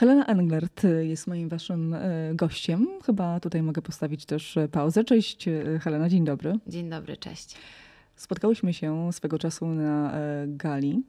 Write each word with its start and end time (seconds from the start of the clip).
Helena 0.00 0.26
Englert 0.26 0.82
jest 1.02 1.26
moim 1.26 1.48
waszym 1.48 1.94
e, 1.94 2.00
gościem. 2.34 2.86
Chyba 3.04 3.40
tutaj 3.40 3.62
mogę 3.62 3.82
postawić 3.82 4.26
też 4.26 4.56
e, 4.56 4.68
pauzę. 4.68 5.04
Cześć 5.04 5.48
e, 5.48 5.78
Helena, 5.78 6.08
dzień 6.08 6.24
dobry. 6.24 6.58
Dzień 6.66 6.90
dobry, 6.90 7.16
cześć. 7.16 7.56
Spotkałyśmy 8.16 8.72
się 8.72 9.12
swego 9.12 9.38
czasu 9.38 9.66
na 9.66 10.14
gali, 10.46 11.02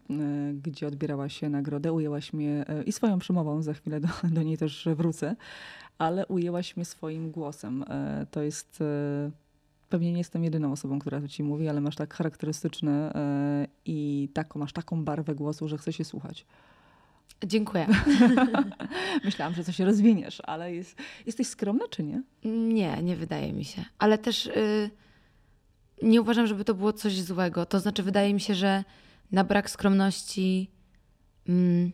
gdzie 0.54 0.88
odbierałaś 0.88 1.41
nagrodę. 1.41 1.93
Ujęłaś 1.93 2.34
mnie 2.34 2.66
i 2.85 2.91
swoją 2.91 3.20
przemową, 3.20 3.62
za 3.62 3.73
chwilę 3.73 3.99
do, 3.99 4.07
do 4.35 4.43
niej 4.43 4.57
też 4.57 4.88
wrócę, 4.95 5.35
ale 5.98 6.27
ujęłaś 6.27 6.77
mnie 6.77 6.85
swoim 6.85 7.31
głosem. 7.31 7.85
To 8.31 8.41
jest 8.41 8.80
pewnie 9.89 10.12
nie 10.12 10.17
jestem 10.17 10.44
jedyną 10.44 10.71
osobą, 10.71 10.99
która 10.99 11.21
to 11.21 11.27
ci 11.27 11.44
mówi, 11.44 11.70
ale 11.70 11.81
masz 11.81 11.95
tak 11.95 12.13
charakterystyczne 12.13 13.13
i 13.85 14.30
taką, 14.34 14.59
masz 14.59 14.73
taką 14.73 15.05
barwę 15.05 15.35
głosu, 15.35 15.67
że 15.67 15.77
chce 15.77 15.94
się 15.94 16.03
słuchać. 16.03 16.45
Dziękuję. 17.45 17.88
Myślałam, 19.26 19.54
że 19.55 19.63
coś 19.63 19.80
rozwiniesz, 19.80 20.41
ale 20.44 20.76
jest, 20.76 20.98
jesteś 21.26 21.48
skromna 21.48 21.86
czy 21.90 22.04
nie? 22.04 22.23
Nie, 22.44 23.04
nie 23.04 23.16
wydaje 23.16 23.54
mi 23.54 23.66
się. 23.66 23.86
Ale 23.99 24.18
też 24.18 24.45
yy, 24.45 24.90
nie 26.02 26.22
uważam, 26.22 26.48
żeby 26.48 26.66
to 26.66 26.73
było 26.73 26.94
coś 26.94 27.22
złego. 27.22 27.66
To 27.66 27.80
znaczy, 27.80 28.04
wydaje 28.04 28.34
mi 28.34 28.40
się, 28.40 28.55
że 28.55 28.84
na 29.32 29.44
brak 29.44 29.70
skromności. 29.70 30.72
Mm, 31.48 31.91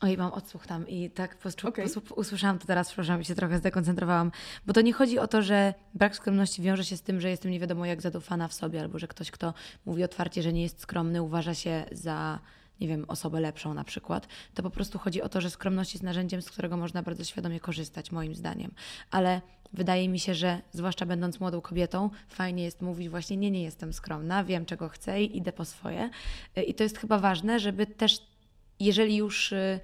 Oj, 0.00 0.16
mam 0.16 0.32
odsłuch 0.32 0.66
tam 0.66 0.88
i 0.88 1.10
tak 1.10 1.36
okay. 1.64 1.86
usłyszałam 2.16 2.58
to 2.58 2.66
teraz, 2.66 2.88
przepraszam, 2.88 3.20
i 3.20 3.24
się 3.24 3.34
trochę 3.34 3.58
zdekoncentrowałam. 3.58 4.32
Bo 4.66 4.72
to 4.72 4.80
nie 4.80 4.92
chodzi 4.92 5.18
o 5.18 5.26
to, 5.26 5.42
że 5.42 5.74
brak 5.94 6.16
skromności 6.16 6.62
wiąże 6.62 6.84
się 6.84 6.96
z 6.96 7.02
tym, 7.02 7.20
że 7.20 7.30
jestem 7.30 7.50
nie 7.50 7.60
wiadomo 7.60 7.86
jak 7.86 8.02
zadufana 8.02 8.48
w 8.48 8.54
sobie, 8.54 8.80
albo 8.80 8.98
że 8.98 9.08
ktoś, 9.08 9.30
kto 9.30 9.54
mówi 9.86 10.04
otwarcie, 10.04 10.42
że 10.42 10.52
nie 10.52 10.62
jest 10.62 10.80
skromny, 10.80 11.22
uważa 11.22 11.54
się 11.54 11.84
za 11.92 12.38
nie 12.80 12.88
wiem, 12.88 13.04
osobę 13.08 13.40
lepszą 13.40 13.74
na 13.74 13.84
przykład, 13.84 14.28
to 14.54 14.62
po 14.62 14.70
prostu 14.70 14.98
chodzi 14.98 15.22
o 15.22 15.28
to, 15.28 15.40
że 15.40 15.50
skromność 15.50 15.94
jest 15.94 16.02
narzędziem, 16.02 16.42
z 16.42 16.50
którego 16.50 16.76
można 16.76 17.02
bardzo 17.02 17.24
świadomie 17.24 17.60
korzystać, 17.60 18.12
moim 18.12 18.34
zdaniem. 18.34 18.70
Ale 19.10 19.40
wydaje 19.72 20.08
mi 20.08 20.20
się, 20.20 20.34
że 20.34 20.62
zwłaszcza 20.72 21.06
będąc 21.06 21.40
młodą 21.40 21.60
kobietą, 21.60 22.10
fajnie 22.28 22.64
jest 22.64 22.82
mówić 22.82 23.08
właśnie 23.08 23.36
nie, 23.36 23.50
nie 23.50 23.62
jestem 23.62 23.92
skromna, 23.92 24.44
wiem 24.44 24.66
czego 24.66 24.88
chcę 24.88 25.22
i 25.22 25.36
idę 25.36 25.52
po 25.52 25.64
swoje. 25.64 26.10
I 26.66 26.74
to 26.74 26.82
jest 26.82 26.98
chyba 26.98 27.18
ważne, 27.18 27.60
żeby 27.60 27.86
też, 27.86 28.18
jeżeli 28.80 29.16
już 29.16 29.52
y, 29.52 29.80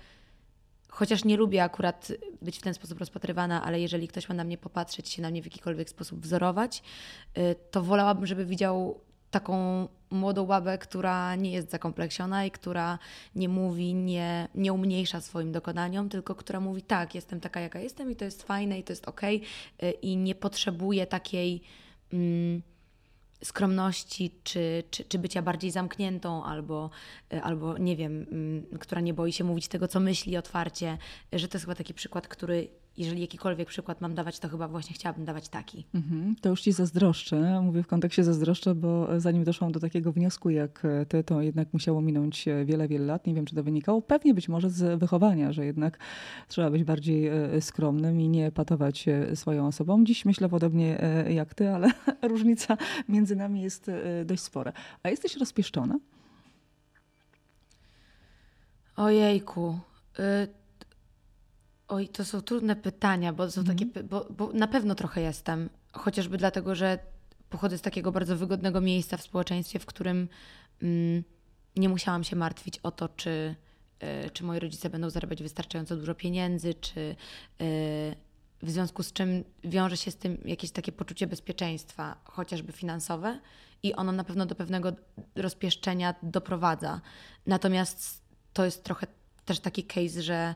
chociaż 0.89 1.25
nie 1.25 1.36
lubię 1.36 1.64
akurat 1.64 2.12
być 2.42 2.59
w 2.59 2.62
ten 2.62 2.75
sposób 2.75 2.98
rozpatrywana, 2.98 3.62
ale 3.64 3.81
jeżeli 3.81 4.09
ktoś 4.09 4.29
ma 4.29 4.34
na 4.34 4.45
mnie 4.45 4.59
popatrzeć, 4.59 5.09
się 5.09 5.23
na 5.23 5.31
mnie 5.31 5.42
w 5.42 5.45
jakikolwiek 5.45 5.91
sposób 5.91 6.20
wzorować, 6.20 6.83
y, 7.39 7.55
to 7.70 7.83
wolałabym, 7.83 8.27
żeby 8.27 8.45
widział 8.45 9.01
taką 9.31 9.89
młodą 10.11 10.47
babę, 10.47 10.78
która 10.78 11.36
nie 11.36 11.53
jest 11.53 11.70
zakompleksiona 11.70 12.45
i 12.45 12.50
która 12.50 12.98
nie 13.34 13.48
mówi, 13.48 13.95
nie, 13.95 14.48
nie 14.55 14.73
umniejsza 14.73 15.20
swoim 15.20 15.53
dokonaniom, 15.53 16.09
tylko 16.09 16.34
która 16.34 16.61
mówi 16.61 16.83
tak, 16.83 17.14
jestem 17.14 17.41
taka 17.41 17.61
jaka 17.61 17.81
jestem 17.81 18.11
i 18.11 18.17
to 18.17 18.25
jest 18.25 18.42
fajne 18.42 18.78
i 18.78 18.83
to 18.83 18.92
jest 18.92 19.08
ok 19.08 19.20
i 20.03 20.17
nie 20.17 20.34
potrzebuje 20.34 21.06
takiej 21.06 21.62
mm, 22.12 22.62
skromności 23.45 24.34
czy, 24.45 24.84
czy, 24.91 25.05
czy 25.05 25.19
bycia 25.19 25.42
bardziej 25.42 25.70
zamkniętą 25.70 26.45
albo, 26.45 26.91
y, 27.33 27.42
albo 27.42 27.78
nie 27.78 27.97
wiem, 27.97 28.27
mm, 28.31 28.78
która 28.78 29.01
nie 29.01 29.14
boi 29.14 29.33
się 29.33 29.45
mówić 29.45 29.69
tego, 29.69 29.89
co 29.89 30.01
myśli 30.01 30.36
otwarcie, 30.36 30.98
że 31.33 31.48
to 31.48 31.56
jest 31.56 31.64
chyba 31.64 31.75
taki 31.75 31.95
przykład, 31.95 32.28
który 32.28 32.69
jeżeli 33.01 33.20
jakikolwiek 33.20 33.69
przykład 33.69 34.01
mam 34.01 34.15
dawać, 34.15 34.39
to 34.39 34.48
chyba 34.48 34.69
właśnie 34.69 34.95
chciałabym 34.95 35.25
dawać 35.25 35.48
taki. 35.48 35.84
Mhm, 35.95 36.37
to 36.41 36.48
już 36.48 36.61
ci 36.61 36.73
zazdroszczę. 36.73 37.61
Mówię 37.61 37.83
w 37.83 37.87
kontekście 37.87 38.25
zazdroszczę, 38.25 38.75
bo 38.75 39.20
zanim 39.20 39.45
doszłam 39.45 39.73
do 39.73 39.81
takiego 39.81 40.12
wniosku 40.12 40.51
jak 40.51 40.83
ty, 41.09 41.25
to 41.25 41.42
jednak 41.42 41.73
musiało 41.73 42.01
minąć 42.01 42.45
wiele, 42.65 42.89
wiele 42.89 43.07
lat. 43.07 43.27
Nie 43.27 43.34
wiem, 43.34 43.47
czy 43.47 43.55
to 43.55 43.62
wynikało. 43.62 44.03
Pewnie 44.03 44.34
być 44.34 44.48
może 44.48 44.70
z 44.70 45.01
wychowania, 45.01 45.53
że 45.53 45.67
jednak 45.67 45.98
trzeba 46.48 46.70
być 46.70 46.84
bardziej 46.84 47.27
e, 47.29 47.61
skromnym 47.61 48.20
i 48.20 48.29
nie 48.29 48.53
patować 48.53 49.07
swoją 49.35 49.67
osobą. 49.67 50.05
Dziś 50.05 50.24
myślę 50.24 50.48
podobnie 50.48 51.03
e, 51.03 51.33
jak 51.33 51.55
ty, 51.55 51.70
ale 51.70 51.91
różnica 52.23 52.77
między 53.08 53.36
nami 53.36 53.63
jest 53.63 53.89
e, 53.89 54.24
dość 54.24 54.42
spora. 54.42 54.73
A 55.03 55.08
jesteś 55.08 55.36
rozpieszczona? 55.36 55.98
Ojejku. 58.97 59.79
Y 60.19 60.60
Oj, 61.90 62.08
to 62.08 62.24
są 62.24 62.42
trudne 62.42 62.77
pytania, 62.77 63.33
bo 63.33 63.51
są 63.51 63.64
takie, 63.64 63.84
mhm. 63.84 64.08
bo, 64.08 64.27
bo 64.30 64.52
na 64.52 64.68
pewno 64.68 64.95
trochę 64.95 65.20
jestem, 65.20 65.70
chociażby 65.92 66.39
dlatego, 66.39 66.74
że 66.74 66.98
pochodzę 67.48 67.78
z 67.78 67.83
takiego 67.83 68.12
bardzo 68.12 68.36
wygodnego 68.36 68.80
miejsca 68.80 69.17
w 69.17 69.23
społeczeństwie, 69.23 69.78
w 69.78 69.86
którym 69.86 70.29
mm, 70.83 71.24
nie 71.77 71.89
musiałam 71.89 72.24
się 72.24 72.36
martwić 72.36 72.79
o 72.79 72.90
to, 72.90 73.08
czy, 73.08 73.55
y, 74.27 74.30
czy 74.30 74.45
moi 74.45 74.58
rodzice 74.58 74.90
będą 74.90 75.11
zarabiać 75.11 75.42
wystarczająco 75.42 75.96
dużo 75.96 76.14
pieniędzy, 76.14 76.74
czy 76.74 77.00
y, 77.00 77.17
w 78.62 78.70
związku 78.70 79.02
z 79.02 79.12
czym 79.12 79.45
wiąże 79.64 79.96
się 79.96 80.11
z 80.11 80.17
tym 80.17 80.39
jakieś 80.45 80.70
takie 80.70 80.92
poczucie 80.92 81.27
bezpieczeństwa, 81.27 82.17
chociażby 82.24 82.73
finansowe, 82.73 83.40
i 83.83 83.95
ono 83.95 84.12
na 84.12 84.24
pewno 84.24 84.46
do 84.46 84.55
pewnego 84.55 84.92
rozpieszczenia 85.34 86.14
doprowadza. 86.23 87.00
Natomiast 87.46 88.23
to 88.52 88.64
jest 88.64 88.84
trochę 88.84 89.06
też 89.45 89.61
taki 89.61 89.84
case, 89.84 90.23
że 90.23 90.55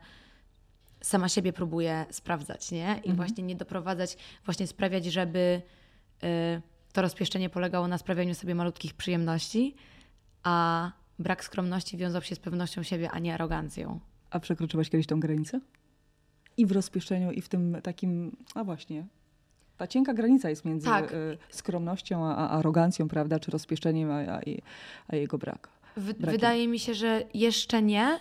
sama 1.05 1.29
siebie 1.29 1.53
próbuję 1.53 2.07
sprawdzać, 2.11 2.73
nie? 2.73 2.87
I 2.87 3.11
mhm. 3.11 3.17
właśnie 3.17 3.45
nie 3.45 3.57
doprowadzać, 3.57 4.17
właśnie 4.45 4.67
sprawiać, 4.67 5.05
żeby 5.05 5.63
y, 6.25 6.63
to 6.93 7.03
rozpieszczenie 7.03 7.51
polegało 7.51 7.89
na 7.89 7.99
sprawianiu 7.99 8.35
sobie 8.35 8.55
malutkich 8.55 8.95
przyjemności, 8.95 9.75
a 10.43 10.91
brak 11.19 11.45
skromności 11.45 11.97
wiązał 11.97 12.23
się 12.23 12.35
z 12.35 12.39
pewnością 12.39 12.83
siebie, 12.83 13.11
a 13.11 13.19
nie 13.19 13.35
arogancją. 13.35 14.01
A 14.31 14.41
przekroczyłaś 14.41 14.91
kiedyś 14.91 15.07
tą 15.07 15.21
granicę? 15.21 15.61
I 16.57 16.67
w 16.67 16.73
rozpieszczeniu, 16.73 17.33
i 17.33 17.41
w 17.41 17.49
tym 17.49 17.77
takim, 17.83 18.37
a 18.55 18.65
właśnie, 18.65 19.07
ta 19.77 19.87
cienka 19.87 20.15
granica 20.15 20.51
jest 20.51 20.65
między 20.65 20.87
tak. 20.87 21.13
Y, 21.13 21.39
skromnością 21.51 22.27
a, 22.27 22.49
arogancją, 22.49 23.09
prawda, 23.09 23.41
czy 23.41 23.51
rozpieszczeniem, 23.51 24.11
a, 24.11 24.21
a, 24.21 24.41
a 25.09 25.17
jego 25.17 25.39
brak. 25.39 25.69
Wydaje 26.21 26.69
mi 26.69 26.79
się, 26.79 26.95
że 26.95 27.23
jeszcze 27.35 27.83
nie, 27.83 28.21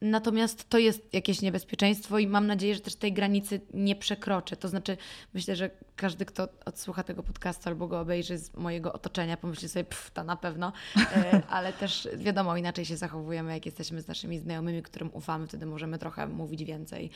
Natomiast 0.00 0.68
to 0.68 0.78
jest 0.78 1.14
jakieś 1.14 1.42
niebezpieczeństwo 1.42 2.18
i 2.18 2.26
mam 2.26 2.46
nadzieję, 2.46 2.74
że 2.74 2.80
też 2.80 2.96
tej 2.96 3.12
granicy 3.12 3.60
nie 3.74 3.96
przekroczę. 3.96 4.56
To 4.56 4.68
znaczy, 4.68 4.96
myślę, 5.34 5.56
że 5.56 5.70
każdy, 5.96 6.24
kto 6.24 6.48
odsłucha 6.64 7.02
tego 7.02 7.22
podcastu 7.22 7.68
albo 7.68 7.88
go 7.88 8.00
obejrzy 8.00 8.38
z 8.38 8.54
mojego 8.54 8.92
otoczenia, 8.92 9.36
pomyśli 9.36 9.68
sobie, 9.68 9.84
pff, 9.84 10.10
to 10.10 10.24
na 10.24 10.36
pewno, 10.36 10.72
e, 10.96 11.42
ale 11.48 11.72
też 11.72 12.08
wiadomo, 12.16 12.56
inaczej 12.56 12.84
się 12.84 12.96
zachowujemy, 12.96 13.52
jak 13.52 13.66
jesteśmy 13.66 14.00
z 14.02 14.08
naszymi 14.08 14.38
znajomymi, 14.38 14.82
którym 14.82 15.10
ufamy, 15.12 15.46
wtedy 15.46 15.66
możemy 15.66 15.98
trochę 15.98 16.26
mówić 16.26 16.64
więcej. 16.64 17.10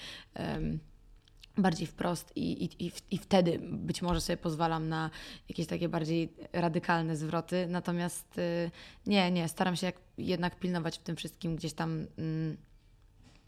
bardziej 1.57 1.87
wprost 1.87 2.37
i, 2.37 2.65
i, 2.65 2.93
i, 3.11 3.19
wtedy 3.19 3.59
być 3.63 4.03
może 4.03 4.21
sobie 4.21 4.37
pozwalam 4.37 4.89
na 4.89 5.11
jakieś 5.49 5.67
takie 5.67 5.89
bardziej 5.89 6.33
radykalne 6.53 7.17
zwroty. 7.17 7.67
Natomiast 7.67 8.39
y, 8.39 8.71
nie, 9.07 9.31
nie, 9.31 9.49
staram 9.49 9.77
się 9.77 9.93
jednak 10.19 10.59
pilnować 10.59 10.99
w 10.99 11.03
tym 11.03 11.17
wszystkim 11.17 11.57
gdzieś 11.57 11.73
tam 11.73 12.07
mm, 12.19 12.57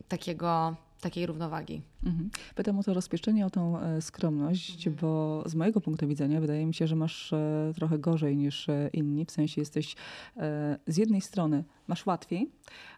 takiego, 0.08 0.76
takiej 1.00 1.26
równowagi. 1.26 1.82
Mhm. 2.04 2.30
Pytam 2.54 2.78
o 2.78 2.82
to 2.82 2.94
rozpieszczenie, 2.94 3.46
o 3.46 3.50
tą 3.50 3.80
e, 3.80 4.02
skromność, 4.02 4.86
mhm. 4.86 4.96
bo 5.00 5.42
z 5.46 5.54
mojego 5.54 5.80
punktu 5.80 6.08
widzenia 6.08 6.40
wydaje 6.40 6.66
mi 6.66 6.74
się, 6.74 6.86
że 6.86 6.96
masz 6.96 7.32
e, 7.32 7.72
trochę 7.76 7.98
gorzej 7.98 8.36
niż 8.36 8.68
e, 8.68 8.90
inni. 8.92 9.24
W 9.24 9.30
sensie 9.30 9.60
jesteś 9.60 9.96
z 10.86 10.96
jednej 10.96 11.20
strony 11.20 11.64
masz 11.86 12.06
łatwiej, 12.06 12.50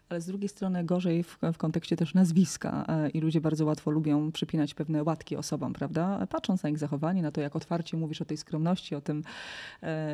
ale 0.09 0.21
z 0.21 0.25
drugiej 0.25 0.49
strony 0.49 0.83
gorzej 0.83 1.23
w, 1.23 1.39
w 1.53 1.57
kontekście 1.57 1.95
też 1.95 2.13
nazwiska 2.13 2.85
i 3.13 3.19
ludzie 3.19 3.41
bardzo 3.41 3.65
łatwo 3.65 3.91
lubią 3.91 4.31
przypinać 4.31 4.73
pewne 4.73 5.03
łatki 5.03 5.35
osobom, 5.35 5.73
prawda? 5.73 6.27
Patrząc 6.29 6.63
na 6.63 6.69
ich 6.69 6.77
zachowanie, 6.77 7.21
na 7.21 7.31
to, 7.31 7.41
jak 7.41 7.55
otwarcie 7.55 7.97
mówisz 7.97 8.21
o 8.21 8.25
tej 8.25 8.37
skromności, 8.37 8.95
o 8.95 9.01
tym, 9.01 9.23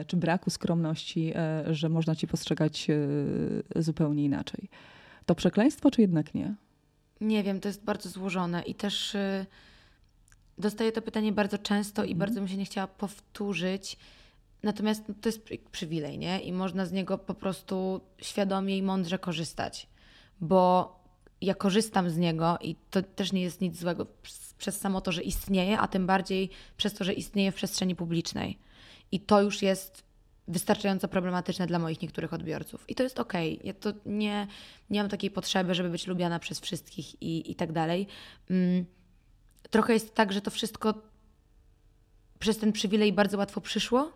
czy 0.08 0.18
braku 0.18 0.50
skromności, 0.50 1.34
że 1.70 1.90
można 1.90 2.16
ci 2.16 2.28
postrzegać 2.28 2.88
zupełnie 3.76 4.26
inaczej. 4.26 4.70
To 5.26 5.36
przekleństwo, 5.36 5.92
czy 5.92 6.02
jednak 6.02 6.34
nie? 6.34 6.56
Nie 7.22 7.44
wiem, 7.44 7.60
to 7.60 7.68
jest 7.68 7.84
bardzo 7.84 8.10
złożone 8.10 8.62
i 8.62 8.76
też 8.76 9.16
y, 9.16 9.46
dostaję 10.58 10.92
to 10.92 11.02
pytanie 11.02 11.32
bardzo 11.32 11.58
często 11.58 12.04
i 12.04 12.08
mm. 12.08 12.20
bardzo 12.20 12.40
bym 12.40 12.48
się 12.48 12.58
nie 12.58 12.66
chciała 12.66 12.88
powtórzyć. 12.88 13.98
Natomiast 14.64 15.04
no, 15.08 15.16
to 15.22 15.30
jest 15.30 15.42
przywilej, 15.72 16.18
nie? 16.18 16.40
I 16.40 16.54
można 16.54 16.86
z 16.86 16.92
niego 16.92 17.18
po 17.18 17.34
prostu 17.34 18.02
świadomie 18.22 18.78
i 18.78 18.84
mądrze 18.84 19.20
korzystać, 19.20 19.88
bo 20.42 20.96
ja 21.42 21.56
korzystam 21.56 22.10
z 22.10 22.18
niego 22.18 22.58
i 22.62 22.76
to 22.90 23.02
też 23.02 23.32
nie 23.32 23.42
jest 23.42 23.62
nic 23.62 23.80
złego 23.80 24.06
przez 24.58 24.80
samo 24.80 25.02
to, 25.02 25.12
że 25.12 25.24
istnieje, 25.24 25.80
a 25.80 25.88
tym 25.88 26.08
bardziej 26.08 26.50
przez 26.78 26.94
to, 26.94 27.04
że 27.04 27.14
istnieje 27.14 27.52
w 27.52 27.56
przestrzeni 27.56 27.96
publicznej. 27.96 28.60
I 29.12 29.20
to 29.20 29.42
już 29.42 29.62
jest 29.62 30.09
wystarczająco 30.50 31.08
problematyczne 31.08 31.68
dla 31.68 31.80
moich 31.80 32.02
niektórych 32.02 32.34
odbiorców. 32.34 32.90
I 32.90 32.96
to 32.96 33.04
jest 33.04 33.20
okej. 33.20 33.54
Okay. 33.54 33.68
Ja 33.68 33.74
to 33.74 33.94
nie, 34.06 34.48
nie 34.90 35.00
mam 35.00 35.10
takiej 35.10 35.32
potrzeby, 35.32 35.76
żeby 35.76 35.90
być 35.90 36.08
lubiana 36.08 36.40
przez 36.40 36.60
wszystkich 36.60 37.22
i, 37.22 37.52
i 37.52 37.56
tak 37.56 37.72
dalej. 37.72 38.08
Mm, 38.50 38.86
trochę 39.70 39.94
jest 39.94 40.16
tak, 40.16 40.34
że 40.34 40.42
to 40.42 40.52
wszystko 40.52 40.94
przez 42.40 42.58
ten 42.58 42.72
przywilej 42.72 43.14
bardzo 43.14 43.38
łatwo 43.38 43.62
przyszło, 43.62 44.12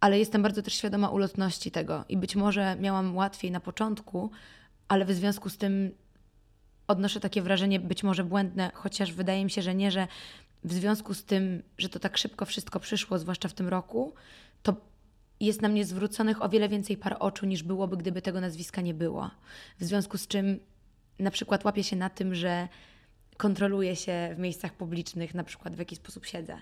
ale 0.00 0.18
jestem 0.18 0.42
bardzo 0.42 0.62
też 0.62 0.74
świadoma 0.74 1.08
ulotności 1.08 1.70
tego 1.70 2.04
i 2.08 2.16
być 2.16 2.36
może 2.36 2.76
miałam 2.80 3.16
łatwiej 3.16 3.50
na 3.50 3.60
początku, 3.60 4.30
ale 4.88 5.04
w 5.04 5.12
związku 5.12 5.48
z 5.48 5.58
tym 5.58 5.90
odnoszę 6.88 7.20
takie 7.20 7.42
wrażenie, 7.42 7.80
być 7.80 8.02
może 8.02 8.24
błędne, 8.24 8.70
chociaż 8.74 9.12
wydaje 9.12 9.44
mi 9.44 9.50
się, 9.50 9.62
że 9.62 9.74
nie, 9.74 9.90
że 9.90 10.08
w 10.64 10.72
związku 10.72 11.14
z 11.14 11.24
tym, 11.24 11.62
że 11.78 11.88
to 11.88 11.98
tak 11.98 12.18
szybko 12.18 12.46
wszystko 12.46 12.80
przyszło, 12.80 13.18
zwłaszcza 13.18 13.48
w 13.48 13.52
tym 13.52 13.68
roku, 13.68 14.14
to 14.62 14.76
jest 15.40 15.62
na 15.62 15.68
mnie 15.68 15.84
zwróconych 15.84 16.42
o 16.42 16.48
wiele 16.48 16.68
więcej 16.68 16.96
par 16.96 17.16
oczu 17.20 17.46
niż 17.46 17.62
byłoby, 17.62 17.96
gdyby 17.96 18.22
tego 18.22 18.40
nazwiska 18.40 18.80
nie 18.80 18.94
było. 18.94 19.30
W 19.80 19.84
związku 19.84 20.18
z 20.18 20.26
czym 20.26 20.60
na 21.18 21.30
przykład 21.30 21.64
łapię 21.64 21.84
się 21.84 21.96
na 21.96 22.10
tym, 22.10 22.34
że 22.34 22.68
kontroluję 23.36 23.96
się 23.96 24.34
w 24.34 24.38
miejscach 24.38 24.72
publicznych, 24.72 25.34
na 25.34 25.44
przykład 25.44 25.76
w 25.76 25.78
jaki 25.78 25.96
sposób 25.96 26.26
siedzę 26.26 26.58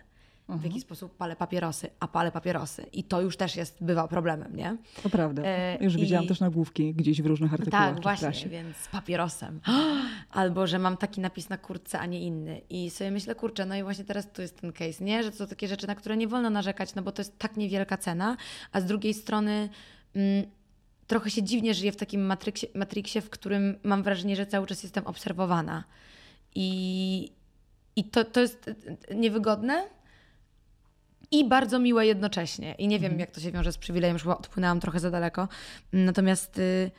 w 0.49 0.64
jaki 0.64 0.81
sposób 0.81 1.17
palę 1.17 1.37
papierosy, 1.37 1.91
a 2.00 2.08
palę 2.08 2.32
papierosy. 2.32 2.87
I 2.93 3.05
to 3.05 3.20
już 3.20 3.37
też 3.37 3.56
jest, 3.56 3.85
bywa 3.85 4.08
problemem, 4.08 4.56
nie? 4.56 4.76
To 5.02 5.11
prawda. 5.11 5.43
E, 5.44 5.79
już 5.81 5.94
i... 5.94 5.96
widziałam 5.96 6.26
też 6.26 6.41
nagłówki 6.41 6.94
gdzieś 6.94 7.23
w 7.23 7.26
różnych 7.26 7.52
artykułach. 7.52 7.94
Tak, 7.94 8.02
właśnie, 8.02 8.50
więc 8.50 8.76
z 8.76 8.88
papierosem. 8.88 9.61
Albo, 10.31 10.67
że 10.67 10.79
mam 10.79 10.96
taki 10.96 11.20
napis 11.20 11.49
na 11.49 11.58
kurtce, 11.58 11.99
a 11.99 12.06
nie 12.06 12.20
inny. 12.20 12.61
I 12.70 12.91
sobie 12.91 13.11
myślę, 13.11 13.35
kurczę, 13.35 13.67
no 13.67 13.76
i 13.76 13.82
właśnie 13.82 14.05
teraz 14.05 14.32
tu 14.32 14.43
jest 14.43 14.61
ten 14.61 14.73
case, 14.73 15.05
nie? 15.05 15.23
Że 15.23 15.31
to 15.31 15.37
są 15.37 15.46
takie 15.46 15.69
rzeczy, 15.69 15.87
na 15.87 15.94
które 15.94 16.17
nie 16.17 16.29
wolno 16.29 16.50
narzekać, 16.50 16.94
no 16.94 17.02
bo 17.02 17.12
to 17.12 17.23
jest 17.23 17.38
tak 17.38 17.56
niewielka 17.56 17.96
cena, 17.96 18.37
a 18.73 18.81
z 18.81 18.85
drugiej 18.85 19.14
strony... 19.14 19.69
Mm, 20.14 20.46
trochę 21.06 21.31
się 21.31 21.43
dziwnie 21.43 21.75
żyję 21.75 21.93
w 21.93 21.96
takim 21.96 22.26
matryksie, 22.26 22.67
matriksie, 22.75 23.20
w 23.20 23.31
którym 23.31 23.79
mam 23.82 24.02
wrażenie, 24.02 24.37
że 24.37 24.46
cały 24.46 24.67
czas 24.67 24.82
jestem 24.82 25.06
obserwowana. 25.06 25.85
I, 26.55 27.32
i 27.96 28.05
to, 28.05 28.25
to 28.25 28.41
jest 28.41 28.70
niewygodne, 29.14 29.85
i 31.34 31.48
bardzo 31.48 31.78
miłe 31.78 32.06
jednocześnie. 32.06 32.75
I 32.75 32.88
nie 32.88 32.98
wiem, 32.98 33.12
mhm. 33.12 33.20
jak 33.20 33.31
to 33.31 33.40
się 33.40 33.52
wiąże 33.52 33.72
z 33.72 33.78
przywilejem, 33.78 34.14
już 34.14 34.22
chyba 34.22 34.36
odpłynęłam 34.36 34.81
trochę 34.81 35.00
za 35.00 35.10
daleko. 35.10 35.48
Natomiast, 35.92 36.58
y, 36.58 36.90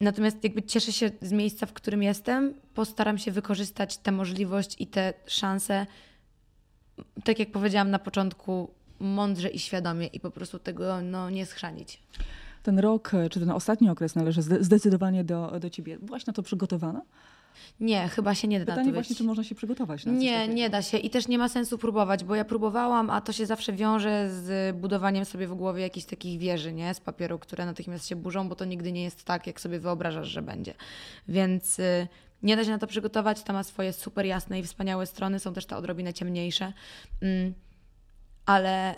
natomiast 0.00 0.44
jakby 0.44 0.62
cieszę 0.62 0.92
się 0.92 1.10
z 1.22 1.32
miejsca, 1.32 1.66
w 1.66 1.72
którym 1.72 2.02
jestem. 2.02 2.54
Postaram 2.74 3.18
się 3.18 3.32
wykorzystać 3.32 3.98
tę 3.98 4.12
możliwość 4.12 4.76
i 4.78 4.86
te 4.86 5.14
szanse, 5.26 5.86
tak 7.24 7.38
jak 7.38 7.52
powiedziałam 7.52 7.90
na 7.90 7.98
początku, 7.98 8.70
mądrze 9.00 9.48
i 9.48 9.58
świadomie 9.58 10.06
i 10.06 10.20
po 10.20 10.30
prostu 10.30 10.58
tego 10.58 11.02
no, 11.02 11.30
nie 11.30 11.46
schrzanić. 11.46 12.02
Ten 12.62 12.78
rok, 12.78 13.12
czy 13.30 13.40
ten 13.40 13.50
ostatni 13.50 13.90
okres 13.90 14.14
należy 14.14 14.42
zdecydowanie 14.42 15.24
do, 15.24 15.60
do 15.60 15.70
ciebie. 15.70 15.98
Byłaś 15.98 16.26
na 16.26 16.32
to 16.32 16.42
przygotowana? 16.42 17.02
Nie, 17.80 18.08
chyba 18.08 18.34
się 18.34 18.48
nie 18.48 18.58
da 18.58 18.64
Pytanie 18.64 18.80
na 18.80 18.90
to 18.90 18.94
właśnie, 18.94 19.16
czy 19.16 19.24
można 19.24 19.44
się 19.44 19.54
przygotować 19.54 20.06
na 20.06 20.12
Nie, 20.12 20.48
nie 20.48 20.70
da 20.70 20.82
się 20.82 20.98
i 20.98 21.10
też 21.10 21.28
nie 21.28 21.38
ma 21.38 21.48
sensu 21.48 21.78
próbować, 21.78 22.24
bo 22.24 22.34
ja 22.34 22.44
próbowałam, 22.44 23.10
a 23.10 23.20
to 23.20 23.32
się 23.32 23.46
zawsze 23.46 23.72
wiąże 23.72 24.30
z 24.30 24.76
budowaniem 24.76 25.24
sobie 25.24 25.46
w 25.46 25.54
głowie 25.54 25.82
jakichś 25.82 26.06
takich 26.06 26.38
wieży, 26.38 26.72
nie? 26.72 26.94
Z 26.94 27.00
papieru, 27.00 27.38
które 27.38 27.66
natychmiast 27.66 28.08
się 28.08 28.16
burzą, 28.16 28.48
bo 28.48 28.56
to 28.56 28.64
nigdy 28.64 28.92
nie 28.92 29.02
jest 29.02 29.24
tak, 29.24 29.46
jak 29.46 29.60
sobie 29.60 29.80
wyobrażasz, 29.80 30.28
że 30.28 30.42
będzie. 30.42 30.74
Więc 31.28 31.78
y, 31.78 32.08
nie 32.42 32.56
da 32.56 32.64
się 32.64 32.70
na 32.70 32.78
to 32.78 32.86
przygotować, 32.86 33.42
to 33.42 33.52
ma 33.52 33.64
swoje 33.64 33.92
super 33.92 34.26
jasne 34.26 34.60
i 34.60 34.62
wspaniałe 34.62 35.06
strony, 35.06 35.40
są 35.40 35.54
też 35.54 35.66
te 35.66 35.76
odrobinę 35.76 36.14
ciemniejsze, 36.14 36.72
mm, 37.22 37.54
ale 38.46 38.94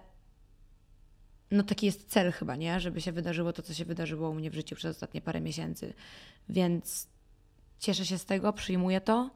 no 1.51 1.63
taki 1.63 1.87
jest 1.87 2.09
cel 2.09 2.33
chyba, 2.33 2.57
nie? 2.57 2.81
Żeby 2.81 3.01
się 3.01 3.13
wydarzyło 3.13 3.53
to, 3.53 3.63
co 3.63 3.75
się 3.75 3.85
wydarzyło 3.85 4.31
u 4.31 4.35
mnie 4.35 4.51
w 4.51 4.55
życiu 4.55 4.77
przez 4.77 4.97
ostatnie 4.97 5.21
parę 5.21 5.41
miesięcy. 5.41 5.95
Więc 6.49 7.09
cieszę 7.79 8.07
się 8.07 8.19
z 8.19 8.25
tego, 8.25 8.53
przyjmuję 8.53 9.01
to, 9.01 9.31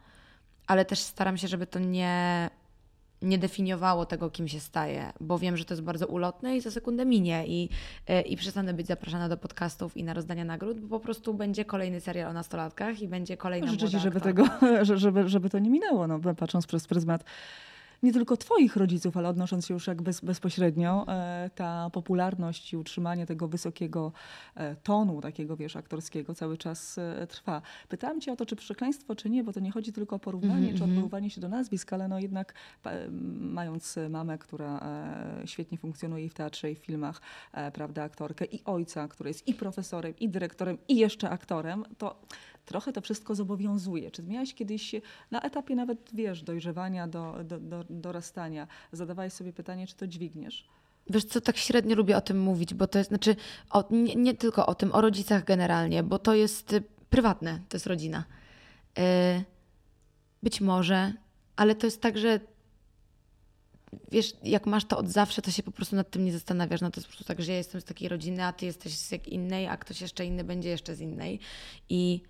ale 0.66 0.84
też 0.84 0.98
staram 0.98 1.36
się, 1.36 1.48
żeby 1.48 1.66
to 1.66 1.78
nie, 1.78 2.50
nie 3.22 3.38
definiowało 3.38 4.06
tego, 4.06 4.30
kim 4.30 4.48
się 4.48 4.60
staje, 4.60 5.12
bo 5.20 5.38
wiem, 5.38 5.56
że 5.56 5.64
to 5.64 5.74
jest 5.74 5.82
bardzo 5.82 6.06
ulotne 6.06 6.56
i 6.56 6.60
za 6.60 6.70
sekundę 6.70 7.06
minie 7.06 7.44
i, 7.46 7.68
i 8.26 8.36
przestanę 8.36 8.74
być 8.74 8.86
zapraszana 8.86 9.28
do 9.28 9.36
podcastów 9.36 9.96
i 9.96 10.04
na 10.04 10.14
rozdania 10.14 10.44
nagród, 10.44 10.80
bo 10.80 10.98
po 10.98 11.04
prostu 11.04 11.34
będzie 11.34 11.64
kolejny 11.64 12.00
serial 12.00 12.30
o 12.30 12.32
nastolatkach 12.32 13.02
i 13.02 13.08
będzie 13.08 13.36
kolejna 13.36 13.70
Życzę 13.70 13.88
Ci, 13.88 13.98
żeby, 13.98 14.20
tego, 14.20 14.48
żeby, 14.82 15.28
żeby 15.28 15.50
to 15.50 15.58
nie 15.58 15.70
minęło, 15.70 16.06
no, 16.06 16.20
patrząc 16.34 16.66
przez 16.66 16.86
pryzmat 16.86 17.24
nie 18.02 18.12
tylko 18.12 18.36
Twoich 18.36 18.76
rodziców, 18.76 19.16
ale 19.16 19.28
odnosząc 19.28 19.66
się 19.66 19.74
już 19.74 19.86
jak 19.86 20.02
bez, 20.02 20.20
bezpośrednio, 20.20 21.04
e, 21.08 21.50
ta 21.54 21.90
popularność 21.90 22.72
i 22.72 22.76
utrzymanie 22.76 23.26
tego 23.26 23.48
wysokiego 23.48 24.12
e, 24.54 24.76
tonu, 24.76 25.20
takiego 25.20 25.56
wiesz, 25.56 25.76
aktorskiego 25.76 26.34
cały 26.34 26.58
czas 26.58 26.98
e, 26.98 27.26
trwa. 27.26 27.62
Pytałam 27.88 28.20
Cię 28.20 28.32
o 28.32 28.36
to, 28.36 28.46
czy 28.46 28.56
przekleństwo, 28.56 29.16
czy 29.16 29.30
nie, 29.30 29.44
bo 29.44 29.52
to 29.52 29.60
nie 29.60 29.70
chodzi 29.70 29.92
tylko 29.92 30.16
o 30.16 30.18
porównanie, 30.18 30.58
mm 30.58 30.74
-hmm. 30.74 30.78
czy 30.78 30.84
mhm. 30.84 30.90
odwoływanie 30.90 31.30
się 31.30 31.40
do 31.40 31.48
nazwisk, 31.48 31.92
ale 31.92 32.08
no 32.08 32.18
jednak 32.18 32.54
mając 33.40 33.98
mamę, 34.10 34.38
która 34.38 34.80
świetnie 35.44 35.78
funkcjonuje 35.78 36.24
i 36.24 36.28
w 36.28 36.34
teatrze, 36.34 36.70
i 36.70 36.74
w 36.74 36.78
filmach, 36.78 37.20
prawda, 37.72 38.02
aktorkę, 38.02 38.44
i 38.44 38.64
ojca, 38.64 39.08
który 39.08 39.30
jest 39.30 39.48
i 39.48 39.54
profesorem, 39.54 40.14
i 40.20 40.28
dyrektorem, 40.28 40.78
i 40.88 40.96
jeszcze 40.96 41.30
aktorem, 41.30 41.84
to 41.98 42.20
trochę 42.66 42.92
to 42.92 43.00
wszystko 43.00 43.34
zobowiązuje. 43.34 44.10
Czy 44.10 44.22
miałeś 44.22 44.54
kiedyś 44.54 44.94
na 45.30 45.42
etapie 45.42 45.76
nawet, 45.76 46.10
wiesz, 46.12 46.42
dojrzewania, 46.42 47.08
do, 47.08 47.44
do, 47.44 47.60
do, 47.60 47.84
dorastania, 47.90 48.66
zadawałeś 48.92 49.32
sobie 49.32 49.52
pytanie, 49.52 49.86
czy 49.86 49.96
to 49.96 50.06
dźwigniesz? 50.06 50.68
Wiesz 51.10 51.24
co, 51.24 51.40
tak 51.40 51.56
średnio 51.56 51.96
lubię 51.96 52.16
o 52.16 52.20
tym 52.20 52.40
mówić, 52.40 52.74
bo 52.74 52.86
to 52.86 52.98
jest, 52.98 53.08
znaczy, 53.08 53.36
o, 53.70 53.84
nie, 53.90 54.14
nie, 54.14 54.34
tylko 54.34 54.66
o 54.66 54.74
tym, 54.74 54.92
o 54.92 55.00
rodzicach 55.00 55.44
generalnie, 55.44 56.02
bo 56.02 56.18
to 56.18 56.34
jest 56.34 56.72
y, 56.72 56.82
prywatne, 57.10 57.60
to 57.68 57.76
jest 57.76 57.86
rodzina. 57.86 58.24
Y, 58.98 59.02
być 60.42 60.60
może, 60.60 61.12
ale 61.56 61.74
to 61.74 61.86
jest 61.86 62.00
tak, 62.00 62.18
że 62.18 62.40
wiesz, 64.12 64.32
jak 64.42 64.66
masz 64.66 64.84
to 64.84 64.98
od 64.98 65.08
zawsze, 65.08 65.42
to 65.42 65.50
się 65.50 65.62
po 65.62 65.70
prostu 65.70 65.96
nad 65.96 66.10
tym 66.10 66.24
nie 66.24 66.32
zastanawiasz. 66.32 66.80
No 66.80 66.90
to 66.90 67.00
jest 67.00 67.06
po 67.06 67.12
prostu 67.12 67.24
tak, 67.24 67.42
że 67.42 67.52
ja 67.52 67.58
jestem 67.58 67.80
z 67.80 67.84
takiej 67.84 68.08
rodziny, 68.08 68.44
a 68.44 68.52
ty 68.52 68.66
jesteś 68.66 68.96
z 68.98 69.10
jak 69.10 69.28
innej, 69.28 69.66
a 69.66 69.76
ktoś 69.76 70.00
jeszcze 70.00 70.24
inny 70.24 70.44
będzie 70.44 70.68
jeszcze 70.68 70.94
z 70.96 71.00
innej. 71.00 71.40
I 71.88 72.22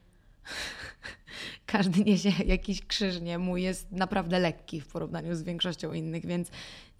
każdy 1.66 2.04
niesie 2.04 2.32
jakiś 2.44 2.87
krzyż, 2.87 3.20
nie? 3.20 3.38
Mój 3.38 3.62
jest 3.62 3.93
naprawdę 3.93 4.38
lekki 4.38 4.81
w 4.81 4.87
porównaniu 4.87 5.34
z 5.34 5.43
większością 5.43 5.93
innych, 5.93 6.26
więc 6.26 6.50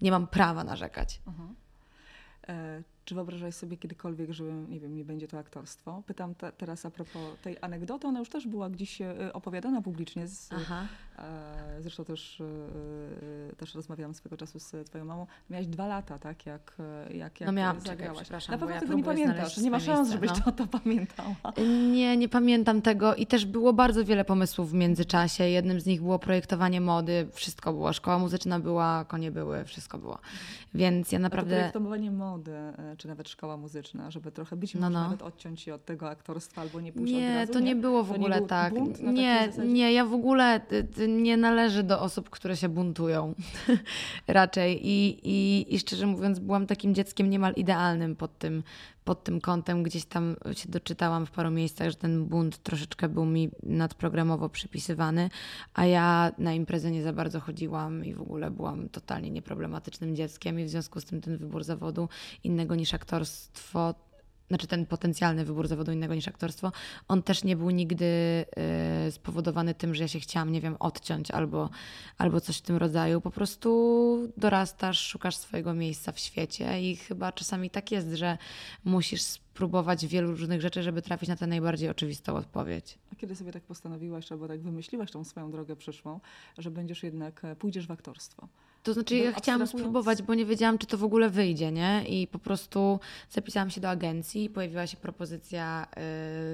nie 0.01 0.11
mam 0.11 0.27
prawa 0.27 0.63
narzekać. 0.63 1.21
Uh-huh. 1.25 1.53
E, 2.49 2.83
czy 3.07 3.15
wyobrażasz 3.15 3.55
sobie 3.55 3.77
kiedykolwiek, 3.77 4.31
że 4.31 4.43
nie 4.43 4.79
wiem, 4.79 4.95
nie 4.95 5.05
będzie 5.05 5.27
to 5.27 5.37
aktorstwo? 5.37 6.03
Pytam 6.05 6.35
te, 6.35 6.51
teraz 6.51 6.85
a 6.85 6.91
propos 6.91 7.21
tej 7.41 7.57
anegdoty, 7.61 8.07
ona 8.07 8.19
już 8.19 8.29
też 8.29 8.47
była 8.47 8.69
gdzieś 8.69 9.01
e, 9.01 9.33
opowiadana 9.33 9.81
publicznie. 9.81 10.27
Z, 10.27 10.49
e, 10.53 10.57
zresztą 11.79 12.05
też, 12.05 12.41
e, 12.41 13.55
też 13.55 13.75
rozmawiałam 13.75 14.13
swego 14.13 14.37
czasu 14.37 14.59
z 14.59 14.71
twoją 14.85 15.05
mamą. 15.05 15.27
Miałaś 15.49 15.67
dwa 15.67 15.87
lata, 15.87 16.19
tak? 16.19 16.45
Jak, 16.45 16.77
jak, 17.13 17.41
jak 17.41 17.47
no 17.47 17.51
miałam, 17.53 17.81
zagrałaś. 17.81 18.27
Czekaj, 18.27 18.41
Na 18.49 18.57
pewno 18.57 18.75
ja 18.75 18.81
tego 18.81 18.93
nie 18.93 19.03
pamiętasz. 19.03 19.57
Nie 19.57 19.71
ma 19.71 19.79
szans, 19.79 20.11
żebyś 20.11 20.29
no. 20.29 20.35
to, 20.35 20.51
to 20.51 20.67
pamiętała. 20.79 21.35
Nie, 21.91 22.17
nie 22.17 22.29
pamiętam 22.29 22.81
tego 22.81 23.15
i 23.15 23.27
też 23.27 23.45
było 23.45 23.73
bardzo 23.73 24.05
wiele 24.05 24.25
pomysłów 24.25 24.71
w 24.71 24.73
międzyczasie. 24.73 25.43
Jednym 25.43 25.79
z 25.79 25.85
nich 25.85 26.01
było 26.01 26.19
projektowanie 26.19 26.81
mody. 26.81 27.27
Wszystko 27.33 27.73
było. 27.73 27.93
Szkoła 27.93 28.19
muzyczna 28.19 28.59
była, 28.59 29.05
konie 29.05 29.31
były, 29.31 29.65
wszystko 29.65 29.97
było. 29.97 30.19
Więc 30.73 31.11
ja 31.11 31.19
naprawdę... 31.19 31.55
A 31.55 31.57
to 31.57 31.71
projektowanie 31.71 32.11
mody 32.11 32.57
czy 32.97 33.07
nawet 33.07 33.29
szkoła 33.29 33.57
muzyczna, 33.57 34.11
żeby 34.11 34.31
trochę 34.31 34.55
być 34.55 34.73
no, 34.73 34.81
może 34.81 34.93
no. 34.93 35.03
nawet 35.03 35.21
odciąć 35.21 35.61
się 35.61 35.73
od 35.73 35.85
tego 35.85 36.09
aktorstwa 36.09 36.61
albo 36.61 36.81
nie 36.81 36.93
pójść 36.93 37.13
Nie, 37.13 37.35
razu, 37.35 37.53
to 37.53 37.59
nie, 37.59 37.75
było 37.75 38.03
w 38.03 38.09
to 38.09 38.15
ogóle 38.15 38.41
tak. 38.41 38.73
Nie, 39.01 39.49
nie, 39.65 39.93
ja 39.93 40.05
w 40.05 40.13
ogóle 40.13 40.61
nie 41.07 41.37
należę 41.37 41.83
do 41.83 42.01
osób, 42.01 42.29
które 42.29 42.57
się 42.57 42.69
buntują. 42.69 43.33
Raczej. 44.27 44.87
I, 44.87 45.19
i, 45.23 45.65
i 45.75 45.79
szczerze 45.79 46.07
mówiąc 46.07 46.39
byłam 46.39 46.67
takim 46.67 46.95
dzieckiem 46.95 47.29
niemal 47.29 47.53
idealnym 47.53 48.15
pod 48.15 48.37
tym, 48.37 48.63
pod 49.07 49.23
tym 49.23 49.41
kątem. 49.41 49.83
Gdzieś 49.83 50.05
tam 50.05 50.35
się 50.53 50.69
doczytałam 50.69 51.25
w 51.25 51.31
paru 51.31 51.51
miejscach, 51.51 51.89
że 51.89 51.95
ten 51.95 52.25
bunt 52.25 52.57
troszeczkę 52.57 53.09
był 53.09 53.25
mi 53.25 53.49
nadprogramowo 53.63 54.49
przypisywany, 54.49 55.29
a 55.73 55.85
ja 55.85 56.31
na 56.37 56.53
imprezę 56.53 56.91
nie 56.91 57.03
za 57.03 57.13
bardzo 57.13 57.39
chodziłam 57.39 58.05
i 58.05 58.13
w 58.13 58.21
ogóle 58.21 58.51
byłam 58.51 58.89
totalnie 58.89 59.29
nieproblematycznym 59.31 60.15
dzieckiem 60.15 60.59
i 60.59 60.63
w 60.63 60.69
związku 60.69 61.01
z 61.01 61.05
tym 61.05 61.21
ten 61.21 61.37
wybór 61.37 61.63
zawodu 61.63 62.09
innego 62.43 62.75
niż 62.75 62.93
aktorstwo 62.93 63.93
znaczy 64.47 64.67
ten 64.67 64.85
potencjalny 64.85 65.45
wybór 65.45 65.67
zawodu 65.67 65.91
innego 65.91 66.15
niż 66.15 66.27
aktorstwo, 66.27 66.71
on 67.07 67.23
też 67.23 67.43
nie 67.43 67.55
był 67.55 67.69
nigdy 67.69 68.05
y, 69.07 69.11
spowodowany 69.11 69.75
tym, 69.75 69.95
że 69.95 70.03
ja 70.03 70.07
się 70.07 70.19
chciałam, 70.19 70.51
nie 70.51 70.61
wiem, 70.61 70.75
odciąć 70.79 71.31
albo, 71.31 71.69
albo 72.17 72.41
coś 72.41 72.57
w 72.57 72.61
tym 72.61 72.77
rodzaju. 72.77 73.21
Po 73.21 73.31
prostu 73.31 74.31
dorastasz, 74.37 74.99
szukasz 74.99 75.35
swojego 75.35 75.73
miejsca 75.73 76.11
w 76.11 76.19
świecie 76.19 76.81
i 76.81 76.95
chyba 76.95 77.31
czasami 77.31 77.69
tak 77.69 77.91
jest, 77.91 78.13
że 78.13 78.37
musisz 78.85 79.21
spróbować 79.21 80.07
wielu 80.07 80.31
różnych 80.31 80.61
rzeczy, 80.61 80.83
żeby 80.83 81.01
trafić 81.01 81.29
na 81.29 81.35
tę 81.35 81.47
najbardziej 81.47 81.89
oczywistą 81.89 82.35
odpowiedź. 82.35 82.97
A 83.13 83.15
kiedy 83.15 83.35
sobie 83.35 83.51
tak 83.51 83.63
postanowiłaś, 83.63 84.31
albo 84.31 84.47
tak 84.47 84.61
wymyśliłaś 84.61 85.11
tą 85.11 85.23
swoją 85.23 85.51
drogę 85.51 85.75
przyszłą, 85.75 86.19
że 86.57 86.71
będziesz 86.71 87.03
jednak, 87.03 87.45
e, 87.45 87.55
pójdziesz 87.55 87.87
w 87.87 87.91
aktorstwo? 87.91 88.47
To 88.83 88.93
znaczy, 88.93 89.15
ja 89.15 89.31
chciałam 89.31 89.67
spróbować, 89.67 90.21
bo 90.21 90.33
nie 90.33 90.45
wiedziałam, 90.45 90.77
czy 90.77 90.87
to 90.87 90.97
w 90.97 91.03
ogóle 91.03 91.29
wyjdzie, 91.29 91.71
nie? 91.71 92.03
I 92.07 92.27
po 92.27 92.39
prostu 92.39 92.99
zapisałam 93.29 93.69
się 93.69 93.81
do 93.81 93.89
agencji, 93.89 94.49
pojawiła 94.49 94.87
się 94.87 94.97
propozycja 94.97 95.83
y, 95.83 95.95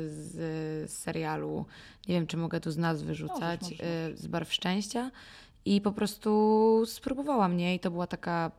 z 0.10 0.92
serialu, 0.92 1.66
nie 2.08 2.16
wiem, 2.16 2.28
czy 2.28 2.38
mogę 2.38 2.60
tu 2.60 2.72
z 2.72 2.78
nazwy 2.78 3.08
wyrzucać, 3.08 3.62
y, 3.72 4.18
z 4.18 4.28
Barw 4.28 4.54
Szczęścia. 4.54 5.12
I 5.66 5.82
po 5.82 5.92
prostu 5.92 6.84
spróbowałam, 6.86 7.58
nie? 7.58 7.76
I 7.76 7.80
to 7.80 7.92
była 7.92 8.08
taka 8.08 8.52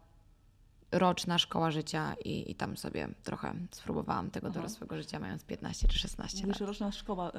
roczna 0.92 1.38
szkoła 1.38 1.70
życia 1.70 2.14
i, 2.24 2.50
i 2.50 2.54
tam 2.54 2.76
sobie 2.76 3.08
trochę 3.22 3.54
spróbowałam 3.70 4.30
tego 4.30 4.46
Aha. 4.46 4.54
dorosłego 4.54 4.96
życia, 4.96 5.20
mając 5.20 5.44
15 5.44 5.88
czy 5.88 5.98
16 5.98 6.40
Mówisz, 6.46 6.60
lat. 6.60 6.68
roczna 6.68 6.92
szkoła. 6.92 7.32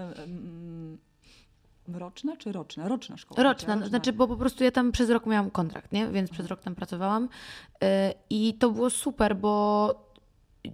Roczna 1.87 2.37
czy 2.37 2.51
roczna? 2.51 2.87
Roczna 2.87 3.17
szkoła. 3.17 3.43
Roczna, 3.43 3.73
roczna. 3.73 3.89
znaczy, 3.89 4.13
bo 4.13 4.27
po 4.27 4.37
prostu 4.37 4.63
ja 4.63 4.71
tam 4.71 4.91
przez 4.91 5.09
rok 5.09 5.25
miałam 5.25 5.51
kontrakt, 5.51 5.91
nie? 5.91 6.07
Więc 6.07 6.29
przez 6.29 6.47
rok 6.47 6.61
tam 6.61 6.75
pracowałam. 6.75 7.23
Y, 7.23 7.87
I 8.29 8.53
to 8.53 8.71
było 8.71 8.89
super, 8.89 9.35
bo 9.35 10.05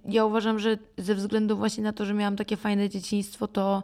ja 0.04 0.24
uważam, 0.24 0.58
że 0.58 0.78
ze 0.98 1.14
względu 1.14 1.56
właśnie 1.56 1.84
na 1.84 1.92
to, 1.92 2.04
że 2.04 2.14
miałam 2.14 2.36
takie 2.36 2.56
fajne 2.56 2.88
dzieciństwo, 2.88 3.48
to 3.48 3.82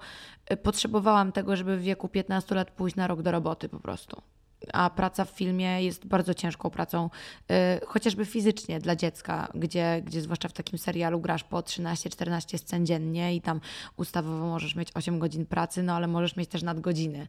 y, 0.52 0.56
potrzebowałam 0.56 1.32
tego, 1.32 1.56
żeby 1.56 1.76
w 1.76 1.82
wieku 1.82 2.08
15 2.08 2.54
lat 2.54 2.70
pójść 2.70 2.96
na 2.96 3.06
rok 3.06 3.22
do 3.22 3.32
roboty 3.32 3.68
po 3.68 3.80
prostu. 3.80 4.22
A 4.72 4.90
praca 4.90 5.24
w 5.24 5.30
filmie 5.30 5.82
jest 5.82 6.06
bardzo 6.06 6.34
ciężką 6.34 6.70
pracą, 6.70 7.10
y, 7.50 7.86
chociażby 7.86 8.24
fizycznie 8.24 8.80
dla 8.80 8.96
dziecka, 8.96 9.48
gdzie, 9.54 10.02
gdzie 10.04 10.20
zwłaszcza 10.20 10.48
w 10.48 10.52
takim 10.52 10.78
serialu 10.78 11.20
grasz 11.20 11.44
po 11.44 11.60
13-14 11.60 12.58
scen 12.58 12.86
dziennie 12.86 13.34
i 13.34 13.40
tam 13.40 13.60
ustawowo 13.96 14.46
możesz 14.46 14.74
mieć 14.74 14.88
8 14.94 15.18
godzin 15.18 15.46
pracy, 15.46 15.82
no 15.82 15.92
ale 15.92 16.06
możesz 16.06 16.36
mieć 16.36 16.50
też 16.50 16.62
nadgodziny. 16.62 17.26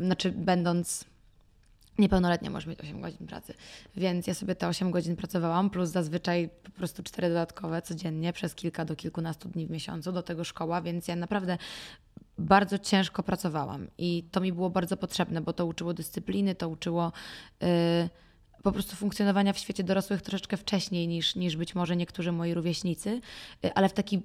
Y, 0.00 0.04
znaczy, 0.04 0.32
będąc 0.32 1.04
Niepełnoletnia 1.98 2.50
możesz 2.50 2.66
mieć 2.66 2.80
8 2.80 3.00
godzin 3.00 3.26
pracy. 3.26 3.54
Więc 3.96 4.26
ja 4.26 4.34
sobie 4.34 4.54
te 4.54 4.68
8 4.68 4.90
godzin 4.90 5.16
pracowałam, 5.16 5.70
plus 5.70 5.90
zazwyczaj 5.90 6.50
po 6.62 6.70
prostu 6.70 7.02
4 7.02 7.28
dodatkowe 7.28 7.82
codziennie 7.82 8.32
przez 8.32 8.54
kilka 8.54 8.84
do 8.84 8.96
kilkunastu 8.96 9.48
dni 9.48 9.66
w 9.66 9.70
miesiącu, 9.70 10.12
do 10.12 10.22
tego 10.22 10.44
szkoła, 10.44 10.82
więc 10.82 11.08
ja 11.08 11.16
naprawdę 11.16 11.58
bardzo 12.38 12.78
ciężko 12.78 13.22
pracowałam 13.22 13.86
i 13.98 14.24
to 14.30 14.40
mi 14.40 14.52
było 14.52 14.70
bardzo 14.70 14.96
potrzebne, 14.96 15.40
bo 15.40 15.52
to 15.52 15.66
uczyło 15.66 15.94
dyscypliny, 15.94 16.54
to 16.54 16.68
uczyło 16.68 17.12
yy, 17.60 17.68
po 18.62 18.72
prostu 18.72 18.96
funkcjonowania 18.96 19.52
w 19.52 19.58
świecie 19.58 19.84
dorosłych 19.84 20.22
troszeczkę 20.22 20.56
wcześniej 20.56 21.08
niż, 21.08 21.36
niż 21.36 21.56
być 21.56 21.74
może 21.74 21.96
niektórzy 21.96 22.32
moi 22.32 22.54
rówieśnicy, 22.54 23.20
yy, 23.62 23.74
ale 23.74 23.88
w 23.88 23.92
taki 23.92 24.22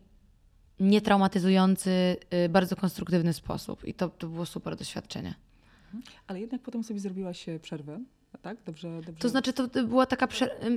nietraumatyzujący, 0.79 2.17
yy, 2.31 2.49
bardzo 2.49 2.75
konstruktywny 2.75 3.33
sposób 3.33 3.85
i 3.85 3.93
to, 3.93 4.09
to 4.09 4.27
było 4.27 4.45
super 4.45 4.75
doświadczenie. 4.75 5.35
Ale 6.27 6.39
jednak 6.39 6.61
potem 6.61 6.83
sobie 6.83 6.99
zrobiłaś 6.99 7.49
e, 7.49 7.59
przerwę, 7.59 7.99
tak? 8.41 8.57
Dobrze, 8.65 9.01
dobrze. 9.01 9.21
To 9.21 9.29
znaczy, 9.29 9.53
to 9.53 9.67
była 9.67 10.05
taka 10.05 10.27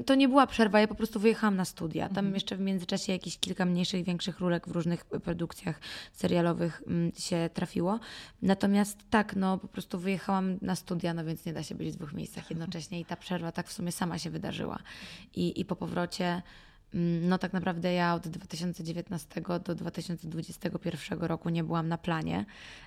to 0.06 0.14
nie 0.14 0.28
była 0.28 0.46
przerwa, 0.46 0.80
ja 0.80 0.88
po 0.88 0.94
prostu 0.94 1.20
wyjechałam 1.20 1.56
na 1.56 1.64
studia. 1.64 2.08
Tam 2.08 2.18
Mhm. 2.18 2.34
jeszcze 2.34 2.56
w 2.56 2.60
międzyczasie 2.60 3.12
jakieś 3.12 3.38
kilka 3.38 3.64
mniejszych, 3.64 4.04
większych 4.04 4.40
rólek 4.40 4.68
w 4.68 4.70
różnych 4.70 5.04
produkcjach 5.04 5.80
serialowych 6.12 6.82
mm, 6.87 7.12
się 7.18 7.50
trafiło. 7.54 8.00
Natomiast 8.42 8.98
tak, 9.10 9.37
no 9.37 9.58
po 9.58 9.68
prostu 9.68 9.98
wyjechałam 9.98 10.58
na 10.62 10.76
studia, 10.76 11.14
no 11.14 11.25
więc 11.25 11.46
nie 11.46 11.52
da 11.52 11.62
się 11.62 11.75
być 11.75 11.90
w 11.90 11.96
dwóch 11.96 12.12
miejscach 12.12 12.50
jednocześnie 12.50 13.00
i 13.00 13.04
ta 13.04 13.16
przerwa 13.16 13.52
tak 13.52 13.68
w 13.68 13.72
sumie 13.72 13.92
sama 13.92 14.18
się 14.18 14.30
wydarzyła. 14.30 14.78
I, 15.34 15.60
i 15.60 15.64
po 15.64 15.76
powrocie 15.76 16.42
no 17.23 17.38
tak 17.38 17.52
naprawdę 17.52 17.92
ja 17.92 18.14
od 18.14 18.28
2019 18.28 19.42
do 19.64 19.75
2021 19.75 21.21
roku 21.21 21.49
nie 21.49 21.64
byłam 21.64 21.88
na 21.88 21.99
planie 21.99 22.45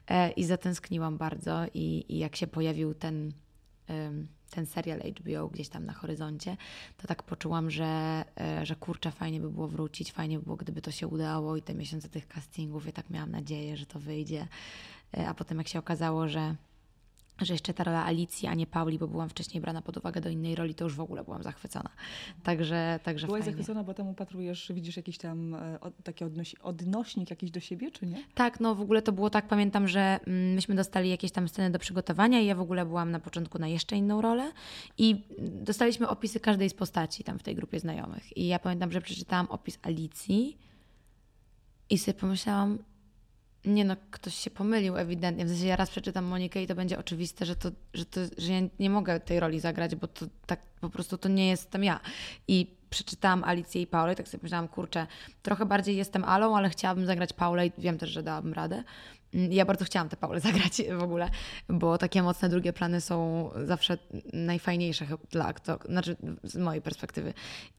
e, 0.07 0.31
i 0.31 0.43
zatęskniłam 0.43 1.17
bardzo 1.17 1.65
i, 1.73 2.05
i 2.09 2.17
jak 2.17 2.35
się 2.35 2.47
pojawił 2.47 2.93
ten, 2.93 3.33
ten 4.49 4.65
serial 4.65 4.99
HBO 4.99 5.47
gdzieś 5.47 5.69
tam 5.69 5.85
na 5.85 5.93
horyzoncie, 5.93 6.57
to 6.97 7.07
tak 7.07 7.23
poczułam, 7.23 7.71
że, 7.71 8.23
e, 8.39 8.65
że 8.65 8.75
kurczę, 8.75 9.11
fajnie 9.11 9.39
by 9.39 9.49
było 9.49 9.67
wrócić, 9.67 10.11
fajnie 10.11 10.39
by 10.39 10.43
było, 10.43 10.55
gdyby 10.55 10.81
to 10.81 10.91
się 10.91 11.07
udało 11.07 11.57
i 11.57 11.61
te 11.61 11.73
miesiące 11.73 12.09
tych 12.09 12.27
castingów, 12.27 12.85
ja 12.85 12.91
tak 12.91 13.09
miałam 13.09 13.31
nadzieję, 13.31 13.77
że 13.77 13.85
to 13.85 13.99
wyjdzie. 13.99 14.47
E, 15.17 15.27
A 15.27 15.33
potem 15.33 15.57
jak 15.57 15.67
się 15.67 15.79
okazało, 15.79 16.27
że 16.27 16.55
że 17.45 17.53
jeszcze 17.53 17.73
ta 17.73 17.83
rola 17.83 18.05
Alicji, 18.05 18.47
a 18.47 18.53
nie 18.53 18.67
Pauli, 18.67 18.99
bo 18.99 19.07
byłam 19.07 19.29
wcześniej 19.29 19.61
brana 19.61 19.81
pod 19.81 19.97
uwagę 19.97 20.21
do 20.21 20.29
innej 20.29 20.55
roli, 20.55 20.75
to 20.75 20.83
już 20.83 20.95
w 20.95 20.99
ogóle 20.99 21.23
byłam 21.23 21.43
zachwycona. 21.43 21.89
Także, 22.43 22.99
także 23.03 23.27
Byłaś 23.27 23.41
fajnie. 23.41 23.51
zachwycona, 23.57 23.83
bo 23.83 23.93
tam 23.93 24.07
upatrujesz, 24.07 24.71
widzisz 24.75 24.97
jakiś 24.97 25.17
tam 25.17 25.55
e, 25.55 25.79
taki 26.03 26.25
odnośnik 26.63 27.29
jakiś 27.29 27.51
do 27.51 27.59
siebie, 27.59 27.91
czy 27.91 28.05
nie? 28.05 28.23
Tak, 28.33 28.59
no 28.59 28.75
w 28.75 28.81
ogóle 28.81 29.01
to 29.01 29.11
było 29.11 29.29
tak, 29.29 29.47
pamiętam, 29.47 29.87
że 29.87 30.19
mm, 30.27 30.53
myśmy 30.53 30.75
dostali 30.75 31.09
jakieś 31.09 31.31
tam 31.31 31.47
sceny 31.47 31.69
do 31.69 31.79
przygotowania 31.79 32.39
i 32.39 32.45
ja 32.45 32.55
w 32.55 32.61
ogóle 32.61 32.85
byłam 32.85 33.11
na 33.11 33.19
początku 33.19 33.59
na 33.59 33.67
jeszcze 33.67 33.95
inną 33.95 34.21
rolę 34.21 34.51
i 34.97 35.23
dostaliśmy 35.39 36.07
opisy 36.07 36.39
każdej 36.39 36.69
z 36.69 36.73
postaci 36.73 37.23
tam 37.23 37.39
w 37.39 37.43
tej 37.43 37.55
grupie 37.55 37.79
znajomych. 37.79 38.37
I 38.37 38.47
ja 38.47 38.59
pamiętam, 38.59 38.91
że 38.91 39.01
przeczytałam 39.01 39.47
opis 39.49 39.79
Alicji 39.81 40.57
i 41.89 41.97
sobie 41.97 42.19
pomyślałam, 42.19 42.77
nie 43.65 43.85
no, 43.85 43.95
ktoś 44.11 44.35
się 44.35 44.49
pomylił 44.49 44.97
ewidentnie. 44.97 45.45
W 45.45 45.49
sensie 45.49 45.65
ja 45.65 45.75
raz 45.75 45.89
przeczytam 45.89 46.25
Monikę 46.25 46.63
i 46.63 46.67
to 46.67 46.75
będzie 46.75 46.99
oczywiste, 46.99 47.45
że, 47.45 47.55
to, 47.55 47.71
że, 47.93 48.05
to, 48.05 48.21
że 48.37 48.53
ja 48.53 48.61
nie 48.79 48.89
mogę 48.89 49.19
tej 49.19 49.39
roli 49.39 49.59
zagrać, 49.59 49.95
bo 49.95 50.07
to 50.07 50.25
tak 50.45 50.59
po 50.81 50.89
prostu 50.89 51.17
to 51.17 51.29
nie 51.29 51.49
jestem 51.49 51.83
ja. 51.83 51.99
I 52.47 52.75
przeczytałam 52.89 53.43
Alicję 53.43 53.81
i 53.81 53.87
Paulę 53.87 54.13
i 54.13 54.15
tak 54.15 54.27
sobie 54.27 54.39
pomyślałam, 54.39 54.67
kurczę, 54.67 55.07
trochę 55.41 55.65
bardziej 55.65 55.97
jestem 55.97 56.23
Alą, 56.23 56.57
ale 56.57 56.69
chciałabym 56.69 57.05
zagrać 57.05 57.33
Paulę 57.33 57.67
i 57.67 57.71
wiem 57.77 57.97
też, 57.97 58.09
że 58.09 58.23
dałabym 58.23 58.53
radę. 58.53 58.83
Mm, 59.33 59.51
Ja 59.53 59.65
bardzo 59.65 59.85
chciałam 59.85 60.09
tę 60.09 60.17
Paulę 60.17 60.39
zagrać 60.49 60.81
w 60.99 61.03
ogóle, 61.03 61.29
bo 61.69 61.97
takie 61.97 62.23
mocne 62.23 62.49
drugie 62.49 62.73
plany 62.73 63.01
są 63.01 63.49
zawsze 63.65 63.97
najfajniejsze 64.33 65.05
dla 65.31 65.45
aktorów, 65.45 65.85
znaczy 65.85 66.15
z 66.43 66.55
mojej 66.55 66.81
perspektywy. 66.81 67.33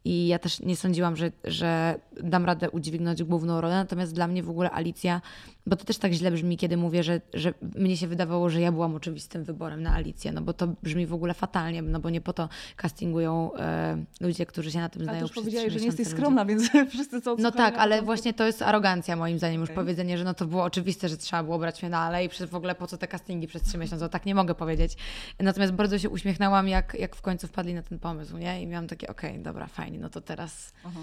I 0.04 0.26
ja 0.26 0.38
też 0.38 0.60
nie 0.60 0.76
sądziłam, 0.76 1.16
że, 1.16 1.32
że 1.44 2.00
dam 2.22 2.44
radę 2.44 2.70
udźwignąć 2.70 3.22
główną 3.22 3.60
rolę, 3.60 3.74
natomiast 3.74 4.14
dla 4.14 4.26
mnie 4.26 4.42
w 4.42 4.50
ogóle 4.50 4.70
Alicja, 4.70 5.20
bo 5.66 5.76
to 5.76 5.84
też 5.84 5.98
tak 5.98 6.12
źle 6.12 6.30
brzmi, 6.30 6.56
kiedy 6.56 6.76
mówię, 6.76 7.02
że, 7.02 7.20
że 7.34 7.54
mnie 7.76 7.96
się 7.96 8.06
wydawało, 8.06 8.50
że 8.50 8.60
ja 8.60 8.72
byłam 8.72 8.94
oczywistym 8.94 9.44
wyborem 9.44 9.82
na 9.82 9.94
Alicję, 9.94 10.32
no 10.32 10.40
bo 10.42 10.52
to 10.52 10.66
brzmi 10.82 11.06
w 11.06 11.14
ogóle 11.14 11.34
fatalnie, 11.34 11.82
no 11.82 12.00
bo 12.00 12.10
nie 12.10 12.20
po 12.20 12.32
to 12.32 12.48
castingują 12.76 13.54
e, 13.54 14.04
ludzie, 14.20 14.46
którzy 14.46 14.70
się 14.70 14.78
na 14.78 14.88
tym 14.88 15.02
Ale 15.02 15.04
znają 15.04 15.20
to 15.20 15.24
już 15.24 15.34
powiedziałeś, 15.34 15.72
że 15.72 15.78
nie 15.78 15.86
jesteś 15.86 16.08
skromna, 16.08 16.44
więc 16.44 16.70
wszyscy 16.94 17.20
co 17.20 17.36
no 17.38 17.50
tak, 17.50 17.74
ale 17.78 18.02
właśnie 18.02 18.34
to 18.34 18.46
jest 18.46 18.62
arogancja 18.62 19.16
moim 19.16 19.38
zdaniem 19.38 19.60
już 19.60 19.70
Okej. 19.70 19.76
powiedzenie, 19.76 20.18
że 20.18 20.24
no 20.24 20.34
to 20.34 20.46
było 20.46 20.62
oczywiste, 20.62 21.08
że 21.08 21.16
trzeba 21.16 21.41
było 21.42 21.58
brać 21.58 21.80
finale 21.80 22.24
i 22.24 22.28
przez 22.28 22.50
w 22.50 22.54
ogóle 22.54 22.74
po 22.74 22.86
co 22.86 22.98
te 22.98 23.08
castingi 23.08 23.46
przez 23.46 23.62
trzy 23.62 23.78
miesiące, 23.78 24.08
tak 24.08 24.26
nie 24.26 24.34
mogę 24.34 24.54
powiedzieć. 24.54 24.96
Natomiast 25.38 25.72
bardzo 25.72 25.98
się 25.98 26.10
uśmiechnęłam, 26.10 26.68
jak, 26.68 26.96
jak 26.98 27.16
w 27.16 27.22
końcu 27.22 27.46
wpadli 27.46 27.74
na 27.74 27.82
ten 27.82 27.98
pomysł, 27.98 28.38
nie? 28.38 28.62
I 28.62 28.66
miałam 28.66 28.86
takie, 28.86 29.08
okej, 29.08 29.38
dobra, 29.38 29.66
fajnie, 29.66 29.98
no 29.98 30.08
to 30.08 30.20
teraz, 30.20 30.72
Aha. 30.84 31.00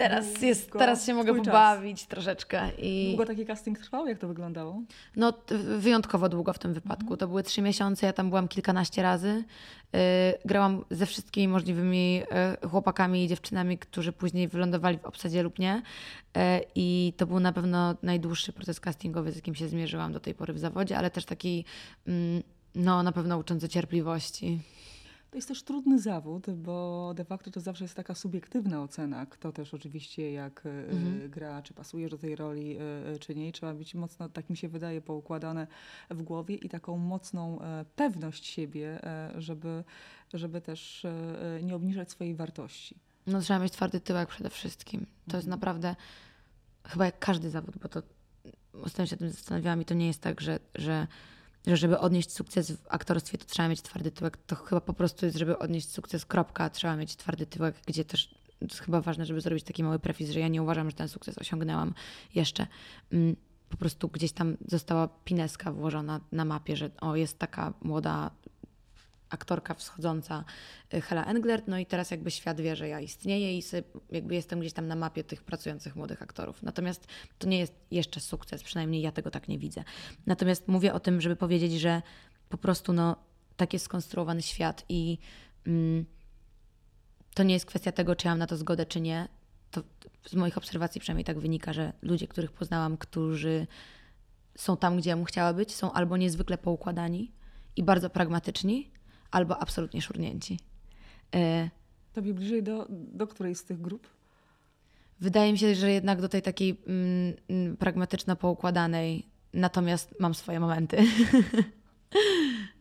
Teraz, 0.00 0.42
jest, 0.42 0.70
teraz 0.72 1.06
się 1.06 1.14
mogę 1.14 1.32
twój 1.32 1.44
czas. 1.44 1.52
pobawić 1.52 2.06
troszeczkę. 2.06 2.70
I 2.78 3.08
Długo 3.08 3.26
taki 3.26 3.46
casting 3.46 3.78
trwał? 3.78 4.06
Jak 4.06 4.18
to 4.18 4.28
wyglądało? 4.28 4.82
no 5.16 5.32
wyjątkowo 5.78 6.28
długo 6.28 6.52
w 6.52 6.58
tym 6.58 6.74
wypadku. 6.74 7.16
To 7.16 7.28
były 7.28 7.42
trzy 7.42 7.62
miesiące, 7.62 8.06
ja 8.06 8.12
tam 8.12 8.28
byłam 8.28 8.48
kilkanaście 8.48 9.02
razy. 9.02 9.44
Yy, 9.92 10.00
grałam 10.44 10.84
ze 10.90 11.06
wszystkimi 11.06 11.48
możliwymi 11.48 12.14
yy, 12.14 12.68
chłopakami 12.68 13.24
i 13.24 13.28
dziewczynami, 13.28 13.78
którzy 13.78 14.12
później 14.12 14.48
wylądowali 14.48 14.98
w 14.98 15.04
obsadzie 15.04 15.42
lub 15.42 15.58
nie. 15.58 15.82
Yy, 16.36 16.42
I 16.74 17.12
to 17.16 17.26
był 17.26 17.40
na 17.40 17.52
pewno 17.52 17.94
najdłuższy 18.02 18.52
proces 18.52 18.80
castingowy, 18.80 19.32
z 19.32 19.36
jakim 19.36 19.54
się 19.54 19.68
zmierzyłam 19.68 20.12
do 20.12 20.20
tej 20.20 20.34
pory 20.34 20.52
w 20.52 20.58
zawodzie, 20.58 20.98
ale 20.98 21.10
też 21.10 21.24
taki, 21.24 21.64
mm, 22.06 22.42
no 22.74 23.02
na 23.02 23.12
pewno 23.12 23.38
uczący 23.38 23.68
cierpliwości. 23.68 24.60
To 25.30 25.38
jest 25.38 25.48
też 25.48 25.62
trudny 25.62 25.98
zawód, 25.98 26.50
bo 26.50 27.12
de 27.16 27.24
facto 27.24 27.50
to 27.50 27.60
zawsze 27.60 27.84
jest 27.84 27.94
taka 27.94 28.14
subiektywna 28.14 28.82
ocena, 28.82 29.26
kto 29.26 29.52
też 29.52 29.74
oczywiście 29.74 30.32
jak 30.32 30.66
e, 30.66 30.70
Mhm. 30.90 31.30
gra, 31.30 31.62
czy 31.62 31.74
pasujesz 31.74 32.10
do 32.10 32.18
tej 32.18 32.36
roli, 32.36 32.76
e, 33.14 33.18
czy 33.18 33.34
nie. 33.34 33.52
Trzeba 33.52 33.74
być 33.74 33.94
mocno, 33.94 34.28
tak 34.28 34.50
mi 34.50 34.56
się 34.56 34.68
wydaje, 34.68 35.00
poukładane 35.00 35.66
w 36.10 36.22
głowie 36.22 36.54
i 36.54 36.68
taką 36.68 36.96
mocną 36.96 37.60
e, 37.60 37.84
pewność 37.96 38.46
siebie, 38.46 39.04
e, 39.04 39.32
żeby, 39.38 39.84
żeby 40.34 40.60
też 40.60 41.04
e, 41.04 41.60
nie 41.62 41.74
obniżać 41.74 42.10
swojej 42.10 42.34
wartości. 42.34 42.96
No 43.26 43.40
trzeba 43.40 43.60
mieć 43.60 43.72
twardy 43.72 44.00
tyłek 44.00 44.28
przede 44.28 44.50
wszystkim. 44.50 45.06
To 45.28 45.36
jest 45.36 45.48
naprawdę 45.48 45.96
chyba 46.84 47.04
jak 47.04 47.18
każdy 47.18 47.50
zawód, 47.50 47.78
bo 47.82 47.88
to 47.88 48.02
ostatnio 48.82 49.06
się 49.06 49.16
tym 49.16 49.30
zastanawiałam 49.30 49.82
i 49.82 49.84
to 49.84 49.94
nie 49.94 50.06
jest 50.06 50.20
tak, 50.22 50.40
że, 50.40 50.58
że, 50.74 51.06
że 51.66 51.76
żeby 51.76 51.98
odnieść 51.98 52.32
sukces 52.32 52.72
w 52.72 52.86
aktorstwie, 52.88 53.38
to 53.38 53.44
trzeba 53.44 53.68
mieć 53.68 53.82
twardy 53.82 54.10
tyłek. 54.10 54.36
To 54.46 54.56
chyba 54.56 54.80
po 54.80 54.92
prostu 54.92 55.26
jest, 55.26 55.38
żeby 55.38 55.58
odnieść 55.58 55.90
sukces, 55.90 56.24
kropka, 56.24 56.70
trzeba 56.70 56.96
mieć 56.96 57.16
twardy 57.16 57.46
tyłek, 57.46 57.74
gdzie 57.86 58.04
też 58.04 58.34
jest 58.60 58.80
chyba 58.80 59.00
ważne, 59.00 59.26
żeby 59.26 59.40
zrobić 59.40 59.64
taki 59.64 59.84
mały 59.84 59.98
prefis, 59.98 60.30
że 60.30 60.40
ja 60.40 60.48
nie 60.48 60.62
uważam, 60.62 60.90
że 60.90 60.96
ten 60.96 61.08
sukces 61.08 61.38
osiągnęłam 61.38 61.94
jeszcze. 62.34 62.66
Mm, 63.12 63.36
Po 63.68 63.76
prostu 63.76 64.08
gdzieś 64.08 64.32
tam 64.32 64.56
została 64.66 65.08
pineska 65.24 65.72
włożona 65.72 66.20
na 66.32 66.44
mapie, 66.44 66.76
że 66.76 66.90
o, 67.00 67.16
jest 67.16 67.38
taka 67.38 67.72
młoda 67.82 68.30
aktorka 69.30 69.74
wschodząca 69.74 70.44
y, 70.94 71.00
Hela 71.00 71.24
Englert, 71.24 71.68
no 71.68 71.78
i 71.78 71.86
teraz 71.86 72.10
jakby 72.10 72.30
świat 72.30 72.60
wie, 72.60 72.76
że 72.76 72.88
ja 72.88 73.00
istnieję 73.00 73.58
i 73.58 73.62
jakby 74.10 74.34
jestem 74.34 74.60
gdzieś 74.60 74.72
tam 74.72 74.86
na 74.86 74.96
mapie 74.96 75.24
tych 75.24 75.42
pracujących 75.42 75.96
młodych 75.96 76.22
aktorów. 76.22 76.62
Natomiast 76.62 77.06
to 77.38 77.48
nie 77.48 77.58
jest 77.58 77.74
jeszcze 77.90 78.20
sukces, 78.20 78.62
przynajmniej 78.62 79.02
ja 79.02 79.12
tego 79.12 79.30
tak 79.30 79.48
nie 79.48 79.58
widzę. 79.58 79.84
Natomiast 80.26 80.68
mówię 80.68 80.92
o 80.94 81.00
tym, 81.00 81.20
żeby 81.20 81.36
powiedzieć, 81.36 81.80
że 81.80 82.02
po 82.48 82.58
prostu 82.58 82.92
no, 82.92 83.16
tak 83.56 83.72
jest 83.72 83.84
skonstruowany 83.84 84.42
świat 84.42 84.84
i 84.88 85.18
mm, 85.66 86.04
to 87.34 87.42
nie 87.42 87.54
jest 87.54 87.66
kwestia 87.66 87.92
tego, 87.92 88.16
czy 88.16 88.26
ja 88.26 88.32
mam 88.32 88.38
na 88.38 88.46
to 88.46 88.56
zgodę, 88.56 88.86
czy 88.86 89.00
nie. 89.00 89.28
To 89.70 89.82
z 90.26 90.34
moich 90.34 90.58
obserwacji 90.58 91.00
przynajmniej 91.00 91.24
tak 91.24 91.38
wynika, 91.38 91.72
że 91.72 91.92
ludzie, 92.02 92.28
których 92.28 92.52
poznałam, 92.52 92.96
którzy 92.96 93.66
są 94.56 94.76
tam, 94.76 94.96
gdzie 94.96 95.10
ja 95.10 95.16
bym 95.16 95.24
chciała 95.24 95.52
być, 95.52 95.74
są 95.74 95.92
albo 95.92 96.16
niezwykle 96.16 96.58
poukładani 96.58 97.32
i 97.76 97.82
bardzo 97.82 98.10
pragmatyczni, 98.10 98.90
albo 99.30 99.58
absolutnie 99.58 100.02
szurnięci. 100.02 100.58
E, 101.34 101.70
Tobie 102.12 102.34
bliżej 102.34 102.62
do, 102.62 102.86
do 102.90 103.26
której 103.26 103.54
z 103.54 103.64
tych 103.64 103.80
grup? 103.80 104.06
Wydaje 105.20 105.52
mi 105.52 105.58
się, 105.58 105.74
że 105.74 105.90
jednak 105.90 106.20
do 106.20 106.28
tej 106.28 106.42
takiej 106.42 106.82
mm, 106.86 107.34
mm, 107.48 107.76
pragmatyczno 107.76 108.36
poukładanej 108.36 109.26
natomiast 109.54 110.14
mam 110.20 110.34
swoje 110.34 110.60
momenty. 110.60 110.96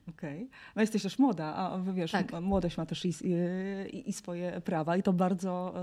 Okej. 0.09 0.37
Okay. 0.37 0.49
No 0.75 0.81
jesteś 0.81 1.03
też 1.03 1.19
młoda, 1.19 1.55
a 1.55 1.79
wiesz, 1.93 2.11
tak. 2.11 2.41
młodość 2.41 2.77
ma 2.77 2.85
też 2.85 3.05
i, 3.05 3.09
i, 3.09 4.09
i, 4.09 4.13
swoje 4.13 4.61
prawa 4.61 4.97
i 4.97 5.03
to 5.03 5.13
bardzo, 5.13 5.73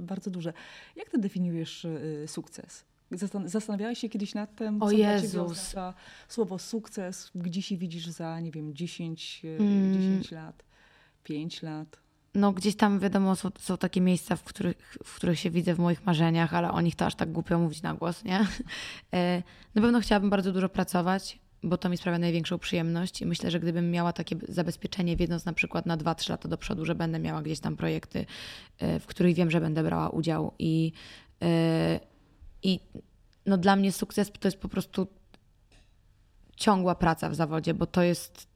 bardzo 0.00 0.30
duże. 0.30 0.52
Jak 0.96 1.10
ty 1.10 1.18
definiujesz 1.18 1.86
sukces? 2.26 2.84
Zastanawiałeś 3.44 3.98
się 3.98 4.08
kiedyś 4.08 4.34
nad 4.34 4.54
tym, 4.54 4.82
o 4.82 4.86
co 4.86 4.92
Jezus. 4.92 5.32
dla 5.32 5.42
oznacza 5.42 5.94
słowo 6.28 6.58
sukces, 6.58 7.30
gdzie 7.34 7.62
się 7.62 7.76
widzisz 7.76 8.06
za, 8.06 8.40
nie 8.40 8.50
wiem, 8.50 8.74
10, 8.74 9.42
mm. 9.60 9.94
10 9.94 10.30
lat, 10.30 10.64
5 11.22 11.62
lat? 11.62 12.06
No 12.34 12.52
gdzieś 12.52 12.76
tam 12.76 12.98
wiadomo, 12.98 13.36
są, 13.36 13.50
są 13.58 13.78
takie 13.78 14.00
miejsca, 14.00 14.36
w 14.36 14.42
których, 14.42 14.96
w 15.04 15.16
których 15.16 15.40
się 15.40 15.50
widzę 15.50 15.74
w 15.74 15.78
moich 15.78 16.06
marzeniach, 16.06 16.54
ale 16.54 16.70
o 16.70 16.80
nich 16.80 16.96
to 16.96 17.06
aż 17.06 17.14
tak 17.14 17.32
głupio 17.32 17.58
mówić 17.58 17.82
na 17.82 17.94
głos, 17.94 18.24
nie? 18.24 18.40
E, 19.14 19.42
na 19.74 19.82
pewno 19.82 20.00
chciałabym 20.00 20.30
bardzo 20.30 20.52
dużo 20.52 20.68
pracować, 20.68 21.38
bo 21.62 21.76
to 21.76 21.88
mi 21.88 21.96
sprawia 21.96 22.18
największą 22.18 22.58
przyjemność 22.58 23.22
i 23.22 23.26
myślę, 23.26 23.50
że 23.50 23.60
gdybym 23.60 23.90
miała 23.90 24.12
takie 24.12 24.36
zabezpieczenie, 24.48 25.16
wiedząc 25.16 25.44
na 25.44 25.52
przykład 25.52 25.86
na 25.86 25.96
2-3 25.96 26.30
lata 26.30 26.48
do 26.48 26.58
przodu, 26.58 26.84
że 26.84 26.94
będę 26.94 27.18
miała 27.18 27.42
gdzieś 27.42 27.60
tam 27.60 27.76
projekty, 27.76 28.26
e, 28.78 29.00
w 29.00 29.06
których 29.06 29.34
wiem, 29.34 29.50
że 29.50 29.60
będę 29.60 29.82
brała 29.82 30.08
udział 30.08 30.52
i 30.58 30.92
e, 31.42 32.00
i 32.62 32.80
no 33.46 33.58
dla 33.58 33.76
mnie 33.76 33.92
sukces 33.92 34.32
to 34.40 34.48
jest 34.48 34.58
po 34.58 34.68
prostu 34.68 35.06
ciągła 36.56 36.94
praca 36.94 37.30
w 37.30 37.34
zawodzie, 37.34 37.74
bo 37.74 37.86
to 37.86 38.02
jest 38.02 38.46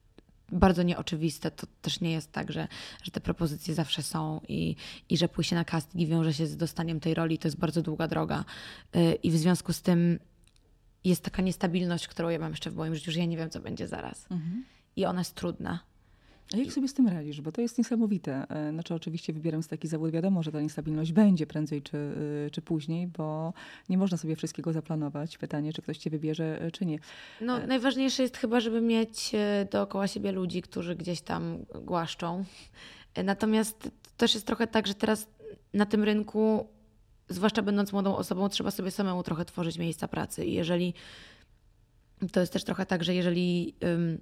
bardzo 0.52 0.82
nieoczywiste. 0.82 1.50
To 1.50 1.66
też 1.82 2.00
nie 2.00 2.12
jest 2.12 2.32
tak, 2.32 2.52
że, 2.52 2.68
że 3.02 3.10
te 3.10 3.20
propozycje 3.20 3.74
zawsze 3.74 4.02
są 4.02 4.40
i, 4.48 4.76
i 5.08 5.16
że 5.16 5.28
pójście 5.28 5.56
na 5.56 5.64
casting 5.64 6.08
wiąże 6.08 6.34
się 6.34 6.46
z 6.46 6.56
dostaniem 6.56 7.00
tej 7.00 7.14
roli. 7.14 7.38
To 7.38 7.48
jest 7.48 7.58
bardzo 7.58 7.82
długa 7.82 8.08
droga. 8.08 8.44
Y, 8.96 9.14
I 9.22 9.30
w 9.30 9.36
związku 9.36 9.72
z 9.72 9.82
tym 9.82 10.18
jest 11.04 11.24
taka 11.24 11.42
niestabilność, 11.42 12.08
którą 12.08 12.28
ja 12.28 12.38
mam 12.38 12.50
jeszcze 12.50 12.70
w 12.70 12.76
moim 12.76 12.94
życiu, 12.94 13.12
że 13.12 13.20
ja 13.20 13.26
nie 13.26 13.36
wiem, 13.36 13.50
co 13.50 13.60
będzie 13.60 13.88
zaraz. 13.88 14.26
Mhm. 14.30 14.64
I 14.96 15.04
ona 15.04 15.20
jest 15.20 15.34
trudna. 15.34 15.80
A 16.54 16.56
jak 16.56 16.72
sobie 16.72 16.88
z 16.88 16.94
tym 16.94 17.08
radzisz? 17.08 17.40
Bo 17.40 17.52
to 17.52 17.60
jest 17.60 17.78
niesamowite. 17.78 18.46
E, 18.48 18.70
znaczy 18.72 18.94
oczywiście 18.94 19.32
wybierając 19.32 19.68
taki 19.68 19.88
zawód, 19.88 20.10
wiadomo, 20.10 20.42
że 20.42 20.52
ta 20.52 20.60
niestabilność 20.60 21.12
będzie 21.12 21.46
prędzej 21.46 21.82
czy, 21.82 21.96
e, 22.46 22.50
czy 22.50 22.62
później, 22.62 23.06
bo 23.06 23.52
nie 23.88 23.98
można 23.98 24.18
sobie 24.18 24.36
wszystkiego 24.36 24.72
zaplanować. 24.72 25.38
Pytanie, 25.38 25.72
czy 25.72 25.82
ktoś 25.82 25.98
cię 25.98 26.10
wybierze, 26.10 26.62
e, 26.62 26.70
czy 26.70 26.86
nie. 26.86 26.98
No, 27.40 27.66
najważniejsze 27.66 28.22
jest 28.22 28.36
chyba, 28.36 28.60
żeby 28.60 28.80
mieć 28.80 29.32
dookoła 29.70 30.08
siebie 30.08 30.32
ludzi, 30.32 30.62
którzy 30.62 30.96
gdzieś 30.96 31.20
tam 31.20 31.58
głaszczą. 31.82 32.44
Natomiast 33.24 33.90
też 34.16 34.34
jest 34.34 34.46
trochę 34.46 34.66
tak, 34.66 34.86
że 34.86 34.94
teraz 34.94 35.28
na 35.74 35.86
tym 35.86 36.04
rynku, 36.04 36.66
zwłaszcza 37.28 37.62
będąc 37.62 37.92
młodą 37.92 38.16
osobą, 38.16 38.48
trzeba 38.48 38.70
sobie 38.70 38.90
samemu 38.90 39.22
trochę 39.22 39.44
tworzyć 39.44 39.78
miejsca 39.78 40.08
pracy. 40.08 40.44
I 40.44 40.52
jeżeli 40.52 40.94
to 42.32 42.40
jest 42.40 42.52
też 42.52 42.64
trochę 42.64 42.86
tak, 42.86 43.04
że 43.04 43.14
jeżeli 43.14 43.74
um, 43.82 44.18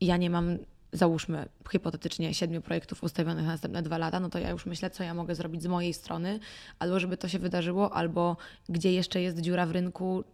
ja 0.00 0.16
nie 0.16 0.30
mam 0.30 0.58
załóżmy 0.96 1.48
hipotetycznie 1.72 2.34
siedmiu 2.34 2.62
projektów 2.62 3.02
ustawionych 3.02 3.44
na 3.44 3.52
następne 3.52 3.82
dwa 3.82 3.98
lata, 3.98 4.20
no 4.20 4.28
to 4.28 4.38
ja 4.38 4.50
już 4.50 4.66
myślę, 4.66 4.90
co 4.90 5.04
ja 5.04 5.14
mogę 5.14 5.34
zrobić 5.34 5.62
z 5.62 5.66
mojej 5.66 5.94
strony, 5.94 6.40
albo 6.78 7.00
żeby 7.00 7.16
to 7.16 7.28
się 7.28 7.38
wydarzyło, 7.38 7.92
albo 7.92 8.36
gdzie 8.68 8.92
jeszcze 8.92 9.20
jest 9.20 9.40
dziura 9.40 9.66
w 9.66 9.70
rynku, 9.70 10.24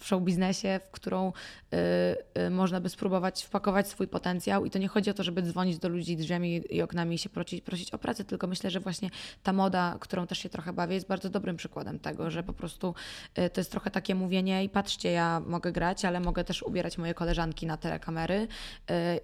w 0.00 0.06
show 0.06 0.22
biznesie, 0.22 0.80
w 0.84 0.90
którą 0.90 1.32
y, 1.32 2.42
y, 2.42 2.50
można 2.50 2.80
by 2.80 2.88
spróbować 2.88 3.44
wpakować 3.44 3.88
swój 3.88 4.08
potencjał. 4.08 4.64
I 4.64 4.70
to 4.70 4.78
nie 4.78 4.88
chodzi 4.88 5.10
o 5.10 5.14
to, 5.14 5.22
żeby 5.22 5.42
dzwonić 5.42 5.78
do 5.78 5.88
ludzi 5.88 6.16
drzwiami 6.16 6.62
i 6.70 6.82
oknami 6.82 7.14
i 7.14 7.18
się 7.18 7.28
prosić, 7.28 7.60
prosić 7.64 7.90
o 7.90 7.98
pracę, 7.98 8.24
tylko 8.24 8.46
myślę, 8.46 8.70
że 8.70 8.80
właśnie 8.80 9.10
ta 9.42 9.52
moda, 9.52 9.96
którą 10.00 10.26
też 10.26 10.38
się 10.38 10.48
trochę 10.48 10.72
bawię, 10.72 10.94
jest 10.94 11.06
bardzo 11.06 11.30
dobrym 11.30 11.56
przykładem 11.56 11.98
tego, 11.98 12.30
że 12.30 12.42
po 12.42 12.52
prostu 12.52 12.94
y, 13.38 13.50
to 13.50 13.60
jest 13.60 13.70
trochę 13.70 13.90
takie 13.90 14.14
mówienie 14.14 14.64
i 14.64 14.68
patrzcie, 14.68 15.10
ja 15.10 15.40
mogę 15.46 15.72
grać, 15.72 16.04
ale 16.04 16.20
mogę 16.20 16.44
też 16.44 16.62
ubierać 16.62 16.98
moje 16.98 17.14
koleżanki 17.14 17.66
na 17.66 17.76
telekamery 17.76 18.48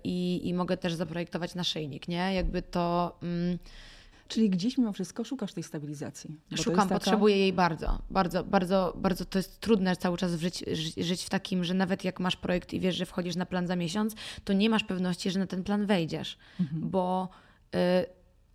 i, 0.04 0.40
i 0.44 0.54
mogę 0.54 0.76
też 0.84 0.94
zaprojektować 0.94 1.54
naszyjnik, 1.54 2.08
nie? 2.08 2.34
Jakby 2.34 2.62
to... 2.62 3.18
Mm, 3.22 3.58
Czyli 4.28 4.50
gdzieś 4.50 4.78
mimo 4.78 4.92
wszystko 4.92 5.24
szukasz 5.24 5.52
tej 5.52 5.62
stabilizacji. 5.62 6.40
Szukam, 6.56 6.88
taka... 6.88 6.94
potrzebuję 6.94 7.36
jej 7.38 7.52
bardzo. 7.52 7.98
Bardzo, 8.10 8.44
bardzo, 8.44 8.92
bardzo 8.96 9.24
to 9.24 9.38
jest 9.38 9.60
trudne 9.60 9.96
cały 9.96 10.16
czas 10.16 10.34
żyć, 10.34 10.64
żyć 10.96 11.24
w 11.24 11.30
takim, 11.30 11.64
że 11.64 11.74
nawet 11.74 12.04
jak 12.04 12.20
masz 12.20 12.36
projekt 12.36 12.72
i 12.72 12.80
wiesz, 12.80 12.96
że 12.96 13.06
wchodzisz 13.06 13.36
na 13.36 13.46
plan 13.46 13.66
za 13.66 13.76
miesiąc, 13.76 14.14
to 14.44 14.52
nie 14.52 14.70
masz 14.70 14.84
pewności, 14.84 15.30
że 15.30 15.38
na 15.38 15.46
ten 15.46 15.64
plan 15.64 15.86
wejdziesz, 15.86 16.38
mhm. 16.60 16.90
bo 16.90 17.28
y, 17.74 17.78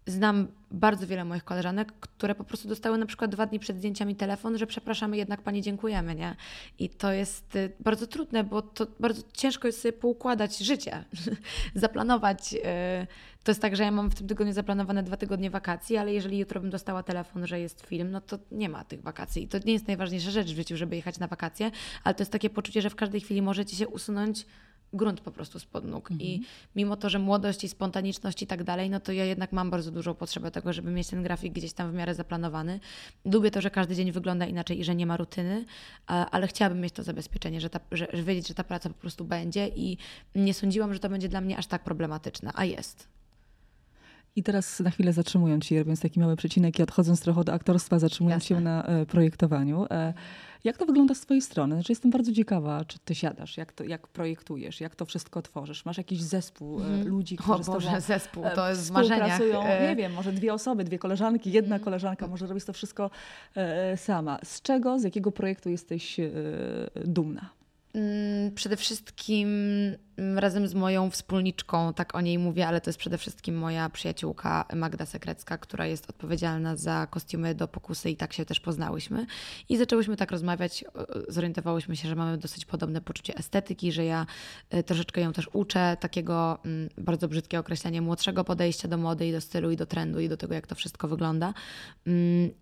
znam 0.10 0.48
bardzo 0.72 1.08
wiele 1.08 1.26
moich 1.26 1.44
koleżanek, 1.44 1.94
które 2.00 2.36
po 2.36 2.44
prostu 2.44 2.68
dostały 2.68 2.98
na 2.98 3.06
przykład 3.06 3.32
dwa 3.32 3.46
dni 3.46 3.60
przed 3.60 3.78
zdjęciami 3.78 4.16
telefon, 4.16 4.58
że 4.58 4.68
przepraszamy, 4.68 5.18
jednak 5.18 5.42
pani 5.42 5.62
dziękujemy, 5.62 6.16
nie? 6.16 6.36
I 6.80 6.90
to 6.90 7.12
jest 7.12 7.56
y, 7.56 7.72
bardzo 7.80 8.08
trudne, 8.08 8.44
bo 8.44 8.62
to 8.62 8.88
bardzo 9.00 9.22
ciężko 9.34 9.68
jest 9.68 9.82
sobie 9.82 9.94
poukładać 9.94 10.58
życie, 10.58 11.04
zaplanować. 11.76 12.54
Y, 12.54 13.08
to 13.44 13.52
jest 13.52 13.62
tak, 13.62 13.76
że 13.76 13.84
ja 13.84 13.92
mam 13.92 14.12
w 14.12 14.16
tym 14.16 14.28
tygodniu 14.28 14.54
zaplanowane 14.54 15.04
dwa 15.04 15.18
tygodnie 15.18 15.50
wakacji, 15.50 15.98
ale 15.98 16.14
jeżeli 16.14 16.38
jutro 16.38 16.62
bym 16.62 16.70
dostała 16.70 17.04
telefon, 17.04 17.48
że 17.48 17.60
jest 17.60 17.82
film, 17.82 18.12
no 18.12 18.22
to 18.22 18.40
nie 18.52 18.70
ma 18.70 18.84
tych 18.84 19.02
wakacji. 19.02 19.44
I 19.44 19.48
to 19.48 19.58
nie 19.66 19.74
jest 19.74 19.88
najważniejsza 19.88 20.32
rzecz 20.32 20.48
w 20.48 20.56
życiu, 20.56 20.78
żeby 20.78 20.96
jechać 20.96 21.20
na 21.20 21.28
wakacje, 21.28 21.72
ale 22.04 22.16
to 22.16 22.22
jest 22.22 22.32
takie 22.32 22.50
poczucie, 22.50 22.82
że 22.82 22.90
w 22.90 22.96
każdej 22.96 23.22
chwili 23.22 23.42
możecie 23.42 23.76
się 23.76 23.88
usunąć 23.88 24.46
grunt 24.94 25.22
po 25.22 25.32
prostu 25.32 25.60
spod 25.60 25.86
nóg. 25.86 26.12
Mhm. 26.12 26.30
I 26.30 26.42
mimo 26.76 26.96
to, 26.96 27.10
że 27.10 27.20
młodość 27.20 27.64
i 27.64 27.70
spontaniczność 27.70 28.42
i 28.42 28.48
tak 28.48 28.64
dalej, 28.64 28.90
no 28.90 29.00
to 29.00 29.12
ja 29.12 29.26
jednak 29.26 29.52
mam 29.52 29.70
bardzo 29.70 29.92
dużą 29.92 30.16
potrzebę 30.16 30.52
tego, 30.52 30.74
żeby 30.74 30.92
mieć 30.92 31.08
ten 31.08 31.24
grafik 31.24 31.54
gdzieś 31.54 31.74
tam 31.74 31.92
w 31.92 31.94
miarę 31.94 32.16
zaplanowany. 32.16 32.80
Lubię 33.26 33.52
to, 33.52 33.62
że 33.62 33.72
każdy 33.72 33.96
dzień 33.96 34.12
wygląda 34.12 34.46
inaczej 34.46 34.80
i 34.80 34.84
że 34.84 34.96
nie 34.96 35.06
ma 35.06 35.18
rutyny, 35.18 35.66
ale 36.08 36.48
chciałabym 36.48 36.82
mieć 36.82 36.94
to 36.94 37.04
zabezpieczenie, 37.04 37.62
że, 37.62 37.70
ta, 37.70 37.80
że, 37.92 38.08
że 38.14 38.24
wiedzieć, 38.24 38.48
że 38.48 38.54
ta 38.54 38.64
praca 38.64 38.90
po 38.90 38.96
prostu 38.96 39.26
będzie 39.26 39.68
i 39.68 39.98
nie 40.36 40.54
sądziłam, 40.54 40.94
że 40.94 41.00
to 41.00 41.10
będzie 41.10 41.30
dla 41.30 41.42
mnie 41.42 41.58
aż 41.58 41.68
tak 41.68 41.84
problematyczne, 41.84 42.52
a 42.56 42.66
jest. 42.66 43.19
I 44.40 44.44
teraz 44.44 44.80
na 44.80 44.90
chwilę 44.90 45.14
zatrzymując 45.14 45.66
się, 45.66 45.80
robiąc 45.80 46.02
taki 46.02 46.20
mały 46.20 46.36
przecinek 46.36 46.80
i 46.80 46.84
odchodząc 46.84 47.22
trochę 47.22 47.44
do 47.44 47.54
aktorstwa, 47.54 48.00
zatrzymując 48.00 48.44
Jasne. 48.44 48.56
się 48.56 48.62
na 48.62 48.84
e, 48.84 49.06
projektowaniu. 49.06 49.86
E, 49.92 50.14
jak 50.64 50.78
to 50.78 50.86
wygląda 50.86 51.16
z 51.16 51.22
twojej 51.22 51.42
strony? 51.42 51.76
Znaczy 51.76 51.92
jestem 51.92 52.12
bardzo 52.12 52.34
ciekawa, 52.34 52.86
czy 52.86 53.00
ty 53.00 53.16
siadasz, 53.16 53.58
jak, 53.58 53.74
to, 53.74 53.84
jak 53.84 54.08
projektujesz, 54.08 54.82
jak 54.82 54.96
to 54.96 55.06
wszystko 55.06 55.42
tworzysz? 55.42 55.86
Masz 55.86 55.98
jakiś 55.98 56.22
zespół 56.22 56.80
mm. 56.80 57.08
ludzi, 57.08 57.38
którzy 57.38 57.72
o 57.72 57.74
Boże, 57.74 58.02
zespół, 58.02 58.46
e, 58.46 58.52
to 58.52 58.70
jest 58.70 58.82
współpracują, 58.82 59.64
nie 59.64 59.96
wiem, 59.96 60.14
może 60.14 60.32
dwie 60.32 60.54
osoby, 60.54 60.84
dwie 60.84 61.00
koleżanki, 61.00 61.52
jedna 61.52 61.76
mm. 61.76 61.86
koleżanka 61.86 62.28
może 62.28 62.48
robić 62.48 62.66
to 62.66 62.74
wszystko 62.74 63.10
sama. 63.96 64.40
Z 64.44 64.62
czego, 64.62 65.00
z 65.00 65.04
jakiego 65.04 65.32
projektu 65.32 65.70
jesteś 65.70 66.18
dumna? 67.06 67.50
Mm, 67.94 68.52
przede 68.56 68.78
wszystkim 68.78 69.50
razem 70.36 70.68
z 70.68 70.74
moją 70.74 71.10
wspólniczką, 71.10 71.94
tak 71.94 72.16
o 72.16 72.22
niej 72.22 72.40
mówię, 72.40 72.68
ale 72.68 72.82
to 72.82 72.90
jest 72.90 73.00
przede 73.00 73.18
wszystkim 73.18 73.58
moja 73.58 73.90
przyjaciółka 73.90 74.66
Magda 74.76 75.06
Sekrecka, 75.06 75.58
która 75.58 75.86
jest 75.86 76.10
odpowiedzialna 76.10 76.76
za 76.76 77.08
kostiumy 77.10 77.56
do 77.56 77.68
pokusy 77.68 78.10
i 78.10 78.16
tak 78.16 78.34
się 78.34 78.46
też 78.46 78.60
poznałyśmy. 78.60 79.26
I 79.70 79.78
zaczęłyśmy 79.78 80.18
tak 80.18 80.32
rozmawiać, 80.32 80.86
zorientowałyśmy 81.28 81.96
się, 81.96 82.10
że 82.10 82.16
mamy 82.16 82.38
dosyć 82.38 82.66
podobne 82.66 83.02
poczucie 83.02 83.36
estetyki, 83.36 83.92
że 83.92 84.06
ja 84.06 84.26
e, 84.70 84.84
troszeczkę 84.84 85.22
ją 85.22 85.34
też 85.34 85.50
uczę 85.54 85.98
takiego 86.00 86.60
mm, 86.66 86.90
bardzo 86.98 87.28
brzydkiego 87.28 87.62
określenia 87.62 88.02
młodszego 88.02 88.44
podejścia 88.44 88.88
do 88.88 88.98
mody 88.98 89.28
i 89.28 89.32
do 89.32 89.42
stylu 89.42 89.72
i 89.72 89.78
do 89.78 89.86
trendu 89.86 90.20
i 90.20 90.30
do 90.30 90.38
tego, 90.38 90.54
jak 90.54 90.68
to 90.68 90.76
wszystko 90.76 91.08
wygląda. 91.08 91.54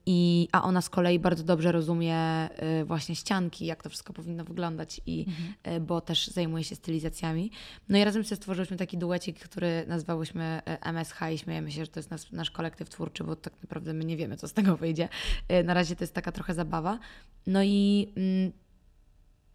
I, 0.06 0.48
a 0.52 0.64
ona 0.64 0.82
z 0.82 0.90
kolei 0.90 1.20
bardzo 1.20 1.44
dobrze 1.44 1.72
rozumie 1.72 2.16
e, 2.16 2.86
właśnie 2.86 3.16
ścianki, 3.16 3.66
jak 3.66 3.84
to 3.84 3.90
wszystko 3.90 4.14
powinno 4.14 4.44
wyglądać 4.44 5.02
i 5.06 5.26
mhm. 5.28 5.54
E, 5.64 5.80
bo 5.80 6.02
też 6.02 6.28
zajmuje 6.28 6.64
się 6.64 6.76
stylizacjami. 6.76 7.47
No 7.90 7.98
i 7.98 8.04
razem 8.04 8.24
sobie 8.24 8.36
stworzyliśmy 8.36 8.78
taki 8.78 8.98
duecik, 8.98 9.40
który 9.40 9.86
nazwałyśmy 9.88 10.62
e, 10.66 10.82
MSH 10.82 11.20
i 11.34 11.38
śmiejemy 11.38 11.72
się, 11.72 11.86
że 11.86 11.92
to 11.92 12.00
jest 12.00 12.12
nasz, 12.12 12.32
nasz 12.32 12.52
kolektyw 12.52 12.90
twórczy, 12.90 13.24
bo 13.24 13.36
tak 13.36 13.54
naprawdę 13.62 13.94
my 13.94 14.06
nie 14.06 14.18
wiemy, 14.18 14.38
co 14.38 14.48
z 14.48 14.54
tego 14.54 14.78
wyjdzie. 14.78 15.10
E, 15.48 15.64
na 15.64 15.74
razie 15.74 15.96
to 15.96 16.04
jest 16.04 16.14
taka 16.14 16.32
trochę 16.32 16.54
zabawa. 16.54 17.00
No 17.48 17.64
i 17.64 18.08
mm, 18.18 18.52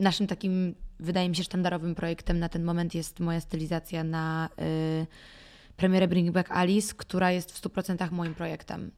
naszym 0.00 0.26
takim, 0.26 0.74
wydaje 1.00 1.28
mi 1.28 1.36
się, 1.36 1.44
sztandarowym 1.44 1.94
projektem 1.94 2.38
na 2.38 2.48
ten 2.48 2.64
moment 2.64 2.94
jest 2.94 3.20
moja 3.20 3.40
stylizacja 3.40 4.04
na 4.04 4.48
y, 5.02 5.06
premierę 5.76 6.08
Bring 6.08 6.30
Back 6.30 6.50
Alice, 6.50 6.94
która 6.96 7.32
jest 7.32 7.52
w 7.52 7.62
100% 7.62 8.10
moim 8.10 8.34
projektem 8.34 8.90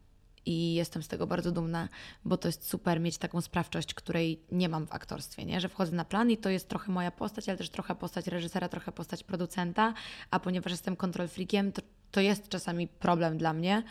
i 0.46 0.74
jestem 0.74 1.02
z 1.02 1.08
tego 1.08 1.26
bardzo 1.26 1.52
dumna, 1.52 1.88
bo 2.24 2.36
to 2.36 2.48
jest 2.48 2.68
super 2.68 3.00
mieć 3.00 3.18
taką 3.18 3.40
sprawczość, 3.40 3.94
której 3.94 4.42
nie 4.52 4.68
mam 4.68 4.86
w 4.86 4.92
aktorstwie, 4.92 5.44
nie? 5.44 5.60
że 5.60 5.68
wchodzę 5.68 5.96
na 5.96 6.04
plan 6.04 6.30
i 6.30 6.36
to 6.36 6.50
jest 6.50 6.68
trochę 6.68 6.92
moja 6.92 7.10
postać, 7.10 7.48
ale 7.48 7.58
też 7.58 7.70
trochę 7.70 7.94
postać 7.94 8.26
reżysera, 8.26 8.68
trochę 8.68 8.92
postać 8.92 9.24
producenta, 9.24 9.94
a 10.30 10.40
ponieważ 10.40 10.72
jestem 10.72 10.96
kontrol 10.96 11.28
freakiem, 11.28 11.72
to, 11.72 11.82
to 12.10 12.20
jest 12.20 12.48
czasami 12.48 12.88
problem 12.88 13.38
dla 13.38 13.52
mnie, 13.52 13.82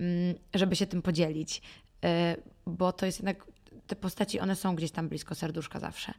mm, 0.00 0.34
żeby 0.54 0.76
się 0.76 0.86
tym 0.86 1.02
podzielić, 1.02 1.62
y, 2.04 2.42
bo 2.66 2.92
to 2.92 3.06
jest 3.06 3.18
jednak 3.18 3.46
te 3.86 3.96
postaci, 3.96 4.40
one 4.40 4.56
są 4.56 4.76
gdzieś 4.76 4.90
tam 4.90 5.08
blisko 5.08 5.34
serduszka 5.34 5.80
zawsze. 5.80 6.14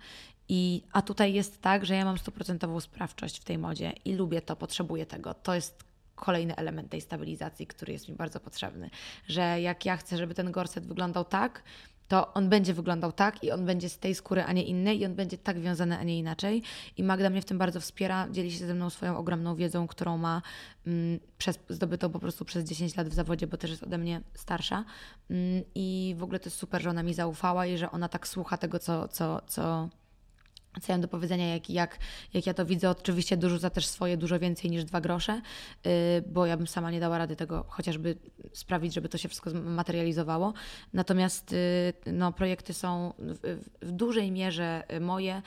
I, 0.50 0.84
a 0.92 1.02
tutaj 1.02 1.34
jest 1.34 1.62
tak, 1.62 1.86
że 1.86 1.96
ja 1.96 2.06
mam 2.06 2.18
stuprocentową 2.18 2.80
sprawczość 2.80 3.40
w 3.40 3.44
tej 3.44 3.58
modzie 3.58 3.94
i 4.06 4.16
lubię 4.16 4.42
to, 4.42 4.56
potrzebuję 4.56 5.06
tego. 5.06 5.34
To 5.34 5.56
jest 5.56 5.89
kolejny 6.20 6.56
element 6.56 6.90
tej 6.90 7.02
stabilizacji, 7.02 7.68
który 7.68 7.94
jest 7.94 8.10
mi 8.10 8.16
bardzo 8.16 8.40
potrzebny. 8.40 8.90
Że 9.28 9.62
jak 9.62 9.86
ja 9.86 9.98
chcę, 9.98 10.18
żeby 10.18 10.34
ten 10.34 10.52
gorset 10.52 10.88
wyglądał 10.88 11.26
tak, 11.26 11.64
to 12.10 12.34
on 12.34 12.50
będzie 12.50 12.74
wyglądał 12.74 13.12
tak 13.12 13.44
i 13.44 13.52
on 13.52 13.66
będzie 13.66 13.90
z 13.90 14.00
tej 14.00 14.16
skóry, 14.16 14.44
a 14.44 14.54
nie 14.54 14.64
innej 14.64 15.00
i 15.00 15.06
on 15.06 15.16
będzie 15.16 15.38
tak 15.38 15.60
wiązany, 15.60 15.98
a 15.98 16.04
nie 16.04 16.20
inaczej. 16.20 16.64
I 16.98 17.04
Magda 17.04 17.30
mnie 17.30 17.42
w 17.42 17.46
tym 17.46 17.58
bardzo 17.58 17.80
wspiera, 17.80 18.28
dzieli 18.32 18.52
się 18.52 18.68
ze 18.68 18.74
mną 18.74 18.90
swoją 18.90 19.18
ogromną 19.18 19.56
wiedzą, 19.56 19.88
którą 19.88 20.18
ma 20.18 20.42
mm, 20.88 21.20
przez, 21.38 21.60
zdobytą 21.70 22.10
po 22.10 22.20
prostu 22.20 22.46
przez 22.46 22.66
10 22.66 22.96
lat 22.96 23.10
w 23.10 23.14
zawodzie, 23.14 23.48
bo 23.48 23.58
też 23.58 23.72
jest 23.72 23.84
ode 23.84 23.98
mnie 23.98 24.22
starsza. 24.34 24.86
Mm, 25.30 25.64
I 25.76 26.16
w 26.18 26.24
ogóle 26.24 26.40
to 26.40 26.46
jest 26.46 26.58
super, 26.58 26.82
że 26.82 26.90
ona 26.90 27.04
mi 27.04 27.14
zaufała 27.14 27.66
i 27.66 27.78
że 27.78 27.92
ona 27.92 28.10
tak 28.10 28.28
słucha 28.28 28.58
tego, 28.58 28.80
co, 28.80 29.08
co, 29.08 29.42
co, 29.48 29.90
mam 30.90 31.02
do 31.02 31.08
powiedzenia, 31.08 31.54
jak, 31.54 31.70
jak, 31.70 32.00
jak 32.34 32.46
ja 32.46 32.54
to 32.54 32.66
widzę. 32.66 32.90
Oczywiście 32.90 33.38
dorzuca 33.38 33.70
też 33.70 33.88
swoje 33.88 34.18
dużo 34.18 34.40
więcej 34.40 34.72
niż 34.72 34.84
dwa 34.84 35.02
grosze, 35.02 35.42
yy, 35.86 35.92
bo 36.28 36.46
ja 36.46 36.58
bym 36.58 36.68
sama 36.68 36.92
nie 36.92 37.00
dała 37.00 37.18
rady 37.18 37.36
tego 37.36 37.66
chociażby 37.68 38.16
sprawić, 38.54 38.94
żeby 38.94 39.10
to 39.10 39.18
się 39.18 39.30
wszystko 39.30 39.50
materializowało. 39.54 40.54
Natomiast 40.94 41.52
yy, 41.52 42.14
no, 42.14 42.32
projekty 42.32 42.74
są 42.74 43.14
w, 43.20 43.60
w 43.82 43.92
dużej 43.92 44.32
mierze 44.32 44.84
moje 45.02 45.42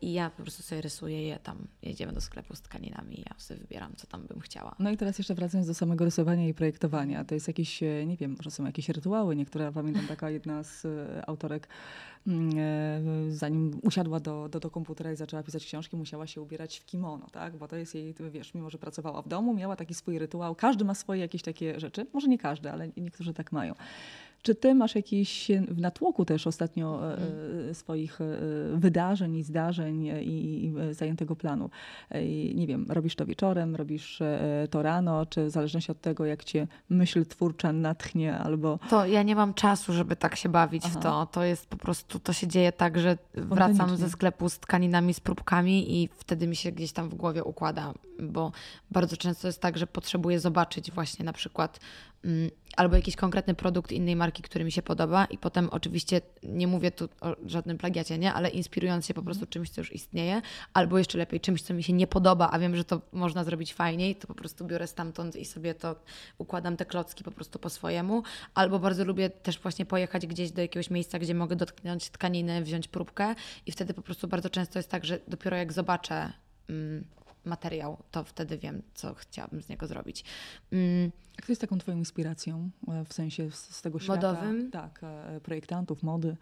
i 0.00 0.12
ja 0.12 0.30
po 0.30 0.42
prostu 0.42 0.62
sobie 0.62 0.80
rysuję 0.80 1.22
je 1.22 1.38
tam. 1.38 1.66
Jedziemy 1.82 2.12
do 2.12 2.20
sklepu 2.20 2.56
z 2.56 2.60
tkaninami 2.60 3.20
i 3.20 3.24
ja 3.30 3.34
sobie 3.38 3.60
wybieram, 3.60 3.92
co 3.96 4.06
tam 4.06 4.26
bym 4.26 4.40
chciała. 4.40 4.74
No 4.78 4.90
i 4.90 4.96
teraz 4.96 5.18
jeszcze 5.18 5.34
wracając 5.34 5.66
do 5.66 5.74
samego 5.74 6.04
rysowania 6.04 6.48
i 6.48 6.54
projektowania. 6.54 7.24
To 7.24 7.34
jest 7.34 7.48
jakieś, 7.48 7.82
e, 7.82 8.06
nie 8.06 8.16
wiem, 8.16 8.34
może 8.36 8.50
są 8.50 8.64
jakieś 8.64 8.88
rytuały. 8.88 9.36
Niektóre, 9.36 9.72
pamiętam, 9.72 10.06
taka 10.06 10.30
jedna 10.30 10.62
z 10.62 10.84
e, 10.84 11.22
autorek 11.26 11.68
Mm, 12.26 12.50
e, 12.58 13.30
zanim 13.30 13.80
usiadła 13.82 14.20
do, 14.20 14.48
do, 14.48 14.60
do 14.60 14.70
komputera 14.70 15.12
i 15.12 15.16
zaczęła 15.16 15.42
pisać 15.42 15.64
książki, 15.66 15.96
musiała 15.96 16.26
się 16.26 16.40
ubierać 16.40 16.78
w 16.78 16.86
kimono, 16.86 17.26
tak? 17.32 17.56
Bo 17.56 17.68
to 17.68 17.76
jest 17.76 17.94
jej, 17.94 18.14
wiesz, 18.30 18.54
mimo 18.54 18.70
że 18.70 18.78
pracowała 18.78 19.22
w 19.22 19.28
domu, 19.28 19.54
miała 19.54 19.76
taki 19.76 19.94
swój 19.94 20.18
rytuał. 20.18 20.54
Każdy 20.54 20.84
ma 20.84 20.94
swoje 20.94 21.20
jakieś 21.20 21.42
takie 21.42 21.80
rzeczy. 21.80 22.06
Może 22.12 22.28
nie 22.28 22.38
każdy, 22.38 22.72
ale 22.72 22.88
niektórzy 22.96 23.34
tak 23.34 23.52
mają. 23.52 23.74
Czy 24.42 24.54
ty 24.54 24.74
masz 24.74 24.94
jakiś 24.94 25.50
w 25.68 25.80
natłoku 25.80 26.24
też 26.24 26.46
ostatnio 26.46 27.14
mm. 27.14 27.74
swoich 27.74 28.20
e, 28.20 28.24
wydarzeń 28.76 29.36
i 29.36 29.42
zdarzeń 29.42 30.06
i, 30.06 30.64
i 30.64 30.74
zajętego 30.94 31.36
planu? 31.36 31.70
I, 32.14 32.52
nie 32.56 32.66
wiem, 32.66 32.86
robisz 32.88 33.16
to 33.16 33.26
wieczorem, 33.26 33.76
robisz 33.76 34.22
to 34.70 34.82
rano, 34.82 35.26
czy 35.26 35.44
w 35.44 35.50
zależności 35.50 35.92
od 35.92 36.00
tego, 36.00 36.26
jak 36.26 36.44
cię 36.44 36.66
myśl 36.88 37.26
twórcza 37.26 37.72
natchnie 37.72 38.38
albo... 38.38 38.78
To 38.90 39.06
ja 39.06 39.22
nie 39.22 39.36
mam 39.36 39.54
czasu, 39.54 39.92
żeby 39.92 40.16
tak 40.16 40.36
się 40.36 40.48
bawić 40.48 40.82
Aha. 40.86 41.00
w 41.00 41.02
to. 41.02 41.26
To 41.26 41.44
jest 41.44 41.66
po 41.66 41.76
prostu, 41.76 42.18
to 42.18 42.32
się 42.32 42.46
dzieje 42.46 42.72
tak, 42.72 42.98
że 42.98 43.18
wracam 43.34 43.96
ze 43.96 44.10
sklepu 44.10 44.48
z 44.48 44.58
tkaninami, 44.58 45.14
z 45.14 45.20
próbkami 45.20 46.02
i 46.02 46.08
wtedy 46.16 46.46
mi 46.46 46.56
się 46.56 46.72
gdzieś 46.72 46.92
tam 46.92 47.08
w 47.08 47.14
głowie 47.14 47.44
układa, 47.44 47.94
bo 48.20 48.52
bardzo 48.90 49.16
często 49.16 49.48
jest 49.48 49.60
tak, 49.60 49.78
że 49.78 49.86
potrzebuję 49.86 50.40
zobaczyć 50.40 50.92
właśnie 50.92 51.24
na 51.24 51.32
przykład 51.32 51.80
albo 52.76 52.96
jakiś 52.96 53.16
konkretny 53.16 53.54
produkt 53.54 53.92
innej 53.92 54.16
marki, 54.16 54.42
który 54.42 54.64
mi 54.64 54.72
się 54.72 54.82
podoba 54.82 55.24
i 55.24 55.38
potem 55.38 55.68
oczywiście 55.70 56.20
nie 56.42 56.66
mówię 56.66 56.90
tu 56.90 57.08
o 57.20 57.36
żadnym 57.46 57.78
plagiacie, 57.78 58.18
nie, 58.18 58.32
ale 58.32 58.48
inspirując 58.48 59.06
się 59.06 59.14
po 59.14 59.22
prostu 59.22 59.46
czymś, 59.46 59.70
co 59.70 59.80
już 59.80 59.92
istnieje, 59.92 60.42
albo 60.72 60.98
jeszcze 60.98 61.18
lepiej 61.18 61.40
czymś, 61.40 61.62
co 61.62 61.74
mi 61.74 61.82
się 61.82 61.92
nie 61.92 62.06
podoba, 62.06 62.50
a 62.50 62.58
wiem, 62.58 62.76
że 62.76 62.84
to 62.84 63.00
można 63.12 63.44
zrobić 63.44 63.74
fajniej, 63.74 64.16
to 64.16 64.26
po 64.26 64.34
prostu 64.34 64.64
biorę 64.64 64.86
stamtąd 64.86 65.36
i 65.36 65.44
sobie 65.44 65.74
to 65.74 65.96
układam 66.38 66.76
te 66.76 66.84
klocki 66.84 67.24
po 67.24 67.30
prostu 67.30 67.58
po 67.58 67.70
swojemu, 67.70 68.22
albo 68.54 68.78
bardzo 68.78 69.04
lubię 69.04 69.30
też 69.30 69.58
właśnie 69.58 69.86
pojechać 69.86 70.26
gdzieś 70.26 70.52
do 70.52 70.62
jakiegoś 70.62 70.90
miejsca, 70.90 71.18
gdzie 71.18 71.34
mogę 71.34 71.56
dotknąć 71.56 72.10
tkaniny, 72.10 72.62
wziąć 72.62 72.88
próbkę 72.88 73.34
i 73.66 73.72
wtedy 73.72 73.94
po 73.94 74.02
prostu 74.02 74.28
bardzo 74.28 74.50
często 74.50 74.78
jest 74.78 74.88
tak, 74.88 75.04
że 75.04 75.18
dopiero 75.28 75.56
jak 75.56 75.72
zobaczę 75.72 76.32
mm, 76.68 77.04
materiał, 77.44 78.02
to 78.10 78.24
wtedy 78.24 78.58
wiem, 78.58 78.82
co 78.94 79.14
chciałabym 79.14 79.62
z 79.62 79.68
niego 79.68 79.86
zrobić. 79.86 80.24
Mm. 80.72 81.12
A 81.38 81.42
kto 81.42 81.52
jest 81.52 81.60
taką 81.60 81.78
Twoją 81.78 81.96
inspiracją 81.96 82.70
e, 82.88 83.04
w 83.04 83.12
sensie 83.12 83.50
z 83.50 83.82
tego 83.82 84.00
świata? 84.00 84.32
Modowym? 84.32 84.70
Tak, 84.70 85.00
e, 85.02 85.40
projektantów, 85.40 86.02
mody. 86.02 86.36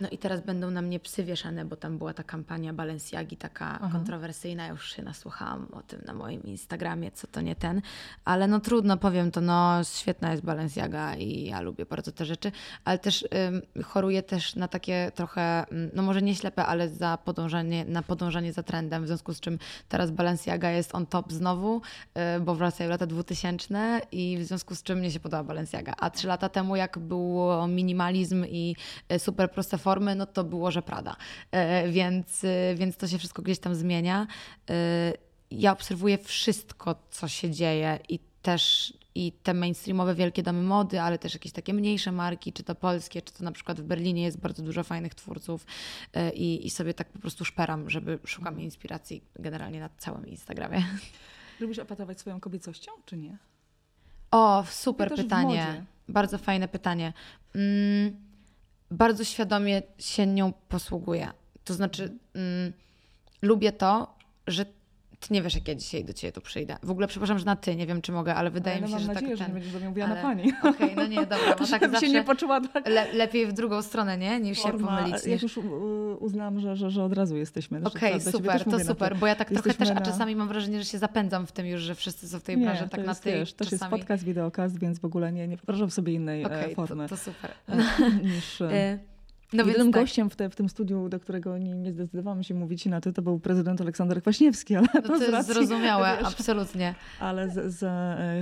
No 0.00 0.08
i 0.10 0.18
teraz 0.18 0.40
będą 0.40 0.70
na 0.70 0.82
mnie 0.82 1.00
psy 1.00 1.24
wieszane, 1.24 1.64
bo 1.64 1.76
tam 1.76 1.98
była 1.98 2.14
ta 2.14 2.22
kampania 2.22 2.72
Balenciagi 2.72 3.36
taka 3.36 3.78
Aha. 3.82 3.88
kontrowersyjna. 3.92 4.66
Już 4.66 4.96
się 4.96 5.02
nasłuchałam 5.02 5.66
o 5.72 5.82
tym 5.82 6.00
na 6.06 6.14
moim 6.14 6.42
Instagramie, 6.42 7.10
co 7.10 7.26
to 7.26 7.40
nie 7.40 7.56
ten. 7.56 7.82
Ale 8.24 8.46
no 8.46 8.60
trudno, 8.60 8.96
powiem 8.96 9.30
to, 9.30 9.40
no 9.40 9.84
świetna 9.84 10.30
jest 10.30 10.42
Balenciaga 10.44 11.14
i 11.14 11.44
ja 11.44 11.60
lubię 11.60 11.86
bardzo 11.86 12.12
te 12.12 12.24
rzeczy, 12.24 12.52
ale 12.84 12.98
też 12.98 13.24
ym, 13.48 13.84
choruję 13.84 14.22
też 14.22 14.56
na 14.56 14.68
takie 14.68 15.12
trochę, 15.14 15.66
no 15.92 16.02
może 16.02 16.22
nie 16.22 16.34
ślepe, 16.34 16.66
ale 16.66 16.88
za 16.88 17.18
podążanie, 17.24 17.84
na 17.84 18.02
podążanie 18.02 18.52
za 18.52 18.62
trendem, 18.62 19.04
w 19.04 19.06
związku 19.06 19.34
z 19.34 19.40
czym 19.40 19.58
teraz 19.88 20.10
Balenciaga 20.10 20.70
jest 20.70 20.94
on 20.94 21.06
top 21.06 21.32
znowu, 21.32 21.82
yy, 22.14 22.40
bo 22.40 22.54
wracają 22.54 22.90
lata 22.90 23.06
2000 23.06 24.00
i 24.12 24.38
w 24.38 24.44
związku 24.44 24.74
z 24.74 24.82
czym 24.82 24.98
mnie 24.98 25.10
się 25.10 25.20
podoba 25.20 25.44
Balenciaga. 25.44 25.94
A 25.98 26.10
trzy 26.10 26.26
lata 26.26 26.48
temu, 26.48 26.76
jak 26.76 26.98
było 26.98 27.66
minimalizm 27.68 28.44
i 28.48 28.76
y, 29.12 29.18
super 29.18 29.50
proste 29.50 29.78
formy, 29.86 30.14
no 30.14 30.26
to 30.26 30.44
było, 30.44 30.70
że 30.70 30.82
Prada. 30.82 31.16
E, 31.50 31.88
więc, 31.88 32.44
e, 32.44 32.74
więc 32.74 32.96
to 32.96 33.08
się 33.08 33.18
wszystko 33.18 33.42
gdzieś 33.42 33.58
tam 33.58 33.74
zmienia. 33.74 34.26
E, 34.70 35.12
ja 35.50 35.72
obserwuję 35.72 36.18
wszystko, 36.18 36.94
co 37.10 37.28
się 37.28 37.50
dzieje 37.50 37.98
i 38.08 38.18
też 38.42 38.92
i 39.14 39.32
te 39.32 39.54
mainstreamowe 39.54 40.14
wielkie 40.14 40.42
domy 40.42 40.62
mody, 40.62 41.00
ale 41.00 41.18
też 41.18 41.34
jakieś 41.34 41.52
takie 41.52 41.74
mniejsze 41.74 42.12
marki, 42.12 42.52
czy 42.52 42.62
to 42.62 42.74
polskie, 42.74 43.22
czy 43.22 43.32
to 43.34 43.44
na 43.44 43.52
przykład 43.52 43.80
w 43.80 43.84
Berlinie 43.84 44.22
jest 44.22 44.40
bardzo 44.40 44.62
dużo 44.62 44.84
fajnych 44.84 45.14
twórców 45.14 45.66
i, 46.34 46.66
i 46.66 46.70
sobie 46.70 46.94
tak 46.94 47.08
po 47.08 47.18
prostu 47.18 47.44
szperam, 47.44 47.90
żeby 47.90 48.18
szukam 48.24 48.60
inspiracji 48.60 49.22
generalnie 49.38 49.80
na 49.80 49.88
całym 49.98 50.26
Instagramie. 50.26 50.84
Lubisz 51.60 51.78
opatować 51.78 52.20
swoją 52.20 52.40
kobiecością, 52.40 52.92
czy 53.06 53.16
nie? 53.16 53.38
O, 54.30 54.64
super 54.70 55.14
pytanie. 55.14 55.84
Bardzo 56.08 56.38
fajne 56.38 56.68
pytanie. 56.68 57.12
Mm, 57.54 58.25
bardzo 58.90 59.24
świadomie 59.24 59.82
się 59.98 60.26
nią 60.26 60.52
posługuję. 60.68 61.30
To 61.64 61.74
znaczy, 61.74 62.18
mm, 62.34 62.72
lubię 63.42 63.72
to, 63.72 64.14
że 64.46 64.66
ty 65.20 65.34
nie 65.34 65.42
wiesz, 65.42 65.54
jak 65.54 65.68
ja 65.68 65.74
dzisiaj 65.74 66.04
do 66.04 66.12
ciebie 66.12 66.32
tu 66.32 66.40
przyjdę. 66.40 66.76
W 66.82 66.90
ogóle 66.90 67.06
przepraszam, 67.06 67.38
że 67.38 67.44
na 67.44 67.56
ty, 67.56 67.76
nie 67.76 67.86
wiem, 67.86 68.02
czy 68.02 68.12
mogę, 68.12 68.34
ale 68.34 68.50
wydaje 68.50 68.76
ale 68.76 68.86
mi 68.86 68.92
się, 68.92 68.98
że 68.98 69.06
nadzieję, 69.06 69.36
tak. 69.36 69.38
Że 69.38 69.46
nie 69.46 69.54
będziesz 69.54 69.72
do 69.72 69.78
mnie 69.78 69.88
mówiła 69.88 70.06
ale... 70.06 70.14
na 70.14 70.22
pani. 70.22 70.42
Okej, 70.60 70.70
okay, 70.70 70.96
no 70.96 71.06
nie, 71.06 71.20
dobra, 71.20 71.56
bo 71.58 71.66
tak 71.70 71.90
zawsze 71.90 72.06
się 72.06 72.12
nie 72.12 72.24
poczuła 72.24 72.60
tak. 72.60 72.88
Le 72.88 73.12
lepiej 73.12 73.46
w 73.46 73.52
drugą 73.52 73.82
stronę, 73.82 74.18
nie? 74.18 74.40
Niż 74.40 74.60
Forma, 74.60 74.78
się 74.78 74.84
pomylić. 74.84 75.26
Jak 75.26 75.42
już 75.42 75.58
uznałam, 76.18 76.60
że, 76.60 76.76
że, 76.76 76.90
że 76.90 77.04
od 77.04 77.12
razu 77.12 77.36
jesteśmy. 77.36 77.80
Okej, 77.84 78.14
okay, 78.14 78.32
super, 78.32 78.64
to 78.64 78.80
super, 78.80 79.16
bo 79.16 79.26
ja 79.26 79.34
tak 79.34 79.48
trochę 79.48 79.74
też, 79.74 79.90
a 79.90 80.00
czasami 80.00 80.36
mam 80.36 80.48
wrażenie, 80.48 80.78
że 80.78 80.84
się 80.84 80.98
zapędzam 80.98 81.46
w 81.46 81.52
tym 81.52 81.66
już, 81.66 81.80
że 81.80 81.94
wszyscy 81.94 82.28
są 82.28 82.40
w 82.40 82.42
tej 82.42 82.56
branży, 82.56 82.88
tak 82.88 83.06
na 83.06 83.14
ty. 83.14 83.30
Wiesz, 83.30 83.54
czasami... 83.54 83.70
też 83.70 83.72
jest 83.72 83.84
podcast, 83.84 84.24
wideokast, 84.24 84.78
więc 84.78 84.98
w 84.98 85.04
ogóle 85.04 85.32
nie, 85.32 85.48
nie 85.48 85.56
wyobrażam 85.56 85.90
sobie 85.90 86.12
innej 86.12 86.44
okay, 86.44 86.74
formy. 86.74 87.08
To, 87.08 87.16
to 87.16 87.22
super. 87.22 87.50
niż... 88.22 88.62
No 89.56 89.64
Jedynym 89.64 89.92
tak. 89.92 90.02
gościem 90.02 90.30
w, 90.30 90.36
te, 90.36 90.50
w, 90.50 90.56
tym 90.56 90.68
studiu, 90.68 91.08
do 91.08 91.20
którego 91.20 91.58
nie, 91.58 91.74
nie 91.74 91.92
zdecydowałam 91.92 92.42
się 92.42 92.54
mówić 92.54 92.86
na 92.86 93.00
ty, 93.00 93.12
to 93.12 93.22
był 93.22 93.38
prezydent 93.38 93.80
Aleksander 93.80 94.22
Kwaśniewski. 94.22 94.76
Ale 94.76 94.88
no 94.94 95.00
to, 95.00 95.08
to 95.08 95.16
jest 95.16 95.30
racji, 95.30 95.54
zrozumiałe, 95.54 96.16
wiesz, 96.18 96.26
absolutnie. 96.26 96.94
Ale 97.20 97.50
z, 97.50 97.74
z, 97.74 97.78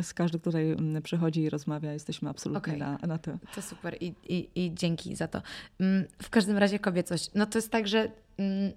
z 0.06 0.14
każdy, 0.14 0.38
który 0.38 0.58
mm, 0.58 1.02
przychodzi 1.02 1.40
i 1.40 1.50
rozmawia, 1.50 1.92
jesteśmy 1.92 2.30
absolutnie 2.30 2.74
okay. 2.74 2.78
na, 2.78 2.98
na 3.06 3.18
ty. 3.18 3.38
To 3.54 3.62
super 3.62 3.96
i, 4.00 4.14
i, 4.28 4.48
i 4.54 4.74
dzięki 4.74 5.16
za 5.16 5.28
to. 5.28 5.42
Mm, 5.80 6.04
w 6.22 6.30
każdym 6.30 6.58
razie 6.58 6.78
kobiecość. 6.78 7.30
No 7.34 7.46
to 7.46 7.58
jest 7.58 7.70
tak, 7.70 7.88
że 7.88 8.10
mm, 8.38 8.72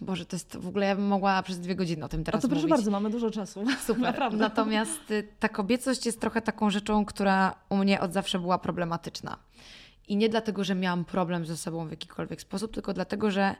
Boże, 0.00 0.26
to 0.26 0.36
jest 0.36 0.56
w 0.56 0.68
ogóle 0.68 0.86
ja 0.86 0.96
bym 0.96 1.06
mogła 1.06 1.42
przez 1.42 1.60
dwie 1.60 1.74
godziny 1.74 2.04
o 2.04 2.08
tym 2.08 2.24
teraz 2.24 2.38
A 2.38 2.42
to 2.42 2.48
proszę 2.48 2.62
mówić. 2.62 2.76
bardzo, 2.76 2.90
mamy 2.90 3.10
dużo 3.10 3.30
czasu. 3.30 3.64
Super. 3.86 4.02
Naprawdę. 4.02 4.38
Natomiast 4.38 5.10
y, 5.10 5.28
ta 5.40 5.48
kobiecość 5.48 6.06
jest 6.06 6.20
trochę 6.20 6.42
taką 6.42 6.70
rzeczą, 6.70 7.04
która 7.04 7.54
u 7.68 7.76
mnie 7.76 8.00
od 8.00 8.12
zawsze 8.12 8.38
była 8.38 8.58
problematyczna. 8.58 9.36
I 10.08 10.16
nie 10.16 10.28
dlatego, 10.28 10.64
że 10.64 10.74
miałam 10.74 11.04
problem 11.04 11.46
ze 11.46 11.56
sobą 11.56 11.88
w 11.88 11.90
jakikolwiek 11.90 12.40
sposób, 12.40 12.74
tylko 12.74 12.92
dlatego, 12.92 13.30
że 13.30 13.54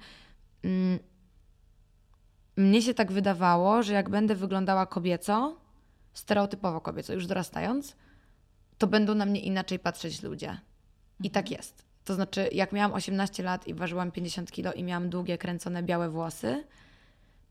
mm, 0.62 0.98
mnie 2.57 2.83
się 2.83 2.94
tak 2.94 3.12
wydawało, 3.12 3.83
że 3.83 3.92
jak 3.92 4.11
będę 4.11 4.35
wyglądała 4.35 4.87
kobieco, 4.87 5.57
stereotypowo 6.12 6.81
kobieco, 6.81 7.12
już 7.12 7.26
dorastając, 7.26 7.96
to 8.78 8.87
będą 8.87 9.14
na 9.14 9.26
mnie 9.26 9.40
inaczej 9.40 9.78
patrzeć 9.78 10.22
ludzie. 10.22 10.61
I 11.22 11.31
tak 11.31 11.44
mhm. 11.44 11.59
jest. 11.59 11.85
To 12.05 12.14
znaczy, 12.14 12.48
jak 12.52 12.72
miałam 12.72 12.92
18 12.92 13.42
lat 13.42 13.68
i 13.68 13.74
ważyłam 13.74 14.12
50 14.12 14.52
kilo 14.52 14.72
i 14.72 14.85
miałam 14.85 15.11
długie, 15.11 15.38
kręcone 15.38 15.83
białe 15.83 16.11
włosy, 16.11 16.64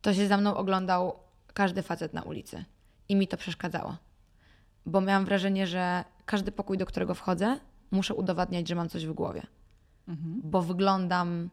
to 0.02 0.14
się 0.14 0.28
za 0.28 0.38
mną 0.38 0.56
oglądał 0.56 1.20
każdy 1.54 1.82
facet 1.82 2.14
na 2.14 2.22
ulicy. 2.22 2.66
I 3.10 3.16
mi 3.16 3.28
to 3.28 3.38
przeszkadzało. 3.38 3.98
Bo 4.86 5.02
miałam 5.02 5.26
wrażenie, 5.26 5.68
że 5.68 6.04
każdy 6.26 6.52
pokój, 6.52 6.78
do 6.78 6.86
którego 6.86 7.16
wchodzę, 7.16 7.60
muszę 7.92 8.14
udowadniać, 8.14 8.68
że 8.68 8.76
mam 8.76 8.90
coś 8.90 9.06
w 9.06 9.14
głowie. 9.14 9.42
Mhm. 10.08 10.42
Bo 10.44 10.62
wyglądam 10.62 11.50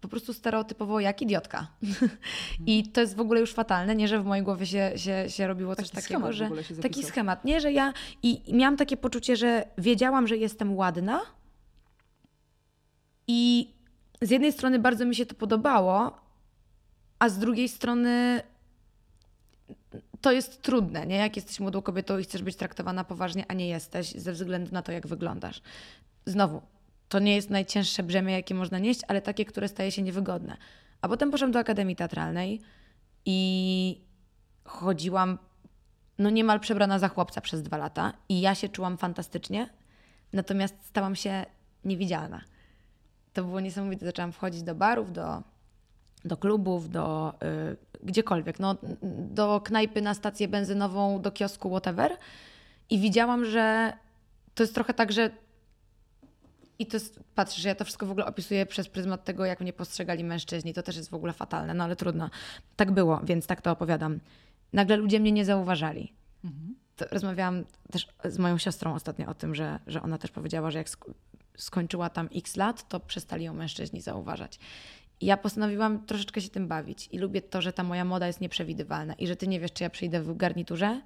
po 0.00 0.08
prostu 0.08 0.34
stereotypowo 0.34 1.00
jak 1.00 1.22
idiotka. 1.22 1.66
Mhm. 1.82 2.10
I 2.66 2.88
to 2.88 3.00
jest 3.00 3.16
w 3.16 3.20
ogóle 3.20 3.40
już 3.40 3.52
fatalne, 3.52 3.94
nie, 3.94 4.08
że 4.08 4.20
w 4.20 4.24
mojej 4.24 4.44
głowie 4.44 4.66
się, 4.66 4.92
się, 4.96 5.24
się 5.28 5.46
robiło 5.46 5.76
taki 5.76 5.90
coś 5.90 6.04
takiego, 6.04 6.32
że 6.32 6.50
taki 6.82 7.04
schemat, 7.04 7.44
nie, 7.44 7.60
że 7.60 7.72
ja 7.72 7.92
i, 8.22 8.50
i 8.50 8.54
miałam 8.54 8.76
takie 8.76 8.96
poczucie, 8.96 9.36
że 9.36 9.64
wiedziałam, 9.78 10.28
że 10.28 10.36
jestem 10.36 10.76
ładna 10.76 11.20
i 13.26 13.70
z 14.22 14.30
jednej 14.30 14.52
strony 14.52 14.78
bardzo 14.78 15.04
mi 15.04 15.14
się 15.14 15.26
to 15.26 15.34
podobało, 15.34 16.20
a 17.18 17.28
z 17.28 17.38
drugiej 17.38 17.68
strony 17.68 18.42
to 20.22 20.32
jest 20.32 20.62
trudne, 20.62 21.06
nie? 21.06 21.16
Jak 21.16 21.36
jesteś 21.36 21.60
młodą 21.60 21.82
kobietą 21.82 22.18
i 22.18 22.24
chcesz 22.24 22.42
być 22.42 22.56
traktowana 22.56 23.04
poważnie, 23.04 23.44
a 23.48 23.54
nie 23.54 23.68
jesteś, 23.68 24.10
ze 24.10 24.32
względu 24.32 24.72
na 24.72 24.82
to, 24.82 24.92
jak 24.92 25.06
wyglądasz. 25.06 25.62
Znowu, 26.26 26.62
to 27.08 27.18
nie 27.18 27.34
jest 27.36 27.50
najcięższe 27.50 28.02
brzemię, 28.02 28.32
jakie 28.32 28.54
można 28.54 28.78
nieść, 28.78 29.00
ale 29.08 29.22
takie, 29.22 29.44
które 29.44 29.68
staje 29.68 29.92
się 29.92 30.02
niewygodne. 30.02 30.56
A 31.00 31.08
potem 31.08 31.30
poszłam 31.30 31.52
do 31.52 31.58
Akademii 31.58 31.96
Teatralnej 31.96 32.60
i 33.26 34.00
chodziłam 34.64 35.38
no 36.18 36.30
niemal 36.30 36.60
przebrana 36.60 36.98
za 36.98 37.08
chłopca 37.08 37.40
przez 37.40 37.62
dwa 37.62 37.76
lata 37.76 38.12
i 38.28 38.40
ja 38.40 38.54
się 38.54 38.68
czułam 38.68 38.98
fantastycznie, 38.98 39.68
natomiast 40.32 40.74
stałam 40.86 41.16
się 41.16 41.46
niewidzialna. 41.84 42.40
To 43.32 43.44
było 43.44 43.60
niesamowite. 43.60 44.06
Zaczęłam 44.06 44.32
wchodzić 44.32 44.62
do 44.62 44.74
barów, 44.74 45.12
do, 45.12 45.42
do 46.24 46.36
klubów, 46.36 46.90
do 46.90 47.34
y, 47.42 47.76
gdziekolwiek, 48.02 48.60
no, 48.60 48.76
do 49.32 49.60
knajpy 49.60 50.02
na 50.02 50.14
stację 50.14 50.48
benzynową, 50.48 51.22
do 51.22 51.32
kiosku, 51.32 51.70
whatever. 51.70 52.16
I 52.90 52.98
widziałam, 52.98 53.44
że 53.44 53.92
to 54.54 54.62
jest 54.62 54.74
trochę 54.74 54.94
tak, 54.94 55.12
że 55.12 55.30
i 56.78 56.86
to 56.86 56.96
jest, 56.96 57.20
patrz, 57.34 57.56
że 57.56 57.68
ja 57.68 57.74
to 57.74 57.84
wszystko 57.84 58.06
w 58.06 58.10
ogóle 58.10 58.26
opisuję 58.26 58.66
przez 58.66 58.88
pryzmat 58.88 59.24
tego, 59.24 59.44
jak 59.44 59.60
mnie 59.60 59.72
postrzegali 59.72 60.24
mężczyźni. 60.24 60.74
To 60.74 60.82
też 60.82 60.96
jest 60.96 61.10
w 61.10 61.14
ogóle 61.14 61.32
fatalne, 61.32 61.74
no 61.74 61.84
ale 61.84 61.96
trudno. 61.96 62.30
Tak 62.76 62.90
było, 62.90 63.20
więc 63.24 63.46
tak 63.46 63.62
to 63.62 63.70
opowiadam. 63.70 64.20
Nagle 64.72 64.96
ludzie 64.96 65.20
mnie 65.20 65.32
nie 65.32 65.44
zauważali. 65.44 66.12
Mhm. 66.44 66.74
rozmawiałam 67.10 67.64
też 67.90 68.08
z 68.24 68.38
moją 68.38 68.58
siostrą 68.58 68.94
ostatnio 68.94 69.26
o 69.28 69.34
tym, 69.34 69.54
że, 69.54 69.80
że 69.86 70.02
ona 70.02 70.18
też 70.18 70.30
powiedziała, 70.30 70.70
że 70.70 70.78
jak 70.78 70.88
skończyła 71.56 72.10
tam 72.10 72.28
x 72.34 72.56
lat, 72.56 72.88
to 72.88 73.00
przestali 73.00 73.44
ją 73.44 73.54
mężczyźni 73.54 74.00
zauważać. 74.00 74.58
Ja 75.20 75.36
postanowiłam 75.36 76.06
troszeczkę 76.06 76.40
się 76.40 76.48
tym 76.48 76.68
bawić 76.68 77.08
i 77.12 77.18
lubię 77.18 77.42
to, 77.42 77.62
że 77.62 77.72
ta 77.72 77.82
moja 77.82 78.04
moda 78.04 78.26
jest 78.26 78.40
nieprzewidywalna 78.40 79.14
i 79.14 79.26
że 79.26 79.36
ty 79.36 79.46
nie 79.46 79.60
wiesz, 79.60 79.72
czy 79.72 79.84
ja 79.84 79.90
przyjdę 79.90 80.22
w 80.22 80.36
garniturze 80.36 81.02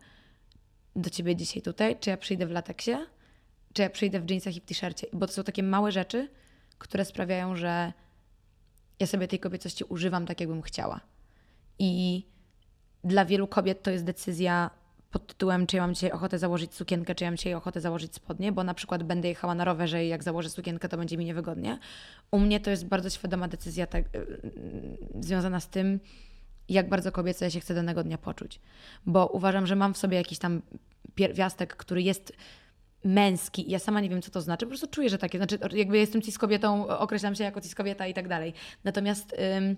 do 0.96 1.10
ciebie 1.10 1.36
dzisiaj 1.36 1.62
tutaj, 1.62 1.96
czy 2.00 2.10
ja 2.10 2.16
przyjdę 2.16 2.46
w 2.46 2.50
lateksie, 2.50 2.96
czy 3.72 3.82
ja 3.82 3.90
przyjdę 3.90 4.20
w 4.20 4.30
jeansach 4.30 4.56
i 4.56 4.60
w 4.60 4.64
t-shircie, 4.64 5.06
bo 5.12 5.26
to 5.26 5.32
są 5.32 5.44
takie 5.44 5.62
małe 5.62 5.92
rzeczy, 5.92 6.28
które 6.78 7.04
sprawiają, 7.04 7.56
że 7.56 7.92
ja 9.00 9.06
sobie 9.06 9.28
tej 9.28 9.38
kobiecości 9.38 9.84
używam 9.84 10.26
tak, 10.26 10.40
jakbym 10.40 10.62
chciała. 10.62 11.00
I 11.78 12.22
dla 13.04 13.24
wielu 13.24 13.46
kobiet 13.46 13.82
to 13.82 13.90
jest 13.90 14.04
decyzja 14.04 14.70
pod 15.10 15.26
tytułem, 15.26 15.66
czy 15.66 15.76
ja 15.76 15.82
mam 15.82 15.94
dzisiaj 15.94 16.10
ochotę 16.10 16.38
założyć 16.38 16.74
sukienkę, 16.74 17.14
czy 17.14 17.24
ja 17.24 17.30
mam 17.30 17.36
dzisiaj 17.36 17.54
ochotę 17.54 17.80
założyć 17.80 18.14
spodnie, 18.14 18.52
bo 18.52 18.64
na 18.64 18.74
przykład 18.74 19.02
będę 19.02 19.28
jechała 19.28 19.54
na 19.54 19.64
rowerze 19.64 20.04
i 20.04 20.08
jak 20.08 20.22
założę 20.22 20.50
sukienkę, 20.50 20.88
to 20.88 20.96
będzie 20.96 21.16
mi 21.16 21.24
niewygodnie. 21.24 21.78
U 22.30 22.38
mnie 22.38 22.60
to 22.60 22.70
jest 22.70 22.86
bardzo 22.86 23.10
świadoma 23.10 23.48
decyzja 23.48 23.86
tak, 23.86 24.04
związana 25.20 25.60
z 25.60 25.68
tym, 25.68 26.00
jak 26.68 26.88
bardzo 26.88 27.12
kobieco 27.12 27.44
ja 27.44 27.50
się 27.50 27.60
chcę 27.60 27.74
danego 27.74 28.04
dnia 28.04 28.18
poczuć. 28.18 28.60
Bo 29.06 29.26
uważam, 29.26 29.66
że 29.66 29.76
mam 29.76 29.94
w 29.94 29.98
sobie 29.98 30.16
jakiś 30.16 30.38
tam 30.38 30.62
pierwiastek, 31.14 31.76
który 31.76 32.02
jest 32.02 32.32
męski. 33.04 33.70
Ja 33.70 33.78
sama 33.78 34.00
nie 34.00 34.08
wiem, 34.08 34.22
co 34.22 34.30
to 34.30 34.40
znaczy, 34.40 34.66
po 34.66 34.70
prostu 34.70 34.86
czuję, 34.86 35.08
że 35.08 35.18
takie, 35.18 35.38
znaczy 35.38 35.58
jakby 35.72 35.98
jestem 35.98 36.22
cis 36.22 36.38
kobietą, 36.38 36.88
określam 36.88 37.34
się 37.34 37.44
jako 37.44 37.60
cis 37.60 37.74
kobieta 37.74 38.06
i 38.06 38.14
tak 38.14 38.28
dalej. 38.28 38.54
Natomiast 38.84 39.36
ym, 39.58 39.76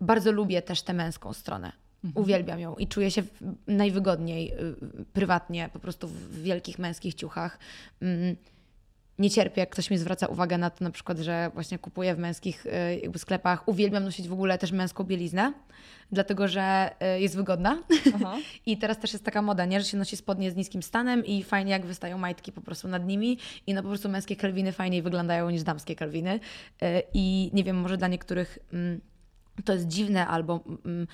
bardzo 0.00 0.32
lubię 0.32 0.62
też 0.62 0.82
tę 0.82 0.92
męską 0.92 1.32
stronę. 1.32 1.81
Mhm. 2.04 2.24
Uwielbiam 2.24 2.60
ją 2.60 2.74
i 2.74 2.86
czuję 2.86 3.10
się 3.10 3.22
najwygodniej 3.66 4.52
y, 4.52 5.04
prywatnie, 5.12 5.70
po 5.72 5.78
prostu 5.78 6.08
w 6.08 6.42
wielkich 6.42 6.78
męskich 6.78 7.14
ciuchach. 7.14 7.58
Mm, 8.00 8.36
nie 9.18 9.30
cierpię, 9.30 9.60
jak 9.60 9.70
ktoś 9.70 9.90
mi 9.90 9.98
zwraca 9.98 10.26
uwagę 10.26 10.58
na 10.58 10.70
to, 10.70 10.84
na 10.84 10.90
przykład, 10.90 11.18
że 11.18 11.50
właśnie 11.54 11.78
kupuję 11.78 12.14
w 12.14 12.18
męskich 12.18 12.66
y, 12.66 13.00
jakby 13.02 13.18
sklepach. 13.18 13.68
Uwielbiam 13.68 14.04
nosić 14.04 14.28
w 14.28 14.32
ogóle 14.32 14.58
też 14.58 14.72
męską 14.72 15.04
bieliznę, 15.04 15.52
dlatego 16.12 16.48
że 16.48 16.90
y, 17.16 17.20
jest 17.20 17.36
wygodna. 17.36 17.82
I 18.66 18.78
teraz 18.78 18.98
też 18.98 19.12
jest 19.12 19.24
taka 19.24 19.42
moda, 19.42 19.64
nie? 19.64 19.80
że 19.80 19.86
się 19.86 19.96
nosi 19.96 20.16
spodnie 20.16 20.50
z 20.50 20.56
niskim 20.56 20.82
stanem 20.82 21.26
i 21.26 21.42
fajnie 21.42 21.72
jak 21.72 21.86
wystają 21.86 22.18
majtki 22.18 22.52
po 22.52 22.60
prostu 22.60 22.88
nad 22.88 23.06
nimi 23.06 23.38
i 23.66 23.74
no 23.74 23.82
po 23.82 23.88
prostu 23.88 24.08
męskie 24.08 24.36
kelwiny 24.36 24.72
fajniej 24.72 25.02
wyglądają 25.02 25.50
niż 25.50 25.62
damskie 25.62 25.94
kelwiny. 25.94 26.40
I 27.14 27.50
nie 27.52 27.64
wiem, 27.64 27.76
może 27.76 27.96
dla 27.96 28.08
niektórych 28.08 28.58
mm, 28.72 29.00
to 29.64 29.72
jest 29.72 29.86
dziwne, 29.86 30.26
albo 30.26 30.60
mm, 30.84 31.06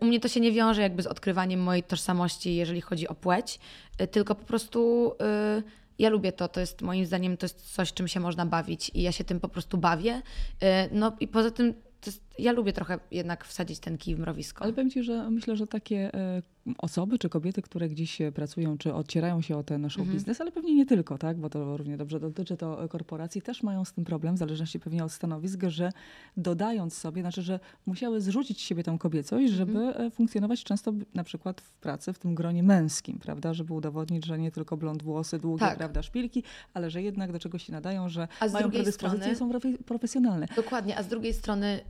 u 0.00 0.06
mnie 0.06 0.20
to 0.20 0.28
się 0.28 0.40
nie 0.40 0.52
wiąże 0.52 0.82
jakby 0.82 1.02
z 1.02 1.06
odkrywaniem 1.06 1.60
mojej 1.60 1.82
tożsamości, 1.82 2.54
jeżeli 2.54 2.80
chodzi 2.80 3.08
o 3.08 3.14
płeć, 3.14 3.60
y, 4.00 4.06
tylko 4.06 4.34
po 4.34 4.44
prostu 4.44 5.12
y, 5.58 5.62
ja 5.98 6.08
lubię 6.08 6.32
to, 6.32 6.48
to 6.48 6.60
jest 6.60 6.82
moim 6.82 7.06
zdaniem 7.06 7.36
to 7.36 7.44
jest 7.44 7.74
coś, 7.74 7.92
czym 7.92 8.08
się 8.08 8.20
można 8.20 8.46
bawić 8.46 8.90
i 8.94 9.02
ja 9.02 9.12
się 9.12 9.24
tym 9.24 9.40
po 9.40 9.48
prostu 9.48 9.78
bawię. 9.78 10.22
Y, 10.62 10.66
no 10.92 11.16
i 11.20 11.28
poza 11.28 11.50
tym 11.50 11.74
jest, 12.06 12.22
ja 12.38 12.52
lubię 12.52 12.72
trochę 12.72 12.98
jednak 13.10 13.44
wsadzić 13.44 13.78
ten 13.78 13.98
kij 13.98 14.14
w 14.14 14.18
mrowisko. 14.18 14.64
Ale 14.64 14.72
powiem 14.72 14.90
Ci, 14.90 15.02
że 15.02 15.30
myślę, 15.30 15.56
że 15.56 15.66
takie 15.66 16.14
e, 16.14 16.42
osoby 16.78 17.18
czy 17.18 17.28
kobiety, 17.28 17.62
które 17.62 17.88
gdzieś 17.88 18.18
pracują, 18.34 18.78
czy 18.78 18.94
odcierają 18.94 19.40
się 19.40 19.56
o 19.56 19.62
ten 19.62 19.90
show 19.90 20.00
mhm. 20.00 20.16
biznes, 20.16 20.40
ale 20.40 20.52
pewnie 20.52 20.74
nie 20.74 20.86
tylko, 20.86 21.18
tak? 21.18 21.36
bo 21.36 21.50
to 21.50 21.76
równie 21.76 21.96
dobrze 21.96 22.20
dotyczy 22.20 22.56
to 22.56 22.88
korporacji, 22.88 23.42
też 23.42 23.62
mają 23.62 23.84
z 23.84 23.92
tym 23.92 24.04
problem, 24.04 24.34
w 24.34 24.38
zależności 24.38 24.80
pewnie 24.80 25.04
od 25.04 25.12
stanowisk, 25.12 25.62
że 25.68 25.92
dodając 26.36 26.94
sobie, 26.94 27.22
znaczy, 27.22 27.42
że 27.42 27.60
musiały 27.86 28.20
zrzucić 28.20 28.58
z 28.58 28.60
siebie 28.60 28.82
tą 28.82 28.98
kobiecość, 28.98 29.52
żeby 29.52 29.78
mhm. 29.78 30.10
funkcjonować 30.10 30.64
często 30.64 30.92
na 31.14 31.24
przykład 31.24 31.60
w 31.60 31.72
pracy 31.72 32.12
w 32.12 32.18
tym 32.18 32.34
gronie 32.34 32.62
męskim, 32.62 33.18
prawda? 33.18 33.54
Żeby 33.54 33.74
udowodnić, 33.74 34.26
że 34.26 34.38
nie 34.38 34.50
tylko 34.50 34.76
blond 34.76 35.02
włosy, 35.02 35.38
długie, 35.38 35.60
tak. 35.60 35.78
prawda, 35.78 36.02
szpilki, 36.02 36.42
ale 36.74 36.90
że 36.90 37.02
jednak 37.02 37.32
do 37.32 37.38
czegoś 37.38 37.62
się 37.62 37.72
nadają, 37.72 38.08
że 38.08 38.28
mają 38.52 38.70
predyspozycje 38.70 39.34
strony, 39.34 39.60
są 39.60 39.72
profesjonalne. 39.86 40.46
Dokładnie, 40.56 40.98
a 40.98 41.02
z 41.02 41.08
drugiej 41.08 41.34
strony 41.34 41.80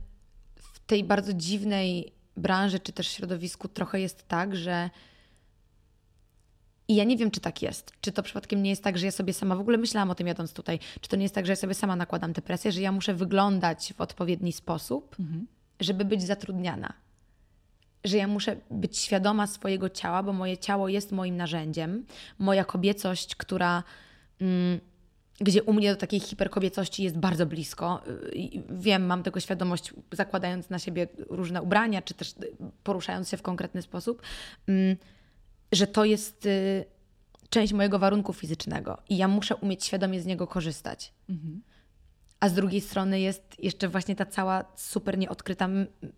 tej 0.89 1.03
bardzo 1.03 1.33
dziwnej 1.33 2.11
branży 2.37 2.79
czy 2.79 2.91
też 2.91 3.07
środowisku 3.07 3.67
trochę 3.67 3.99
jest 3.99 4.27
tak, 4.27 4.55
że 4.55 4.89
i 6.87 6.95
ja 6.95 7.03
nie 7.03 7.17
wiem, 7.17 7.31
czy 7.31 7.39
tak 7.39 7.61
jest. 7.61 7.93
Czy 8.01 8.11
to 8.11 8.23
przypadkiem 8.23 8.63
nie 8.63 8.69
jest 8.69 8.83
tak, 8.83 8.97
że 8.97 9.05
ja 9.05 9.11
sobie 9.11 9.33
sama, 9.33 9.55
w 9.55 9.59
ogóle 9.59 9.77
myślałam 9.77 10.09
o 10.11 10.15
tym 10.15 10.27
jadąc 10.27 10.53
tutaj, 10.53 10.79
czy 11.01 11.09
to 11.09 11.15
nie 11.15 11.23
jest 11.23 11.35
tak, 11.35 11.45
że 11.45 11.51
ja 11.51 11.55
sobie 11.55 11.73
sama 11.73 11.95
nakładam 11.95 12.33
tę 12.33 12.41
presję, 12.41 12.71
że 12.71 12.81
ja 12.81 12.91
muszę 12.91 13.13
wyglądać 13.13 13.93
w 13.97 14.01
odpowiedni 14.01 14.51
sposób, 14.53 15.15
mhm. 15.19 15.47
żeby 15.79 16.05
być 16.05 16.23
zatrudniana. 16.23 16.93
Że 18.03 18.17
ja 18.17 18.27
muszę 18.27 18.55
być 18.71 18.97
świadoma 18.97 19.47
swojego 19.47 19.89
ciała, 19.89 20.23
bo 20.23 20.33
moje 20.33 20.57
ciało 20.57 20.89
jest 20.89 21.11
moim 21.11 21.37
narzędziem. 21.37 22.05
Moja 22.39 22.63
kobiecość, 22.65 23.35
która 23.35 23.83
mm, 24.41 24.79
gdzie 25.41 25.63
u 25.63 25.73
mnie 25.73 25.91
do 25.91 25.97
takiej 25.97 26.19
hiperkobiecości 26.19 27.03
jest 27.03 27.17
bardzo 27.17 27.45
blisko. 27.45 28.03
Wiem, 28.69 29.05
mam 29.05 29.23
tego 29.23 29.39
świadomość, 29.39 29.93
zakładając 30.11 30.69
na 30.69 30.79
siebie 30.79 31.07
różne 31.29 31.61
ubrania, 31.61 32.01
czy 32.01 32.13
też 32.13 32.35
poruszając 32.83 33.29
się 33.29 33.37
w 33.37 33.41
konkretny 33.41 33.81
sposób, 33.81 34.21
mm, 34.67 34.97
że 35.71 35.87
to 35.87 36.05
jest 36.05 36.45
y, 36.45 36.85
część 37.49 37.73
mojego 37.73 37.99
warunku 37.99 38.33
fizycznego 38.33 38.97
i 39.09 39.17
ja 39.17 39.27
muszę 39.27 39.55
umieć 39.55 39.85
świadomie 39.85 40.21
z 40.21 40.25
niego 40.25 40.47
korzystać. 40.47 41.13
Mhm. 41.29 41.61
A 42.39 42.49
z 42.49 42.53
drugiej 42.53 42.81
strony 42.81 43.19
jest 43.19 43.63
jeszcze 43.63 43.87
właśnie 43.87 44.15
ta 44.15 44.25
cała 44.25 44.65
super 44.75 45.17
nieodkryta 45.17 45.69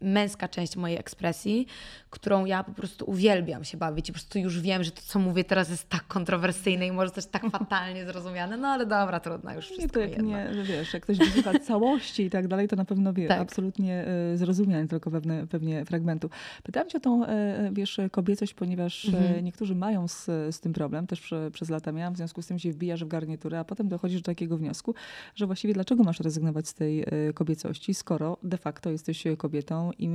męska 0.01 0.47
część 0.47 0.75
mojej 0.75 0.97
ekspresji, 0.97 1.67
którą 2.09 2.45
ja 2.45 2.63
po 2.63 2.71
prostu 2.71 3.09
uwielbiam 3.09 3.63
się 3.63 3.77
bawić. 3.77 4.09
I 4.09 4.11
po 4.11 4.19
prostu 4.19 4.39
już 4.39 4.61
wiem, 4.61 4.83
że 4.83 4.91
to, 4.91 5.01
co 5.05 5.19
mówię 5.19 5.43
teraz 5.43 5.69
jest 5.69 5.89
tak 5.89 6.07
kontrowersyjne 6.07 6.87
i 6.87 6.91
może 6.91 7.07
zostać 7.07 7.41
tak 7.41 7.51
fatalnie 7.59 8.05
zrozumiane, 8.05 8.57
no 8.57 8.67
ale 8.67 8.85
dobra, 8.85 9.19
trudno, 9.19 9.53
już 9.53 9.65
wszystko 9.65 9.85
nie, 9.85 9.89
to 9.89 9.99
jak 9.99 10.21
nie, 10.21 10.51
wiesz, 10.63 10.93
jak 10.93 11.03
ktoś 11.03 11.17
wysłucha 11.17 11.59
całości 11.67 12.23
i 12.23 12.29
tak 12.29 12.47
dalej, 12.47 12.67
to 12.67 12.75
na 12.75 12.85
pewno 12.85 13.13
wie, 13.13 13.27
tak. 13.27 13.39
absolutnie 13.39 14.05
y, 14.33 14.37
zrozumie, 14.37 14.87
tylko 14.87 15.11
pewne, 15.11 15.47
pewnie 15.47 15.85
fragmentu. 15.85 16.29
Pytałam 16.63 16.89
cię 16.89 16.97
o 16.97 17.01
tą, 17.01 17.25
y, 17.25 17.27
wiesz, 17.71 17.99
kobiecość, 18.11 18.53
ponieważ 18.53 19.05
mhm. 19.05 19.45
niektórzy 19.45 19.75
mają 19.75 20.07
z, 20.07 20.25
z 20.25 20.59
tym 20.59 20.73
problem, 20.73 21.07
też 21.07 21.21
prze, 21.21 21.51
przez 21.51 21.69
lata 21.69 21.91
miałam, 21.91 22.13
w 22.13 22.17
związku 22.17 22.41
z 22.41 22.47
tym 22.47 22.59
się 22.59 22.71
wbijasz 22.71 23.03
w 23.03 23.07
garniturę, 23.07 23.59
a 23.59 23.63
potem 23.63 23.87
dochodzisz 23.87 24.21
do 24.21 24.25
takiego 24.25 24.57
wniosku, 24.57 24.95
że 25.35 25.45
właściwie 25.45 25.73
dlaczego 25.73 26.03
masz 26.03 26.10
rezygnować 26.19 26.67
z 26.67 26.73
tej 26.73 27.01
e, 27.01 27.05
kobiecości, 27.33 27.93
skoro 27.93 28.37
de 28.43 28.57
facto 28.57 28.91
jesteś 28.91 29.23
kobietą 29.37 29.91
i 29.99 30.07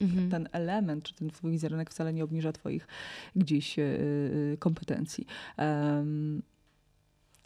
mhm. 0.00 0.30
ten 0.30 0.48
element, 0.52 1.04
czy 1.04 1.14
ten 1.14 1.30
twój 1.30 1.50
wizerunek 1.52 1.90
wcale 1.90 2.12
nie 2.12 2.24
obniża 2.24 2.52
twoich 2.52 2.86
gdzieś 3.36 3.78
e, 3.78 3.82
e, 3.82 4.56
kompetencji. 4.56 5.26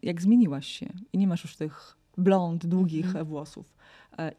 Jak 0.02 0.22
zmieniłaś 0.22 0.66
się 0.66 0.86
i 1.12 1.18
nie 1.18 1.26
masz 1.26 1.44
już 1.44 1.56
tych 1.56 1.96
blond, 2.18 2.66
długich 2.66 3.06
mhm. 3.06 3.26
włosów, 3.26 3.74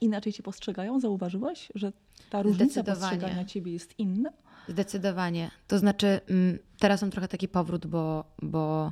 inaczej 0.01 0.33
cię 0.33 0.43
postrzegają? 0.43 0.99
Zauważyłaś, 0.99 1.71
że 1.75 1.91
ta 2.29 2.41
różnica 2.41 2.83
postrzegania 2.83 3.45
ciebie 3.45 3.71
jest 3.71 3.99
inna? 3.99 4.29
Zdecydowanie. 4.67 5.51
To 5.67 5.79
znaczy, 5.79 6.21
mm, 6.29 6.59
teraz 6.79 7.01
mam 7.01 7.11
trochę 7.11 7.27
taki 7.27 7.47
powrót, 7.47 7.87
bo, 7.87 8.23
bo 8.41 8.91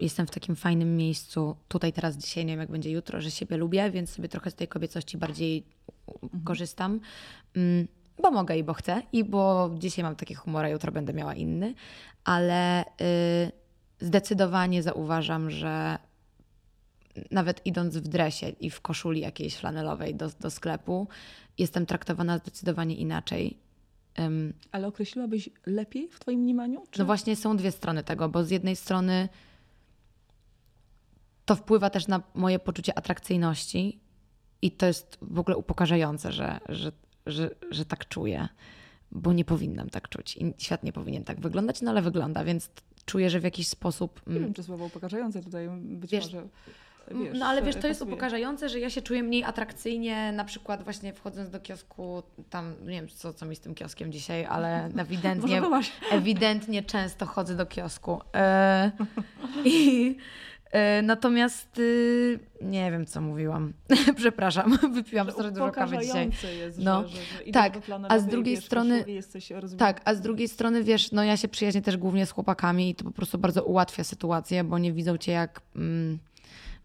jestem 0.00 0.26
w 0.26 0.30
takim 0.30 0.56
fajnym 0.56 0.96
miejscu 0.96 1.56
tutaj, 1.68 1.92
teraz, 1.92 2.16
dzisiaj, 2.16 2.44
nie 2.44 2.52
wiem 2.52 2.60
jak 2.60 2.70
będzie 2.70 2.90
jutro, 2.90 3.20
że 3.20 3.30
siebie 3.30 3.56
lubię, 3.56 3.90
więc 3.90 4.10
sobie 4.10 4.28
trochę 4.28 4.50
z 4.50 4.54
tej 4.54 4.68
kobiecości 4.68 5.18
bardziej 5.18 5.64
mhm. 6.22 6.44
korzystam. 6.44 7.00
Mm, 7.56 7.88
bo 8.22 8.30
mogę 8.30 8.58
i 8.58 8.64
bo 8.64 8.74
chcę, 8.74 9.02
i 9.12 9.24
bo 9.24 9.70
dzisiaj 9.78 10.02
mam 10.02 10.16
taki 10.16 10.34
humor, 10.34 10.64
a 10.64 10.68
jutro 10.68 10.92
będę 10.92 11.12
miała 11.12 11.34
inny, 11.34 11.74
ale 12.24 12.84
y, 12.84 12.86
zdecydowanie 14.00 14.82
zauważam, 14.82 15.50
że 15.50 15.98
nawet 17.30 17.66
idąc 17.66 17.96
w 17.96 18.08
dresie 18.08 18.48
i 18.48 18.70
w 18.70 18.80
koszuli 18.80 19.20
jakiejś 19.20 19.56
flanelowej 19.56 20.14
do, 20.14 20.30
do 20.40 20.50
sklepu, 20.50 21.08
jestem 21.58 21.86
traktowana 21.86 22.38
zdecydowanie 22.38 22.96
inaczej 22.96 23.64
Ym, 24.18 24.52
Ale 24.72 24.86
określiłabyś 24.86 25.50
lepiej 25.66 26.08
w 26.08 26.20
twoim 26.20 26.40
mniemaniu? 26.40 26.82
Czy... 26.90 26.98
no 26.98 27.04
właśnie 27.04 27.36
są 27.36 27.56
dwie 27.56 27.72
strony 27.72 28.04
tego, 28.04 28.28
bo 28.28 28.44
z 28.44 28.50
jednej 28.50 28.76
strony 28.76 29.28
to 31.44 31.56
wpływa 31.56 31.90
też 31.90 32.08
na 32.08 32.22
moje 32.34 32.58
poczucie 32.58 32.98
atrakcyjności 32.98 34.00
i 34.62 34.70
to 34.70 34.86
jest 34.86 35.18
w 35.22 35.38
ogóle 35.38 35.56
upokarzające, 35.56 36.32
że, 36.32 36.60
że, 36.68 36.92
że, 37.26 37.50
że 37.70 37.84
tak 37.84 38.08
czuję, 38.08 38.48
bo 39.12 39.32
nie 39.32 39.44
powinnam 39.44 39.90
tak 39.90 40.08
czuć 40.08 40.36
i 40.36 40.54
świat 40.58 40.82
nie 40.82 40.92
powinien 40.92 41.24
tak 41.24 41.40
wyglądać, 41.40 41.82
no 41.82 41.90
ale 41.90 42.02
wygląda, 42.02 42.44
więc 42.44 42.70
czuję, 43.04 43.30
że 43.30 43.40
w 43.40 43.44
jakiś 43.44 43.68
sposób... 43.68 44.20
Nie 44.26 44.32
mm, 44.32 44.44
wiem, 44.44 44.54
czy 44.54 44.62
słowo 44.62 44.84
upokarzające 44.84 45.42
tutaj 45.42 45.68
być 45.80 46.10
Wiesz, 46.10 46.24
może... 46.24 46.48
Wiesz, 47.10 47.38
no 47.38 47.46
ale 47.46 47.62
wiesz, 47.62 47.76
to 47.76 47.86
jest 47.86 48.00
pasuje. 48.00 48.14
upokarzające, 48.14 48.68
że 48.68 48.80
ja 48.80 48.90
się 48.90 49.02
czuję 49.02 49.22
mniej 49.22 49.44
atrakcyjnie, 49.44 50.32
na 50.32 50.44
przykład 50.44 50.82
właśnie 50.82 51.12
wchodząc 51.12 51.50
do 51.50 51.60
kiosku, 51.60 52.22
tam 52.50 52.74
nie 52.82 52.90
wiem 52.90 53.08
co, 53.08 53.32
co 53.32 53.46
mi 53.46 53.56
z 53.56 53.60
tym 53.60 53.74
kioskiem 53.74 54.12
dzisiaj, 54.12 54.44
ale 54.44 54.84
ewidentnie, 54.98 55.62
ewidentnie 56.10 56.82
często 56.82 57.26
chodzę 57.26 57.56
do 57.56 57.66
kiosku. 57.66 58.20
E, 58.34 58.90
I 59.64 60.16
natomiast 61.02 61.78
y, 61.78 62.38
nie 62.62 62.90
wiem 62.90 63.06
co 63.06 63.20
mówiłam. 63.20 63.72
Przepraszam, 64.16 64.78
wypiłam 64.94 65.30
strasznie 65.30 65.52
dużo 65.52 65.70
kawy 65.72 65.98
dzisiaj. 65.98 66.30
jest, 66.58 66.78
No, 66.78 67.08
że, 67.08 67.16
że, 67.16 67.52
tak, 67.52 67.78
a 68.08 68.18
z 68.18 68.26
drugiej 68.26 68.54
wiesz, 68.56 68.64
strony- 68.64 69.04
Tak, 69.76 70.00
a 70.04 70.14
z 70.14 70.20
drugiej 70.20 70.48
strony 70.48 70.84
wiesz, 70.84 71.12
no 71.12 71.24
ja 71.24 71.36
się 71.36 71.48
przyjaźnię 71.48 71.82
też 71.82 71.96
głównie 71.96 72.26
z 72.26 72.30
chłopakami 72.30 72.90
i 72.90 72.94
to 72.94 73.04
po 73.04 73.10
prostu 73.10 73.38
bardzo 73.38 73.64
ułatwia 73.64 74.04
sytuację, 74.04 74.64
bo 74.64 74.78
nie 74.78 74.92
widzą 74.92 75.16
cię 75.16 75.32
jak. 75.32 75.60
Mm, 75.76 76.18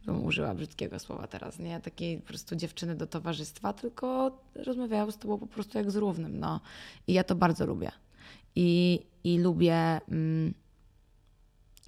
bym 0.05 0.25
użyła 0.25 0.53
brzydkiego 0.55 0.99
słowa 0.99 1.27
teraz, 1.27 1.59
nie? 1.59 1.79
Takiej 1.79 2.17
po 2.17 2.27
prostu 2.27 2.55
dziewczyny 2.55 2.95
do 2.95 3.07
towarzystwa, 3.07 3.73
tylko 3.73 4.37
rozmawiają 4.55 5.11
z 5.11 5.17
tobą 5.17 5.37
po 5.37 5.47
prostu 5.47 5.77
jak 5.77 5.91
z 5.91 5.95
równym, 5.95 6.39
no. 6.39 6.59
I 7.07 7.13
ja 7.13 7.23
to 7.23 7.35
bardzo 7.35 7.65
lubię. 7.65 7.91
I, 8.55 8.99
i 9.23 9.39
lubię. 9.39 10.01
Mm, 10.11 10.53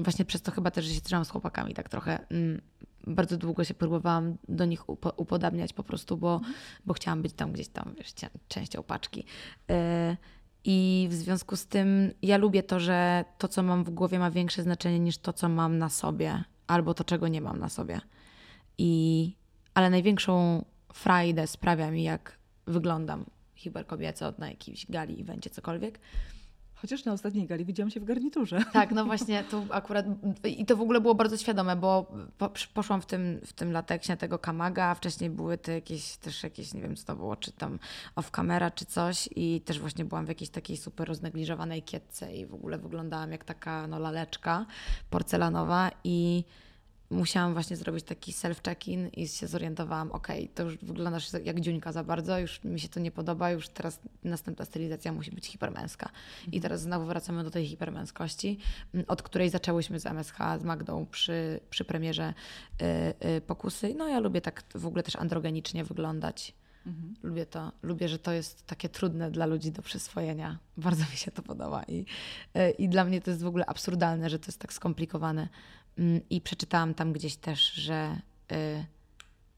właśnie 0.03 0.25
przez 0.25 0.41
to 0.41 0.51
chyba 0.51 0.71
też, 0.71 0.85
że 0.85 0.93
się 0.93 1.01
trzymam 1.01 1.25
z 1.25 1.29
chłopakami 1.29 1.73
tak 1.73 1.89
trochę. 1.89 2.27
Mm, 2.29 2.61
bardzo 3.07 3.37
długo 3.37 3.63
się 3.63 3.73
próbowałam 3.73 4.37
do 4.49 4.65
nich 4.65 4.85
upo- 4.85 5.13
upodabniać 5.17 5.73
po 5.73 5.83
prostu, 5.83 6.17
bo, 6.17 6.41
bo 6.85 6.93
chciałam 6.93 7.21
być 7.21 7.33
tam 7.33 7.51
gdzieś 7.51 7.67
tam, 7.67 7.93
wiesz, 7.97 8.13
częścią 8.47 8.83
paczki. 8.83 9.25
E, 9.69 10.17
I 10.63 11.07
w 11.11 11.13
związku 11.13 11.55
z 11.55 11.67
tym 11.67 12.11
ja 12.21 12.37
lubię 12.37 12.63
to, 12.63 12.79
że 12.79 13.25
to, 13.37 13.47
co 13.47 13.63
mam 13.63 13.83
w 13.83 13.89
głowie, 13.89 14.19
ma 14.19 14.31
większe 14.31 14.63
znaczenie 14.63 14.99
niż 14.99 15.17
to, 15.17 15.33
co 15.33 15.49
mam 15.49 15.77
na 15.77 15.89
sobie, 15.89 16.43
albo 16.67 16.93
to, 16.93 17.03
czego 17.03 17.27
nie 17.27 17.41
mam 17.41 17.59
na 17.59 17.69
sobie. 17.69 18.01
I, 18.77 19.35
ale 19.73 19.89
największą 19.89 20.65
frajdę 20.93 21.47
sprawia 21.47 21.91
mi, 21.91 22.03
jak 22.03 22.37
wyglądam 22.67 23.25
hiperkobieco 23.55 24.33
na 24.37 24.49
jakiejś 24.49 24.85
gali, 24.89 25.21
evencie, 25.21 25.49
cokolwiek. 25.49 25.99
Chociaż 26.81 27.05
na 27.05 27.13
ostatniej 27.13 27.47
gali 27.47 27.65
widziałam 27.65 27.91
się 27.91 27.99
w 27.99 28.03
garniturze. 28.03 28.63
Tak, 28.73 28.91
no 28.91 29.05
właśnie, 29.11 29.43
tu 29.43 29.65
akurat 29.69 30.05
i 30.43 30.65
to 30.65 30.77
w 30.77 30.81
ogóle 30.81 31.01
było 31.01 31.15
bardzo 31.15 31.37
świadome, 31.37 31.75
bo 31.75 32.11
po, 32.37 32.51
poszłam 32.73 33.01
w 33.01 33.05
tym, 33.05 33.39
w 33.45 33.53
tym 33.53 33.71
lateksie 33.71 34.17
tego 34.17 34.39
kamaga, 34.39 34.85
a 34.85 34.95
wcześniej 34.95 35.29
były 35.29 35.57
te 35.57 35.73
jakieś, 35.73 36.17
też 36.17 36.43
jakieś, 36.43 36.73
nie 36.73 36.81
wiem 36.81 36.95
co 36.95 37.05
to 37.05 37.15
było, 37.15 37.35
czy 37.35 37.51
tam 37.51 37.79
off 38.15 38.31
camera, 38.31 38.71
czy 38.71 38.85
coś 38.85 39.29
i 39.35 39.61
też 39.65 39.79
właśnie 39.79 40.05
byłam 40.05 40.25
w 40.25 40.29
jakiejś 40.29 40.49
takiej 40.49 40.77
super 40.77 41.07
roznegliżowanej 41.07 41.83
kietce 41.83 42.35
i 42.35 42.45
w 42.45 42.53
ogóle 42.53 42.77
wyglądałam 42.77 43.31
jak 43.31 43.43
taka 43.43 43.87
no 43.87 43.99
laleczka 43.99 44.65
porcelanowa 45.09 45.91
i 46.03 46.43
musiałam 47.11 47.53
właśnie 47.53 47.77
zrobić 47.77 48.05
taki 48.05 48.31
self-check-in 48.31 49.09
i 49.09 49.27
się 49.27 49.47
zorientowałam, 49.47 50.11
okej, 50.11 50.49
to 50.55 50.63
już 50.63 50.77
wyglądasz 50.77 51.29
jak 51.43 51.59
dziuńka 51.59 51.91
za 51.91 52.03
bardzo, 52.03 52.39
już 52.39 52.63
mi 52.63 52.79
się 52.79 52.89
to 52.89 52.99
nie 52.99 53.11
podoba, 53.11 53.51
już 53.51 53.69
teraz 53.69 53.99
następna 54.23 54.65
stylizacja 54.65 55.11
musi 55.11 55.31
być 55.31 55.47
hipermęska. 55.47 56.09
I 56.51 56.61
teraz 56.61 56.81
znowu 56.81 57.05
wracamy 57.05 57.43
do 57.43 57.51
tej 57.51 57.67
hipermęskości, 57.67 58.57
m, 58.93 59.03
od 59.07 59.21
której 59.21 59.49
zaczęłyśmy 59.49 59.99
z 59.99 60.05
MSH, 60.05 60.37
z 60.59 60.63
Magdą 60.63 61.05
przy, 61.05 61.59
przy 61.69 61.85
premierze 61.85 62.33
y, 62.81 63.27
y, 63.37 63.41
Pokusy. 63.41 63.93
No 63.97 64.07
ja 64.07 64.19
lubię 64.19 64.41
tak 64.41 64.63
w 64.75 64.85
ogóle 64.85 65.03
też 65.03 65.15
androgenicznie 65.15 65.83
wyglądać. 65.83 66.53
Mhm. 66.85 67.15
Lubię 67.23 67.45
to, 67.45 67.71
lubię, 67.83 68.09
że 68.09 68.19
to 68.19 68.31
jest 68.31 68.65
takie 68.65 68.89
trudne 68.89 69.31
dla 69.31 69.45
ludzi 69.45 69.71
do 69.71 69.81
przyswojenia. 69.81 70.57
Bardzo 70.77 71.03
mi 71.11 71.17
się 71.17 71.31
to 71.31 71.41
podoba 71.41 71.83
i, 71.83 72.05
y, 72.57 72.71
i 72.71 72.89
dla 72.89 73.05
mnie 73.05 73.21
to 73.21 73.31
jest 73.31 73.43
w 73.43 73.47
ogóle 73.47 73.65
absurdalne, 73.65 74.29
że 74.29 74.39
to 74.39 74.45
jest 74.45 74.59
tak 74.59 74.73
skomplikowane. 74.73 75.49
Mm, 75.97 76.21
I 76.29 76.41
przeczytałam 76.41 76.93
tam 76.93 77.13
gdzieś 77.13 77.35
też, 77.35 77.73
że 77.73 78.17
y, 78.51 78.85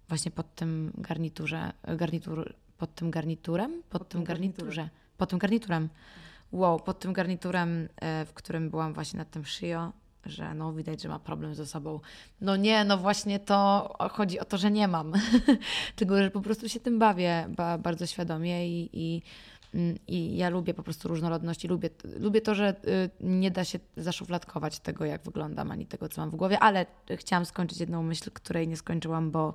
właśnie 0.10 0.32
pod 0.32 0.56
tym 0.56 0.91
garniturze, 0.98 1.74
garnitur, 1.98 2.54
pod 2.78 2.96
tym 2.96 3.12
garniturem, 3.12 3.84
pod, 3.89 4.02
Pod 4.02 4.10
tym 4.10 4.19
tym 4.19 4.24
garniturem. 4.24 4.69
garniturze, 4.69 4.89
pod 5.17 5.30
tym 5.30 5.39
garniturem, 5.39 5.89
wow, 6.52 6.80
pod 6.80 7.00
tym 7.00 7.13
garniturem, 7.13 7.69
y, 7.84 7.89
w 8.26 8.34
którym 8.34 8.69
byłam 8.69 8.93
właśnie 8.93 9.17
nad 9.17 9.32
tym 9.32 9.46
szyjo, 9.46 9.91
że 10.26 10.54
no 10.54 10.74
widać, 10.74 11.02
że 11.02 11.10
ma 11.10 11.19
problem 11.19 11.56
ze 11.56 11.65
sobą. 11.65 12.00
No 12.41 12.56
nie, 12.56 12.84
no 12.84 12.98
właśnie 12.98 13.39
to 13.39 13.89
chodzi 14.12 14.39
o 14.39 14.46
to, 14.46 14.58
że 14.58 14.72
nie 14.72 14.88
mam. 14.88 15.13
Tylko, 15.96 16.17
że 16.17 16.32
po 16.32 16.41
prostu 16.41 16.69
się 16.69 16.80
tym 16.80 17.00
bawię 17.00 17.46
ba, 17.50 17.78
bardzo 17.78 18.08
świadomie 18.08 18.67
i, 18.67 18.89
i, 18.93 19.22
i 20.08 20.38
ja 20.38 20.50
lubię 20.50 20.74
po 20.74 20.84
prostu 20.84 21.08
różnorodność 21.08 21.66
i 21.66 21.68
lubię, 21.68 21.90
lubię 22.20 22.42
to, 22.42 22.56
że 22.56 22.76
y, 22.88 23.10
nie 23.20 23.52
da 23.52 23.64
się 23.64 23.80
zaszufladkować 23.98 24.80
tego, 24.80 25.06
jak 25.06 25.24
wyglądam, 25.24 25.72
ani 25.72 25.86
tego, 25.86 26.10
co 26.10 26.22
mam 26.22 26.30
w 26.30 26.36
głowie, 26.36 26.60
ale 26.60 26.86
chciałam 27.16 27.46
skończyć 27.46 27.80
jedną 27.80 28.04
myśl, 28.04 28.32
której 28.32 28.68
nie 28.68 28.78
skończyłam, 28.78 29.32
bo 29.32 29.54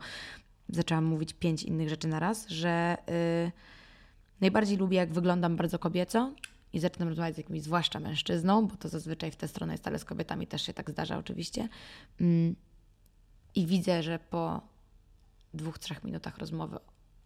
zaczęłam 0.68 1.04
mówić 1.04 1.32
pięć 1.32 1.62
innych 1.62 1.88
rzeczy 1.88 2.08
na 2.08 2.20
raz, 2.20 2.48
że 2.48 2.96
y, 3.46 3.52
najbardziej 4.40 4.76
lubię, 4.76 4.96
jak 4.96 5.12
wyglądam 5.12 5.56
bardzo 5.56 5.78
kobieco 5.78 6.32
i 6.72 6.80
zaczynam 6.80 7.08
rozmawiać 7.08 7.34
z 7.34 7.38
jakimś 7.38 7.62
zwłaszcza 7.62 8.00
mężczyzną, 8.00 8.66
bo 8.66 8.76
to 8.76 8.88
zazwyczaj 8.88 9.30
w 9.30 9.36
tę 9.36 9.48
stronę 9.48 9.74
jest, 9.74 9.86
ale 9.86 9.98
z 9.98 10.04
kobietami 10.04 10.46
też 10.46 10.62
się 10.62 10.74
tak 10.74 10.90
zdarza 10.90 11.18
oczywiście. 11.18 11.68
Mm, 12.20 12.56
I 13.54 13.66
widzę, 13.66 14.02
że 14.02 14.18
po 14.18 14.60
dwóch, 15.54 15.78
trzech 15.78 16.04
minutach 16.04 16.38
rozmowy 16.38 16.78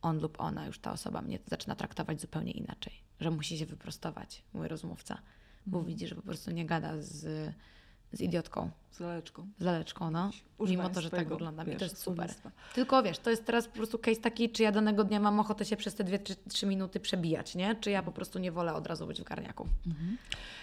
on 0.03 0.19
lub 0.19 0.41
ona, 0.41 0.67
już 0.67 0.79
ta 0.79 0.93
osoba 0.93 1.23
mnie 1.23 1.39
zaczyna 1.47 1.77
traktować 1.77 2.21
zupełnie 2.21 2.53
inaczej, 2.53 2.93
że 3.21 3.31
musi 3.31 3.59
się 3.59 3.67
wyprostować, 3.67 4.43
mój 4.53 4.69
rozmówca, 4.69 5.19
bo 5.67 5.83
widzi, 5.83 6.07
że 6.07 6.15
po 6.15 6.23
prostu 6.23 6.51
nie 6.51 6.67
gada 6.67 7.03
z, 7.03 7.53
z 8.13 8.21
idiotką, 8.21 8.71
Z 8.91 9.01
laleczką. 9.01 9.47
z 9.59 9.65
laleczką, 9.65 10.11
no. 10.11 10.31
Używając 10.59 10.71
Mimo 10.91 10.95
to, 10.95 11.01
że 11.01 11.11
tak 11.11 11.29
wyglądam 11.29 11.73
i 11.73 11.77
to 11.77 11.85
jest 11.85 11.99
super. 11.99 12.17
słownictwa. 12.17 12.51
Tylko 12.75 13.03
wiesz, 13.03 13.19
to 13.19 13.31
jest 13.31 13.45
teraz 13.45 13.67
po 13.69 13.75
prostu 13.77 13.99
case 13.99 14.21
taki, 14.21 14.51
czy 14.51 14.63
ja 14.63 14.73
danego 14.73 15.05
dnia 15.05 15.21
mam 15.21 15.41
ochotę 15.41 15.65
się 15.65 15.77
przez 15.77 15.95
te 15.95 16.05
dwie, 16.05 16.19
trzy, 16.19 16.35
trzy 16.49 16.67
minuty 16.67 17.01
przebijać, 17.01 17.55
nie? 17.55 17.75
Czy 17.81 17.91
ja 17.91 18.03
po 18.03 18.13
prostu 18.13 18.39
nie 18.39 18.53
wolę 18.53 18.75
od 18.75 18.87
razu 18.87 19.07
być 19.07 19.21
w 19.21 19.25
garniaku. 19.25 19.69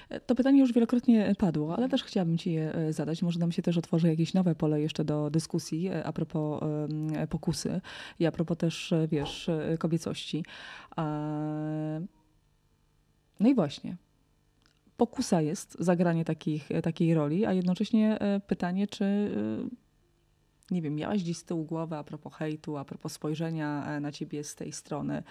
E, 0.09 0.19
To 0.19 0.35
pytanie 0.35 0.59
już 0.59 0.73
wielokrotnie 0.73 1.35
padło, 1.37 1.75
ale 1.75 1.89
też 1.89 2.03
chciałabym 2.03 2.37
Ci 2.37 2.53
je 2.53 2.73
e, 2.73 2.93
zadać. 2.93 3.21
Może 3.21 3.39
nam 3.39 3.51
się 3.51 3.61
też 3.61 3.77
otworzy 3.77 4.07
jakieś 4.07 4.33
nowe 4.33 4.55
pole 4.55 4.81
jeszcze 4.81 5.05
do 5.05 5.29
dyskusji 5.29 5.87
e, 5.87 6.03
a 6.03 6.13
propos 6.13 6.63
pokusy 7.29 7.81
i 8.19 8.25
a 8.25 8.31
propos 8.31 8.57
też, 8.57 8.93
wiesz, 9.07 9.49
kobiecości. 9.79 10.45
No 13.39 13.49
i 13.49 13.55
właśnie. 13.55 13.95
Pokusa 14.99 15.41
jest 15.41 15.77
zagranie 15.79 16.25
takich, 16.25 16.71
e, 16.71 16.81
takiej 16.81 17.13
roli, 17.13 17.45
a 17.45 17.53
jednocześnie 17.53 18.19
e, 18.19 18.39
pytanie, 18.39 18.87
czy 18.87 19.05
e, 19.05 19.69
nie 20.71 20.81
wiem, 20.81 20.95
miałaś 20.95 21.23
gdzieś 21.23 21.37
z 21.37 21.43
tyłu 21.43 21.63
głowy 21.63 21.95
a 21.95 22.03
propos 22.03 22.33
hejtu, 22.33 22.77
a 22.77 22.85
propos 22.85 23.13
spojrzenia 23.13 23.99
na 23.99 24.11
ciebie 24.11 24.43
z 24.43 24.55
tej 24.55 24.71
strony. 24.71 25.23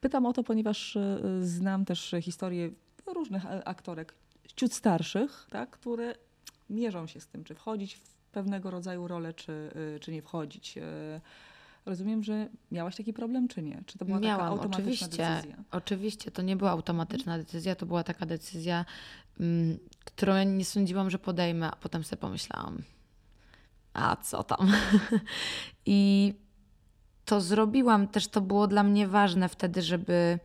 Pytam 0.00 0.26
o 0.26 0.32
to, 0.32 0.42
ponieważ 0.42 0.98
znam 1.40 1.84
też 1.84 2.14
historię 2.22 2.70
różnych 3.06 3.42
aktorek, 3.64 4.14
ciut 4.56 4.74
starszych, 4.74 5.46
tak, 5.50 5.70
które 5.70 6.14
mierzą 6.70 7.06
się 7.06 7.20
z 7.20 7.26
tym, 7.26 7.44
czy 7.44 7.54
wchodzić 7.54 7.94
w 7.94 8.16
pewnego 8.32 8.70
rodzaju 8.70 9.08
rolę, 9.08 9.34
czy, 9.34 9.70
czy 10.00 10.12
nie 10.12 10.22
wchodzić. 10.22 10.78
Rozumiem, 11.86 12.22
że 12.22 12.48
miałaś 12.70 12.96
taki 12.96 13.12
problem, 13.12 13.48
czy 13.48 13.62
nie? 13.62 13.82
Czy 13.86 13.98
to 13.98 14.04
była 14.04 14.18
taka 14.18 14.28
Miałam, 14.28 14.46
automatyczna 14.46 15.06
oczywiście. 15.06 15.06
decyzja? 15.06 15.64
Oczywiście, 15.70 16.30
to 16.30 16.42
nie 16.42 16.56
była 16.56 16.70
automatyczna 16.70 17.38
decyzja, 17.38 17.74
to 17.74 17.86
była 17.86 18.04
taka 18.04 18.26
decyzja, 18.26 18.84
mm, 19.40 19.78
którą 20.04 20.44
nie 20.44 20.64
sądziłam, 20.64 21.10
że 21.10 21.18
podejmę, 21.18 21.70
a 21.70 21.76
potem 21.76 22.04
sobie 22.04 22.20
pomyślałam, 22.20 22.82
a 23.92 24.16
co 24.16 24.42
tam? 24.42 24.72
I 25.86 26.34
to 27.24 27.40
zrobiłam, 27.40 28.08
też 28.08 28.28
to 28.28 28.40
było 28.40 28.66
dla 28.66 28.82
mnie 28.82 29.08
ważne 29.08 29.48
wtedy, 29.48 29.82
żeby 29.82 30.38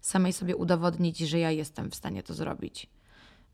samej 0.00 0.32
sobie 0.32 0.56
udowodnić, 0.56 1.18
że 1.18 1.38
ja 1.38 1.50
jestem 1.50 1.90
w 1.90 1.94
stanie 1.94 2.22
to 2.22 2.34
zrobić. 2.34 2.90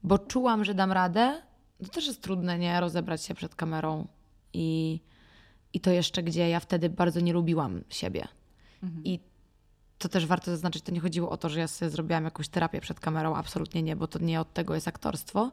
Bo 0.02 0.18
czułam, 0.18 0.64
że 0.64 0.74
dam 0.74 0.92
radę. 0.92 1.42
To 1.78 1.88
też 1.88 2.06
jest 2.06 2.22
trudne, 2.22 2.58
nie? 2.58 2.80
Rozebrać 2.80 3.22
się 3.24 3.34
przed 3.34 3.54
kamerą 3.54 4.06
i, 4.52 5.00
i 5.72 5.80
to 5.80 5.90
jeszcze, 5.90 6.22
gdzie 6.22 6.48
ja 6.48 6.60
wtedy 6.60 6.90
bardzo 6.90 7.20
nie 7.20 7.32
lubiłam 7.32 7.84
siebie. 7.88 8.28
I 9.04 9.20
to 9.98 10.08
też 10.08 10.26
warto 10.26 10.50
zaznaczyć, 10.50 10.82
to 10.82 10.92
nie 10.92 11.00
chodziło 11.00 11.30
o 11.30 11.36
to, 11.36 11.48
że 11.48 11.60
ja 11.60 11.68
sobie 11.68 11.90
zrobiłam 11.90 12.24
jakąś 12.24 12.48
terapię 12.48 12.80
przed 12.80 13.00
kamerą, 13.00 13.34
absolutnie 13.34 13.82
nie, 13.82 13.96
bo 13.96 14.06
to 14.06 14.18
nie 14.18 14.40
od 14.40 14.52
tego 14.52 14.74
jest 14.74 14.88
aktorstwo, 14.88 15.50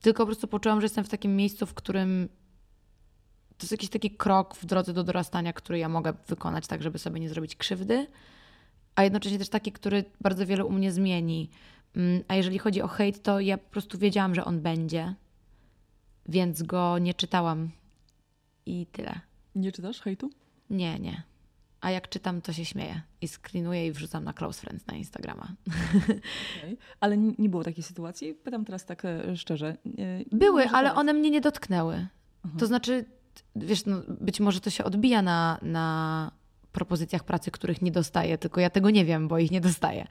tylko 0.00 0.22
po 0.22 0.26
prostu 0.26 0.48
poczułam, 0.48 0.80
że 0.80 0.84
jestem 0.84 1.04
w 1.04 1.08
takim 1.08 1.36
miejscu, 1.36 1.66
w 1.66 1.74
którym 1.74 2.28
to 3.58 3.64
jest 3.64 3.72
jakiś 3.72 3.90
taki 3.90 4.10
krok 4.10 4.54
w 4.54 4.66
drodze 4.66 4.92
do 4.92 5.04
dorastania, 5.04 5.52
który 5.52 5.78
ja 5.78 5.88
mogę 5.88 6.12
wykonać 6.28 6.66
tak, 6.66 6.82
żeby 6.82 6.98
sobie 6.98 7.20
nie 7.20 7.28
zrobić 7.28 7.56
krzywdy 7.56 8.06
a 8.94 9.04
jednocześnie 9.04 9.38
też 9.38 9.48
taki, 9.48 9.72
który 9.72 10.04
bardzo 10.20 10.46
wiele 10.46 10.64
u 10.64 10.72
mnie 10.72 10.92
zmieni. 10.92 11.50
Mm, 11.96 12.22
a 12.28 12.34
jeżeli 12.34 12.58
chodzi 12.58 12.82
o 12.82 12.88
hejt, 12.88 13.22
to 13.22 13.40
ja 13.40 13.58
po 13.58 13.70
prostu 13.70 13.98
wiedziałam, 13.98 14.34
że 14.34 14.44
on 14.44 14.60
będzie, 14.60 15.14
więc 16.28 16.62
go 16.62 16.98
nie 16.98 17.14
czytałam. 17.14 17.70
I 18.66 18.86
tyle. 18.86 19.20
Nie 19.54 19.72
czytasz 19.72 20.00
hejtu? 20.00 20.30
Nie, 20.70 20.98
nie. 20.98 21.22
A 21.80 21.90
jak 21.90 22.08
czytam, 22.08 22.40
to 22.40 22.52
się 22.52 22.64
śmieję 22.64 23.02
i 23.20 23.28
screenuję 23.28 23.86
i 23.86 23.92
wrzucam 23.92 24.24
na 24.24 24.32
close 24.32 24.60
friends 24.60 24.86
na 24.86 24.94
Instagrama. 24.94 25.48
Okay. 26.58 26.76
Ale 27.00 27.16
nie 27.16 27.48
było 27.48 27.64
takiej 27.64 27.84
sytuacji? 27.84 28.34
Pytam 28.34 28.64
teraz 28.64 28.84
tak 28.84 29.04
e, 29.04 29.36
szczerze. 29.36 29.76
Były, 30.32 30.62
ale 30.68 30.88
teraz. 30.88 30.98
one 30.98 31.12
mnie 31.12 31.30
nie 31.30 31.40
dotknęły. 31.40 31.94
Mhm. 31.94 32.60
To 32.60 32.66
znaczy, 32.66 33.04
wiesz, 33.56 33.86
no, 33.86 34.02
być 34.20 34.40
może 34.40 34.60
to 34.60 34.70
się 34.70 34.84
odbija 34.84 35.22
na, 35.22 35.58
na 35.62 36.30
propozycjach 36.72 37.24
pracy, 37.24 37.50
których 37.50 37.82
nie 37.82 37.92
dostaję, 37.92 38.38
tylko 38.38 38.60
ja 38.60 38.70
tego 38.70 38.90
nie 38.90 39.04
wiem, 39.04 39.28
bo 39.28 39.38
ich 39.38 39.50
nie 39.50 39.60
dostaję. 39.60 40.06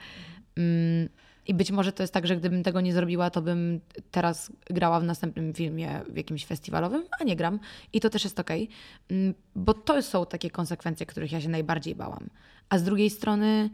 Mm, 0.56 1.10
I 1.48 1.54
być 1.54 1.72
może 1.72 1.92
to 1.92 2.04
jest 2.04 2.14
tak, 2.14 2.28
że 2.28 2.38
gdybym 2.38 2.64
tego 2.64 2.82
nie 2.82 2.94
zrobiła, 2.94 3.30
to 3.30 3.42
bym 3.42 3.80
teraz 4.12 4.52
grała 4.66 5.00
w 5.00 5.04
następnym 5.04 5.54
filmie 5.54 6.02
w 6.10 6.18
jakimś 6.18 6.46
festiwalowym, 6.46 7.04
a 7.20 7.24
nie 7.24 7.36
gram. 7.36 7.60
I 7.94 8.00
to 8.00 8.10
też 8.10 8.24
jest 8.24 8.40
okej, 8.40 8.70
okay, 9.06 9.34
bo 9.56 9.74
to 9.74 10.02
są 10.02 10.26
takie 10.26 10.50
konsekwencje, 10.50 11.06
których 11.06 11.32
ja 11.32 11.42
się 11.42 11.50
najbardziej 11.50 11.96
bałam. 11.96 12.30
A 12.70 12.78
z 12.78 12.84
drugiej 12.84 13.10
strony, 13.10 13.70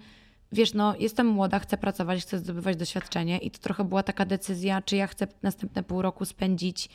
wiesz, 0.52 0.74
no, 0.74 0.96
jestem 1.00 1.28
młoda, 1.28 1.60
chcę 1.60 1.78
pracować, 1.78 2.22
chcę 2.22 2.40
zdobywać 2.40 2.76
doświadczenie, 2.76 3.38
i 3.38 3.52
to 3.52 3.60
trochę 3.60 3.84
była 3.84 4.04
taka 4.04 4.26
decyzja, 4.26 4.82
czy 4.82 4.96
ja 4.96 5.08
chcę 5.08 5.28
następne 5.42 5.84
pół 5.84 6.02
roku 6.02 6.26
spędzić 6.26 6.90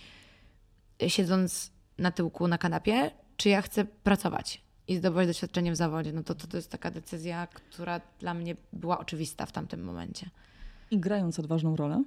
e, 1.02 1.10
siedząc 1.10 1.72
na 1.98 2.10
tyłku 2.10 2.48
na 2.48 2.58
kanapie, 2.58 3.10
czy 3.36 3.48
ja 3.48 3.62
chcę 3.62 3.84
pracować 3.84 4.64
i 4.88 4.96
zdobywać 4.96 5.26
doświadczenie 5.26 5.72
w 5.72 5.76
zawodzie, 5.76 6.12
no 6.12 6.22
to, 6.22 6.34
to 6.34 6.46
to 6.46 6.56
jest 6.56 6.70
taka 6.70 6.90
decyzja, 6.90 7.46
która 7.46 8.00
dla 8.18 8.34
mnie 8.34 8.56
była 8.72 8.98
oczywista 8.98 9.46
w 9.46 9.52
tamtym 9.52 9.84
momencie. 9.84 10.30
I 10.94 10.98
grając 10.98 11.38
odważną 11.38 11.76
rolę, 11.76 12.04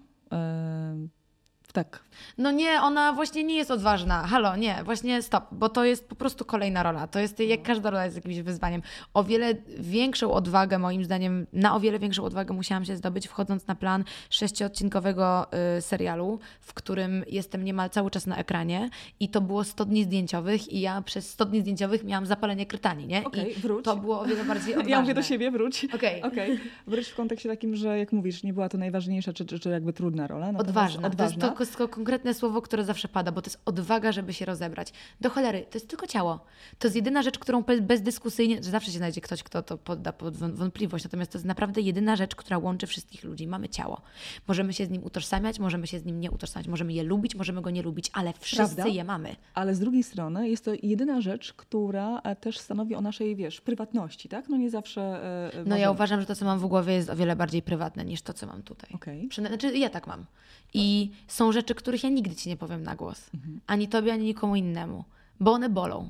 tak. 1.74 2.04
No 2.38 2.52
nie, 2.52 2.82
ona 2.82 3.14
właśnie 3.14 3.44
nie 3.44 3.56
jest 3.56 3.72
odważna. 3.72 4.28
Halo, 4.28 4.56
nie, 4.56 4.84
właśnie 4.84 5.22
stop, 5.22 5.44
bo 5.52 5.70
to 5.70 5.86
jest 5.86 6.10
po 6.10 6.16
prostu 6.16 6.46
kolejna 6.46 6.84
rola. 6.84 7.08
To 7.08 7.20
jest, 7.20 7.40
jak 7.40 7.64
każda 7.64 7.90
rola 7.90 8.06
jest 8.06 8.16
jakimś 8.16 8.40
wyzwaniem. 8.40 8.82
O 9.14 9.24
wiele 9.24 9.54
większą 9.80 10.32
odwagę, 10.32 10.80
moim 10.80 11.04
zdaniem, 11.04 11.48
na 11.54 11.76
o 11.76 11.80
wiele 11.80 12.00
większą 12.00 12.24
odwagę 12.24 12.54
musiałam 12.54 12.86
się 12.86 12.96
zdobyć, 12.96 13.28
wchodząc 13.28 13.68
na 13.68 13.76
plan 13.76 14.04
sześciodcinkowego 14.30 15.48
y, 15.78 15.82
serialu, 15.82 16.40
w 16.62 16.74
którym 16.74 17.24
jestem 17.28 17.64
niemal 17.64 17.90
cały 17.90 18.12
czas 18.12 18.28
na 18.28 18.38
ekranie 18.38 18.90
i 19.20 19.30
to 19.30 19.42
było 19.42 19.64
100 19.64 19.86
dni 19.86 20.04
zdjęciowych 20.04 20.74
i 20.74 20.82
ja 20.82 21.02
przez 21.02 21.30
100 21.30 21.46
dni 21.46 21.62
zdjęciowych 21.62 22.04
miałam 22.04 22.26
zapalenie 22.26 22.66
krytani, 22.66 23.08
nie? 23.08 23.24
Okej, 23.24 23.52
okay, 23.52 23.62
wróć. 23.62 23.86
To 23.86 23.98
było 23.98 24.20
o 24.20 24.26
wiele 24.26 24.46
bardziej 24.46 24.74
odważne. 24.74 24.88
Ja 24.98 25.02
mówię 25.02 25.14
do 25.14 25.24
siebie, 25.24 25.52
wróć. 25.52 25.88
Okej. 25.96 26.24
Okay. 26.24 26.44
okay. 26.44 26.60
Wróć 26.88 27.08
w 27.08 27.16
kontekście 27.16 27.50
takim, 27.50 27.76
że 27.76 28.00
jak 28.00 28.12
mówisz, 28.12 28.44
nie 28.44 28.54
była 28.54 28.70
to 28.70 28.78
najważniejsza, 28.78 29.34
czy, 29.34 29.46
czy, 29.46 29.60
czy 29.60 29.70
jakby 29.70 29.94
trudna 29.94 30.28
rola. 30.28 30.50
Odważna. 30.58 31.08
odważna. 31.08 31.18
To 31.18 31.24
jest 31.24 31.40
to 31.40 31.57
konkretne 31.90 32.34
słowo, 32.34 32.62
które 32.62 32.86
zawsze 32.86 33.08
pada, 33.08 33.32
bo 33.32 33.42
to 33.42 33.50
jest 33.50 33.62
odwaga, 33.66 34.12
żeby 34.12 34.34
się 34.34 34.46
rozebrać. 34.46 34.94
Do 35.22 35.30
cholery, 35.30 35.66
to 35.70 35.78
jest 35.78 35.88
tylko 35.88 36.08
ciało. 36.08 36.40
To 36.80 36.88
jest 36.88 36.96
jedyna 36.96 37.22
rzecz, 37.22 37.40
którą 37.40 37.64
bezdyskusyjnie, 37.82 38.64
że 38.64 38.72
zawsze 38.72 38.92
się 38.92 38.98
znajdzie 38.98 39.22
ktoś, 39.22 39.44
kto 39.44 39.64
to 39.64 39.78
podda 39.78 40.14
pod 40.14 40.38
wątpliwość, 40.38 41.04
natomiast 41.04 41.32
to 41.32 41.38
jest 41.38 41.46
naprawdę 41.46 41.82
jedyna 41.82 42.16
rzecz, 42.16 42.36
która 42.36 42.58
łączy 42.58 42.88
wszystkich 42.88 43.24
ludzi. 43.24 43.48
Mamy 43.48 43.70
ciało. 43.70 44.02
Możemy 44.48 44.74
się 44.74 44.86
z 44.86 44.90
nim 44.90 45.04
utożsamiać, 45.04 45.60
możemy 45.60 45.88
się 45.88 46.00
z 46.00 46.06
nim 46.06 46.20
nie 46.20 46.32
utożsamiać, 46.32 46.68
możemy 46.68 46.94
je 46.94 47.04
lubić, 47.04 47.36
możemy 47.36 47.62
go 47.62 47.70
nie 47.70 47.82
lubić, 47.82 48.10
ale 48.14 48.34
wszyscy 48.40 48.76
Prawda? 48.76 48.88
je 48.88 49.04
mamy. 49.04 49.36
Ale 49.54 49.76
z 49.76 49.80
drugiej 49.80 50.04
strony 50.04 50.50
jest 50.50 50.66
to 50.66 50.72
jedyna 50.84 51.22
rzecz, 51.22 51.54
która 51.54 52.20
e, 52.20 52.36
też 52.36 52.58
stanowi 52.58 52.96
o 52.96 53.02
naszej, 53.02 53.36
wiesz, 53.36 53.62
prywatności, 53.62 54.30
tak? 54.30 54.50
No 54.50 54.58
nie 54.58 54.70
zawsze... 54.70 55.22
Yy, 55.56 55.64
no 55.66 55.78
ja 55.78 55.92
uważam, 55.92 56.20
że 56.20 56.26
to, 56.26 56.36
co 56.36 56.46
mam 56.46 56.60
w 56.60 56.66
głowie 56.66 56.94
jest 56.94 57.10
o 57.10 57.16
wiele 57.16 57.36
bardziej 57.36 57.62
prywatne 57.62 58.06
niż 58.06 58.22
to, 58.22 58.34
co 58.34 58.48
mam 58.48 58.64
tutaj. 58.64 58.90
Okay. 58.94 59.28
Znaczy 59.32 59.78
ja 59.78 59.90
tak 59.90 60.08
mam. 60.08 60.26
I 60.74 61.12
są 61.28 61.47
rzeczy, 61.52 61.76
których 61.76 62.04
ja 62.04 62.10
nigdy 62.10 62.36
ci 62.36 62.50
nie 62.50 62.58
powiem 62.58 62.84
na 62.84 62.96
głos. 62.96 63.30
Mhm. 63.34 63.62
Ani 63.68 63.88
tobie, 63.88 64.14
ani 64.14 64.26
nikomu 64.26 64.56
innemu. 64.56 65.04
Bo 65.40 65.52
one 65.52 65.70
bolą. 65.70 66.10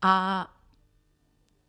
A, 0.00 0.46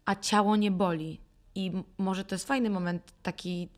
a 0.05 0.15
ciało 0.15 0.55
nie 0.55 0.71
boli. 0.71 1.19
I 1.55 1.71
może 1.97 2.25
to 2.25 2.35
jest 2.35 2.47
fajny 2.47 2.69
moment 2.69 3.13
taki, 3.23 3.69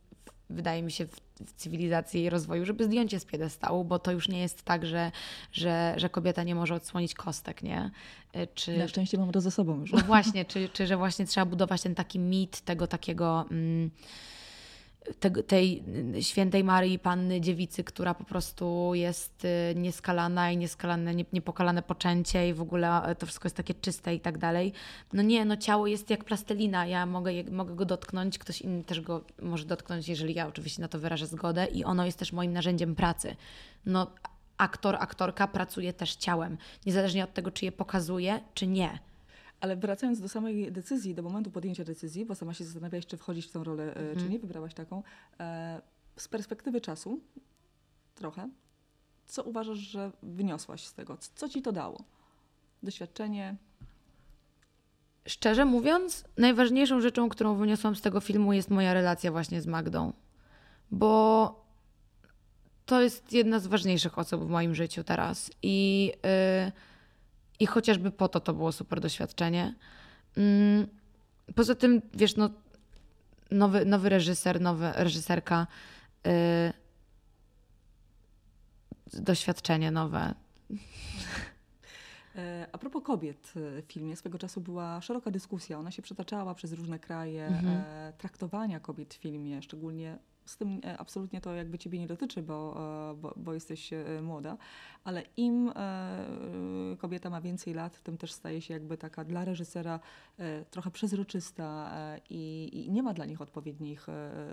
wydaje 0.49 0.84
mi 0.84 0.91
się, 0.91 1.06
w, 1.06 1.16
w 1.45 1.54
cywilizacji 1.54 2.24
i 2.24 2.30
rozwoju, 2.30 2.66
żeby 2.66 2.86
zdjąć 2.86 3.14
je 3.14 3.20
z 3.20 3.26
piedestału, 3.26 3.86
bo 3.86 3.99
to 3.99 4.12
już 4.12 4.30
nie 4.30 4.39
jest 4.39 4.64
tak, 4.64 4.86
że, 4.86 5.12
że, 5.51 5.93
że 5.97 6.10
kobieta 6.10 6.43
nie 6.43 6.56
może 6.56 6.76
odsłonić 6.76 7.14
kostek, 7.14 7.64
nie? 7.64 7.91
Y, 8.36 8.47
czy, 8.54 8.78
Na 8.78 8.88
szczęście 8.88 9.18
mamy 9.18 9.32
to 9.32 9.41
ze 9.41 9.51
sobą 9.51 9.80
już. 9.80 9.91
No 9.91 9.99
właśnie, 9.99 10.45
czy, 10.45 10.70
czy 10.70 10.88
że 10.88 10.97
właśnie 10.97 11.26
trzeba 11.26 11.45
budować 11.45 11.82
ten 11.82 11.95
taki 11.95 12.20
mit 12.20 12.62
tego 12.62 12.88
takiego... 12.88 13.45
Mm, 13.51 13.91
te, 15.20 15.32
tej 15.32 15.84
świętej 16.22 16.64
Marii, 16.64 16.99
Panny 16.99 17.41
Dziewicy, 17.41 17.84
która 17.84 18.14
po 18.14 18.24
prostu 18.24 18.91
jest 18.93 19.45
y, 19.45 19.76
nieskalana 19.76 20.51
i 20.51 20.58
nieskalane, 20.58 21.16
nie, 21.16 21.26
niepokalane 21.34 21.82
poczęcie 21.82 22.49
i 22.49 22.54
w 22.54 22.62
ogóle 22.62 23.04
e, 23.04 23.16
to 23.16 23.26
wszystko 23.26 23.45
jest 23.45 23.56
takie 23.56 23.74
czyste 23.74 24.16
i 24.16 24.20
tak 24.20 24.38
dalej. 24.38 24.74
No 25.14 25.22
nie, 25.22 25.45
no 25.45 25.58
ciało 25.58 25.88
jest 25.88 26.10
jak 26.10 26.24
plastelina, 26.24 26.86
ja 26.86 27.06
mogę, 27.06 27.32
mogę 27.51 27.76
go 27.76 27.86
dotknąć, 27.86 28.38
ktoś 28.38 28.62
inny 28.62 28.84
też 28.84 29.01
go 29.01 29.24
może 29.41 29.66
dotknąć, 29.66 30.08
jeżeli 30.08 30.34
ja 30.34 30.47
oczywiście 30.47 30.82
na 30.82 30.88
to 30.88 30.99
wyrażę 30.99 31.28
zgodę 31.28 31.66
i 31.66 31.84
ono 31.84 32.06
jest 32.06 32.20
też 32.20 32.34
moim 32.34 32.54
narzędziem 32.54 32.95
pracy. 32.95 33.36
No 33.86 34.12
aktor, 34.58 34.95
aktorka 34.99 35.47
pracuje 35.47 35.93
też 35.93 36.16
ciałem, 36.16 36.58
niezależnie 36.86 37.24
od 37.24 37.34
tego, 37.34 37.51
czy 37.51 37.66
je 37.66 37.72
pokazuje, 37.72 38.39
czy 38.54 38.68
nie 38.68 38.99
ale 39.64 39.76
wracając 39.76 40.20
do 40.20 40.30
samej 40.30 40.72
decyzji, 40.72 41.16
do 41.16 41.24
momentu 41.24 41.51
podjęcia 41.51 41.84
decyzji, 41.84 42.26
bo 42.26 42.36
sama 42.36 42.53
się 42.53 42.64
zastanawiałaś, 42.64 43.05
czy 43.05 43.18
wchodzić 43.18 43.45
w 43.45 43.51
tę 43.51 43.64
rolę, 43.64 43.93
czy 43.93 43.99
mhm. 43.99 44.30
nie, 44.30 44.39
wybrałaś 44.39 44.74
taką. 44.74 45.03
E, 45.39 45.82
z 46.18 46.28
perspektywy 46.28 46.82
czasu, 46.82 47.20
trochę, 48.16 48.49
co 49.28 49.43
uważasz, 49.43 49.78
że 49.78 50.11
wyniosłaś 50.24 50.86
z 50.86 50.93
tego? 50.93 51.18
Co 51.36 51.49
ci 51.49 51.61
to 51.61 51.72
dało? 51.72 52.03
Doświadczenie? 52.84 53.55
Szczerze 55.28 55.66
mówiąc, 55.66 56.26
najważniejszą 56.38 57.01
rzeczą, 57.01 57.30
którą 57.30 57.55
wyniosłam 57.55 57.95
z 57.95 58.01
tego 58.01 58.20
filmu, 58.20 58.53
jest 58.53 58.70
moja 58.70 58.93
relacja 58.93 59.32
właśnie 59.32 59.61
z 59.61 59.68
Magdą. 59.68 60.14
Bo 60.91 61.66
to 62.86 63.01
jest 63.01 63.34
jedna 63.34 63.59
z 63.59 63.68
ważniejszych 63.68 64.20
osób 64.20 64.43
w 64.43 64.49
moim 64.49 64.76
życiu 64.76 65.03
teraz. 65.03 65.51
I. 65.61 66.11
Yy, 66.66 66.92
i 67.60 67.66
chociażby 67.66 68.12
po 68.12 68.28
to 68.28 68.39
to 68.39 68.54
było 68.54 68.72
super 68.72 68.99
doświadczenie. 68.99 69.76
Mm, 70.38 70.88
poza 71.56 71.76
tym, 71.76 72.01
wiesz, 72.14 72.36
no, 72.36 72.49
nowy, 73.51 73.86
nowy 73.86 74.10
reżyser, 74.10 74.62
nowa 74.62 74.91
reżyserka, 74.91 75.68
yy, 76.26 76.32
doświadczenie 79.22 79.91
nowe. 79.91 80.34
E, 82.36 82.68
a 82.72 82.78
propos 82.78 83.04
kobiet 83.04 83.51
w 83.56 83.84
filmie, 83.88 84.16
swego 84.16 84.38
czasu 84.38 84.62
była 84.62 85.01
szeroka 85.01 85.32
dyskusja. 85.32 85.80
Ona 85.80 85.91
się 85.91 86.01
przetaczała 86.01 86.56
przez 86.56 86.74
różne 86.74 86.99
kraje. 86.99 87.45
Mhm. 87.47 87.68
E, 87.68 88.14
traktowania 88.18 88.80
kobiet 88.80 89.14
w 89.14 89.18
filmie, 89.18 89.62
szczególnie 89.62 90.18
z 90.45 90.57
tym 90.57 90.81
e, 90.85 90.97
absolutnie 90.97 91.41
to 91.41 91.53
jakby 91.53 91.77
ciebie 91.77 91.99
nie 91.99 92.07
dotyczy, 92.07 92.43
bo, 92.43 92.75
e, 93.11 93.15
bo, 93.15 93.33
bo, 93.37 93.53
jesteś 93.53 93.93
e, 93.93 94.21
młoda, 94.21 94.57
ale 95.03 95.23
im 95.37 95.71
kobieta 96.97 97.29
ma 97.29 97.41
więcej 97.41 97.73
lat, 97.73 98.03
tym 98.03 98.17
też 98.17 98.31
staje 98.31 98.61
się 98.61 98.73
jakby 98.73 98.97
taka 98.97 99.23
dla 99.23 99.45
reżysera 99.45 99.99
trochę 100.71 100.91
przezroczysta 100.91 101.91
i, 102.29 102.69
i 102.73 102.91
nie 102.91 103.03
ma 103.03 103.13
dla 103.13 103.25
nich 103.25 103.41
odpowiednich 103.41 104.07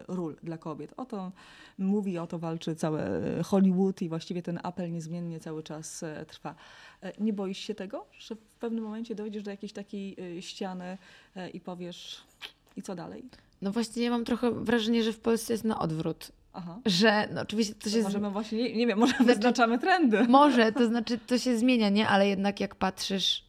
ról 0.09 0.37
dla 0.43 0.59
kobiet. 0.59 0.95
O 0.97 1.05
to 1.05 1.33
mówi, 1.79 2.19
o 2.19 2.27
to 2.27 2.39
walczy 2.39 2.77
całe 2.77 3.21
Hollywood 3.43 4.03
i 4.03 4.09
właściwie 4.09 4.43
ten 4.43 4.61
apel 4.63 4.93
niezmiennie 4.93 5.41
cały 5.41 5.63
czas 5.63 6.05
trwa. 6.27 6.55
Nie 7.19 7.33
boisz 7.33 7.59
się 7.59 7.75
tego, 7.75 8.07
że 8.19 8.35
w 8.35 8.59
pewnym 8.61 8.85
momencie 8.85 9.15
dojdziesz 9.15 9.43
do 9.43 9.51
jakiejś 9.51 9.73
takiej 9.73 10.17
ściany 10.41 10.99
i 11.53 11.61
powiesz 11.61 12.25
i 12.77 12.83
co 12.83 12.95
dalej? 12.95 13.25
No 13.63 13.73
właśnie 13.73 14.03
ja 14.03 14.11
mam 14.11 14.25
trochę 14.25 14.51
wrażenie, 14.51 15.03
że 15.03 15.13
w 15.13 15.21
Polsce 15.21 15.53
jest 15.53 15.65
na 15.65 15.79
odwrót. 15.79 16.33
Aha. 16.53 16.81
Że 16.87 17.29
no 17.35 17.41
oczywiście 17.41 17.75
to, 17.75 17.81
to 17.81 17.91
się. 17.91 18.03
Możemy 18.03 18.31
właśnie, 18.31 18.59
nie, 18.59 18.77
nie 18.77 18.87
wiem, 18.87 18.99
może 18.99 19.13
znaczy, 19.13 19.35
wyznaczamy 19.35 19.79
trendy. 19.79 20.25
Może, 20.29 20.73
to 20.73 20.87
znaczy 20.87 21.19
to 21.19 21.39
się 21.39 21.59
zmienia, 21.59 21.89
nie? 21.89 22.09
Ale 22.09 22.29
jednak 22.29 22.61
jak 22.61 22.75
patrzysz 22.75 23.45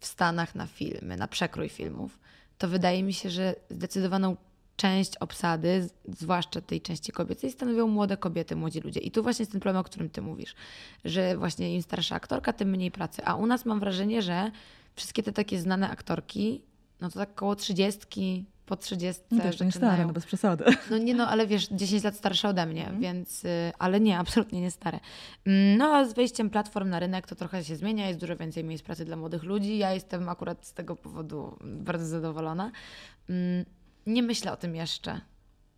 w 0.00 0.06
Stanach 0.06 0.54
na 0.54 0.66
filmy, 0.66 1.16
na 1.16 1.28
przekrój 1.28 1.68
filmów, 1.68 2.18
to 2.58 2.68
wydaje 2.68 3.02
mi 3.02 3.12
się, 3.12 3.30
że 3.30 3.54
zdecydowaną 3.70 4.36
część 4.76 5.16
obsady, 5.16 5.88
zwłaszcza 6.08 6.60
tej 6.60 6.80
części 6.80 7.12
kobiecej, 7.12 7.50
stanowią 7.50 7.86
młode 7.86 8.16
kobiety, 8.16 8.56
młodzi 8.56 8.80
ludzie. 8.80 9.00
I 9.00 9.10
tu 9.10 9.22
właśnie 9.22 9.42
jest 9.42 9.52
ten 9.52 9.60
problem, 9.60 9.80
o 9.80 9.84
którym 9.84 10.10
ty 10.10 10.22
mówisz, 10.22 10.54
że 11.04 11.36
właśnie 11.36 11.74
im 11.74 11.82
starsza 11.82 12.14
aktorka, 12.14 12.52
tym 12.52 12.70
mniej 12.70 12.90
pracy. 12.90 13.24
A 13.24 13.34
u 13.34 13.46
nas 13.46 13.64
mam 13.64 13.80
wrażenie, 13.80 14.22
że 14.22 14.50
wszystkie 14.94 15.22
te 15.22 15.32
takie 15.32 15.60
znane 15.60 15.90
aktorki, 15.90 16.62
no 17.00 17.10
to 17.10 17.18
tak 17.18 17.34
koło 17.34 17.56
trzydziestki, 17.56 18.44
po 18.66 18.76
30. 18.76 19.22
No 19.30 19.40
to 19.40 19.46
jeszcze 19.46 19.64
nie 19.64 19.72
stare, 19.72 20.06
no 20.06 20.12
bez 20.12 20.26
przesady. 20.26 20.64
No 20.90 20.98
nie 20.98 21.14
no, 21.14 21.28
ale 21.28 21.46
wiesz, 21.46 21.68
10 21.68 22.04
lat 22.04 22.16
starsze 22.16 22.48
ode 22.48 22.66
mnie, 22.66 22.88
mm. 22.88 23.00
więc, 23.00 23.44
y, 23.44 23.72
ale 23.78 24.00
nie, 24.00 24.18
absolutnie 24.18 24.60
nie 24.60 24.70
stare. 24.70 25.00
Mm, 25.46 25.78
no 25.78 25.84
a 25.96 26.04
z 26.04 26.14
wejściem 26.14 26.50
platform 26.50 26.88
na 26.88 27.00
rynek 27.00 27.26
to 27.26 27.34
trochę 27.34 27.64
się 27.64 27.76
zmienia, 27.76 28.08
jest 28.08 28.20
dużo 28.20 28.36
więcej 28.36 28.64
miejsc 28.64 28.84
pracy 28.84 29.04
dla 29.04 29.16
młodych 29.16 29.42
ludzi. 29.42 29.78
Ja 29.78 29.92
jestem 29.92 30.28
akurat 30.28 30.66
z 30.66 30.72
tego 30.72 30.96
powodu 30.96 31.58
bardzo 31.64 32.06
zadowolona. 32.06 32.70
Mm, 33.28 33.64
Nie 34.06 34.22
myślę 34.22 34.52
o 34.52 34.56
tym 34.56 34.74
jeszcze. 34.74 35.20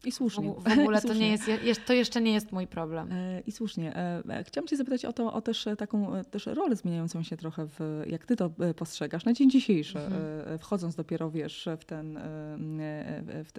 I 0.05 0.13
słusznie. 0.13 0.55
W, 0.59 0.63
w 0.63 0.79
ogóle 0.79 1.03
to, 1.09 1.15
nie 1.15 1.29
jest, 1.31 1.85
to 1.87 1.93
jeszcze 1.93 2.21
nie 2.21 2.33
jest 2.33 2.53
mój 2.53 2.67
problem. 2.67 3.13
E, 3.13 3.41
I 3.41 3.53
słusznie. 3.53 3.97
E, 3.97 4.45
chciałam 4.45 4.69
cię 4.69 4.77
zapytać 4.77 5.05
o 5.05 5.13
to, 5.13 5.33
o 5.33 5.41
też 5.41 5.69
taką 5.79 6.25
też 6.31 6.47
rolę 6.47 6.77
zmieniającą 6.77 7.23
się 7.23 7.37
trochę, 7.37 7.67
w, 7.67 8.03
jak 8.07 8.27
ty 8.27 8.37
to 8.37 8.51
postrzegasz 8.77 9.25
na 9.25 9.33
dzień 9.33 9.51
dzisiejszy, 9.51 9.99
mhm. 9.99 10.59
wchodząc 10.59 10.95
dopiero, 10.95 11.31
wiesz, 11.31 11.69
w 11.81 11.85
ten, 11.85 12.19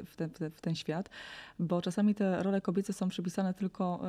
w, 0.06 0.16
ten, 0.16 0.30
w 0.52 0.62
ten 0.62 0.76
świat, 0.76 1.10
bo 1.60 1.82
czasami 1.82 2.16
te 2.16 2.44
role 2.44 2.62
kobiece 2.62 2.94
są 2.94 3.10
przypisane 3.10 3.54
tylko 3.54 4.00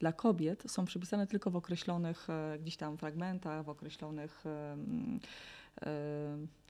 dla 0.00 0.12
kobiet, 0.12 0.62
są 0.66 0.84
przypisane 0.84 1.26
tylko 1.26 1.50
w 1.50 1.56
określonych 1.56 2.26
gdzieś 2.60 2.76
tam 2.76 2.98
fragmentach, 2.98 3.64
w 3.64 3.68
określonych 3.68 4.44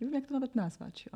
nie 0.00 0.06
wiem 0.06 0.14
jak 0.14 0.26
to 0.26 0.32
nawet 0.32 0.54
nazwać 0.54 1.08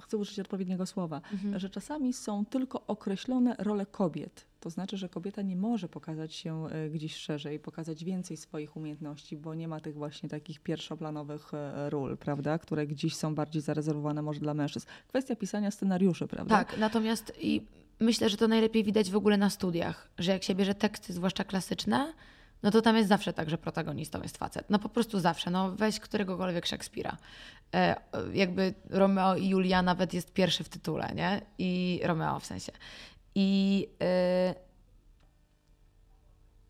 chcę 0.00 0.16
użyć 0.16 0.40
odpowiedniego 0.40 0.86
słowa, 0.86 1.20
mhm. 1.32 1.58
że 1.58 1.70
czasami 1.70 2.12
są 2.12 2.44
tylko 2.44 2.86
określone 2.86 3.56
role 3.58 3.86
kobiet. 3.86 4.46
To 4.60 4.70
znaczy, 4.70 4.96
że 4.96 5.08
kobieta 5.08 5.42
nie 5.42 5.56
może 5.56 5.88
pokazać 5.88 6.34
się 6.34 6.66
e, 6.66 6.90
gdzieś 6.90 7.16
szerzej, 7.16 7.58
pokazać 7.58 8.04
więcej 8.04 8.36
swoich 8.36 8.76
umiejętności, 8.76 9.36
bo 9.36 9.54
nie 9.54 9.68
ma 9.68 9.80
tych 9.80 9.94
właśnie 9.94 10.28
takich 10.28 10.60
pierwszoplanowych 10.60 11.54
e, 11.54 11.90
ról, 11.90 12.16
prawda, 12.16 12.58
które 12.58 12.86
gdzieś 12.86 13.16
są 13.16 13.34
bardziej 13.34 13.62
zarezerwowane 13.62 14.22
może 14.22 14.40
dla 14.40 14.54
mężczyzn. 14.54 14.86
Kwestia 15.08 15.36
pisania 15.36 15.70
scenariuszy, 15.70 16.26
prawda? 16.26 16.56
Tak, 16.56 16.78
natomiast 16.78 17.32
i 17.40 17.62
myślę, 18.00 18.28
że 18.28 18.36
to 18.36 18.48
najlepiej 18.48 18.84
widać 18.84 19.10
w 19.10 19.16
ogóle 19.16 19.36
na 19.36 19.50
studiach, 19.50 20.10
że 20.18 20.32
jak 20.32 20.42
się 20.42 20.54
bierze 20.54 20.74
teksty, 20.74 21.12
zwłaszcza 21.12 21.44
klasyczne, 21.44 22.12
no 22.62 22.70
to 22.70 22.82
tam 22.82 22.96
jest 22.96 23.08
zawsze 23.08 23.32
tak, 23.32 23.50
że 23.50 23.58
protagonistą 23.58 24.22
jest 24.22 24.38
facet. 24.38 24.70
No 24.70 24.78
po 24.78 24.88
prostu 24.88 25.20
zawsze. 25.20 25.50
No 25.50 25.72
weź 25.72 26.00
któregokolwiek 26.00 26.66
Szekspira. 26.66 27.16
E, 27.74 27.96
jakby 28.32 28.74
Romeo 28.90 29.36
i 29.36 29.48
Julia 29.48 29.82
nawet 29.82 30.14
jest 30.14 30.32
pierwszy 30.32 30.64
w 30.64 30.68
tytule, 30.68 31.12
nie? 31.14 31.40
I 31.58 32.00
Romeo 32.04 32.40
w 32.40 32.46
sensie. 32.46 32.72
I, 33.34 33.88
e, 34.02 34.54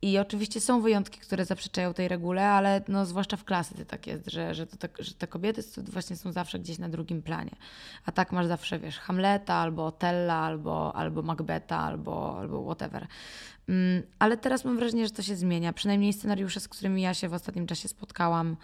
I 0.03 0.19
oczywiście 0.19 0.61
są 0.61 0.81
wyjątki, 0.81 1.21
które 1.21 1.45
zaprzeczają 1.45 1.95
tej 1.95 2.09
regule, 2.09 2.49
ale 2.49 2.83
no, 2.89 3.07
zwłaszcza 3.07 3.37
w 3.37 3.45
klasyce 3.45 3.85
tak 3.85 4.07
jest, 4.07 4.31
że, 4.31 4.55
że, 4.55 4.67
to, 4.67 4.77
tak, 4.77 4.97
że 4.99 5.15
te 5.15 5.27
kobiety 5.27 5.63
właśnie 5.83 6.17
są 6.17 6.33
zawsze 6.33 6.59
gdzieś 6.59 6.79
na 6.79 6.89
drugim 6.89 7.23
planie. 7.23 7.57
A 8.07 8.13
tak 8.13 8.33
masz 8.33 8.47
zawsze, 8.47 8.79
wiesz, 8.79 8.99
Hamleta, 8.99 9.55
albo 9.55 9.87
Otella, 9.87 10.35
albo, 10.35 10.97
albo 10.97 11.23
Macbeta, 11.23 11.79
albo, 11.79 12.39
albo 12.39 12.63
whatever. 12.63 13.07
Mm, 13.69 14.03
ale 14.19 14.37
teraz 14.37 14.65
mam 14.65 14.77
wrażenie, 14.77 15.07
że 15.07 15.13
to 15.13 15.23
się 15.23 15.37
zmienia. 15.37 15.73
Przynajmniej 15.73 16.13
scenariusze, 16.13 16.61
z 16.61 16.69
którymi 16.69 17.03
ja 17.03 17.15
się 17.15 17.29
w 17.29 17.35
ostatnim 17.35 17.67
czasie 17.67 17.89
spotkałam, 17.89 18.57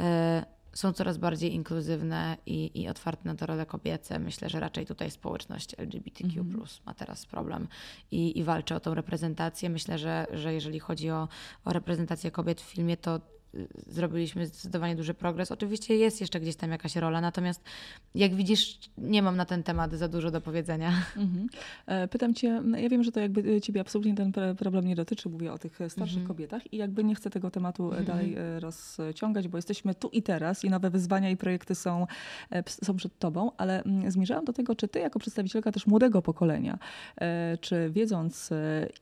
e, 0.00 0.44
są 0.74 0.92
coraz 0.92 1.18
bardziej 1.18 1.54
inkluzywne 1.54 2.36
i, 2.46 2.82
i 2.82 2.88
otwarte 2.88 3.22
na 3.24 3.34
te 3.34 3.46
role 3.46 3.66
kobiece. 3.66 4.18
Myślę, 4.18 4.48
że 4.48 4.60
raczej 4.60 4.86
tutaj 4.86 5.10
społeczność 5.10 5.78
LGBTQ 5.78 6.40
mm 6.40 6.52
-hmm. 6.52 6.80
ma 6.86 6.94
teraz 6.94 7.26
problem 7.26 7.68
i, 8.10 8.38
i 8.38 8.44
walczy 8.44 8.74
o 8.74 8.80
tą 8.80 8.94
reprezentację. 8.94 9.70
Myślę, 9.70 9.98
że, 9.98 10.26
że 10.32 10.54
jeżeli 10.54 10.80
chodzi 10.80 11.10
o, 11.10 11.28
o 11.64 11.72
reprezentację 11.72 12.30
kobiet 12.30 12.60
w 12.60 12.64
filmie, 12.64 12.96
to 12.96 13.20
zrobiliśmy 13.86 14.46
zdecydowanie 14.46 14.96
duży 14.96 15.14
progres. 15.14 15.52
Oczywiście 15.52 15.96
jest 15.96 16.20
jeszcze 16.20 16.40
gdzieś 16.40 16.56
tam 16.56 16.70
jakaś 16.70 16.96
rola, 16.96 17.20
natomiast 17.20 17.62
jak 18.14 18.34
widzisz, 18.34 18.78
nie 18.98 19.22
mam 19.22 19.36
na 19.36 19.44
ten 19.44 19.62
temat 19.62 19.92
za 19.92 20.08
dużo 20.08 20.30
do 20.30 20.40
powiedzenia. 20.40 20.92
Mhm. 21.16 21.46
E, 21.86 22.08
pytam 22.08 22.34
cię, 22.34 22.60
no 22.64 22.78
ja 22.78 22.88
wiem, 22.88 23.02
że 23.02 23.12
to 23.12 23.20
jakby 23.20 23.60
ciebie 23.60 23.80
absolutnie 23.80 24.14
ten 24.14 24.32
problem 24.58 24.86
nie 24.86 24.96
dotyczy, 24.96 25.28
mówię 25.28 25.52
o 25.52 25.58
tych 25.58 25.74
starszych 25.88 26.18
mhm. 26.18 26.26
kobietach 26.26 26.72
i 26.72 26.76
jakby 26.76 27.04
nie 27.04 27.14
chcę 27.14 27.30
tego 27.30 27.50
tematu 27.50 27.84
mhm. 27.84 28.04
dalej 28.04 28.34
e, 28.34 28.60
rozciągać, 28.60 29.48
bo 29.48 29.58
jesteśmy 29.58 29.94
tu 29.94 30.08
i 30.08 30.22
teraz 30.22 30.64
i 30.64 30.70
nowe 30.70 30.90
wyzwania 30.90 31.30
i 31.30 31.36
projekty 31.36 31.74
są, 31.74 32.06
e, 32.52 32.62
są 32.66 32.96
przed 32.96 33.18
tobą, 33.18 33.50
ale 33.56 33.82
mm, 33.82 34.10
zmierzałam 34.10 34.44
do 34.44 34.52
tego, 34.52 34.74
czy 34.74 34.88
ty 34.88 34.98
jako 34.98 35.18
przedstawicielka 35.18 35.72
też 35.72 35.86
młodego 35.86 36.22
pokolenia, 36.22 36.78
czy 37.60 37.90
wiedząc 37.90 38.50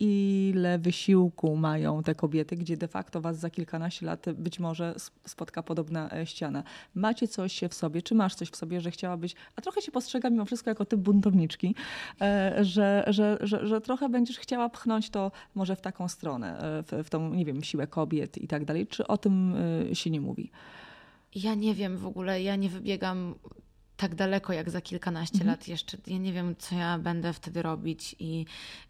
ile 0.00 0.78
wysiłku 0.78 1.56
mają 1.56 2.02
te 2.02 2.14
kobiety, 2.14 2.56
gdzie 2.56 2.76
de 2.76 2.88
facto 2.88 3.20
was 3.20 3.38
za 3.38 3.50
kilkanaście 3.50 4.06
lat 4.06 4.26
być 4.42 4.58
może 4.58 4.94
spotka 5.26 5.62
podobna 5.62 6.10
e, 6.12 6.26
ściana. 6.26 6.62
Macie 6.94 7.28
coś 7.28 7.60
w 7.68 7.74
sobie, 7.74 8.02
czy 8.02 8.14
masz 8.14 8.34
coś 8.34 8.48
w 8.48 8.56
sobie, 8.56 8.80
że 8.80 8.90
chciałabyś, 8.90 9.34
a 9.56 9.60
trochę 9.60 9.82
się 9.82 9.92
postrzega 9.92 10.30
mimo 10.30 10.44
wszystko 10.44 10.70
jako 10.70 10.84
typ 10.84 11.00
buntowniczki, 11.00 11.74
e, 12.20 12.64
że, 12.64 13.04
że, 13.06 13.38
że, 13.40 13.66
że 13.66 13.80
trochę 13.80 14.08
będziesz 14.08 14.38
chciała 14.38 14.68
pchnąć 14.68 15.10
to 15.10 15.32
może 15.54 15.76
w 15.76 15.80
taką 15.80 16.08
stronę, 16.08 16.58
e, 16.58 16.82
w, 16.82 17.06
w 17.06 17.10
tą, 17.10 17.34
nie 17.34 17.44
wiem, 17.44 17.62
siłę 17.62 17.86
kobiet 17.86 18.38
i 18.38 18.48
tak 18.48 18.64
dalej. 18.64 18.86
Czy 18.86 19.06
o 19.06 19.18
tym 19.18 19.54
się 19.92 20.10
nie 20.10 20.20
mówi? 20.20 20.50
Ja 21.34 21.54
nie 21.54 21.74
wiem 21.74 21.96
w 21.96 22.06
ogóle, 22.06 22.42
ja 22.42 22.56
nie 22.56 22.68
wybiegam 22.68 23.34
tak 23.96 24.14
daleko 24.14 24.52
jak 24.52 24.70
za 24.70 24.80
kilkanaście 24.80 25.38
mhm. 25.38 25.50
lat 25.50 25.68
jeszcze. 25.68 25.98
Ja 26.06 26.18
nie 26.18 26.32
wiem, 26.32 26.54
co 26.58 26.74
ja 26.74 26.98
będę 26.98 27.32
wtedy 27.32 27.62
robić 27.62 28.16
i. 28.18 28.46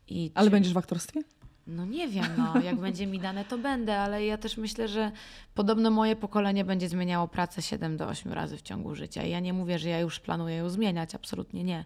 i 0.08 0.30
Ale 0.34 0.46
czy... 0.46 0.50
będziesz 0.50 0.72
w 0.72 0.78
aktorstwie? 0.78 1.22
No 1.66 1.86
nie 1.86 2.08
wiem, 2.08 2.26
no, 2.38 2.60
jak 2.60 2.76
będzie 2.76 3.06
mi 3.06 3.18
dane, 3.18 3.44
to 3.44 3.58
będę, 3.58 3.98
ale 3.98 4.24
ja 4.26 4.38
też 4.38 4.56
myślę, 4.56 4.88
że 4.88 5.12
podobno 5.54 5.90
moje 5.90 6.16
pokolenie 6.16 6.64
będzie 6.64 6.88
zmieniało 6.88 7.28
pracę 7.28 7.62
7 7.62 7.96
do 7.96 8.08
8 8.08 8.32
razy 8.32 8.56
w 8.56 8.62
ciągu 8.62 8.94
życia. 8.94 9.22
I 9.22 9.30
ja 9.30 9.40
nie 9.40 9.52
mówię, 9.52 9.78
że 9.78 9.88
ja 9.88 10.00
już 10.00 10.20
planuję 10.20 10.56
ją 10.56 10.68
zmieniać, 10.68 11.14
absolutnie 11.14 11.64
nie. 11.64 11.84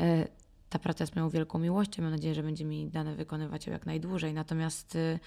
E, 0.00 0.28
ta 0.68 0.78
praca 0.78 1.02
jest 1.02 1.16
moją 1.16 1.30
wielką 1.30 1.58
miłością. 1.58 2.02
Mam 2.02 2.10
nadzieję, 2.10 2.34
że 2.34 2.42
będzie 2.42 2.64
mi 2.64 2.88
dane 2.88 3.14
wykonywać 3.14 3.66
ją 3.66 3.72
jak 3.72 3.86
najdłużej. 3.86 4.34
Natomiast 4.34 4.94
y, 4.94 5.18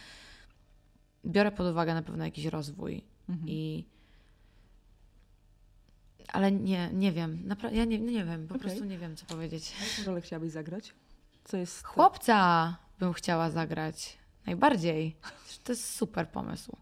biorę 1.25 1.51
pod 1.51 1.67
uwagę 1.67 1.93
na 1.93 2.01
pewno 2.01 2.25
jakiś 2.25 2.45
rozwój 2.45 3.03
mhm. 3.29 3.49
i 3.49 3.85
ale 6.27 6.51
nie, 6.51 6.89
nie 6.93 7.11
wiem. 7.11 7.43
Napra- 7.47 7.73
ja 7.73 7.85
nie, 7.85 7.99
nie 7.99 8.25
wiem, 8.25 8.47
po 8.47 8.55
okay. 8.55 8.67
prostu 8.67 8.85
nie 8.85 8.97
wiem, 8.97 9.15
co 9.15 9.25
powiedzieć. 9.25 9.73
A 9.81 9.83
jaką 9.83 10.09
rolę 10.09 10.21
chciałabyś 10.21 10.51
zagrać? 10.51 10.93
Co 11.43 11.57
jest... 11.57 11.83
Chłopca! 11.83 12.75
Bym 13.01 13.13
chciała 13.13 13.49
zagrać 13.49 14.17
najbardziej. 14.45 15.15
To 15.63 15.71
jest 15.71 15.95
super 15.95 16.29
pomysł. 16.29 16.77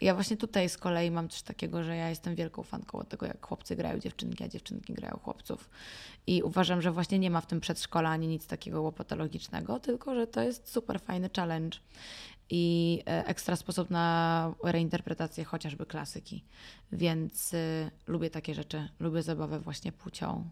Ja 0.00 0.14
właśnie 0.14 0.36
tutaj 0.36 0.68
z 0.68 0.76
kolei 0.78 1.10
mam 1.10 1.28
coś 1.28 1.42
takiego, 1.42 1.84
że 1.84 1.96
ja 1.96 2.08
jestem 2.08 2.34
wielką 2.34 2.62
fanką 2.62 3.04
tego, 3.08 3.26
jak 3.26 3.46
chłopcy 3.46 3.76
grają 3.76 3.98
dziewczynki, 3.98 4.44
a 4.44 4.48
dziewczynki 4.48 4.94
grają 4.94 5.18
chłopców. 5.22 5.70
I 6.26 6.42
uważam, 6.42 6.82
że 6.82 6.92
właśnie 6.92 7.18
nie 7.18 7.30
ma 7.30 7.40
w 7.40 7.46
tym 7.46 7.60
przedszkola 7.60 8.10
ani 8.10 8.28
nic 8.28 8.46
takiego 8.46 8.82
łopatologicznego, 8.82 9.80
tylko 9.80 10.14
że 10.14 10.26
to 10.26 10.42
jest 10.42 10.68
super 10.68 11.00
fajny 11.00 11.30
challenge 11.36 11.78
i 12.50 13.02
e, 13.06 13.26
ekstra 13.26 13.56
sposób 13.56 13.90
na 13.90 14.54
reinterpretację 14.64 15.44
chociażby 15.44 15.86
klasyki. 15.86 16.44
Więc 16.92 17.54
y, 17.54 17.90
lubię 18.06 18.30
takie 18.30 18.54
rzeczy. 18.54 18.88
Lubię 19.00 19.22
zabawę 19.22 19.60
właśnie 19.60 19.92
płcią 19.92 20.50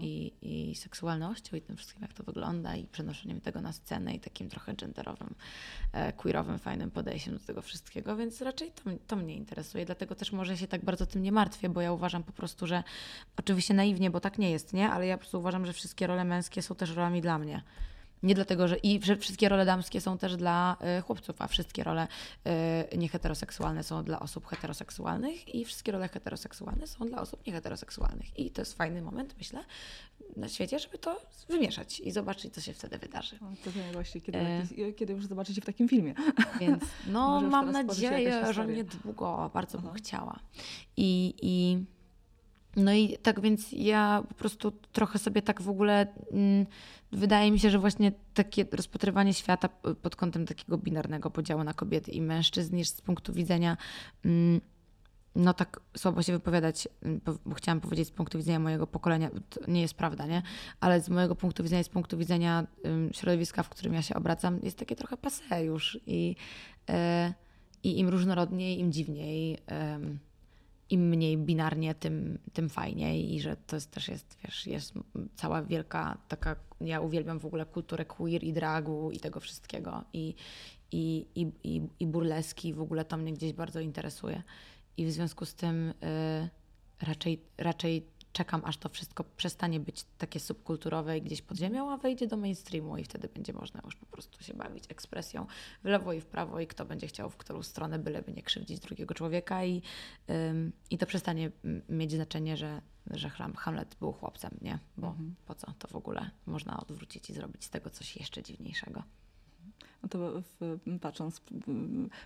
i, 0.00 0.32
i 0.42 0.74
seksualnością 0.74 1.56
i 1.56 1.60
tym 1.60 1.76
wszystkim, 1.76 2.02
jak 2.02 2.12
to 2.12 2.22
wygląda 2.22 2.76
i 2.76 2.86
przenoszeniem 2.86 3.40
tego 3.40 3.60
na 3.60 3.72
scenę 3.72 4.14
i 4.14 4.20
takim 4.20 4.48
trochę 4.48 4.74
genderowym, 4.74 5.34
e, 5.92 6.12
queerowym, 6.12 6.58
fajnym 6.58 6.90
podejściem 6.90 7.38
do 7.38 7.44
tego 7.44 7.62
wszystkiego, 7.62 8.16
więc 8.16 8.42
raczej 8.42 8.72
to, 8.72 8.90
to 9.06 9.16
mnie 9.16 9.34
interesuje, 9.34 9.86
dlatego 9.86 10.14
też 10.14 10.32
może 10.32 10.56
się 10.56 10.68
tak 10.68 10.84
bardzo 10.84 11.06
tym 11.06 11.22
nie 11.22 11.32
martwię, 11.32 11.68
bo 11.68 11.80
ja 11.80 11.92
uważam 11.92 12.22
po 12.22 12.32
prostu, 12.32 12.66
że 12.66 12.82
oczywiście 13.36 13.74
naiwnie, 13.74 14.10
bo 14.10 14.20
tak 14.20 14.38
nie 14.38 14.50
jest, 14.50 14.72
nie? 14.72 14.90
Ale 14.90 15.06
ja 15.06 15.16
po 15.16 15.20
prostu 15.20 15.38
uważam, 15.38 15.66
że 15.66 15.72
wszystkie 15.72 16.06
role 16.06 16.24
męskie 16.24 16.62
są 16.62 16.74
też 16.74 16.90
rolami 16.90 17.20
dla 17.20 17.38
mnie. 17.38 17.62
Nie 18.22 18.34
dlatego, 18.34 18.68
że 18.68 18.76
i 18.76 19.00
wszystkie 19.00 19.48
role 19.48 19.64
damskie 19.64 20.00
są 20.00 20.18
też 20.18 20.36
dla 20.36 20.76
y, 20.98 21.02
chłopców, 21.02 21.42
a 21.42 21.46
wszystkie 21.46 21.84
role 21.84 22.08
y, 22.92 22.98
nieheteroseksualne 22.98 23.82
są 23.82 24.04
dla 24.04 24.20
osób 24.20 24.46
heteroseksualnych 24.46 25.54
i 25.54 25.64
wszystkie 25.64 25.92
role 25.92 26.08
heteroseksualne 26.08 26.86
są 26.86 27.06
dla 27.06 27.20
osób 27.20 27.46
nieheteroseksualnych. 27.46 28.38
I 28.38 28.50
to 28.50 28.62
jest 28.62 28.76
fajny 28.76 29.02
moment, 29.02 29.34
myślę, 29.38 29.64
na 30.36 30.48
świecie, 30.48 30.78
żeby 30.78 30.98
to 30.98 31.20
wymieszać 31.48 32.00
i 32.00 32.10
zobaczyć, 32.10 32.54
co 32.54 32.60
się 32.60 32.72
wtedy 32.72 32.98
wydarzy. 32.98 33.36
O, 33.36 33.64
to 33.64 33.70
właśnie, 33.92 34.20
kiedy, 34.20 34.38
e... 34.38 34.92
kiedy 34.96 35.12
już 35.12 35.26
zobaczycie 35.26 35.60
w 35.60 35.64
takim 35.64 35.88
filmie. 35.88 36.14
Więc 36.60 36.84
no, 37.06 37.40
mam 37.40 37.72
nadzieję, 37.72 38.52
że 38.52 38.66
niedługo 38.66 39.50
bardzo 39.54 39.78
Aha. 39.78 39.86
bym 39.86 39.96
chciała. 39.96 40.38
I, 40.96 41.34
i 41.42 41.84
no 42.76 42.92
i 42.92 43.18
tak 43.22 43.40
więc 43.40 43.72
ja 43.72 44.22
po 44.28 44.34
prostu 44.34 44.70
trochę 44.70 45.18
sobie 45.18 45.42
tak 45.42 45.62
w 45.62 45.68
ogóle 45.68 46.06
mm, 46.32 46.66
wydaje 47.12 47.50
mi 47.50 47.58
się, 47.58 47.70
że 47.70 47.78
właśnie 47.78 48.12
takie 48.34 48.66
rozpatrywanie 48.72 49.34
świata 49.34 49.68
pod 50.02 50.16
kątem 50.16 50.46
takiego 50.46 50.78
binarnego 50.78 51.30
podziału 51.30 51.64
na 51.64 51.74
kobiety 51.74 52.10
i 52.10 52.20
mężczyzn 52.20 52.76
niż 52.76 52.88
z 52.88 53.00
punktu 53.00 53.32
widzenia 53.32 53.76
mm, 54.24 54.60
no 55.36 55.54
tak 55.54 55.80
słabo 55.96 56.22
się 56.22 56.32
wypowiadać, 56.32 56.88
mm, 57.02 57.20
bo 57.46 57.54
chciałam 57.54 57.80
powiedzieć 57.80 58.08
z 58.08 58.10
punktu 58.10 58.38
widzenia 58.38 58.58
mojego 58.58 58.86
pokolenia, 58.86 59.30
to 59.50 59.60
nie 59.68 59.80
jest 59.80 59.94
prawda, 59.94 60.26
nie? 60.26 60.42
Ale 60.80 61.00
z 61.00 61.08
mojego 61.08 61.36
punktu 61.36 61.62
widzenia, 61.62 61.82
z 61.82 61.88
punktu 61.88 62.18
widzenia 62.18 62.66
środowiska, 63.12 63.62
w 63.62 63.68
którym 63.68 63.94
ja 63.94 64.02
się 64.02 64.14
obracam, 64.14 64.60
jest 64.62 64.78
takie 64.78 64.96
trochę 64.96 65.16
passe 65.16 65.64
już 65.64 65.98
i, 66.06 66.36
e, 66.88 67.34
i 67.82 67.98
im 67.98 68.08
różnorodniej, 68.08 68.78
im 68.78 68.92
dziwniej 68.92 69.58
im 70.90 71.08
mniej 71.08 71.38
binarnie, 71.38 71.94
tym, 71.94 72.38
tym 72.52 72.68
fajniej 72.68 73.34
i 73.34 73.40
że 73.40 73.56
to 73.56 73.76
jest, 73.76 73.90
też 73.90 74.08
jest, 74.08 74.38
wiesz, 74.44 74.66
jest 74.66 74.94
cała 75.34 75.62
wielka 75.62 76.18
taka, 76.28 76.56
ja 76.80 77.00
uwielbiam 77.00 77.38
w 77.38 77.46
ogóle 77.46 77.66
kulturę 77.66 78.04
queer 78.04 78.44
i 78.44 78.52
dragu 78.52 79.10
i 79.10 79.20
tego 79.20 79.40
wszystkiego 79.40 80.04
i, 80.12 80.34
i, 80.92 81.26
i, 81.34 81.52
i, 81.64 81.82
i 82.00 82.06
burleski, 82.06 82.74
w 82.74 82.80
ogóle 82.80 83.04
to 83.04 83.16
mnie 83.16 83.32
gdzieś 83.32 83.52
bardzo 83.52 83.80
interesuje. 83.80 84.42
I 84.96 85.06
w 85.06 85.12
związku 85.12 85.44
z 85.44 85.54
tym 85.54 85.88
y, 85.88 85.94
raczej, 87.02 87.40
raczej 87.58 88.06
czekam, 88.36 88.62
aż 88.64 88.76
to 88.76 88.88
wszystko 88.88 89.24
przestanie 89.24 89.80
być 89.80 90.04
takie 90.18 90.40
subkulturowe 90.40 91.18
i 91.18 91.22
gdzieś 91.22 91.42
pod 91.42 91.58
ziemią, 91.58 91.90
a 91.90 91.96
wejdzie 91.96 92.26
do 92.26 92.36
mainstreamu 92.36 92.98
i 92.98 93.04
wtedy 93.04 93.28
będzie 93.28 93.52
można 93.52 93.80
już 93.84 93.96
po 93.96 94.06
prostu 94.06 94.44
się 94.44 94.54
bawić 94.54 94.84
ekspresją 94.88 95.46
w 95.82 95.84
lewo 95.84 96.12
i 96.12 96.20
w 96.20 96.26
prawo 96.26 96.60
i 96.60 96.66
kto 96.66 96.84
będzie 96.84 97.06
chciał 97.06 97.30
w 97.30 97.36
którą 97.36 97.62
stronę, 97.62 97.98
byleby 97.98 98.32
nie 98.32 98.42
krzywdzić 98.42 98.80
drugiego 98.80 99.14
człowieka 99.14 99.64
i, 99.64 99.82
ym, 100.30 100.72
i 100.90 100.98
to 100.98 101.06
przestanie 101.06 101.50
mieć 101.88 102.12
znaczenie, 102.12 102.56
że, 102.56 102.82
że 103.10 103.30
Hamlet 103.56 103.96
był 104.00 104.12
chłopcem, 104.12 104.58
nie? 104.62 104.78
Bo 104.96 105.06
mhm. 105.06 105.34
po 105.46 105.54
co 105.54 105.72
to 105.78 105.88
w 105.88 105.96
ogóle 105.96 106.30
można 106.46 106.80
odwrócić 106.80 107.30
i 107.30 107.34
zrobić 107.34 107.64
z 107.64 107.70
tego 107.70 107.90
coś 107.90 108.16
jeszcze 108.16 108.42
dziwniejszego. 108.42 109.02
No 110.02 110.08
to 110.08 110.42
w, 110.60 110.78
patrząc 111.00 111.40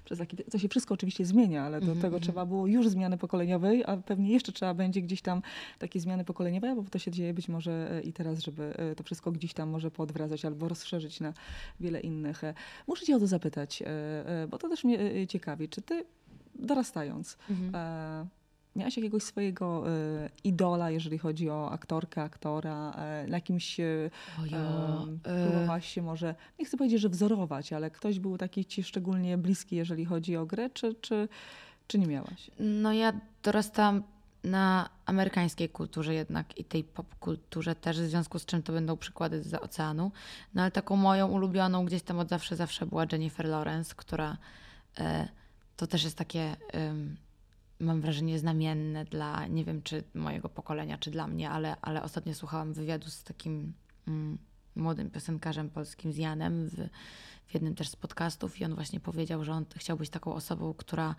przez 0.04 0.18
taki, 0.18 0.36
to 0.36 0.58
się 0.58 0.68
wszystko 0.68 0.94
oczywiście 0.94 1.24
zmienia, 1.24 1.64
ale 1.64 1.80
do 1.80 1.86
mm 1.86 1.98
-hmm. 1.98 2.00
tego 2.00 2.16
mhm. 2.16 2.22
trzeba 2.22 2.46
było 2.46 2.66
już 2.66 2.88
zmiany 2.88 3.18
pokoleniowej, 3.18 3.84
a 3.86 3.96
pewnie 3.96 4.32
jeszcze 4.32 4.52
trzeba 4.52 4.74
będzie 4.74 5.02
gdzieś 5.02 5.22
tam 5.22 5.42
takie 5.78 6.00
zmiany 6.00 6.24
pokoleniowe, 6.24 6.74
bo 6.74 6.82
to 6.82 6.98
się 6.98 7.10
dzieje 7.10 7.34
być 7.34 7.48
może 7.48 7.90
e, 7.92 8.00
i 8.00 8.12
teraz, 8.12 8.38
żeby 8.38 8.76
e, 8.76 8.94
to 8.94 9.04
wszystko 9.04 9.32
gdzieś 9.32 9.54
tam 9.54 9.68
może 9.68 9.90
podwracać 9.90 10.44
albo 10.44 10.68
rozszerzyć 10.68 11.20
na 11.20 11.32
wiele 11.80 12.00
innych. 12.00 12.44
E, 12.44 12.54
muszę 12.86 13.06
cię 13.06 13.16
o 13.16 13.18
to 13.18 13.26
zapytać, 13.26 13.82
bo 14.50 14.58
to 14.58 14.68
też 14.68 14.84
mnie 14.84 15.26
ciekawi. 15.26 15.68
Czy 15.68 15.82
ty 15.82 16.04
dorastając, 16.54 17.36
-hmm 17.50 18.39
Miałaś 18.76 18.96
jakiegoś 18.96 19.22
swojego 19.22 19.84
y, 19.90 20.30
idola, 20.44 20.90
jeżeli 20.90 21.18
chodzi 21.18 21.50
o 21.50 21.70
aktorkę, 21.70 22.22
aktora, 22.22 22.92
y, 23.24 23.30
na 23.30 23.36
jakimś 23.36 23.80
y, 23.80 24.10
próbowałaś 25.22 25.88
się 25.88 26.02
może, 26.02 26.34
nie 26.58 26.64
chcę 26.64 26.76
powiedzieć, 26.76 27.00
że 27.00 27.08
wzorować, 27.08 27.72
ale 27.72 27.90
ktoś 27.90 28.18
był 28.18 28.38
taki 28.38 28.64
ci 28.64 28.82
szczególnie 28.82 29.38
bliski, 29.38 29.76
jeżeli 29.76 30.04
chodzi 30.04 30.36
o 30.36 30.46
grę, 30.46 30.70
czy, 30.70 30.94
czy, 30.94 31.28
czy 31.86 31.98
nie 31.98 32.06
miałaś? 32.06 32.50
No 32.58 32.92
ja 32.92 33.12
dorastałam 33.42 34.02
na 34.44 34.90
amerykańskiej 35.06 35.68
kulturze 35.68 36.14
jednak 36.14 36.58
i 36.58 36.64
tej 36.64 36.84
popkulturze 36.84 37.74
też, 37.74 38.00
w 38.00 38.08
związku 38.08 38.38
z 38.38 38.46
czym 38.46 38.62
to 38.62 38.72
będą 38.72 38.96
przykłady 38.96 39.42
z 39.42 39.54
oceanu. 39.54 40.12
No 40.54 40.62
ale 40.62 40.70
taką 40.70 40.96
moją 40.96 41.28
ulubioną 41.28 41.84
gdzieś 41.84 42.02
tam 42.02 42.18
od 42.18 42.28
zawsze, 42.28 42.56
zawsze 42.56 42.86
była 42.86 43.04
Jennifer 43.12 43.46
Lawrence, 43.46 43.94
która 43.96 44.36
to 45.76 45.86
też 45.86 46.04
jest 46.04 46.16
takie 46.16 46.56
mam 47.80 48.00
wrażenie, 48.00 48.38
znamienne 48.38 49.04
dla, 49.04 49.46
nie 49.46 49.64
wiem 49.64 49.82
czy 49.82 50.04
mojego 50.14 50.48
pokolenia, 50.48 50.98
czy 50.98 51.10
dla 51.10 51.26
mnie, 51.26 51.50
ale, 51.50 51.76
ale 51.82 52.02
ostatnio 52.02 52.34
słuchałam 52.34 52.72
wywiadu 52.72 53.10
z 53.10 53.22
takim 53.22 53.72
mm, 54.08 54.38
młodym 54.76 55.10
piosenkarzem 55.10 55.70
polskim, 55.70 56.12
z 56.12 56.16
Janem, 56.16 56.68
w, 56.68 56.74
w 57.46 57.54
jednym 57.54 57.74
też 57.74 57.88
z 57.88 57.96
podcastów 57.96 58.60
i 58.60 58.64
on 58.64 58.74
właśnie 58.74 59.00
powiedział, 59.00 59.44
że 59.44 59.52
on 59.52 59.64
chciał 59.76 59.96
być 59.96 60.10
taką 60.10 60.34
osobą, 60.34 60.74
która 60.74 61.14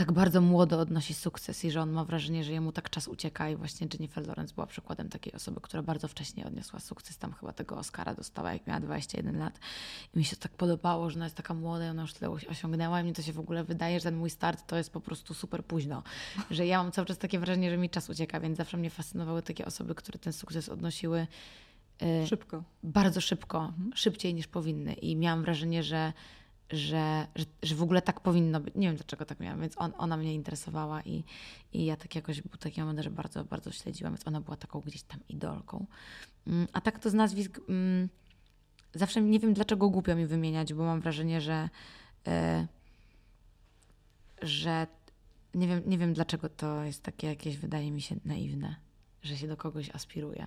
tak 0.00 0.12
bardzo 0.12 0.40
młodo 0.40 0.78
odnosi 0.78 1.14
sukces 1.14 1.64
i 1.64 1.70
że 1.70 1.80
on 1.80 1.90
ma 1.90 2.04
wrażenie, 2.04 2.44
że 2.44 2.52
jemu 2.52 2.72
tak 2.72 2.90
czas 2.90 3.08
ucieka 3.08 3.48
i 3.48 3.56
właśnie 3.56 3.88
Jennifer 3.92 4.26
Lawrence 4.26 4.54
była 4.54 4.66
przykładem 4.66 5.08
takiej 5.08 5.32
osoby, 5.32 5.60
która 5.60 5.82
bardzo 5.82 6.08
wcześnie 6.08 6.46
odniosła 6.46 6.80
sukces. 6.80 7.18
Tam 7.18 7.32
chyba 7.32 7.52
tego 7.52 7.76
Oscara 7.76 8.14
dostała, 8.14 8.52
jak 8.52 8.66
miała 8.66 8.80
21 8.80 9.38
lat. 9.38 9.58
I 10.14 10.18
mi 10.18 10.24
się 10.24 10.36
tak 10.36 10.52
podobało, 10.52 11.10
że 11.10 11.16
ona 11.16 11.26
jest 11.26 11.36
taka 11.36 11.54
młoda 11.54 11.86
i 11.86 11.88
ona 11.88 12.02
już 12.02 12.12
tyle 12.12 12.30
osiągnęła 12.30 13.00
i 13.00 13.04
mi 13.04 13.12
to 13.12 13.22
się 13.22 13.32
w 13.32 13.38
ogóle 13.38 13.64
wydaje, 13.64 14.00
że 14.00 14.04
ten 14.04 14.16
mój 14.16 14.30
start 14.30 14.66
to 14.66 14.76
jest 14.76 14.90
po 14.90 15.00
prostu 15.00 15.34
super 15.34 15.64
późno. 15.64 16.02
Że 16.50 16.66
ja 16.66 16.82
mam 16.82 16.92
cały 16.92 17.06
czas 17.06 17.18
takie 17.18 17.38
wrażenie, 17.38 17.70
że 17.70 17.76
mi 17.76 17.90
czas 17.90 18.10
ucieka, 18.10 18.40
więc 18.40 18.56
zawsze 18.56 18.76
mnie 18.76 18.90
fascynowały 18.90 19.42
takie 19.42 19.66
osoby, 19.66 19.94
które 19.94 20.18
ten 20.18 20.32
sukces 20.32 20.68
odnosiły 20.68 21.26
y, 22.02 22.26
Szybko. 22.26 22.62
Bardzo 22.82 23.20
szybko, 23.20 23.64
mhm. 23.64 23.90
szybciej 23.94 24.34
niż 24.34 24.46
powinny. 24.46 24.92
I 24.92 25.16
miałam 25.16 25.42
wrażenie, 25.42 25.82
że 25.82 26.12
że, 26.72 27.26
że, 27.36 27.44
że, 27.62 27.74
w 27.74 27.82
ogóle 27.82 28.02
tak 28.02 28.20
powinno 28.20 28.60
być. 28.60 28.74
Nie 28.74 28.86
wiem 28.86 28.96
dlaczego 28.96 29.24
tak 29.24 29.40
miałam, 29.40 29.60
więc 29.60 29.74
on, 29.78 29.92
ona 29.98 30.16
mnie 30.16 30.34
interesowała 30.34 31.02
i, 31.02 31.24
i 31.72 31.84
ja 31.84 31.96
tak 31.96 32.14
jakoś 32.14 32.42
był 32.42 32.58
taki 32.58 32.80
moment, 32.80 33.00
że 33.00 33.10
bardzo, 33.10 33.44
bardzo 33.44 33.72
śledziłam, 33.72 34.12
więc 34.12 34.26
ona 34.26 34.40
była 34.40 34.56
taką 34.56 34.80
gdzieś 34.80 35.02
tam 35.02 35.20
idolką. 35.28 35.86
Mm, 36.46 36.66
a 36.72 36.80
tak 36.80 36.98
to 36.98 37.10
z 37.10 37.14
nazwisk 37.14 37.60
mm, 37.68 38.08
zawsze 38.94 39.20
nie 39.22 39.40
wiem 39.40 39.54
dlaczego 39.54 39.90
głupio 39.90 40.16
mi 40.16 40.26
wymieniać, 40.26 40.74
bo 40.74 40.84
mam 40.84 41.00
wrażenie, 41.00 41.40
że 41.40 41.68
e, 42.26 42.66
że 44.42 44.86
nie 45.54 45.68
wiem, 45.68 45.82
nie 45.86 45.98
wiem 45.98 46.12
dlaczego 46.12 46.48
to 46.48 46.84
jest 46.84 47.02
takie 47.02 47.26
jakieś, 47.26 47.56
wydaje 47.56 47.90
mi 47.90 48.02
się, 48.02 48.16
naiwne, 48.24 48.76
że 49.22 49.36
się 49.36 49.48
do 49.48 49.56
kogoś 49.56 49.90
aspiruje. 49.90 50.46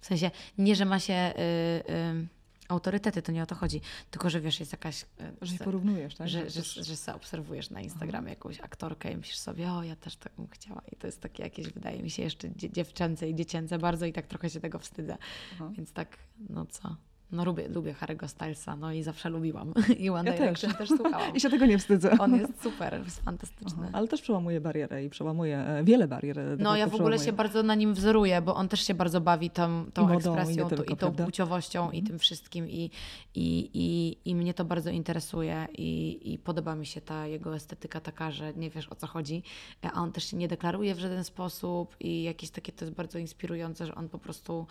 W 0.00 0.06
sensie, 0.06 0.30
nie, 0.58 0.76
że 0.76 0.84
ma 0.84 0.98
się... 0.98 1.32
Y, 1.38 1.92
y, 1.92 2.43
autorytety, 2.68 3.22
to 3.22 3.32
nie 3.32 3.42
o 3.42 3.46
to 3.46 3.54
chodzi. 3.54 3.80
Tylko, 4.10 4.30
że 4.30 4.40
wiesz, 4.40 4.60
jest 4.60 4.72
jakaś... 4.72 5.02
E, 5.02 5.32
że 5.42 5.52
się 5.52 5.64
porównujesz, 5.64 6.14
tak? 6.14 6.28
Że, 6.28 6.50
że, 6.50 6.62
że, 6.62 6.84
że 6.84 6.96
sobie 6.96 7.16
obserwujesz 7.16 7.70
na 7.70 7.80
Instagramie 7.80 8.30
jakąś 8.30 8.60
aktorkę 8.60 9.12
i 9.12 9.16
myślisz 9.16 9.38
sobie, 9.38 9.72
o, 9.72 9.82
ja 9.82 9.96
też 9.96 10.16
tak 10.16 10.32
bym 10.36 10.48
chciała. 10.48 10.82
I 10.92 10.96
to 10.96 11.06
jest 11.06 11.20
takie 11.20 11.42
jakieś, 11.42 11.68
wydaje 11.68 12.02
mi 12.02 12.10
się, 12.10 12.22
jeszcze 12.22 12.48
dziewczęce 12.56 13.28
i 13.28 13.34
dziecięce 13.34 13.78
bardzo 13.78 14.06
i 14.06 14.12
tak 14.12 14.26
trochę 14.26 14.50
się 14.50 14.60
tego 14.60 14.78
wstydzę. 14.78 15.16
Aha. 15.54 15.70
Więc 15.76 15.92
tak, 15.92 16.18
no 16.48 16.66
co... 16.66 16.96
No 17.34 17.44
lubię, 17.44 17.68
lubię 17.68 17.94
Harry'ego 18.00 18.28
Stylesa, 18.28 18.76
no 18.76 18.92
i 18.92 19.02
zawsze 19.02 19.28
lubiłam. 19.28 19.74
I 19.98 20.10
One 20.10 20.30
ja 20.30 20.36
Direction 20.36 20.70
też. 20.70 20.88
też 20.88 20.98
słuchałam. 20.98 21.34
I 21.36 21.40
się 21.40 21.50
tego 21.50 21.66
nie 21.66 21.78
wstydzę. 21.78 22.18
On 22.18 22.36
jest 22.36 22.62
super, 22.62 23.00
jest 23.04 23.20
fantastyczny. 23.24 23.82
Aha, 23.82 23.90
ale 23.92 24.08
też 24.08 24.22
przełamuje 24.22 24.60
barierę 24.60 25.04
i 25.04 25.10
przełamuje 25.10 25.58
e, 25.58 25.84
wiele 25.84 26.08
barier. 26.08 26.38
E, 26.38 26.56
no 26.58 26.76
ja 26.76 26.86
w 26.86 26.94
ogóle 26.94 27.18
się 27.18 27.32
bardzo 27.32 27.62
na 27.62 27.74
nim 27.74 27.94
wzoruję, 27.94 28.42
bo 28.42 28.54
on 28.54 28.68
też 28.68 28.86
się 28.86 28.94
bardzo 28.94 29.20
bawi 29.20 29.50
tą, 29.50 29.84
tą 29.94 30.02
modą, 30.02 30.14
ekspresją 30.14 30.66
i, 30.66 30.68
tylko, 30.68 30.84
i 30.84 30.86
tą 30.86 30.96
prawda? 30.96 31.24
płciowością 31.24 31.84
mhm. 31.84 32.02
i 32.04 32.06
tym 32.06 32.18
wszystkim 32.18 32.70
i, 32.70 32.90
i, 33.34 33.70
i, 33.74 34.16
i 34.30 34.34
mnie 34.34 34.54
to 34.54 34.64
bardzo 34.64 34.90
interesuje 34.90 35.66
i, 35.78 36.20
i 36.32 36.38
podoba 36.38 36.74
mi 36.74 36.86
się 36.86 37.00
ta 37.00 37.26
jego 37.26 37.54
estetyka 37.54 38.00
taka, 38.00 38.30
że 38.30 38.54
nie 38.54 38.70
wiesz 38.70 38.88
o 38.88 38.94
co 38.94 39.06
chodzi, 39.06 39.42
e, 39.84 39.90
a 39.92 40.00
on 40.00 40.12
też 40.12 40.24
się 40.24 40.36
nie 40.36 40.48
deklaruje 40.48 40.94
w 40.94 40.98
żaden 40.98 41.24
sposób 41.24 41.96
i 42.00 42.22
jakieś 42.22 42.50
takie 42.50 42.72
to 42.72 42.84
jest 42.84 42.96
bardzo 42.96 43.18
inspirujące, 43.18 43.86
że 43.86 43.94
on 43.94 44.08
po 44.08 44.18
prostu 44.18 44.66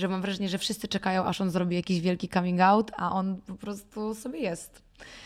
że 0.00 0.08
mam 0.08 0.22
wrażenie, 0.22 0.48
że 0.48 0.58
wszyscy 0.58 0.88
czekają, 0.88 1.24
aż 1.24 1.40
on 1.40 1.50
zrobi 1.50 1.76
jakiś 1.76 2.00
wielki 2.00 2.28
coming 2.28 2.60
out, 2.60 2.90
a 2.96 3.12
on 3.12 3.36
po 3.46 3.54
prostu 3.54 4.14
sobie 4.14 4.38
jest. 4.38 4.82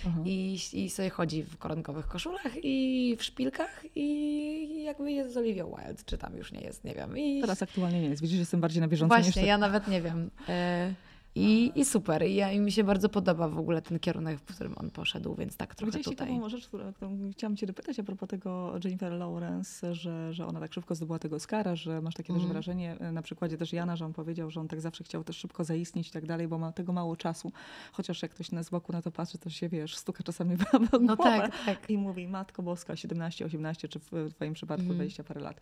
Mhm. 0.07 0.27
I, 0.27 0.59
I 0.72 0.91
sobie 0.91 1.11
chodzi 1.11 1.43
w 1.43 1.59
koronkowych 1.59 2.07
koszulach 2.07 2.53
i 2.62 3.16
w 3.18 3.25
szpilkach 3.25 3.85
i 3.95 4.85
jakby 4.85 5.12
jest 5.12 5.35
z 5.35 5.37
Olivia 5.37 5.64
Wilde, 5.64 6.03
czy 6.07 6.18
tam 6.18 6.37
już 6.37 6.53
nie 6.53 6.61
jest, 6.61 6.85
nie 6.85 6.95
wiem. 6.95 7.18
I... 7.18 7.41
Teraz 7.41 7.62
aktualnie 7.62 8.01
nie 8.01 8.09
jest. 8.09 8.22
Widzisz, 8.22 8.37
że 8.37 8.41
jestem 8.43 8.61
bardziej 8.61 8.81
na 8.81 8.89
bieżąco 8.89 9.14
Właśnie, 9.14 9.43
niż 9.43 9.49
ja 9.49 9.59
nawet 9.59 9.89
nie 9.89 10.03
wiem. 10.03 10.31
Y 10.49 10.95
i, 11.35 11.72
I 11.74 11.85
super. 11.85 12.26
I, 12.26 12.35
ja, 12.35 12.53
I 12.53 12.61
mi 12.61 12.72
się 12.72 12.85
bardzo 12.85 13.09
podoba 13.09 13.49
w 13.49 13.59
ogóle 13.59 13.82
ten 13.82 13.99
kierunek, 13.99 14.39
w 14.39 14.55
którym 14.55 14.74
on 14.76 14.91
poszedł, 14.91 15.35
więc 15.35 15.57
tak 15.57 15.74
trochę 15.74 15.91
Gdzieś 15.91 16.05
tutaj. 16.05 16.28
ciekawą 16.28 16.49
rzecz, 16.49 16.68
którą, 16.68 16.93
którą 16.93 17.30
chciałam 17.32 17.57
cię 17.57 17.66
dopytać 17.66 17.99
a 17.99 18.03
propos 18.03 18.28
tego 18.28 18.74
Jennifer 18.85 19.12
Lawrence, 19.12 19.95
że, 19.95 20.32
że 20.32 20.47
ona 20.47 20.61
tak 20.61 20.74
szybko 20.74 20.95
zdobyła 20.95 21.18
tego 21.18 21.37
Oscara, 21.37 21.76
że 21.76 22.01
masz 22.01 22.14
takie 22.14 22.32
mm. 22.32 22.41
też 22.41 22.45
mhm. 22.45 22.53
wrażenie, 22.53 22.97
e, 23.01 23.12
na 23.12 23.22
przykładzie 23.22 23.57
też 23.57 23.72
Jana, 23.72 23.97
że 23.97 24.05
on 24.05 24.12
powiedział, 24.12 24.51
że 24.51 24.61
on 24.61 24.68
tak 24.68 24.80
zawsze 24.80 25.05
chciał 25.05 25.24
też 25.24 25.37
szybko 25.37 25.64
zaistnieć 25.64 26.09
i 26.09 26.11
tak 26.11 26.26
dalej, 26.26 26.49
bo 26.49 26.59
ma 26.59 26.72
tego 26.72 26.93
mało 26.93 27.16
czasu. 27.16 27.53
Chociaż 27.93 28.22
jak 28.22 28.30
ktoś 28.30 28.53
na 28.53 28.62
z 28.62 28.70
boku 28.70 28.93
na 28.93 29.03
to 29.03 29.11
patrzy, 29.11 29.39
to 29.39 29.51
się, 29.51 29.68
wiesz, 29.68 29.97
stuka 29.97 30.22
czasami 30.22 30.57
w 30.57 30.64
głowę. 30.70 30.99
No 31.01 31.16
tak, 31.16 31.64
tak. 31.66 31.91
I 31.91 31.99
mówi, 31.99 32.28
Matko 32.28 32.62
Boska, 32.62 32.97
17, 32.97 33.45
18, 33.45 33.89
czy 33.89 33.99
w 33.99 34.35
twoim 34.35 34.55
przypadku 34.55 34.85
mm. 34.85 34.97
20 34.97 35.24
parę 35.24 35.41
lat. 35.41 35.61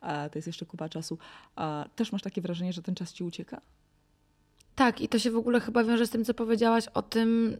A, 0.00 0.28
to 0.28 0.38
jest 0.38 0.46
jeszcze 0.46 0.66
kupa 0.66 0.88
czasu. 0.88 1.18
A, 1.56 1.84
też 1.96 2.12
masz 2.12 2.22
takie 2.22 2.40
wrażenie, 2.40 2.72
że 2.72 2.82
ten 2.82 2.94
czas 2.94 3.12
ci 3.12 3.24
ucieka? 3.24 3.60
Tak, 4.74 5.00
i 5.00 5.08
to 5.08 5.18
się 5.18 5.30
w 5.30 5.36
ogóle 5.36 5.60
chyba 5.60 5.84
wiąże 5.84 6.06
z 6.06 6.10
tym, 6.10 6.24
co 6.24 6.34
powiedziałaś 6.34 6.88
o 6.94 7.02
tym. 7.02 7.56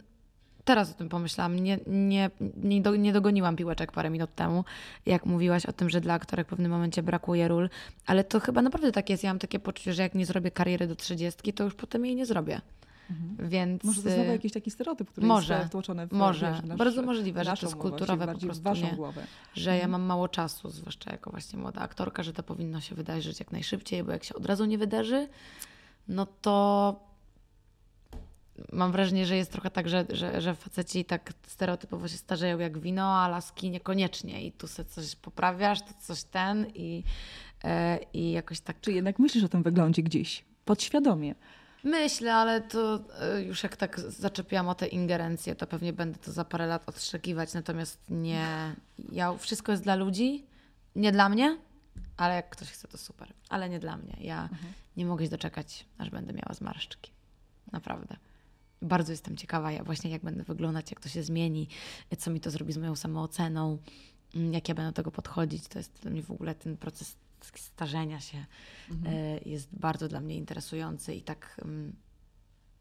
Teraz 0.65 0.91
o 0.91 0.93
tym 0.93 1.09
pomyślałam. 1.09 1.59
Nie, 1.59 1.79
nie, 1.87 2.29
nie, 2.63 2.81
do, 2.81 2.95
nie 2.95 3.13
dogoniłam 3.13 3.55
piłeczek 3.55 3.91
parę 3.91 4.09
minut 4.09 4.35
temu, 4.35 4.63
jak 5.05 5.25
mówiłaś 5.25 5.65
o 5.65 5.73
tym, 5.73 5.89
że 5.89 6.01
dla 6.01 6.13
aktorek 6.13 6.47
w 6.47 6.49
pewnym 6.49 6.71
momencie 6.71 7.03
brakuje 7.03 7.47
ról, 7.47 7.69
ale 8.05 8.23
to 8.23 8.39
chyba 8.39 8.61
naprawdę 8.61 8.91
tak 8.91 9.09
jest. 9.09 9.23
Ja 9.23 9.29
mam 9.29 9.39
takie 9.39 9.59
poczucie, 9.59 9.93
że 9.93 10.03
jak 10.03 10.15
nie 10.15 10.25
zrobię 10.25 10.51
kariery 10.51 10.87
do 10.87 10.95
trzydziestki, 10.95 11.53
to 11.53 11.63
już 11.63 11.73
potem 11.73 12.05
jej 12.05 12.15
nie 12.15 12.25
zrobię. 12.25 12.61
Mhm. 13.09 13.49
Więc, 13.49 13.83
może 13.83 14.03
to 14.03 14.09
znowu 14.09 14.31
jakiś 14.31 14.51
taki 14.51 14.71
stereotyp, 14.71 15.11
który 15.11 15.27
może, 15.27 15.53
jest 15.53 15.67
wtłoczony 15.67 16.07
w 16.07 16.11
Może, 16.11 16.51
wiesz, 16.51 16.63
nasz, 16.63 16.77
bardzo 16.77 17.01
możliwe, 17.01 17.43
że 17.43 17.53
to 17.57 17.65
jest 17.65 17.75
kulturowe 17.75 18.27
po 18.27 18.39
prostu, 18.39 18.63
waszą 18.63 18.85
nie, 18.85 18.95
głowę. 18.95 19.23
że 19.53 19.69
ja 19.69 19.75
mhm. 19.75 19.91
mam 19.91 20.01
mało 20.01 20.27
czasu, 20.27 20.69
zwłaszcza 20.69 21.11
jako 21.11 21.31
właśnie 21.31 21.59
młoda 21.59 21.81
aktorka, 21.81 22.23
że 22.23 22.33
to 22.33 22.43
powinno 22.43 22.81
się 22.81 22.95
wydarzyć 22.95 23.39
jak 23.39 23.51
najszybciej, 23.51 24.03
bo 24.03 24.11
jak 24.11 24.23
się 24.23 24.35
od 24.35 24.45
razu 24.45 24.65
nie 24.65 24.77
wydarzy, 24.77 25.27
no 26.07 26.25
to 26.25 27.13
mam 28.71 28.91
wrażenie, 28.91 29.25
że 29.25 29.37
jest 29.37 29.51
trochę 29.51 29.71
tak, 29.71 29.89
że, 29.89 30.05
że, 30.09 30.41
że 30.41 30.55
faceci 30.55 31.05
tak 31.05 31.33
stereotypowo 31.47 32.07
się 32.07 32.17
starzeją 32.17 32.59
jak 32.59 32.79
wino, 32.79 33.17
a 33.17 33.27
laski 33.27 33.69
niekoniecznie. 33.69 34.45
I 34.45 34.51
tu 34.51 34.67
sobie 34.67 34.89
coś 34.89 35.15
poprawiasz, 35.15 35.81
to 35.81 35.93
coś 36.01 36.23
ten 36.23 36.65
i, 36.75 37.03
yy, 37.63 37.69
i 38.13 38.31
jakoś 38.31 38.59
tak. 38.59 38.81
Czy 38.81 38.91
jednak 38.91 39.19
myślisz 39.19 39.43
o 39.43 39.49
tym 39.49 39.63
wyglądzie 39.63 40.03
gdzieś, 40.03 40.45
podświadomie? 40.65 41.35
Myślę, 41.83 42.35
ale 42.35 42.61
to 42.61 42.99
yy, 43.35 43.43
już 43.43 43.63
jak 43.63 43.77
tak 43.77 43.99
zaczepiłam 43.99 44.67
o 44.67 44.75
te 44.75 44.87
ingerencje, 44.87 45.55
to 45.55 45.67
pewnie 45.67 45.93
będę 45.93 46.19
to 46.19 46.31
za 46.31 46.45
parę 46.45 46.67
lat 46.67 46.89
odszczekiwać. 46.89 47.53
Natomiast 47.53 47.99
nie. 48.09 48.75
Ja, 49.11 49.37
wszystko 49.37 49.71
jest 49.71 49.83
dla 49.83 49.95
ludzi, 49.95 50.45
nie 50.95 51.11
dla 51.11 51.29
mnie, 51.29 51.57
ale 52.17 52.35
jak 52.35 52.49
ktoś 52.49 52.71
chce, 52.71 52.87
to 52.87 52.97
super. 52.97 53.33
Ale 53.49 53.69
nie 53.69 53.79
dla 53.79 53.97
mnie. 53.97 54.17
Ja 54.19 54.43
mhm. 54.43 54.73
Nie 54.97 55.05
mogę 55.05 55.25
się 55.25 55.31
doczekać, 55.31 55.85
aż 55.97 56.09
będę 56.09 56.33
miała 56.33 56.53
zmarszczki. 56.53 57.11
Naprawdę 57.71 58.17
bardzo 58.83 59.11
jestem 59.11 59.37
ciekawa, 59.37 59.71
ja 59.71 59.83
właśnie 59.83 60.11
jak 60.11 60.23
będę 60.23 60.43
wyglądać, 60.43 60.91
jak 60.91 60.99
to 60.99 61.09
się 61.09 61.23
zmieni, 61.23 61.67
co 62.17 62.31
mi 62.31 62.39
to 62.39 62.51
zrobi 62.51 62.73
z 62.73 62.77
moją 62.77 62.95
samooceną, 62.95 63.77
mm, 64.35 64.53
jak 64.53 64.69
ja 64.69 64.75
będę 64.75 64.91
do 64.91 64.95
tego 64.95 65.11
podchodzić. 65.11 65.67
To 65.67 65.79
jest 65.79 65.99
dla 66.01 66.11
mnie 66.11 66.23
w 66.23 66.31
ogóle 66.31 66.55
ten 66.55 66.77
proces 66.77 67.15
starzenia 67.55 68.19
się 68.19 68.45
mhm. 68.91 69.39
jest 69.45 69.67
bardzo 69.71 70.07
dla 70.07 70.19
mnie 70.19 70.35
interesujący 70.35 71.15
i 71.15 71.21
tak 71.21 71.61
um, 71.61 71.95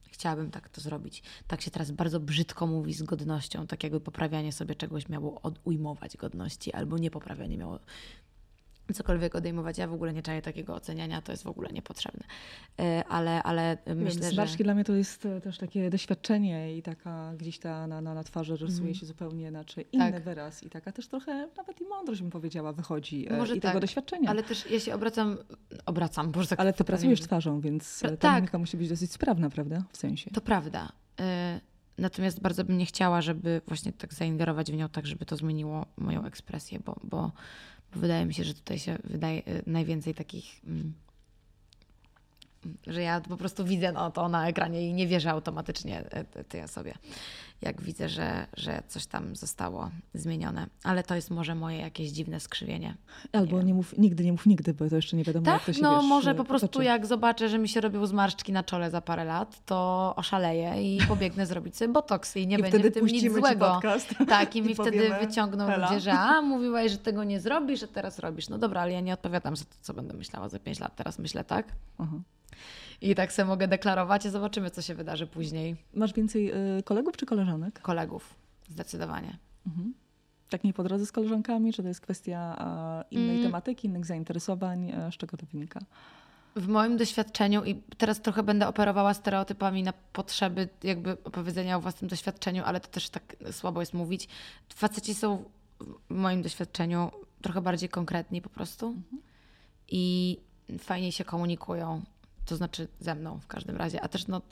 chciałabym 0.03 0.51
tak 0.51 0.69
to 0.69 0.81
zrobić. 0.81 1.23
Tak 1.47 1.61
się 1.61 1.71
teraz 1.71 1.91
bardzo 1.91 2.21
brzydko 2.21 2.67
mówi 2.67 2.95
z 2.95 3.03
godnością, 3.03 3.67
tak 3.67 3.83
jakby 3.83 4.01
poprawianie 4.01 4.53
sobie 4.53 4.75
czegoś 4.75 5.09
miało 5.09 5.41
ujmować 5.65 6.17
godności, 6.17 6.73
albo 6.73 6.99
nie 6.99 7.11
poprawianie 7.11 7.59
miało 7.59 7.79
cokolwiek 8.95 9.35
odejmować. 9.35 9.79
Ja 9.79 9.89
w 9.89 9.93
ogóle 9.93 10.13
nie 10.13 10.23
czaję 10.23 10.43
takiego 10.43 10.75
oceniania, 10.75 11.23
to 11.23 11.33
jest 11.33 11.45
w 11.45 11.47
ogóle 11.47 11.69
niepotrzebne. 11.73 12.25
E, 12.81 13.05
ale, 13.09 13.43
ale 13.43 13.79
myślę, 13.87 14.23
że... 14.23 14.31
Zmarszki 14.31 14.65
dla 14.65 14.75
mnie 14.75 14.85
to 14.85 14.95
jest 14.95 15.27
e, 15.27 15.41
też 15.41 15.59
takie 15.59 15.91
doświadczenie 15.91 16.77
i 16.77 16.83
taka 16.83 17.33
gdzieś 17.37 17.59
ta 17.59 17.87
na, 17.87 18.01
na, 18.01 18.15
na 18.15 18.25
twarzy 18.25 18.57
rysuje 18.57 18.83
mm. 18.83 18.95
się 18.95 19.07
zupełnie 19.07 19.49
inaczej 19.49 19.87
inny 19.93 20.13
tak. 20.13 20.23
wyraz 20.23 20.63
i 20.63 20.71
taka 20.71 20.93
też 20.93 21.09
trochę 21.09 21.49
nawet 21.57 21.81
i 21.81 21.85
mądrość 21.85 22.21
bym 22.21 22.31
powiedziała 22.31 22.73
wychodzi 22.73 23.33
e, 23.33 23.37
Może 23.37 23.57
i 23.57 23.61
tak, 23.61 23.71
tego 23.71 23.81
doświadczenia. 23.81 24.31
Ale 24.31 24.43
też 24.43 24.71
ja 24.71 24.81
się 24.81 24.95
obracam, 24.95 25.39
obracam, 25.87 26.33
bo 26.33 26.47
tak 26.47 26.61
Ale 26.61 26.73
ty 26.73 26.85
pracujesz 26.85 27.21
twarzą, 27.21 27.61
więc 27.61 28.01
ta 28.01 28.17
tak. 28.17 28.37
mimika 28.37 28.59
musi 28.59 28.77
być 28.77 28.89
dosyć 28.89 29.13
sprawna, 29.13 29.51
prawda? 29.51 29.85
W 29.93 29.97
sensie. 29.97 30.31
To 30.31 30.41
prawda. 30.41 30.93
Natomiast 31.99 32.41
bardzo 32.41 32.65
bym 32.65 32.79
nie 32.79 32.87
chciała, 32.87 33.21
żeby 33.21 33.61
właśnie 33.67 33.93
tak 33.93 34.15
zaingerować 34.15 34.73
w 34.73 34.77
nią 34.77 34.89
tak, 34.89 35.07
żeby 35.07 35.27
to 35.27 35.37
zmieniło 35.37 35.87
moją 35.97 36.25
ekspresję, 36.25 36.81
bo, 36.85 36.97
bo 37.05 37.33
wydaje 37.95 38.27
mi 38.27 38.35
się, 38.35 38.45
że 38.45 38.55
tutaj 38.55 38.79
się 38.79 38.99
wydaje 39.05 39.39
y, 39.49 39.63
najwięcej 39.67 40.15
takich. 40.15 40.61
Że 42.87 43.03
ja 43.03 43.21
po 43.21 43.37
prostu 43.37 43.65
widzę 43.65 43.93
no, 43.93 44.11
to 44.11 44.29
na 44.29 44.49
ekranie 44.49 44.89
i 44.89 44.95
nie 44.95 45.07
wierzę 45.07 45.31
automatycznie 45.31 46.05
y, 46.41 46.45
tej 46.45 46.63
osobie 46.63 46.95
jak 47.63 47.81
widzę, 47.81 48.09
że, 48.09 48.47
że 48.57 48.83
coś 48.89 49.07
tam 49.07 49.37
zostało 49.37 49.91
zmienione. 50.15 50.67
Ale 50.85 51.03
to 51.03 51.15
jest 51.15 51.31
może 51.31 51.55
moje 51.55 51.79
jakieś 51.79 52.11
dziwne 52.11 52.41
skrzywienie. 52.41 52.97
Albo 53.33 53.59
nie, 53.59 53.65
nie 53.65 53.75
mów, 53.75 53.99
nigdy 53.99 54.25
nie 54.25 54.33
mów 54.33 54.47
nigdy, 54.47 54.75
bo 54.75 54.89
to 54.89 54.97
jeszcze 54.97 55.17
nie 55.17 55.25
wiadomo, 55.25 55.47
tak? 55.47 55.55
jak 55.55 55.65
to 55.65 55.73
się 55.73 55.83
no 55.83 56.01
wiesz, 56.01 56.09
może 56.09 56.35
po 56.35 56.45
prostu 56.45 56.67
potoczy. 56.67 56.85
jak 56.85 57.07
zobaczę, 57.07 57.49
że 57.49 57.59
mi 57.59 57.69
się 57.69 57.81
robią 57.81 58.07
zmarszczki 58.07 58.53
na 58.53 58.63
czole 58.63 58.91
za 58.91 59.01
parę 59.01 59.25
lat, 59.25 59.65
to 59.67 60.13
oszaleję 60.17 60.95
i 60.95 60.99
pobiegnę 61.09 61.47
zrobić 61.47 61.77
sobie 61.77 61.93
botoks 61.93 62.37
i 62.37 62.47
nie 62.47 62.59
I 62.59 62.63
będzie 62.63 62.91
w 62.91 62.95
tym 62.95 63.07
nic 63.07 63.33
złego. 63.33 63.81
Tak, 64.29 64.57
i, 64.57 64.59
i 64.59 64.63
mi 64.63 64.75
wtedy 64.75 65.11
wyciągną 65.21 65.67
Hela. 65.67 65.89
ludzie, 65.89 66.01
że 66.01 66.13
a, 66.13 66.43
mówiłaś, 66.43 66.91
że 66.91 66.99
tego 66.99 67.25
nie 67.25 67.41
zrobisz, 67.41 67.83
a 67.83 67.87
teraz 67.87 68.19
robisz. 68.19 68.49
No 68.49 68.59
dobra, 68.59 68.81
ale 68.81 68.93
ja 68.93 69.01
nie 69.01 69.15
odpowiadam 69.15 69.57
za 69.57 69.65
to, 69.65 69.75
co 69.81 69.95
będę 69.95 70.15
myślała 70.15 70.49
za 70.49 70.59
pięć 70.59 70.81
lat. 70.81 70.97
Teraz 70.97 71.19
myślę 71.19 71.45
tak. 71.45 71.67
Uh-huh. 71.99 72.21
I 73.03 73.15
tak 73.15 73.33
sobie 73.33 73.47
mogę 73.47 73.69
deklarować 73.69 74.25
i 74.25 74.31
zobaczymy, 74.31 74.71
co 74.71 74.83
się 74.83 74.95
wydarzy 74.95 75.27
później. 75.27 75.77
Masz 75.95 76.13
więcej 76.13 76.53
y, 76.79 76.83
kolegów 76.83 77.17
czy 77.17 77.27
koleżanek? 77.27 77.81
Kolegów, 77.81 78.35
zdecydowanie. 78.69 79.39
Mhm. 79.67 79.95
Tak 80.51 80.65
nie 80.65 80.73
po 80.73 80.85
drodze 80.85 81.07
z 81.07 81.13
koleżankami? 81.13 81.73
Czy 81.73 81.83
to 81.83 81.89
jest 81.89 82.01
kwestia 82.01 82.57
innej 83.11 83.37
mm. 83.37 83.43
tematyki, 83.43 83.89
innych 83.89 84.07
zainteresowań? 84.07 84.91
E, 84.91 85.13
z 85.13 85.15
czego 85.15 85.37
to 85.37 85.47
wynika? 85.53 85.81
W 86.57 86.69
moim 86.69 86.97
doświadczeniu, 86.97 87.65
i 87.65 87.75
teraz 87.99 88.21
trochę 88.21 88.43
będę 88.43 88.69
operowała 88.69 89.15
stereotypami 89.15 89.83
na 89.83 89.93
potrzeby 90.13 90.69
jakby 90.83 91.13
opowiedzenia 91.25 91.77
o 91.77 91.81
własnym 91.81 92.09
doświadczeniu, 92.09 92.63
ale 92.65 92.81
to 92.81 92.89
też 92.89 93.11
tak 93.11 93.37
słabo 93.51 93.81
jest 93.81 93.95
mówić. 93.95 94.29
Faceci 94.75 95.15
są 95.15 95.45
w 96.11 96.15
moim 96.15 96.43
doświadczeniu 96.43 97.11
trochę 97.43 97.61
bardziej 97.61 97.89
konkretni 97.89 98.43
po 98.43 98.49
prostu 98.49 98.87
mhm. 98.87 99.23
i 99.89 100.39
fajniej 100.79 101.13
się 101.13 101.25
komunikują 101.25 102.03
to 102.47 102.57
znaczy 102.57 102.89
ze 103.01 103.15
mną 103.15 103.41
w 103.41 103.47
każdym 103.47 103.77
razie, 103.77 104.01
a 104.01 104.09
też 104.09 104.27
no, 104.27 104.43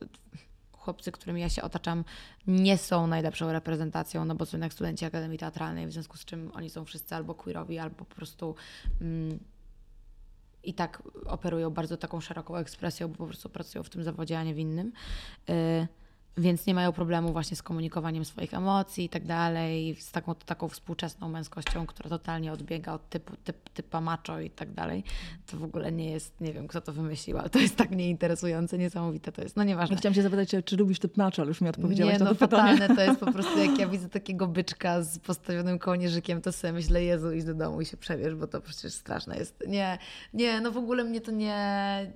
chłopcy, 0.72 1.12
którymi 1.12 1.40
ja 1.40 1.48
się 1.48 1.62
otaczam, 1.62 2.04
nie 2.46 2.78
są 2.78 3.06
najlepszą 3.06 3.52
reprezentacją, 3.52 4.24
no 4.24 4.34
bo 4.34 4.46
są 4.46 4.56
jednak 4.56 4.72
studenci 4.72 5.04
Akademii 5.04 5.38
Teatralnej, 5.38 5.86
w 5.86 5.92
związku 5.92 6.16
z 6.16 6.24
czym 6.24 6.50
oni 6.54 6.70
są 6.70 6.84
wszyscy 6.84 7.14
albo 7.14 7.34
queerowi, 7.34 7.78
albo 7.78 7.96
po 7.96 8.14
prostu 8.14 8.54
mm, 9.00 9.38
i 10.64 10.74
tak 10.74 11.02
operują 11.26 11.70
bardzo 11.70 11.96
taką 11.96 12.20
szeroką 12.20 12.56
ekspresją, 12.56 13.08
bo 13.08 13.14
po 13.14 13.26
prostu 13.26 13.48
pracują 13.48 13.84
w 13.84 13.90
tym 13.90 14.04
zawodzie, 14.04 14.38
a 14.38 14.44
nie 14.44 14.54
w 14.54 14.58
innym. 14.58 14.92
Y 15.50 15.99
więc 16.36 16.66
nie 16.66 16.74
mają 16.74 16.92
problemu 16.92 17.32
właśnie 17.32 17.56
z 17.56 17.62
komunikowaniem 17.62 18.24
swoich 18.24 18.54
emocji 18.54 19.04
i 19.04 19.08
tak 19.08 19.24
dalej, 19.24 19.96
z 20.00 20.10
taką, 20.10 20.34
taką 20.34 20.68
współczesną 20.68 21.28
męskością, 21.28 21.86
która 21.86 22.10
totalnie 22.10 22.52
odbiega 22.52 22.92
od 22.92 23.08
typu 23.08 23.36
typ, 23.44 23.70
typa 23.70 24.00
macho 24.00 24.40
i 24.40 24.50
tak 24.50 24.72
dalej. 24.72 25.04
To 25.46 25.56
w 25.56 25.62
ogóle 25.62 25.92
nie 25.92 26.10
jest, 26.10 26.40
nie 26.40 26.52
wiem 26.52 26.68
kto 26.68 26.80
to 26.80 26.92
wymyślił, 26.92 27.38
ale 27.38 27.50
to 27.50 27.58
jest 27.58 27.76
tak 27.76 27.90
nieinteresujące, 27.90 28.78
niesamowite 28.78 29.32
to 29.32 29.42
jest. 29.42 29.56
No 29.56 29.64
nieważne. 29.64 29.96
Chciałam 29.96 30.14
się 30.14 30.22
zapytać, 30.22 30.50
czy 30.64 30.76
lubisz 30.76 30.98
typ 30.98 31.16
macho, 31.16 31.42
ale 31.42 31.48
już 31.48 31.60
mi 31.60 31.68
odpowiedziałaś 31.68 32.12
nie, 32.12 32.18
na 32.18 32.24
no, 32.24 32.30
to 32.30 32.38
fatalne 32.38 32.72
pytanie. 32.72 32.96
to 32.96 33.02
jest 33.02 33.20
po 33.20 33.32
prostu, 33.42 33.58
jak 33.58 33.78
ja 33.78 33.88
widzę 33.88 34.08
takiego 34.08 34.46
byczka 34.46 35.02
z 35.02 35.18
postawionym 35.18 35.78
kołnierzykiem, 35.78 36.42
to 36.42 36.52
sobie 36.52 36.72
myślę, 36.72 37.04
Jezu, 37.04 37.32
idź 37.32 37.44
do 37.44 37.54
domu 37.54 37.80
i 37.80 37.86
się 37.86 37.96
przebierz, 37.96 38.34
bo 38.34 38.46
to 38.46 38.60
przecież 38.60 38.92
straszne 38.92 39.36
jest. 39.36 39.64
Nie, 39.68 39.98
nie, 40.34 40.60
no 40.60 40.72
w 40.72 40.76
ogóle 40.76 41.04
mnie 41.04 41.20
to 41.20 41.30
nie 41.30 42.12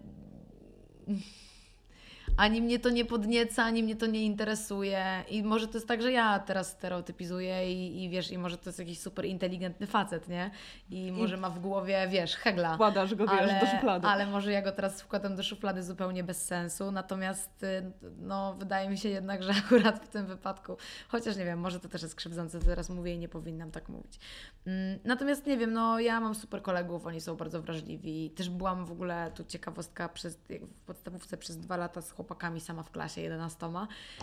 ani 2.37 2.63
mnie 2.63 2.79
to 2.79 2.91
nie 2.91 3.05
podnieca, 3.05 3.65
ani 3.65 3.83
mnie 3.83 3.97
to 3.97 4.07
nie 4.07 4.25
interesuje. 4.25 5.25
I 5.29 5.43
może 5.43 5.69
to 5.69 5.75
jest 5.75 5.89
tak, 5.89 6.03
że 6.03 6.13
ja 6.13 6.39
teraz 6.39 6.69
stereotypizuję 6.69 7.73
i, 7.73 8.05
i 8.05 8.09
wiesz, 8.09 8.31
i 8.31 8.39
może 8.39 8.59
to 8.59 8.69
jest 8.69 8.79
jakiś 8.79 9.01
super 9.01 9.25
inteligentny 9.25 9.87
facet, 9.87 10.29
nie? 10.29 10.51
I 10.91 11.13
może 11.13 11.37
I 11.37 11.41
ma 11.41 11.51
w 11.51 11.59
głowie, 11.59 12.09
wiesz, 12.11 12.37
hegla. 12.37 12.75
Wkładasz 12.75 13.15
go, 13.15 13.27
wiesz, 13.27 13.41
ale, 13.41 13.61
do 13.61 13.67
szuflady. 13.67 14.07
Ale 14.07 14.27
może 14.27 14.53
ja 14.53 14.63
go 14.63 14.73
teraz 14.73 15.03
wkładam 15.03 15.37
do 15.37 15.43
szuflady 15.43 15.83
zupełnie 15.83 16.25
bez 16.25 16.45
sensu. 16.45 16.93
Natomiast 16.93 17.63
y, 17.63 17.93
no, 18.19 18.55
wydaje 18.55 18.89
mi 18.89 18.99
się 18.99 19.09
jednak, 19.09 19.43
że 19.43 19.53
akurat 19.67 20.05
w 20.05 20.09
tym 20.09 20.27
wypadku, 20.27 20.77
chociaż 21.09 21.37
nie 21.37 21.45
wiem, 21.45 21.59
może 21.59 21.81
to 21.81 21.89
też 21.89 22.03
jest 22.03 22.15
krzywdzące, 22.15 22.61
teraz 22.61 22.91
mówię 22.91 23.15
i 23.15 23.19
nie 23.19 23.29
powinnam 23.29 23.71
tak 23.71 23.89
mówić. 23.89 24.19
Mm, 24.67 24.99
natomiast 25.05 25.47
nie 25.47 25.57
wiem, 25.57 25.73
no 25.73 26.01
ja 26.01 26.21
mam 26.21 26.35
super 26.35 26.63
kolegów, 26.63 27.07
oni 27.07 27.21
są 27.21 27.37
bardzo 27.37 27.63
wrażliwi. 27.63 28.31
Też 28.31 28.51
byłam 28.51 28.87
w 28.87 28.93
ogóle, 28.93 29.31
tu 29.35 29.45
ciekawostka, 29.45 30.09
przez, 30.09 30.39
w 30.61 30.81
podstawówce 30.87 31.37
przez 31.37 31.59
dwa 31.59 31.77
lata 31.77 32.03
z 32.03 32.11
chłopakami 32.11 32.24
sama 32.61 32.83
w 32.83 32.91
klasie, 32.91 33.21
11 33.21 33.67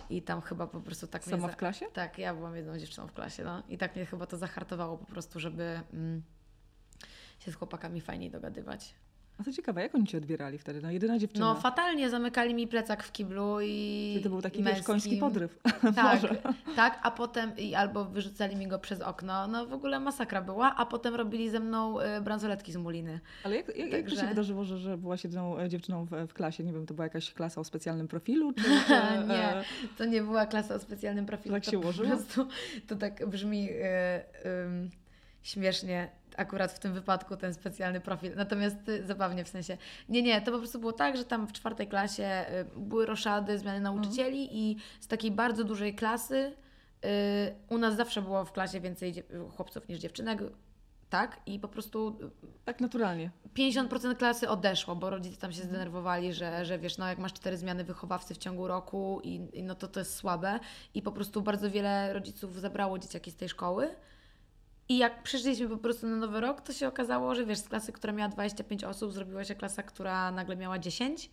i 0.10 0.22
tam 0.22 0.42
chyba 0.42 0.68
po 0.68 0.82
prostu 0.82 1.08
tak 1.08 1.24
Sama 1.24 1.48
w 1.48 1.58
klasie? 1.58 1.86
Tak, 1.94 2.18
ja 2.18 2.34
byłam 2.34 2.56
jedną 2.56 2.78
dziewczyną 2.78 3.08
w 3.08 3.14
klasie, 3.14 3.44
no 3.44 3.64
i 3.70 3.78
tak 3.78 3.96
mnie 3.96 4.06
chyba 4.06 4.26
to 4.26 4.38
zahartowało 4.38 4.98
po 4.98 5.06
prostu, 5.06 5.40
żeby 5.40 5.82
mm, 5.94 6.24
się 7.40 7.52
z 7.52 7.56
chłopakami 7.56 8.02
fajniej 8.02 8.32
dogadywać. 8.32 8.96
A 9.42 9.44
co 9.44 9.52
ciekawe, 9.52 9.82
jak 9.82 9.96
oni 9.96 10.08
cię 10.08 10.18
odbierali 10.18 10.58
wtedy? 10.58 10.82
No 10.82 10.92
jedyna 10.92 11.20
dziewczyna. 11.20 11.46
No 11.46 11.62
fatalnie, 11.62 12.10
zamykali 12.10 12.54
mi 12.54 12.68
plecak 12.68 13.04
w 13.04 13.12
kiblu 13.12 13.62
i 13.62 14.10
Czyli 14.14 14.24
to 14.24 14.30
był 14.30 14.42
taki 14.42 14.64
wiesz, 14.64 14.82
koński 14.82 15.18
podryw. 15.18 15.60
Tak, 15.96 16.22
tak, 16.76 17.00
a 17.04 17.12
potem 17.12 17.58
i 17.58 17.76
albo 17.76 18.06
wyrzucali 18.06 18.56
mi 18.56 18.68
go 18.68 18.80
przez 18.80 19.02
okno. 19.02 19.48
No 19.48 19.66
w 19.66 19.74
ogóle 19.74 20.00
masakra 20.00 20.42
była, 20.42 20.76
a 20.76 20.86
potem 20.86 21.16
robili 21.16 21.50
ze 21.50 21.60
mną 21.60 22.00
y, 22.00 22.22
bransoletki 22.22 22.72
z 22.72 22.78
muliny. 22.78 23.20
Ale 23.44 23.56
jak, 23.56 23.78
jak, 23.78 23.92
Także... 23.92 23.96
jak 23.96 24.10
to 24.10 24.16
się 24.16 24.28
wydarzyło, 24.28 24.64
że, 24.64 24.78
że 24.78 24.98
byłaś 24.98 25.24
jedyną 25.24 25.60
e, 25.60 25.70
dziewczyną 25.70 26.06
w, 26.06 26.10
w, 26.28 26.34
klasie? 26.34 26.64
Nie 26.64 26.74
wiem, 26.74 26.86
to 26.86 26.94
była 26.94 27.06
jakaś 27.06 27.34
klasa 27.34 27.62
o 27.62 27.64
specjalnym 27.64 28.08
profilu? 28.08 28.54
Czy, 28.54 28.68
e, 28.96 29.26
nie, 29.28 29.64
to 29.98 30.06
nie 30.06 30.22
była 30.22 30.46
klasa 30.46 30.76
o 30.76 30.80
specjalnym 30.80 31.26
profilu. 31.26 31.56
Tak 31.56 31.66
się 31.66 31.80
ułożyło? 31.80 32.10
Po 32.10 32.16
prostu, 32.16 32.48
to 32.88 32.96
tak 32.96 33.30
brzmi 33.30 33.70
y, 33.70 33.74
y, 33.76 35.01
śmiesznie 35.44 36.10
akurat 36.38 36.72
w 36.72 36.80
tym 36.80 36.94
wypadku 36.94 37.38
ten 37.38 37.54
specjalny 37.54 38.02
profil. 38.02 38.34
Natomiast 38.36 38.90
y, 38.90 39.06
zabawnie 39.06 39.44
w 39.44 39.50
sensie. 39.50 39.78
Nie, 40.10 40.22
nie, 40.22 40.42
to 40.42 40.52
po 40.52 40.58
prostu 40.58 40.80
było 40.80 40.94
tak, 40.94 41.18
że 41.18 41.26
tam 41.26 41.48
w 41.48 41.54
czwartej 41.54 41.88
klasie 41.88 42.46
y, 42.76 42.80
były 42.80 43.06
roszady, 43.06 43.60
zmiany 43.60 43.80
nauczycieli 43.80 44.42
mhm. 44.42 44.60
i 44.60 44.78
z 45.00 45.08
takiej 45.08 45.32
bardzo 45.32 45.64
dużej 45.64 45.96
klasy 45.96 46.36
y, 46.36 47.08
u 47.70 47.78
nas 47.78 47.96
zawsze 47.96 48.22
było 48.22 48.46
w 48.46 48.52
klasie 48.52 48.80
więcej 48.80 49.24
chłopców 49.56 49.88
niż 49.88 50.00
dziewczynek. 50.00 50.40
Tak, 51.10 51.40
i 51.46 51.60
po 51.60 51.68
prostu. 51.68 52.18
Tak 52.66 52.82
naturalnie. 52.82 53.32
50% 53.58 54.16
klasy 54.16 54.50
odeszło, 54.50 54.96
bo 54.96 55.10
rodzice 55.10 55.42
tam 55.42 55.52
się 55.52 55.62
mhm. 55.62 55.70
zdenerwowali, 55.70 56.34
że, 56.34 56.66
że 56.66 56.80
wiesz, 56.80 56.98
no 56.98 57.08
jak 57.08 57.18
masz 57.18 57.34
cztery 57.34 57.58
zmiany 57.58 57.84
wychowawcy 57.84 58.34
w 58.34 58.38
ciągu 58.38 58.68
roku, 58.68 59.22
i, 59.24 59.48
i 59.54 59.64
no 59.64 59.76
to 59.76 59.88
to 59.88 60.00
jest 60.00 60.16
słabe. 60.16 60.60
I 60.94 61.02
po 61.02 61.12
prostu 61.12 61.42
bardzo 61.42 61.72
wiele 61.72 62.14
rodziców 62.14 62.60
zabrało 62.60 63.00
dzieciaki 63.00 63.32
z 63.32 63.36
tej 63.36 63.50
szkoły. 63.50 63.96
I 64.92 64.98
jak 64.98 65.24
przyszliśmy 65.24 65.70
po 65.70 65.78
prostu 65.78 66.08
na 66.08 66.16
nowy 66.16 66.40
rok, 66.40 66.62
to 66.62 66.74
się 66.74 66.88
okazało, 66.88 67.36
że 67.36 67.46
wiesz, 67.46 67.60
z 67.60 67.70
klasy, 67.70 67.92
która 67.92 68.14
miała 68.14 68.30
25 68.30 68.84
osób, 68.84 69.14
zrobiła 69.14 69.44
się 69.44 69.56
klasa, 69.56 69.84
która 69.84 70.32
nagle 70.32 70.56
miała 70.56 70.80
10, 70.80 71.30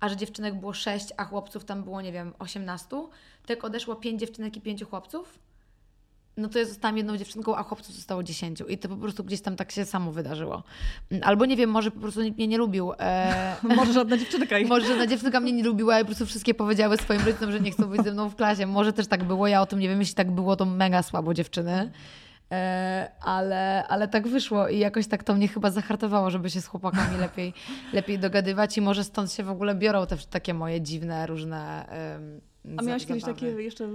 a 0.00 0.08
że 0.08 0.16
dziewczynek 0.16 0.54
było 0.54 0.72
6, 0.72 1.08
a 1.16 1.24
chłopców 1.24 1.64
tam 1.64 1.82
było, 1.82 2.00
nie 2.00 2.12
wiem, 2.12 2.32
18. 2.38 2.88
Tak 3.46 3.64
odeszło 3.64 3.96
5 3.96 4.20
dziewczynek 4.20 4.56
i 4.56 4.60
5 4.60 4.84
chłopców. 4.84 5.38
No 6.36 6.48
to 6.48 6.58
ja 6.58 6.64
zostałam 6.64 6.96
jedną 6.96 7.16
dziewczynką, 7.16 7.56
a 7.56 7.62
chłopców 7.62 7.94
zostało 7.94 8.22
10. 8.22 8.62
I 8.68 8.78
to 8.78 8.88
po 8.88 8.96
prostu 8.96 9.24
gdzieś 9.24 9.40
tam 9.40 9.56
tak 9.56 9.72
się 9.72 9.84
samo 9.84 10.12
wydarzyło. 10.12 10.62
Albo 11.22 11.46
nie 11.46 11.56
wiem, 11.56 11.70
może 11.70 11.90
po 11.90 12.00
prostu 12.00 12.22
nikt 12.22 12.36
mnie 12.36 12.48
nie 12.48 12.58
lubił. 12.58 12.92
E... 12.98 13.56
może 13.76 13.92
żadna 13.92 14.16
dziewczynka 14.16 14.58
ich. 14.58 14.68
Może 14.68 14.86
żadna 14.86 15.06
dziewczynka 15.06 15.40
mnie 15.40 15.52
nie 15.52 15.64
lubiła 15.64 15.98
i 16.00 16.02
po 16.02 16.06
prostu 16.06 16.26
wszystkie 16.26 16.54
powiedziały 16.54 16.96
swoim 16.96 17.20
rodzicom, 17.20 17.52
że 17.52 17.60
nie 17.60 17.70
chcą 17.70 17.86
być 17.86 18.02
ze 18.02 18.12
mną 18.12 18.28
w 18.28 18.36
klasie. 18.36 18.66
Może 18.66 18.92
też 18.92 19.06
tak 19.06 19.24
było, 19.24 19.48
ja 19.48 19.62
o 19.62 19.66
tym 19.66 19.78
nie 19.78 19.88
wiem, 19.88 20.00
jeśli 20.00 20.14
tak 20.14 20.30
było, 20.30 20.56
to 20.56 20.64
mega 20.64 21.02
słabo 21.02 21.34
dziewczyny. 21.34 21.90
E, 22.52 23.10
ale, 23.20 23.86
ale 23.88 24.08
tak 24.08 24.28
wyszło 24.28 24.68
i 24.68 24.78
jakoś 24.78 25.06
tak 25.06 25.24
to 25.24 25.34
mnie 25.34 25.48
chyba 25.48 25.70
zahartowało, 25.70 26.30
żeby 26.30 26.50
się 26.50 26.60
z 26.60 26.66
chłopakami 26.66 27.18
lepiej, 27.26 27.54
lepiej 27.92 28.18
dogadywać 28.18 28.78
i 28.78 28.80
może 28.80 29.04
stąd 29.04 29.32
się 29.32 29.42
w 29.42 29.50
ogóle 29.50 29.74
biorą 29.74 30.06
te 30.06 30.16
takie 30.30 30.54
moje 30.54 30.80
dziwne, 30.80 31.26
różne 31.26 31.86
A 32.76 32.82
miałaś 32.82 33.06
kiedyś 33.06 33.24
takie, 33.24 33.46
jeszcze 33.46 33.88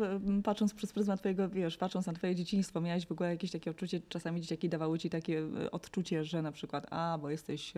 patrząc 0.43 0.73
przez 0.73 0.93
pryzmat 0.93 1.19
twojego, 1.19 1.49
wiesz, 1.49 1.77
patrząc 1.77 2.05
na 2.05 2.13
twoje 2.13 2.35
dzieciństwo, 2.35 2.81
miałaś 2.81 3.05
w 3.05 3.11
ogóle 3.11 3.29
jakieś 3.29 3.51
takie 3.51 3.71
odczucie, 3.71 4.01
czasami 4.09 4.41
dzieciaki 4.41 4.69
dawały 4.69 4.99
ci 4.99 5.09
takie 5.09 5.39
e, 5.39 5.71
odczucie, 5.71 6.23
że 6.23 6.41
na 6.41 6.51
przykład, 6.51 6.87
a, 6.91 7.17
bo 7.21 7.29
jesteś 7.29 7.73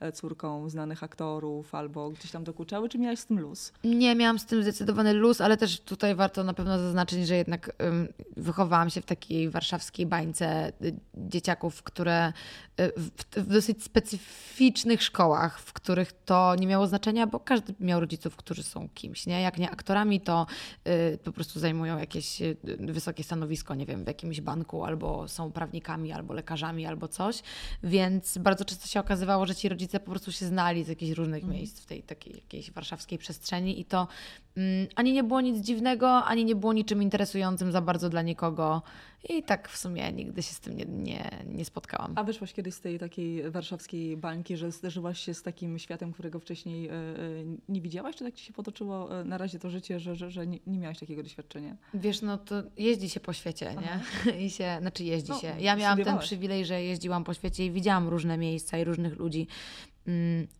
e, 0.00 0.12
córką 0.12 0.68
znanych 0.68 1.02
aktorów, 1.02 1.74
albo 1.74 2.10
gdzieś 2.10 2.30
tam 2.30 2.44
dokuczały, 2.44 2.88
czy 2.88 2.98
miałaś 2.98 3.18
z 3.18 3.26
tym 3.26 3.40
luz? 3.40 3.72
Nie, 3.84 4.14
miałam 4.14 4.38
z 4.38 4.46
tym 4.46 4.62
zdecydowany 4.62 5.12
luz, 5.12 5.40
ale 5.40 5.56
też 5.56 5.80
tutaj 5.80 6.14
warto 6.14 6.44
na 6.44 6.54
pewno 6.54 6.78
zaznaczyć, 6.78 7.26
że 7.26 7.36
jednak 7.36 7.76
um, 7.80 8.08
wychowałam 8.36 8.90
się 8.90 9.00
w 9.00 9.06
takiej 9.06 9.50
warszawskiej 9.50 10.06
bańce 10.06 10.72
y, 10.82 10.94
dzieciaków, 11.14 11.82
które 11.82 12.28
y, 12.28 12.92
w, 12.96 13.10
w 13.36 13.46
dosyć 13.46 13.84
specyficznych 13.84 15.02
szkołach, 15.02 15.60
w 15.60 15.72
których 15.72 16.12
to 16.24 16.54
nie 16.54 16.66
miało 16.66 16.86
znaczenia, 16.86 17.26
bo 17.26 17.40
każdy 17.40 17.74
miał 17.80 18.00
rodziców, 18.00 18.36
którzy 18.36 18.62
są 18.62 18.88
kimś, 18.94 19.26
nie? 19.26 19.40
Jak 19.40 19.58
nie 19.58 19.70
aktorami, 19.70 20.20
to 20.24 20.46
y, 20.88 21.18
po 21.24 21.32
prostu 21.32 21.60
zajmują 21.60 21.98
jakieś 21.98 22.42
y, 22.42 22.56
wysokie 22.80 23.24
stanowisko, 23.24 23.74
nie 23.74 23.86
wiem, 23.86 24.04
w 24.04 24.06
jakimś 24.06 24.40
banku, 24.40 24.84
albo 24.84 25.28
są 25.28 25.52
prawnikami, 25.52 26.12
albo 26.12 26.34
lekarzami, 26.34 26.86
albo 26.86 27.08
coś. 27.08 27.42
Więc 27.82 28.38
bardzo 28.38 28.64
często 28.64 28.86
się 28.86 29.00
okazywało, 29.00 29.46
że 29.46 29.54
ci 29.54 29.68
rodzice 29.68 30.00
po 30.00 30.10
prostu 30.10 30.32
się 30.32 30.46
znali 30.46 30.84
z 30.84 30.88
jakichś 30.88 31.16
różnych 31.16 31.44
mm. 31.44 31.56
miejsc 31.56 31.80
w 31.80 31.86
tej 31.86 32.02
takiej 32.02 32.34
jakiejś 32.34 32.70
warszawskiej 32.70 33.18
przestrzeni 33.18 33.80
i 33.80 33.84
to 33.84 34.08
ani 34.94 35.12
nie 35.12 35.24
było 35.24 35.40
nic 35.40 35.66
dziwnego, 35.66 36.24
ani 36.24 36.44
nie 36.44 36.56
było 36.56 36.72
niczym 36.72 37.02
interesującym 37.02 37.72
za 37.72 37.80
bardzo 37.80 38.08
dla 38.08 38.22
nikogo. 38.22 38.82
I 39.28 39.42
tak 39.42 39.68
w 39.68 39.76
sumie 39.76 40.12
nigdy 40.12 40.42
się 40.42 40.54
z 40.54 40.60
tym 40.60 40.76
nie, 40.76 40.84
nie, 40.84 41.30
nie 41.46 41.64
spotkałam. 41.64 42.12
A 42.16 42.24
wyszłaś 42.24 42.52
kiedyś 42.52 42.74
z 42.74 42.80
tej 42.80 42.98
takiej 42.98 43.50
warszawskiej 43.50 44.16
bańki, 44.16 44.56
że 44.56 44.70
zderzyłaś 44.70 45.20
się 45.20 45.34
z 45.34 45.42
takim 45.42 45.78
światem, 45.78 46.12
którego 46.12 46.40
wcześniej 46.40 46.88
e, 46.88 46.92
e, 46.92 46.94
nie 47.68 47.80
widziałaś? 47.80 48.16
Czy 48.16 48.24
tak 48.24 48.34
ci 48.34 48.44
się 48.44 48.52
potoczyło 48.52 49.20
e, 49.20 49.24
na 49.24 49.38
razie 49.38 49.58
to 49.58 49.70
życie, 49.70 50.00
że, 50.00 50.16
że, 50.16 50.30
że 50.30 50.46
nie, 50.46 50.58
nie 50.66 50.78
miałaś 50.78 50.98
takiego 50.98 51.22
doświadczenia? 51.22 51.76
Wiesz, 51.94 52.22
no 52.22 52.38
to 52.38 52.62
jeździ 52.76 53.08
się 53.08 53.20
po 53.20 53.32
świecie, 53.32 53.76
nie? 53.80 54.00
I 54.46 54.50
się, 54.50 54.76
znaczy 54.80 55.04
jeździ 55.04 55.30
no, 55.30 55.38
się. 55.38 55.54
Ja 55.60 55.76
miałam 55.76 56.04
ten 56.04 56.18
przywilej, 56.18 56.66
że 56.66 56.82
jeździłam 56.82 57.24
po 57.24 57.34
świecie 57.34 57.66
i 57.66 57.70
widziałam 57.70 58.08
różne 58.08 58.38
miejsca 58.38 58.78
i 58.78 58.84
różnych 58.84 59.18
ludzi 59.18 59.46
mm, 59.46 59.93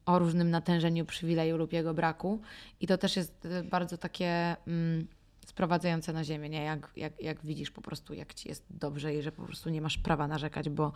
o 0.07 0.19
różnym 0.19 0.51
natężeniu 0.51 1.05
przywileju 1.05 1.57
lub 1.57 1.73
jego 1.73 1.95
braku. 1.95 2.41
I 2.81 2.87
to 2.87 2.99
też 2.99 3.17
jest 3.17 3.49
bardzo 3.71 3.99
takie... 3.99 4.57
Mm, 4.67 5.07
sprowadzające 5.47 6.13
na 6.13 6.25
ziemię, 6.25 6.49
nie? 6.49 6.65
Jak, 6.65 6.93
jak, 6.97 7.23
jak 7.23 7.47
widzisz 7.47 7.71
po 7.71 7.81
prostu, 7.81 8.15
jak 8.15 8.35
ci 8.35 8.49
jest 8.49 8.65
dobrze 8.71 9.15
i 9.15 9.23
że 9.23 9.33
po 9.33 9.43
prostu 9.43 9.71
nie 9.71 9.81
masz 9.81 9.99
prawa 9.99 10.29
narzekać, 10.29 10.69
bo, 10.69 10.93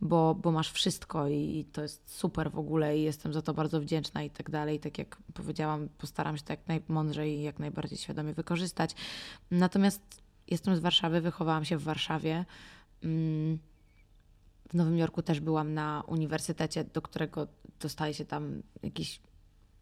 bo, 0.00 0.34
bo 0.34 0.52
masz 0.52 0.72
wszystko 0.72 1.28
i 1.28 1.66
to 1.72 1.82
jest 1.82 2.18
super 2.18 2.50
w 2.50 2.58
ogóle 2.58 2.98
i 2.98 3.02
jestem 3.02 3.32
za 3.32 3.42
to 3.42 3.54
bardzo 3.54 3.80
wdzięczna 3.80 4.22
i 4.22 4.30
tak 4.30 4.50
dalej. 4.50 4.80
Tak 4.80 4.98
jak 4.98 5.16
powiedziałam, 5.34 5.88
postaram 5.98 6.36
się 6.36 6.42
to 6.42 6.52
jak 6.52 6.66
najmądrzej 6.66 7.38
i 7.38 7.42
jak 7.42 7.58
najbardziej 7.58 7.98
świadomie 7.98 8.32
wykorzystać. 8.34 8.94
Natomiast 9.50 10.22
jestem 10.48 10.76
z 10.76 10.80
Warszawy, 10.80 11.20
wychowałam 11.20 11.64
się 11.64 11.76
w 11.76 11.82
Warszawie. 11.82 12.44
Mm, 13.02 13.58
w 14.74 14.76
Nowym 14.76 14.98
Jorku 14.98 15.22
też 15.22 15.40
byłam 15.40 15.74
na 15.74 16.02
uniwersytecie, 16.06 16.84
do 16.84 17.02
którego 17.02 17.46
dostaje 17.80 18.14
się 18.14 18.24
tam 18.24 18.62
jakiś 18.82 19.20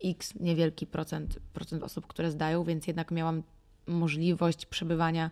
x 0.05 0.35
niewielki 0.41 0.87
procent, 0.87 1.39
procent 1.53 1.83
osób, 1.83 2.07
które 2.07 2.31
zdają, 2.31 2.65
więc 2.65 2.87
jednak 2.87 3.11
miałam 3.11 3.43
możliwość 3.87 4.67
przebywania 4.67 5.31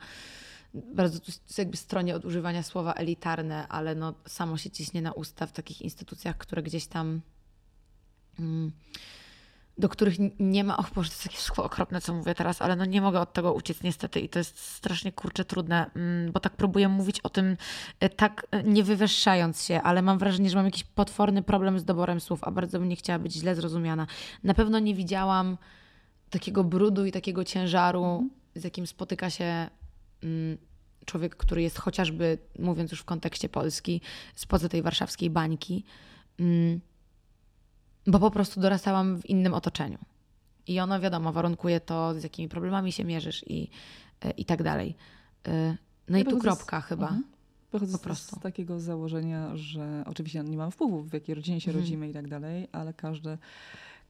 bardzo 0.75 1.19
jakby 1.59 1.77
stronie 1.77 2.15
od 2.17 2.25
używania 2.25 2.63
słowa 2.63 2.93
elitarne, 2.93 3.69
ale 3.69 3.95
no 3.95 4.15
samo 4.27 4.57
się 4.57 4.71
ciśnie 4.71 5.03
na 5.03 5.13
usta 5.13 5.47
w 5.47 5.53
takich 5.53 5.83
instytucjach, 5.83 6.37
które 6.39 6.63
gdzieś 6.63 6.87
tam 6.87 7.21
mm, 8.39 8.73
do 9.81 9.89
których 9.89 10.15
nie 10.41 10.65
ma, 10.65 10.77
och 10.77 10.91
Boże, 10.95 11.11
to 11.11 11.15
jest 11.31 11.49
takie 11.49 11.63
okropne, 11.63 12.01
co 12.01 12.15
mówię 12.15 12.35
teraz, 12.35 12.63
ale 12.63 12.77
no 12.77 12.85
nie 12.85 13.01
mogę 13.01 13.21
od 13.21 13.33
tego 13.33 13.53
uciec 13.53 13.83
niestety 13.83 14.21
i 14.21 14.29
to 14.29 14.39
jest 14.39 14.59
strasznie, 14.59 15.13
kurcze, 15.13 15.45
trudne, 15.45 15.91
mm, 15.97 16.33
bo 16.33 16.41
tak 16.41 16.57
próbuję 16.57 16.89
mówić 16.89 17.21
o 17.21 17.29
tym 17.29 17.57
e, 18.01 18.09
tak 18.09 18.47
e, 18.51 18.63
nie 18.63 18.85
wywyższając 18.85 19.65
się, 19.65 19.83
ale 19.83 20.03
mam 20.03 20.19
wrażenie, 20.19 20.51
że 20.51 20.57
mam 20.57 20.65
jakiś 20.65 20.85
potworny 20.85 21.43
problem 21.43 21.79
z 21.79 21.85
doborem 21.85 22.21
słów, 22.21 22.45
a 22.45 22.51
bardzo 22.51 22.79
bym 22.79 22.89
nie 22.89 22.97
chciała 22.97 23.19
być 23.19 23.33
źle 23.33 23.55
zrozumiana. 23.55 24.07
Na 24.45 24.55
pewno 24.55 24.79
nie 24.79 24.95
widziałam 24.95 25.57
takiego 26.31 26.65
brudu 26.65 27.07
i 27.07 27.13
takiego 27.13 27.45
ciężaru 27.45 28.05
mm 28.05 28.41
z 28.55 28.65
jakim 28.65 28.87
spotyka 28.87 29.31
się 29.31 29.69
mm, 30.23 30.59
człowiek, 31.05 31.37
który 31.37 31.63
jest 31.63 31.79
chociażby, 31.79 32.39
mówiąc 32.59 32.91
już 32.91 33.01
w 33.01 33.05
kontekście 33.05 33.49
Polski, 33.49 34.01
spoza 34.35 34.69
tej 34.69 34.83
warszawskiej 34.83 35.31
bańki, 35.31 35.85
mm, 36.39 36.81
bo 38.07 38.19
po 38.19 38.31
prostu 38.31 38.61
dorastałam 38.61 39.21
w 39.21 39.27
innym 39.27 39.55
otoczeniu. 39.55 39.99
I 40.67 40.81
ono, 40.81 41.01
wiadomo, 41.01 41.33
warunkuje 41.33 41.81
to, 41.81 42.15
z 42.15 42.23
jakimi 42.23 42.49
problemami 42.49 42.93
się 42.93 43.05
mierzysz 43.05 43.45
i, 43.47 43.69
e, 44.25 44.31
i 44.31 44.45
tak 44.45 44.63
dalej. 44.63 44.97
E, 45.49 45.77
no 46.09 46.19
ja 46.19 46.25
i 46.25 46.27
tu 46.27 46.39
kropka 46.39 46.81
z... 46.81 46.85
chyba. 46.85 47.07
Mhm. 47.07 47.25
Wychodzę 47.73 47.99
po 47.99 48.05
prostu. 48.05 48.37
z 48.37 48.41
takiego 48.41 48.81
założenia, 48.81 49.57
że 49.57 50.05
oczywiście 50.07 50.43
nie 50.43 50.57
mam 50.57 50.71
wpływu, 50.71 51.03
w 51.03 51.13
jakiej 51.13 51.35
rodzinie 51.35 51.61
się 51.61 51.71
mhm. 51.71 51.85
rodzimy 51.85 52.09
i 52.11 52.13
tak 52.13 52.29
dalej, 52.29 52.69
ale 52.73 52.95
każdy 52.95 53.39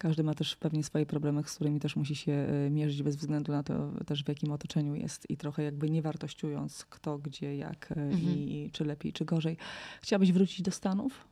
każdy 0.01 0.22
ma 0.22 0.34
też 0.34 0.57
pewnie 0.57 0.84
swoje 0.84 1.07
problemy, 1.07 1.43
z 1.47 1.55
którymi 1.55 1.80
też 1.80 1.97
musi 1.97 2.16
się 2.16 2.32
e, 2.32 2.70
mierzyć 2.70 3.03
bez 3.03 3.16
względu 3.16 3.53
na 3.53 3.62
to 3.62 3.91
też 4.07 4.24
w 4.24 4.28
jakim 4.28 4.53
otoczeniu 4.53 4.95
jest 4.95 5.30
i 5.30 5.36
trochę 5.36 5.62
jakby 5.62 5.91
nie 5.91 6.03
wartościując 6.03 6.84
kto, 6.84 7.18
gdzie, 7.18 7.57
jak 7.57 7.93
mhm. 7.93 8.22
i 8.22 8.70
czy 8.72 8.84
lepiej, 8.84 9.12
czy 9.12 9.24
gorzej. 9.24 9.57
Chciałabyś 10.03 10.32
wrócić 10.32 10.62
do 10.62 10.70
Stanów? 10.70 11.24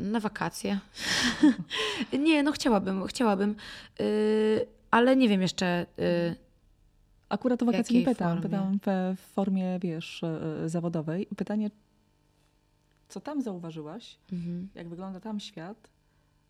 Na 0.00 0.20
wakacje. 0.20 0.78
nie, 2.26 2.42
no 2.42 2.52
chciałabym, 2.52 3.06
chciałabym, 3.06 3.56
yy, 3.98 4.66
ale 4.90 5.16
nie 5.16 5.28
wiem 5.28 5.42
jeszcze. 5.42 5.86
Yy, 5.96 6.36
Akurat 7.28 7.62
o 7.62 7.66
wakacje 7.66 7.98
nie 7.98 8.04
pytam. 8.04 8.40
Pytam 8.40 8.78
w 9.16 9.20
formie, 9.20 9.78
wiesz, 9.78 10.22
zawodowej. 10.66 11.28
Pytanie, 11.36 11.70
co 13.08 13.20
tam 13.20 13.42
zauważyłaś, 13.42 14.18
mhm. 14.32 14.68
jak 14.74 14.88
wygląda 14.88 15.20
tam 15.20 15.40
świat, 15.40 15.90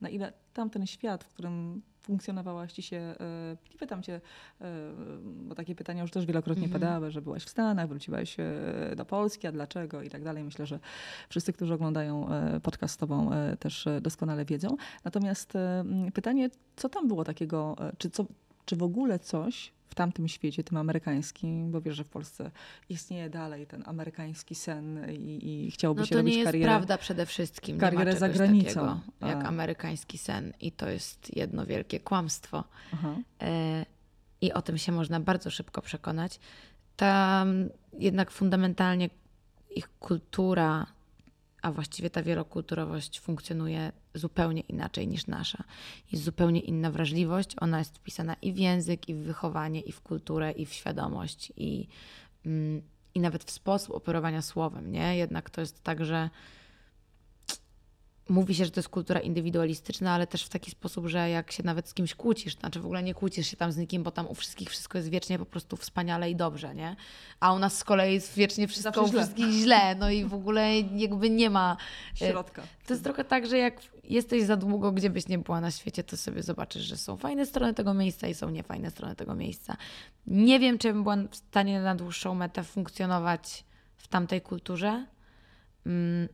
na 0.01 0.09
ile 0.09 0.33
tamten 0.53 0.87
świat, 0.87 1.25
w 1.25 1.29
którym 1.29 1.83
funkcjonowałaś 2.03 2.73
ci 2.73 2.83
się, 2.83 2.97
e, 2.97 3.57
nie 3.73 3.79
pytam 3.79 4.03
cię, 4.03 4.21
e, 4.61 4.93
bo 5.25 5.55
takie 5.55 5.75
pytania 5.75 6.03
już 6.03 6.11
też 6.11 6.27
wielokrotnie 6.27 6.65
mhm. 6.65 6.81
padały, 6.81 7.11
że 7.11 7.23
byłaś 7.23 7.45
w 7.45 7.49
Stanach, 7.49 7.89
wróciłaś 7.89 8.37
e, 8.41 8.97
do 8.97 9.05
Polski, 9.05 9.47
a 9.47 9.53
dlaczego 9.53 10.03
i 10.03 10.11
tak 10.11 10.25
dalej. 10.25 10.45
Myślę, 10.45 10.67
że 10.67 10.79
wszyscy, 11.29 11.53
którzy 11.53 11.75
oglądają 11.75 12.29
podcast 12.63 12.95
z 12.95 12.97
tobą 12.97 13.31
też 13.59 13.89
doskonale 14.01 14.45
wiedzą. 14.45 14.77
Natomiast 15.05 15.53
pytanie, 16.15 16.51
co 16.77 16.89
tam 16.89 17.09
było 17.09 17.25
takiego, 17.25 17.77
czy, 17.99 18.11
co, 18.11 18.25
czy 18.65 18.77
w 18.77 18.83
ogóle 18.83 19.19
coś 19.19 19.73
w 19.91 19.95
tamtym 19.95 20.28
świecie, 20.28 20.64
tym 20.64 20.76
amerykańskim, 20.76 21.70
bo 21.72 21.80
wiesz, 21.80 21.97
że 21.97 22.05
w 22.05 22.09
Polsce 22.09 22.51
istnieje 22.88 23.30
dalej 23.30 23.66
ten 23.66 23.82
amerykański 23.86 24.55
sen 24.55 25.07
i, 25.12 25.66
i 25.66 25.70
chciałoby 25.70 26.01
no 26.01 26.07
się 26.07 26.16
robić 26.16 26.34
karierę. 26.34 26.51
To 26.53 26.57
nie 26.57 26.61
jest 26.61 26.68
prawda 26.68 26.99
przede 26.99 27.26
wszystkim. 27.26 27.78
Karierę 27.78 28.16
za 28.16 28.28
granicą. 28.28 29.01
jak 29.20 29.45
amerykański 29.45 30.18
sen 30.18 30.53
i 30.61 30.72
to 30.72 30.88
jest 30.88 31.36
jedno 31.36 31.66
wielkie 31.66 32.01
kłamstwo. 32.01 32.64
E, 33.41 33.86
I 34.41 34.53
o 34.53 34.62
tym 34.62 34.78
się 34.78 34.93
można 34.93 35.20
bardzo 35.20 35.51
szybko 35.51 35.82
przekonać. 35.82 36.41
Tam 36.97 37.68
jednak 37.99 38.30
fundamentalnie 38.30 39.11
ich 39.76 39.88
kultura 39.99 40.86
a 41.63 41.73
właściwie 41.73 42.11
ta 42.11 42.23
wielokulturowość 42.23 43.21
funkcjonuje 43.21 43.93
zupełnie 44.15 44.61
inaczej 44.61 45.09
niż 45.09 45.27
nasza. 45.27 45.65
Jest 46.13 46.25
zupełnie 46.25 46.61
inna 46.61 46.91
wrażliwość, 46.91 47.57
ona 47.61 47.79
jest 47.79 47.99
wpisana 47.99 48.37
i 48.43 48.53
w 48.53 48.59
język, 48.59 49.09
i 49.09 49.15
w 49.15 49.19
wychowanie, 49.19 49.81
i 49.81 49.93
w 49.93 50.01
kulturę, 50.01 50.53
i 50.53 50.67
w 50.67 50.73
świadomość, 50.73 51.53
i, 51.57 51.89
mm, 52.47 52.83
i 53.15 53.21
nawet 53.21 53.45
w 53.45 53.51
sposób 53.51 53.95
operowania 53.95 54.43
słowem. 54.43 54.93
Nie? 54.93 55.17
Jednak 55.17 55.51
to 55.51 55.61
jest 55.61 55.83
tak, 55.83 56.05
że 56.05 56.31
mówi 58.31 58.55
się, 58.55 58.64
że 58.64 58.70
to 58.70 58.81
jest 58.81 58.89
kultura 58.89 59.20
indywidualistyczna, 59.20 60.12
ale 60.12 60.26
też 60.26 60.45
w 60.45 60.49
taki 60.49 60.70
sposób, 60.70 61.07
że 61.07 61.31
jak 61.31 61.53
się 61.53 61.62
nawet 61.62 61.89
z 61.89 61.95
kimś 61.95 62.14
kłócisz, 62.14 62.57
znaczy 62.57 62.81
w 62.81 62.85
ogóle 62.85 63.03
nie 63.03 63.14
kłócisz 63.14 63.47
się 63.47 63.57
tam 63.57 63.72
z 63.72 63.76
nikim, 63.76 64.03
bo 64.03 64.11
tam 64.11 64.26
u 64.28 64.35
wszystkich 64.35 64.70
wszystko 64.70 64.99
jest 64.99 65.11
wiecznie 65.11 65.39
po 65.39 65.47
prostu 65.47 65.76
wspaniale 65.76 66.31
i 66.31 66.37
dobrze, 66.37 66.74
nie? 66.74 66.97
A 67.41 67.53
u 67.53 67.59
nas 67.59 67.78
z 67.78 67.85
kolei 67.85 68.14
jest 68.14 68.35
wiecznie 68.35 68.68
wszystko 68.68 69.03
u 69.03 69.09
wszystkich 69.09 69.51
źle, 69.51 69.95
no 69.95 70.11
i 70.11 70.24
w 70.24 70.35
ogóle 70.35 70.81
jakby 70.81 71.31
nie 71.31 71.51
ma... 71.51 71.76
E, 72.22 72.31
Środka. 72.31 72.62
To 72.87 72.95
jest 72.95 73.05
trochę 73.05 73.24
tak, 73.24 73.47
że 73.47 73.59
jak 73.59 73.81
jesteś 74.05 74.43
za 74.43 74.57
długo, 74.57 74.93
gdzie 74.93 75.11
byś 75.11 75.28
nie 75.28 75.39
była 75.39 75.61
na 75.61 75.70
świecie, 75.70 76.05
to 76.05 76.16
sobie 76.16 76.43
zobaczysz, 76.43 76.83
że 76.83 76.97
są 76.97 77.16
fajne 77.16 77.47
strony 77.47 77.74
tego 77.74 77.95
miejsca 77.95 78.28
i 78.28 78.35
są 78.35 78.51
niefajne 78.51 78.91
strony 78.91 79.16
tego 79.16 79.35
miejsca. 79.35 79.76
Nie 80.26 80.61
wiem, 80.61 80.78
czy 80.78 80.93
bym 80.93 81.03
była 81.03 81.16
w 81.31 81.37
stanie 81.37 81.81
na 81.81 81.95
dłuższą 81.95 82.35
metę 82.35 82.64
funkcjonować 82.64 83.64
w 83.97 84.09
tamtej 84.09 84.41
kulturze, 84.41 85.07
mm, 85.87 86.28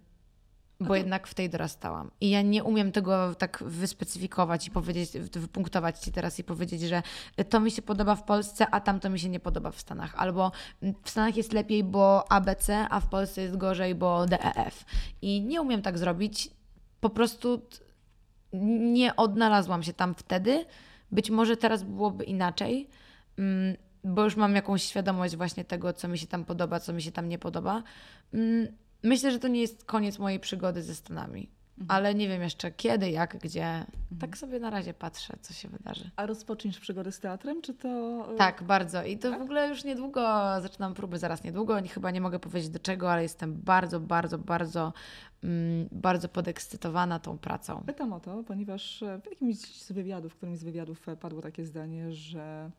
bo 0.81 0.97
jednak 0.97 1.27
w 1.27 1.35
tej 1.35 1.51
dorastałam. 1.51 2.11
I 2.20 2.31
ja 2.31 2.43
nie 2.43 2.64
umiem 2.64 2.93
tego 2.93 3.35
tak 3.35 3.64
wyspecyfikować 3.66 4.66
i 4.66 4.70
powiedzieć, 4.70 5.11
wypunktować 5.18 5.99
ci 5.99 6.12
teraz 6.12 6.39
i 6.39 6.45
powiedzieć, 6.45 6.83
że 6.83 7.03
to 7.49 7.61
mi 7.61 7.70
się 7.70 7.83
podoba 7.83 8.14
w 8.14 8.24
Polsce, 8.24 8.66
a 8.70 8.81
tamto 8.81 9.11
mi 9.11 9.20
się 9.20 9.29
nie 9.29 9.41
podoba 9.41 9.70
w 9.70 9.81
Stanach. 9.81 10.14
Albo 10.16 10.53
w 11.03 11.11
Stanach 11.11 11.37
jest 11.37 11.53
lepiej, 11.53 11.85
bo 11.85 12.33
ABC, 12.33 12.87
a 12.91 13.01
w 13.01 13.09
Polsce 13.09 13.43
jest 13.43 13.57
gorzej, 13.57 13.95
bo 13.95 14.27
DEF. 14.27 14.85
I 15.22 15.41
nie 15.41 15.62
umiem 15.62 15.83
tak 15.83 15.99
zrobić. 15.99 16.51
Po 17.01 17.11
prostu 17.11 17.62
nie 18.93 19.16
odnalazłam 19.16 19.83
się 19.83 19.93
tam 19.93 20.14
wtedy, 20.14 20.64
Być 21.12 21.31
może 21.31 21.57
teraz 21.57 21.83
byłoby 21.83 22.24
inaczej, 22.24 22.89
mm, 23.39 23.77
bo 24.05 24.24
już 24.24 24.37
mam 24.37 24.55
jakąś 24.55 24.83
świadomość 24.83 25.37
właśnie 25.37 25.64
tego, 25.64 25.93
co 25.93 26.09
mi 26.09 26.18
się 26.18 26.27
tam 26.27 26.45
podoba, 26.45 26.81
co 26.81 26.93
mi 26.93 27.03
się 27.03 27.12
tam 27.12 27.29
nie 27.29 27.39
podoba. 27.39 27.83
Myślę, 29.07 29.30
że 29.30 29.38
to 29.38 29.48
nie 29.48 29.61
jest 29.61 29.84
koniec 29.84 30.18
mojej 30.18 30.40
przygody 30.40 30.82
ze 30.82 30.94
Stanami. 30.94 31.48
Mhm. 31.78 31.96
Ale 31.96 32.14
nie 32.14 32.28
wiem 32.28 32.42
jeszcze 32.42 32.70
kiedy, 32.70 33.11
jak, 33.11 33.36
gdzie. 33.36 33.66
Mhm. 33.66 34.20
Tak 34.20 34.38
sobie 34.38 34.61
na 34.61 34.70
razie 34.70 34.94
patrzę, 34.94 35.34
co 35.40 35.54
się 35.54 35.68
wydarzy. 35.68 36.11
A 36.16 36.26
rozpoczniesz 36.26 36.80
przygodę 36.80 37.12
z 37.12 37.20
teatrem, 37.20 37.62
czy 37.62 37.74
to. 37.74 37.88
Y, 38.34 38.36
tak, 38.36 38.62
bardzo. 38.62 39.04
I 39.04 39.18
to 39.18 39.30
tak? 39.30 39.38
w 39.38 39.42
ogóle 39.42 39.68
już 39.68 39.84
niedługo 39.84 40.20
zaczynam 40.61 40.94
próby, 40.94 41.18
zaraz 41.18 41.44
niedługo. 41.44 41.76
Chyba 41.90 42.11
nie 42.11 42.20
mogę 42.20 42.38
powiedzieć 42.38 42.70
do 42.70 42.78
czego, 42.78 43.12
ale 43.12 43.22
jestem 43.22 43.54
bardzo, 43.54 44.00
bardzo, 44.00 44.38
bardzo, 44.38 44.92
mm, 45.44 45.88
bardzo 45.92 46.28
podekscytowana 46.28 47.18
tą 47.18 47.38
pracą. 47.38 47.82
Pytam 47.86 48.12
o 48.12 48.20
to, 48.20 48.44
ponieważ 48.44 49.04
w 49.22 49.30
jakimś 49.30 49.57
z 49.57 49.92
wywiadów, 49.92 50.32
w 50.32 50.36
którymś 50.36 50.59
z 50.59 50.64
wywiadów 50.64 51.07
padło 51.20 51.42
takie 51.42 51.64
zdanie, 51.64 52.12
że 52.12 52.70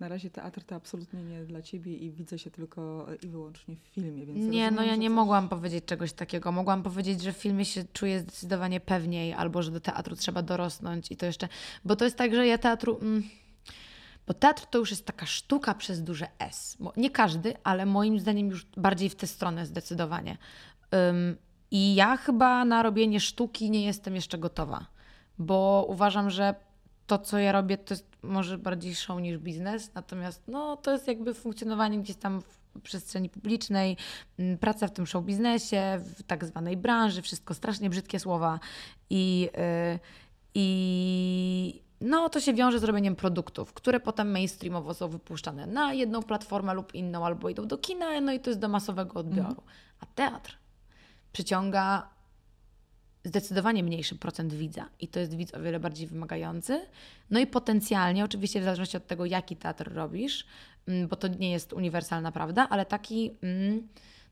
na 0.00 0.08
razie 0.08 0.30
teatr 0.30 0.64
to 0.64 0.74
absolutnie 0.74 1.22
nie 1.22 1.44
dla 1.44 1.62
ciebie 1.62 1.96
i 1.96 2.10
widzę 2.10 2.38
się 2.38 2.50
tylko 2.50 3.06
i 3.22 3.28
wyłącznie 3.28 3.76
w 3.76 3.88
filmie. 3.94 4.26
Więc 4.26 4.38
nie, 4.38 4.44
rozumiem, 4.44 4.74
no 4.74 4.82
ja 4.82 4.96
nie 4.96 5.08
coś... 5.08 5.14
mogłam 5.14 5.48
powiedzieć 5.48 5.84
czegoś 5.84 6.12
takiego. 6.12 6.52
Mogłam 6.52 6.82
powiedzieć, 6.82 7.22
że 7.22 7.32
w 7.32 7.36
filmie 7.36 7.64
się 7.64 7.84
czuję 7.92 8.20
zdecydowanie 8.20 8.80
pewniej, 8.80 9.32
albo 9.32 9.62
że 9.62 9.70
do 9.70 9.80
teatru 9.80 10.16
trzeba 10.16 10.42
dorosnąć 10.42 11.10
i 11.10 11.16
to 11.16 11.26
jeszcze. 11.26 11.48
Bo 11.84 11.96
to 11.96 12.04
jest 12.04 12.16
tak, 12.16 12.34
że 12.34 12.46
ja 12.46 12.58
teatru. 12.58 12.98
Mm, 13.02 13.22
bo 14.26 14.34
teatr 14.34 14.66
to 14.66 14.78
już 14.78 14.90
jest 14.90 15.06
taka 15.06 15.26
sztuka 15.26 15.74
przez 15.74 16.02
duże 16.02 16.28
S. 16.38 16.76
Bo 16.80 16.92
nie 16.96 17.10
każdy, 17.10 17.54
ale 17.64 17.86
moim 17.86 18.20
zdaniem 18.20 18.48
już 18.48 18.66
bardziej 18.76 19.08
w 19.08 19.14
tę 19.14 19.26
stronę 19.26 19.66
zdecydowanie. 19.66 20.38
Um, 20.92 21.36
I 21.70 21.94
ja 21.94 22.16
chyba 22.16 22.64
na 22.64 22.82
robienie 22.82 23.20
sztuki 23.20 23.70
nie 23.70 23.84
jestem 23.84 24.14
jeszcze 24.14 24.38
gotowa, 24.38 24.86
bo 25.38 25.86
uważam, 25.88 26.30
że 26.30 26.54
to, 27.12 27.18
co 27.18 27.38
ja 27.38 27.52
robię, 27.52 27.78
to 27.78 27.94
jest 27.94 28.06
może 28.22 28.58
bardziej 28.58 28.94
show 28.94 29.20
niż 29.20 29.38
biznes, 29.38 29.94
natomiast 29.94 30.42
no, 30.48 30.76
to 30.76 30.92
jest 30.92 31.08
jakby 31.08 31.34
funkcjonowanie 31.34 31.98
gdzieś 31.98 32.16
tam 32.16 32.40
w 32.40 32.80
przestrzeni 32.80 33.28
publicznej, 33.28 33.96
praca 34.60 34.86
w 34.86 34.92
tym 34.92 35.06
show 35.06 35.24
biznesie, 35.24 36.00
w 36.16 36.22
tak 36.22 36.44
zwanej 36.44 36.76
branży, 36.76 37.22
wszystko 37.22 37.54
strasznie 37.54 37.90
brzydkie 37.90 38.20
słowa 38.20 38.60
i, 39.10 39.50
yy, 39.92 39.98
i 40.54 41.82
no, 42.00 42.28
to 42.28 42.40
się 42.40 42.54
wiąże 42.54 42.78
z 42.78 42.84
robieniem 42.84 43.16
produktów, 43.16 43.72
które 43.72 44.00
potem 44.00 44.30
mainstreamowo 44.30 44.94
są 44.94 45.08
wypuszczane 45.08 45.66
na 45.66 45.94
jedną 45.94 46.22
platformę 46.22 46.74
lub 46.74 46.94
inną, 46.94 47.26
albo 47.26 47.48
idą 47.48 47.66
do 47.66 47.78
kina, 47.78 48.20
no 48.20 48.32
i 48.32 48.40
to 48.40 48.50
jest 48.50 48.60
do 48.60 48.68
masowego 48.68 49.20
odbioru. 49.20 49.48
Mhm. 49.48 49.66
A 50.00 50.06
teatr 50.06 50.58
przyciąga 51.32 52.08
zdecydowanie 53.24 53.82
mniejszy 53.82 54.16
procent 54.16 54.54
widza 54.54 54.88
i 55.00 55.08
to 55.08 55.20
jest 55.20 55.36
widz 55.36 55.54
o 55.54 55.62
wiele 55.62 55.80
bardziej 55.80 56.06
wymagający. 56.06 56.80
No 57.30 57.40
i 57.40 57.46
potencjalnie, 57.46 58.24
oczywiście 58.24 58.60
w 58.60 58.64
zależności 58.64 58.96
od 58.96 59.06
tego, 59.06 59.26
jaki 59.26 59.56
teatr 59.56 59.92
robisz, 59.94 60.46
mm, 60.86 61.08
bo 61.08 61.16
to 61.16 61.28
nie 61.28 61.50
jest 61.50 61.72
uniwersalna 61.72 62.32
prawda, 62.32 62.68
ale 62.70 62.86
taki, 62.86 63.30
mm, 63.42 63.88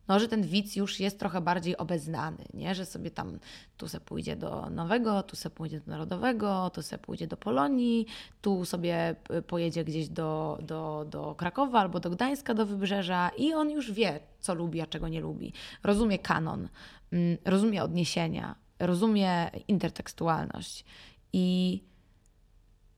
no, 0.09 0.21
że 0.21 0.29
ten 0.29 0.43
widz 0.43 0.77
już 0.77 1.01
jest 1.01 1.19
trochę 1.19 1.41
bardziej 1.41 1.77
obeznany, 1.77 2.45
nie? 2.55 2.75
że 2.75 2.87
sobie 2.87 3.11
tam 3.11 3.39
tu 3.77 3.89
se 3.89 4.01
pójdzie 4.01 4.37
do 4.37 4.71
Nowego, 4.71 5.23
tu 5.23 5.37
se 5.37 5.51
pójdzie 5.51 5.81
do 5.81 5.91
Narodowego, 5.91 6.71
tu 6.75 6.83
se 6.83 6.99
pójdzie 6.99 7.27
do 7.27 7.37
Polonii, 7.37 8.07
tu 8.43 8.65
sobie 8.65 9.15
pojedzie 9.47 9.85
gdzieś 9.85 10.09
do, 10.09 10.59
do, 10.63 11.07
do 11.11 11.35
Krakowa 11.35 11.81
albo 11.81 12.01
do 12.01 12.11
Gdańska, 12.11 12.55
do 12.55 12.67
Wybrzeża 12.67 13.31
i 13.39 13.53
on 13.55 13.71
już 13.71 13.93
wie, 13.93 14.21
co 14.41 14.55
lubi, 14.55 14.81
a 14.81 14.87
czego 14.87 15.09
nie 15.09 15.21
lubi. 15.21 15.53
Rozumie 15.83 16.19
kanon, 16.19 16.69
mm, 17.13 17.37
rozumie 17.45 17.83
odniesienia, 17.83 18.55
rozumie 18.81 19.51
intertekstualność 19.69 20.85
i 21.33 21.81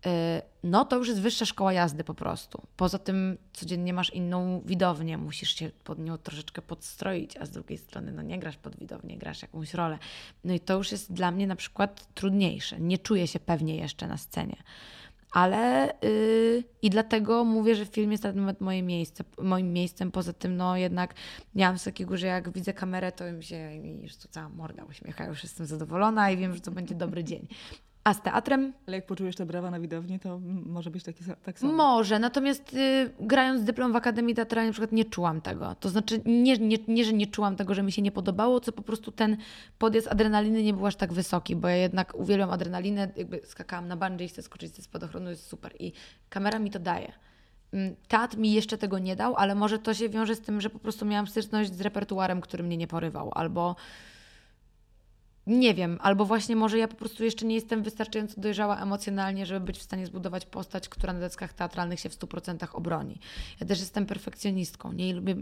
y, 0.07 0.11
no 0.63 0.85
to 0.85 0.97
już 0.97 1.09
jest 1.09 1.21
wyższa 1.21 1.47
szkoła 1.47 1.73
jazdy 1.73 2.05
po 2.05 2.15
prostu. 2.15 2.63
Poza 2.77 2.99
tym 2.99 3.39
codziennie 3.53 3.93
masz 3.93 4.11
inną 4.11 4.63
widownię, 4.65 5.19
musisz 5.19 5.55
się 5.55 5.71
pod 5.85 5.99
nią 5.99 6.19
troszeczkę 6.19 6.63
podstroić, 6.63 7.37
a 7.37 7.47
z 7.47 7.51
drugiej 7.51 7.79
strony 7.79 8.13
no 8.13 8.23
nie 8.23 8.39
grasz 8.39 8.57
pod 8.57 8.77
widownię, 8.77 9.19
grasz 9.19 9.43
jakąś 9.43 9.75
rolę. 9.75 9.99
No 10.45 10.55
i 10.55 10.61
to 10.61 10.75
już 10.75 10.93
jest 10.93 11.13
dla 11.13 11.31
mnie 11.31 11.47
na 11.47 11.57
przykład 11.57 12.15
trudniejsze. 12.15 12.81
Nie 12.81 12.99
czuję 12.99 13.27
się 13.27 13.41
pewnie 13.41 13.77
jeszcze 13.77 14.09
na 14.09 14.17
scenie. 14.17 14.57
Ale 15.33 15.93
yy, 16.03 16.65
i 16.83 16.91
dlatego 16.91 17.45
mówię, 17.45 17.75
że 17.75 17.87
film 17.87 18.13
jest 18.13 18.25
na 18.25 18.31
ten 18.31 18.41
moment 18.41 18.61
moje 18.61 18.83
miejsce, 18.83 19.25
moim 19.43 19.73
miejscem. 19.73 20.11
Poza 20.11 20.33
tym, 20.33 20.57
no 20.57 20.77
jednak 20.77 21.15
miałam 21.55 21.79
z 21.79 21.85
takiego, 21.85 22.17
że 22.17 22.27
jak 22.27 22.53
widzę 22.53 22.73
kamerę, 22.73 23.13
to 23.13 23.33
mi 23.33 23.45
się 23.45 23.75
już 24.03 24.17
tu 24.17 24.29
cała 24.29 24.49
morda 24.49 24.85
uśmiecha, 24.85 25.27
już 25.27 25.43
jestem 25.43 25.67
zadowolona 25.67 26.31
i 26.31 26.37
wiem, 26.37 26.55
że 26.55 26.61
to 26.61 26.71
będzie 26.71 26.95
dobry 26.95 27.25
dzień. 27.25 27.47
A 28.05 28.15
z 28.15 28.23
teatrem? 28.23 28.73
Ale 28.87 28.97
jak 28.97 29.07
poczujesz 29.07 29.37
te 29.37 29.47
brawa 29.47 29.71
na 29.71 29.81
widowni, 29.81 30.21
to 30.21 30.41
może 30.67 30.91
być 30.91 31.05
taki, 31.05 31.25
tak 31.43 31.59
samo. 31.59 31.73
Może, 31.73 32.19
natomiast 32.19 32.75
y, 32.75 33.11
grając 33.21 33.65
dyplom 33.65 33.93
w 33.93 33.97
Akademii 33.97 34.35
Teatralnej 34.35 34.69
na 34.69 34.73
przykład 34.73 34.93
nie 34.93 35.05
czułam 35.05 35.41
tego. 35.41 35.75
To 35.75 35.89
znaczy 35.89 36.21
nie, 36.25 36.59
nie, 36.59 36.79
nie, 36.89 37.05
że 37.05 37.13
nie 37.13 37.27
czułam 37.27 37.57
tego, 37.57 37.75
że 37.75 37.83
mi 37.83 37.93
się 37.93 38.03
nie 38.03 38.13
podobało, 38.13 38.61
co 38.61 38.73
po 38.73 38.83
prostu 38.83 39.13
ten 39.13 39.37
podjazd 39.79 40.09
adrenaliny 40.09 40.63
nie 40.63 40.75
był 40.75 40.87
aż 40.87 40.97
tak 40.97 41.13
wysoki, 41.13 41.57
bo 41.57 41.69
ja 41.69 41.77
jednak 41.77 42.15
uwielbiam 42.15 42.51
adrenalinę, 42.51 43.13
jakby 43.17 43.41
skakałam 43.45 43.89
na 43.89 43.97
bungee 43.97 44.25
i 44.25 44.29
chcę 44.29 44.43
skoczyć 44.43 44.75
ze 44.75 44.83
spadochronu, 44.83 45.31
jest 45.31 45.47
super 45.47 45.73
i 45.79 45.93
kamera 46.29 46.59
mi 46.59 46.71
to 46.71 46.79
daje. 46.79 47.13
Mm, 47.73 47.97
teatr 48.09 48.37
mi 48.37 48.53
jeszcze 48.53 48.79
tego 48.79 48.99
nie 48.99 49.17
dał, 49.17 49.37
ale 49.37 49.55
może 49.55 49.79
to 49.79 49.95
się 49.95 50.09
wiąże 50.09 50.35
z 50.35 50.41
tym, 50.41 50.61
że 50.61 50.71
po 50.71 50.79
prostu 50.79 51.07
miałam 51.07 51.27
styczność 51.27 51.75
z 51.75 51.81
repertuarem, 51.81 52.41
który 52.41 52.63
mnie 52.65 52.77
nie 52.77 52.87
porywał, 52.87 53.31
albo 53.35 53.77
nie 55.47 55.75
wiem, 55.75 55.99
albo 56.03 56.25
właśnie 56.25 56.57
może 56.57 56.79
ja 56.79 56.89
po 56.89 56.97
prostu 56.97 57.25
jeszcze 57.25 57.47
nie 57.47 57.55
jestem 57.55 57.83
wystarczająco 57.83 58.41
dojrzała 58.41 58.81
emocjonalnie, 58.81 59.47
żeby 59.47 59.67
być 59.67 59.79
w 59.79 59.83
stanie 59.83 60.07
zbudować 60.07 60.47
postać, 60.47 60.89
która 60.89 61.13
na 61.13 61.21
deckach 61.21 61.53
teatralnych 61.53 62.01
się 62.01 62.09
w 62.09 62.19
100% 62.19 62.67
obroni. 62.73 63.21
Ja 63.61 63.67
też 63.67 63.81
jestem 63.81 64.07
perfekcjonistką 64.07 64.93
nie? 64.93 65.09
I, 65.09 65.13
lubię, 65.13 65.37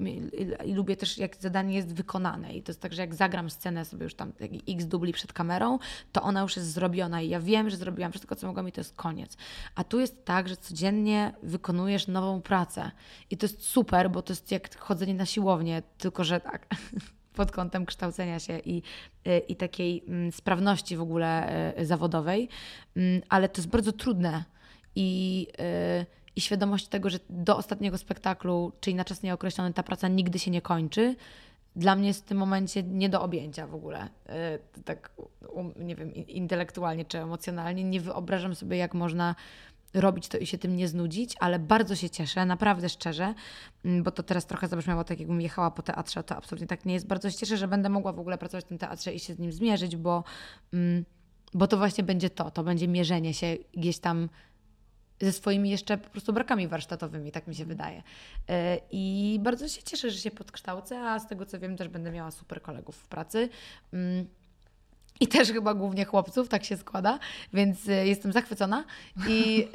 i 0.64 0.74
lubię 0.74 0.96
też, 0.96 1.18
jak 1.18 1.36
zadanie 1.36 1.76
jest 1.76 1.94
wykonane. 1.94 2.54
I 2.54 2.62
to 2.62 2.70
jest 2.70 2.80
tak, 2.80 2.92
że 2.92 3.02
jak 3.02 3.14
zagram 3.14 3.50
scenę 3.50 3.84
sobie 3.84 4.04
już 4.04 4.14
tam 4.14 4.32
x 4.68 4.86
dubli 4.86 5.12
przed 5.12 5.32
kamerą, 5.32 5.78
to 6.12 6.22
ona 6.22 6.40
już 6.40 6.56
jest 6.56 6.72
zrobiona 6.72 7.22
i 7.22 7.28
ja 7.28 7.40
wiem, 7.40 7.70
że 7.70 7.76
zrobiłam 7.76 8.12
wszystko, 8.12 8.36
co 8.36 8.46
mogłam 8.46 8.68
i 8.68 8.72
to 8.72 8.80
jest 8.80 8.96
koniec. 8.96 9.36
A 9.74 9.84
tu 9.84 10.00
jest 10.00 10.24
tak, 10.24 10.48
że 10.48 10.56
codziennie 10.56 11.34
wykonujesz 11.42 12.06
nową 12.06 12.42
pracę. 12.42 12.90
I 13.30 13.36
to 13.36 13.46
jest 13.46 13.62
super, 13.62 14.10
bo 14.10 14.22
to 14.22 14.32
jest 14.32 14.50
jak 14.50 14.78
chodzenie 14.78 15.14
na 15.14 15.26
siłownię, 15.26 15.82
tylko 15.98 16.24
że 16.24 16.40
tak 16.40 16.66
pod 17.40 17.52
kątem 17.52 17.86
kształcenia 17.86 18.38
się 18.38 18.58
i, 18.58 18.82
y, 19.26 19.38
i 19.38 19.56
takiej 19.56 20.02
mm, 20.08 20.32
sprawności 20.32 20.96
w 20.96 21.00
ogóle 21.00 21.52
y, 21.78 21.86
zawodowej, 21.86 22.48
mm, 22.96 23.22
ale 23.28 23.48
to 23.48 23.60
jest 23.60 23.70
bardzo 23.70 23.92
trudne 23.92 24.44
i, 24.96 25.46
y, 26.00 26.06
i 26.36 26.40
świadomość 26.40 26.88
tego, 26.88 27.10
że 27.10 27.18
do 27.30 27.56
ostatniego 27.56 27.98
spektaklu, 27.98 28.72
czyli 28.80 28.94
na 28.94 29.04
czas 29.04 29.22
nieokreślony, 29.22 29.72
ta 29.72 29.82
praca 29.82 30.08
nigdy 30.08 30.38
się 30.38 30.50
nie 30.50 30.62
kończy, 30.62 31.16
dla 31.76 31.96
mnie 31.96 32.08
jest 32.08 32.24
w 32.24 32.28
tym 32.28 32.38
momencie 32.38 32.82
nie 32.82 33.08
do 33.08 33.22
objęcia 33.22 33.66
w 33.66 33.74
ogóle. 33.74 34.08
Tak, 34.84 35.12
nie 35.76 35.96
wiem, 35.96 36.14
intelektualnie 36.14 37.04
czy 37.04 37.18
emocjonalnie. 37.18 37.84
Nie 37.84 38.00
wyobrażam 38.00 38.54
sobie, 38.54 38.76
jak 38.76 38.94
można 38.94 39.34
robić 39.94 40.28
to 40.28 40.38
i 40.38 40.46
się 40.46 40.58
tym 40.58 40.76
nie 40.76 40.88
znudzić, 40.88 41.34
ale 41.40 41.58
bardzo 41.58 41.96
się 41.96 42.10
cieszę, 42.10 42.46
naprawdę 42.46 42.88
szczerze, 42.88 43.34
mm, 43.84 44.02
bo 44.02 44.10
to 44.10 44.22
teraz 44.22 44.46
trochę 44.46 44.68
zabrzmiało 44.68 45.04
tak, 45.04 45.20
jakbym 45.20 45.40
jechała 45.40 45.70
po 45.70 45.82
teatrze, 45.82 46.22
to 46.24 46.36
absolutnie 46.36 46.66
tak 46.66 46.84
nie 46.84 46.94
jest. 46.94 47.06
Bardzo 47.06 47.30
się 47.30 47.36
cieszę, 47.36 47.56
że 47.56 47.68
będę 47.68 47.88
mogła 47.88 48.12
w 48.12 48.18
ogóle 48.18 48.38
pracować 48.38 48.64
w 48.64 48.68
tym 48.68 48.78
teatrze 48.78 49.12
i 49.12 49.20
się 49.20 49.34
z 49.34 49.38
nim 49.38 49.52
zmierzyć, 49.52 49.96
bo, 49.96 50.24
mm, 50.72 51.04
bo 51.54 51.66
to 51.66 51.76
właśnie 51.76 52.04
będzie 52.04 52.30
to, 52.30 52.50
to 52.50 52.64
będzie 52.64 52.88
mierzenie 52.88 53.34
się 53.34 53.56
gdzieś 53.74 53.98
tam 53.98 54.28
ze 55.20 55.32
swoimi 55.32 55.70
jeszcze 55.70 55.98
po 55.98 56.10
prostu 56.10 56.32
brakami 56.32 56.68
warsztatowymi, 56.68 57.32
tak 57.32 57.46
mi 57.46 57.54
się 57.54 57.64
wydaje. 57.64 58.02
E, 58.48 58.80
I 58.90 59.38
bardzo 59.42 59.68
się 59.68 59.82
cieszę, 59.82 60.10
że 60.10 60.18
się 60.18 60.30
podkształcę, 60.30 61.00
a 61.00 61.18
z 61.18 61.28
tego 61.28 61.46
co 61.46 61.58
wiem 61.58 61.76
też 61.76 61.88
będę 61.88 62.10
miała 62.10 62.30
super 62.30 62.62
kolegów 62.62 62.96
w 62.96 63.08
pracy. 63.08 63.48
I 65.20 65.28
też 65.28 65.52
chyba 65.52 65.74
głównie 65.74 66.04
chłopców, 66.04 66.48
tak 66.48 66.64
się 66.64 66.76
składa, 66.76 67.18
więc 67.52 67.88
y, 67.88 67.92
jestem 67.92 68.32
zachwycona. 68.32 68.84
I, 69.28 69.68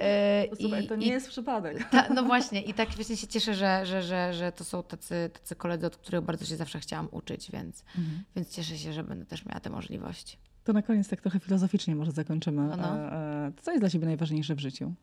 to, 0.49 0.55
słuchaj, 0.61 0.85
i, 0.85 0.87
to 0.87 0.95
nie 0.95 1.07
i, 1.07 1.09
jest 1.09 1.27
przypadek. 1.29 1.89
Ta, 1.89 2.13
no 2.13 2.23
właśnie, 2.33 2.61
i 2.61 2.73
tak 2.73 2.89
właśnie 2.89 3.17
się 3.17 3.27
cieszę, 3.27 3.53
że, 3.53 3.85
że, 3.85 4.01
że, 4.03 4.33
że 4.33 4.51
to 4.51 4.63
są 4.63 4.83
tacy, 4.83 5.29
tacy 5.33 5.55
koledzy, 5.55 5.87
od 5.87 5.97
których 5.97 6.21
bardzo 6.21 6.45
się 6.45 6.55
zawsze 6.55 6.79
chciałam 6.79 7.07
uczyć, 7.11 7.51
więc, 7.51 7.83
mhm. 7.97 8.23
więc 8.35 8.49
cieszę 8.49 8.77
się, 8.77 8.93
że 8.93 9.03
będę 9.03 9.25
też 9.25 9.45
miała 9.45 9.59
tę 9.59 9.69
możliwość. 9.69 10.37
To 10.63 10.73
na 10.73 10.81
koniec 10.81 11.07
tak 11.09 11.21
trochę 11.21 11.39
filozoficznie 11.39 11.95
może 11.95 12.11
zakończymy. 12.11 12.67
No, 12.67 12.77
no. 12.77 12.97
E, 12.97 13.13
e, 13.47 13.51
co 13.61 13.71
jest 13.71 13.81
dla 13.81 13.89
Ciebie 13.89 14.05
najważniejsze 14.05 14.55
w 14.55 14.59
życiu? 14.59 14.93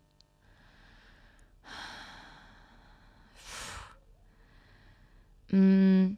Mm, 5.52 6.16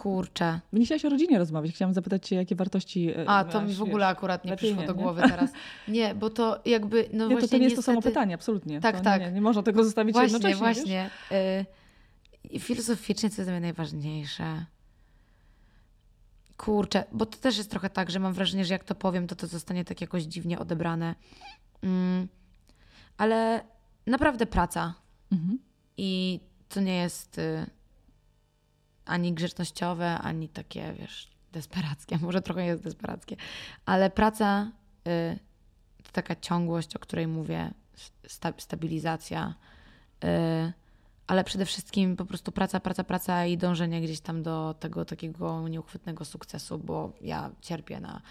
Kurczę. 0.00 0.60
Nie 0.72 0.84
chciałaś 0.84 1.04
o 1.04 1.08
rodzinie 1.08 1.38
rozmawiać. 1.38 1.72
Chciałam 1.72 1.94
zapytać 1.94 2.28
cię, 2.28 2.36
jakie 2.36 2.54
wartości 2.54 3.10
e, 3.10 3.28
A, 3.28 3.44
to 3.44 3.62
mi 3.62 3.74
w 3.74 3.82
ogóle 3.82 4.06
akurat 4.06 4.44
nie 4.44 4.56
przyszło 4.56 4.80
nie, 4.80 4.86
do 4.86 4.94
głowy 4.94 5.22
nie? 5.22 5.28
teraz. 5.28 5.50
Nie, 5.88 6.14
bo 6.14 6.30
to 6.30 6.60
jakby, 6.64 7.08
no 7.12 7.24
nie, 7.24 7.30
właśnie 7.30 7.48
to, 7.48 7.52
to 7.52 7.58
nie 7.58 7.64
jest 7.64 7.76
to 7.76 7.82
samo 7.82 8.02
pytanie, 8.02 8.34
absolutnie. 8.34 8.80
Tak, 8.80 8.96
to 8.96 9.04
tak. 9.04 9.20
Nie, 9.20 9.32
nie, 9.32 9.40
można 9.40 9.62
tego 9.62 9.84
zostawić 9.84 10.12
właśnie, 10.12 10.32
jednocześnie, 10.32 10.58
Właśnie, 10.58 11.10
właśnie. 11.30 12.56
Y 12.56 12.58
filozoficznie, 12.58 13.30
co 13.30 13.42
jest 13.42 13.50
dla 13.50 13.52
mnie 13.52 13.60
najważniejsze? 13.60 14.64
Kurczę, 16.56 17.04
bo 17.12 17.26
to 17.26 17.38
też 17.38 17.58
jest 17.58 17.70
trochę 17.70 17.90
tak, 17.90 18.10
że 18.10 18.18
mam 18.18 18.32
wrażenie, 18.32 18.64
że 18.64 18.74
jak 18.74 18.84
to 18.84 18.94
powiem, 18.94 19.26
to 19.26 19.36
to 19.36 19.46
zostanie 19.46 19.84
tak 19.84 20.00
jakoś 20.00 20.22
dziwnie 20.22 20.58
odebrane. 20.58 21.14
Mm. 21.82 22.28
ale 23.16 23.64
naprawdę 24.06 24.46
praca. 24.46 24.94
Mhm. 25.32 25.58
I 25.96 26.40
to 26.68 26.80
nie 26.80 26.96
jest 26.96 27.38
y, 27.38 27.66
ani 29.10 29.32
grzecznościowe, 29.32 30.18
ani 30.18 30.48
takie, 30.48 30.92
wiesz, 30.92 31.28
desperackie. 31.52 32.18
Może 32.22 32.42
trochę 32.42 32.64
jest 32.64 32.82
desperackie, 32.82 33.36
ale 33.86 34.10
praca 34.10 34.70
y, 35.08 35.38
to 36.02 36.12
taka 36.12 36.36
ciągłość, 36.36 36.96
o 36.96 36.98
której 36.98 37.26
mówię, 37.26 37.70
sta 38.26 38.52
stabilizacja, 38.58 39.54
y, 40.24 40.72
ale 41.26 41.44
przede 41.44 41.66
wszystkim 41.66 42.16
po 42.16 42.24
prostu 42.24 42.52
praca, 42.52 42.80
praca, 42.80 43.04
praca 43.04 43.46
i 43.46 43.56
dążenie 43.56 44.00
gdzieś 44.00 44.20
tam 44.20 44.42
do 44.42 44.74
tego 44.80 45.04
takiego 45.04 45.68
nieuchwytnego 45.68 46.24
sukcesu, 46.24 46.78
bo 46.78 47.12
ja 47.20 47.50
cierpię 47.60 48.00
na 48.00 48.22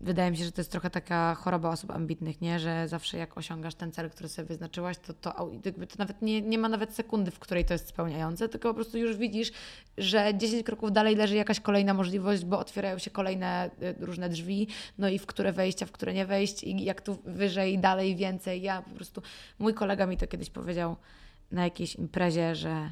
wydaje 0.00 0.30
mi 0.30 0.36
się, 0.36 0.44
że 0.44 0.52
to 0.52 0.60
jest 0.60 0.70
trochę 0.70 0.90
taka 0.90 1.34
choroba 1.34 1.70
osób 1.70 1.90
ambitnych, 1.90 2.40
nie? 2.40 2.58
że 2.58 2.88
zawsze 2.88 3.18
jak 3.18 3.38
osiągasz 3.38 3.74
ten 3.74 3.92
cel, 3.92 4.10
który 4.10 4.28
sobie 4.28 4.48
wyznaczyłaś, 4.48 4.98
to, 4.98 5.14
to, 5.14 5.32
to 5.32 5.96
nawet 5.98 6.22
nie, 6.22 6.42
nie 6.42 6.58
ma 6.58 6.68
nawet 6.68 6.94
sekundy, 6.94 7.30
w 7.30 7.38
której 7.38 7.64
to 7.64 7.74
jest 7.74 7.88
spełniające, 7.88 8.48
tylko 8.48 8.68
po 8.68 8.74
prostu 8.74 8.98
już 8.98 9.16
widzisz, 9.16 9.52
że 9.98 10.32
10 10.34 10.62
kroków 10.62 10.92
dalej 10.92 11.16
leży 11.16 11.36
jakaś 11.36 11.60
kolejna 11.60 11.94
możliwość, 11.94 12.44
bo 12.44 12.58
otwierają 12.58 12.98
się 12.98 13.10
kolejne 13.10 13.70
y, 13.82 13.94
różne 14.06 14.28
drzwi, 14.28 14.68
no 14.98 15.08
i 15.08 15.18
w 15.18 15.26
które 15.26 15.52
wejść, 15.52 15.82
a 15.82 15.86
w 15.86 15.92
które 15.92 16.14
nie 16.14 16.26
wejść 16.26 16.64
i 16.64 16.84
jak 16.84 17.00
tu 17.00 17.18
wyżej, 17.24 17.78
dalej, 17.78 18.16
więcej. 18.16 18.62
Ja 18.62 18.82
po 18.82 18.90
prostu, 18.90 19.22
mój 19.58 19.74
kolega 19.74 20.06
mi 20.06 20.16
to 20.16 20.26
kiedyś 20.26 20.50
powiedział 20.50 20.96
na 21.52 21.64
jakiejś 21.64 21.94
imprezie, 21.94 22.54
że 22.54 22.90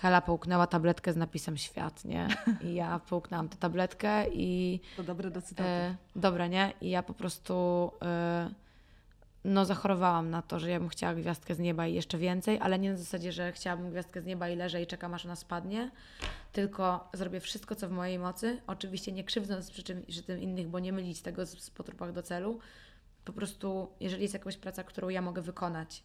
Hela 0.00 0.20
połknęła 0.20 0.66
tabletkę 0.66 1.12
z 1.12 1.16
napisem 1.16 1.56
świat, 1.56 2.04
nie? 2.04 2.28
I 2.68 2.74
ja 2.74 2.98
połknęłam 2.98 3.48
tę 3.48 3.56
tabletkę 3.56 4.28
i... 4.32 4.80
To 4.96 5.02
dobre 5.02 5.30
do 5.30 5.42
cytatu. 5.42 5.68
E, 5.68 5.96
dobre, 6.16 6.48
nie? 6.48 6.72
I 6.80 6.90
ja 6.90 7.02
po 7.02 7.14
prostu 7.14 7.90
e, 8.02 8.50
no 9.44 9.64
zachorowałam 9.64 10.30
na 10.30 10.42
to, 10.42 10.58
że 10.58 10.70
ja 10.70 10.80
bym 10.80 10.88
chciała 10.88 11.14
gwiazdkę 11.14 11.54
z 11.54 11.58
nieba 11.58 11.86
i 11.86 11.94
jeszcze 11.94 12.18
więcej, 12.18 12.58
ale 12.60 12.78
nie 12.78 12.90
na 12.90 12.96
zasadzie, 12.96 13.32
że 13.32 13.52
chciałabym 13.52 13.90
gwiazdkę 13.90 14.22
z 14.22 14.26
nieba 14.26 14.48
i 14.48 14.56
leżę 14.56 14.82
i 14.82 14.86
czekam 14.86 15.14
aż 15.14 15.24
ona 15.24 15.36
spadnie, 15.36 15.90
tylko 16.52 17.08
zrobię 17.14 17.40
wszystko, 17.40 17.74
co 17.74 17.88
w 17.88 17.92
mojej 17.92 18.18
mocy, 18.18 18.60
oczywiście 18.66 19.12
nie 19.12 19.24
krzywdząc 19.24 19.70
przy, 19.70 19.82
czym, 19.82 20.02
przy 20.02 20.22
tym 20.22 20.40
innych, 20.40 20.68
bo 20.68 20.78
nie 20.78 20.92
mylić 20.92 21.22
tego 21.22 21.46
z, 21.46 21.58
z 21.58 21.70
potrupach 21.70 22.12
do 22.12 22.22
celu. 22.22 22.58
Po 23.24 23.32
prostu, 23.32 23.88
jeżeli 24.00 24.22
jest 24.22 24.34
jakaś 24.34 24.56
praca, 24.56 24.84
którą 24.84 25.08
ja 25.08 25.22
mogę 25.22 25.42
wykonać, 25.42 26.02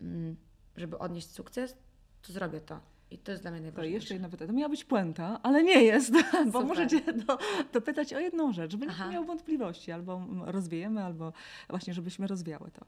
mm, 0.00 0.36
żeby 0.76 0.98
odnieść 0.98 1.30
sukces, 1.30 1.76
to 2.22 2.32
zrobię 2.32 2.60
to. 2.60 2.93
I 3.14 3.18
to 3.18 3.32
jest 3.32 3.44
dla 3.44 3.50
mnie 3.50 3.60
najważniejsze. 3.60 3.90
To 3.90 3.94
jeszcze 3.94 4.14
jedno 4.14 4.28
pytanie. 4.28 4.48
To 4.48 4.54
miała 4.54 4.68
być 4.68 4.84
puenta, 4.84 5.40
ale 5.42 5.64
nie 5.64 5.82
jest, 5.82 6.12
bo 6.52 6.62
muszę 6.62 6.86
Cię 6.86 7.00
do, 7.00 7.38
dopytać 7.72 8.14
o 8.14 8.20
jedną 8.20 8.52
rzecz, 8.52 8.72
żeby 8.72 8.86
nie 8.86 9.12
miał 9.12 9.24
wątpliwości, 9.24 9.92
albo 9.92 10.22
rozwiejemy, 10.44 11.04
albo 11.04 11.32
właśnie, 11.68 11.94
żebyśmy 11.94 12.26
rozwiały 12.26 12.70
to. 12.70 12.86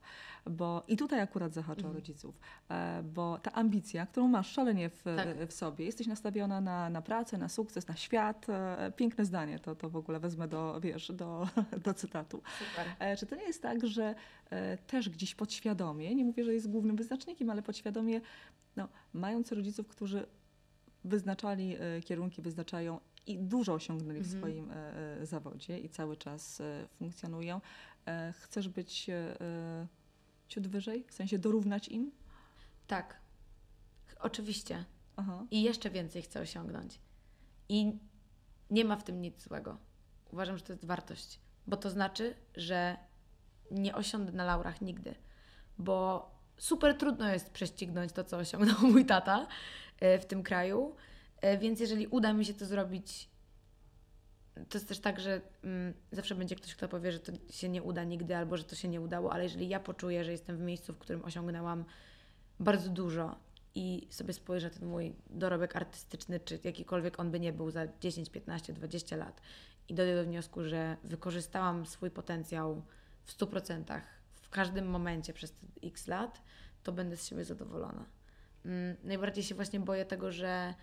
Bo 0.50 0.82
i 0.88 0.96
tutaj 0.96 1.20
akurat 1.20 1.54
zahacza 1.54 1.80
mhm. 1.80 1.94
rodziców, 1.94 2.40
e, 2.70 3.02
bo 3.02 3.38
ta 3.38 3.52
ambicja, 3.52 4.06
którą 4.06 4.28
masz 4.28 4.52
szalenie 4.52 4.90
w, 4.90 5.02
tak. 5.04 5.48
w 5.48 5.52
sobie, 5.52 5.84
jesteś 5.84 6.06
nastawiona 6.06 6.60
na, 6.60 6.90
na 6.90 7.02
pracę, 7.02 7.38
na 7.38 7.48
sukces, 7.48 7.88
na 7.88 7.96
świat. 7.96 8.46
E, 8.48 8.92
piękne 8.96 9.24
zdanie, 9.24 9.58
to, 9.58 9.74
to 9.74 9.90
w 9.90 9.96
ogóle 9.96 10.20
wezmę 10.20 10.48
do, 10.48 10.80
wiesz, 10.80 11.12
do, 11.12 11.48
do 11.84 11.94
cytatu. 11.94 12.42
Super. 12.58 12.86
E, 12.98 13.16
czy 13.16 13.26
to 13.26 13.36
nie 13.36 13.44
jest 13.44 13.62
tak, 13.62 13.86
że 13.86 14.14
też 14.86 15.08
gdzieś 15.08 15.34
podświadomie, 15.34 16.14
nie 16.14 16.24
mówię, 16.24 16.44
że 16.44 16.54
jest 16.54 16.70
głównym 16.70 16.96
wyznacznikiem, 16.96 17.50
ale 17.50 17.62
podświadomie 17.62 18.20
no, 18.76 18.88
mając 19.12 19.52
rodziców, 19.52 19.88
którzy 19.88 20.26
wyznaczali 21.04 21.76
e, 21.76 22.00
kierunki, 22.00 22.42
wyznaczają 22.42 23.00
i 23.26 23.38
dużo 23.38 23.74
osiągnęli 23.74 24.20
w 24.20 24.34
mhm. 24.34 24.40
swoim 24.40 24.70
e, 24.70 24.74
e, 25.20 25.26
zawodzie 25.26 25.78
i 25.78 25.88
cały 25.88 26.16
czas 26.16 26.62
funkcjonują, 26.98 27.60
chcesz 28.32 28.68
być 28.68 29.10
ciut 30.48 30.66
wyżej? 30.66 31.04
W 31.08 31.14
sensie 31.14 31.38
dorównać 31.38 31.88
im? 31.88 32.12
Tak, 32.86 33.20
oczywiście. 34.20 34.84
Aha. 35.16 35.46
I 35.50 35.62
jeszcze 35.62 35.90
więcej 35.90 36.22
chcę 36.22 36.40
osiągnąć. 36.40 37.00
I 37.68 37.98
nie 38.70 38.84
ma 38.84 38.96
w 38.96 39.04
tym 39.04 39.22
nic 39.22 39.42
złego. 39.42 39.78
Uważam, 40.32 40.58
że 40.58 40.64
to 40.64 40.72
jest 40.72 40.84
wartość, 40.84 41.40
bo 41.66 41.76
to 41.76 41.90
znaczy, 41.90 42.34
że 42.56 42.96
nie 43.70 43.94
osiądę 43.94 44.32
na 44.32 44.44
laurach 44.44 44.80
nigdy, 44.80 45.14
bo 45.78 46.30
super 46.58 46.96
trudno 46.98 47.32
jest 47.32 47.50
prześcignąć 47.50 48.12
to, 48.12 48.24
co 48.24 48.36
osiągnął 48.36 48.76
mój 48.92 49.06
tata 49.06 49.46
e, 50.00 50.18
w 50.18 50.26
tym 50.26 50.42
kraju. 50.42 50.96
E, 51.40 51.58
więc 51.58 51.80
jeżeli 51.80 52.06
uda 52.06 52.32
mi 52.32 52.44
się 52.44 52.54
to 52.54 52.66
zrobić, 52.66 53.28
to 54.68 54.78
jest 54.78 54.88
też 54.88 54.98
tak, 54.98 55.20
że 55.20 55.40
mm, 55.64 55.94
zawsze 56.12 56.34
będzie 56.34 56.56
ktoś, 56.56 56.74
kto 56.74 56.88
powie, 56.88 57.12
że 57.12 57.20
to 57.20 57.32
się 57.50 57.68
nie 57.68 57.82
uda 57.82 58.04
nigdy 58.04 58.36
albo 58.36 58.56
że 58.56 58.64
to 58.64 58.76
się 58.76 58.88
nie 58.88 59.00
udało, 59.00 59.32
ale 59.32 59.42
jeżeli 59.42 59.68
ja 59.68 59.80
poczuję, 59.80 60.24
że 60.24 60.32
jestem 60.32 60.56
w 60.56 60.60
miejscu, 60.60 60.92
w 60.92 60.98
którym 60.98 61.24
osiągnęłam 61.24 61.84
bardzo 62.60 62.90
dużo 62.90 63.36
i 63.74 64.06
sobie 64.10 64.32
spojrzę 64.32 64.70
ten 64.70 64.88
mój 64.88 65.14
dorobek 65.30 65.76
artystyczny, 65.76 66.40
czy 66.40 66.60
jakikolwiek 66.64 67.20
on 67.20 67.30
by 67.30 67.40
nie 67.40 67.52
był 67.52 67.70
za 67.70 67.86
10, 68.00 68.30
15, 68.30 68.72
20 68.72 69.16
lat 69.16 69.40
i 69.88 69.94
dojdę 69.94 70.16
do 70.16 70.24
wniosku, 70.24 70.64
że 70.64 70.96
wykorzystałam 71.04 71.86
swój 71.86 72.10
potencjał 72.10 72.82
w 73.24 73.38
100%, 73.38 74.00
w 74.46 74.50
każdym 74.50 74.86
momencie 74.86 75.32
przez 75.32 75.52
te 75.52 75.66
x 75.82 76.06
lat, 76.06 76.42
to 76.82 76.92
będę 76.92 77.16
z 77.16 77.26
siebie 77.28 77.44
zadowolona. 77.44 78.04
Mm, 78.64 78.96
najbardziej 79.04 79.44
się 79.44 79.54
właśnie 79.54 79.80
boję 79.80 80.04
tego, 80.04 80.32
że, 80.32 80.74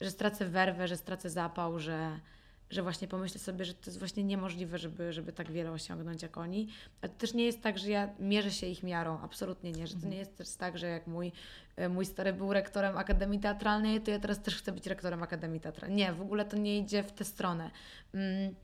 że 0.00 0.10
stracę 0.10 0.46
werwę, 0.46 0.88
że 0.88 0.96
stracę 0.96 1.30
zapał, 1.30 1.78
że, 1.78 2.20
że 2.70 2.82
właśnie 2.82 3.08
pomyślę 3.08 3.40
sobie, 3.40 3.64
że 3.64 3.74
to 3.74 3.80
jest 3.86 3.98
właśnie 3.98 4.24
niemożliwe, 4.24 4.78
żeby, 4.78 5.12
żeby 5.12 5.32
tak 5.32 5.52
wiele 5.52 5.70
osiągnąć 5.70 6.22
jak 6.22 6.36
oni. 6.36 6.68
A 7.02 7.08
to 7.08 7.14
też 7.14 7.34
nie 7.34 7.44
jest 7.44 7.62
tak, 7.62 7.78
że 7.78 7.90
ja 7.90 8.08
mierzę 8.18 8.50
się 8.50 8.66
ich 8.66 8.82
miarą, 8.82 9.18
absolutnie 9.22 9.72
nie. 9.72 9.86
Że 9.86 9.92
to 9.92 9.96
mhm. 9.96 10.12
nie 10.12 10.18
jest 10.18 10.36
też 10.36 10.56
tak, 10.56 10.78
że 10.78 10.86
jak 10.86 11.06
mój, 11.06 11.32
e, 11.76 11.88
mój 11.88 12.06
stary 12.06 12.32
był 12.32 12.52
rektorem 12.52 12.98
Akademii 12.98 13.40
Teatralnej, 13.40 14.00
to 14.00 14.10
ja 14.10 14.18
teraz 14.18 14.42
też 14.42 14.56
chcę 14.56 14.72
być 14.72 14.86
rektorem 14.86 15.22
Akademii 15.22 15.60
Teatralnej. 15.60 15.96
Nie, 15.96 16.12
w 16.12 16.22
ogóle 16.22 16.44
to 16.44 16.56
nie 16.56 16.78
idzie 16.78 17.02
w 17.02 17.12
tę 17.12 17.24
stronę. 17.24 17.70
Mm, 18.14 18.54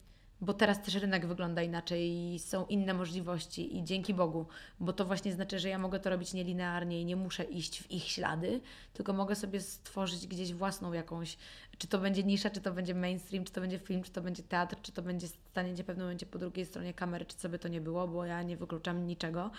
bo 0.43 0.55
teraz 0.55 0.82
też 0.82 0.95
rynek 0.95 1.26
wygląda 1.26 1.62
inaczej 1.62 2.34
i 2.34 2.38
są 2.38 2.66
inne 2.66 2.95
możliwości 2.95 3.76
i 3.76 3.84
dzięki 3.84 4.14
Bogu, 4.14 4.47
bo 4.80 4.93
to 4.93 5.05
właśnie 5.05 5.32
znaczy, 5.32 5.59
że 5.59 5.68
ja 5.68 5.78
mogę 5.78 6.01
to 6.01 6.11
robić 6.11 6.34
nielinearnie 6.34 7.01
i 7.01 7.05
nie 7.05 7.16
muszę 7.16 7.45
iść 7.45 7.82
w 7.82 7.90
ich 7.90 8.05
ślady, 8.05 8.61
tylko 8.93 9.12
mogę 9.12 9.34
sobie 9.34 9.61
stworzyć 9.61 10.26
gdzieś 10.26 10.53
własną 10.53 10.93
jakąś, 10.93 11.36
czy 11.78 11.86
to 11.86 11.99
będzie 11.99 12.22
nisza, 12.22 12.51
czy 12.51 12.61
to 12.61 12.72
będzie 12.72 12.95
mainstream, 12.95 13.45
czy 13.45 13.53
to 13.53 13.61
będzie 13.61 13.78
film, 13.78 14.03
czy 14.03 14.12
to 14.12 14.22
będzie 14.22 14.43
teatr, 14.43 14.76
czy 14.82 14.93
to 14.93 15.03
będzie 15.03 15.28
staniecie 15.28 15.82
w 15.82 15.86
pewnym 15.86 16.07
momencie 16.07 16.26
po 16.26 16.38
drugiej 16.38 16.66
stronie 16.66 16.95
kamery, 16.95 17.26
czy 17.26 17.49
by 17.49 17.59
to 17.59 17.68
nie 17.68 17.80
było, 17.80 18.09
bo 18.09 18.26
ja 18.26 18.43
nie 18.43 18.57
wykluczam 18.57 19.07
niczego. 19.07 19.51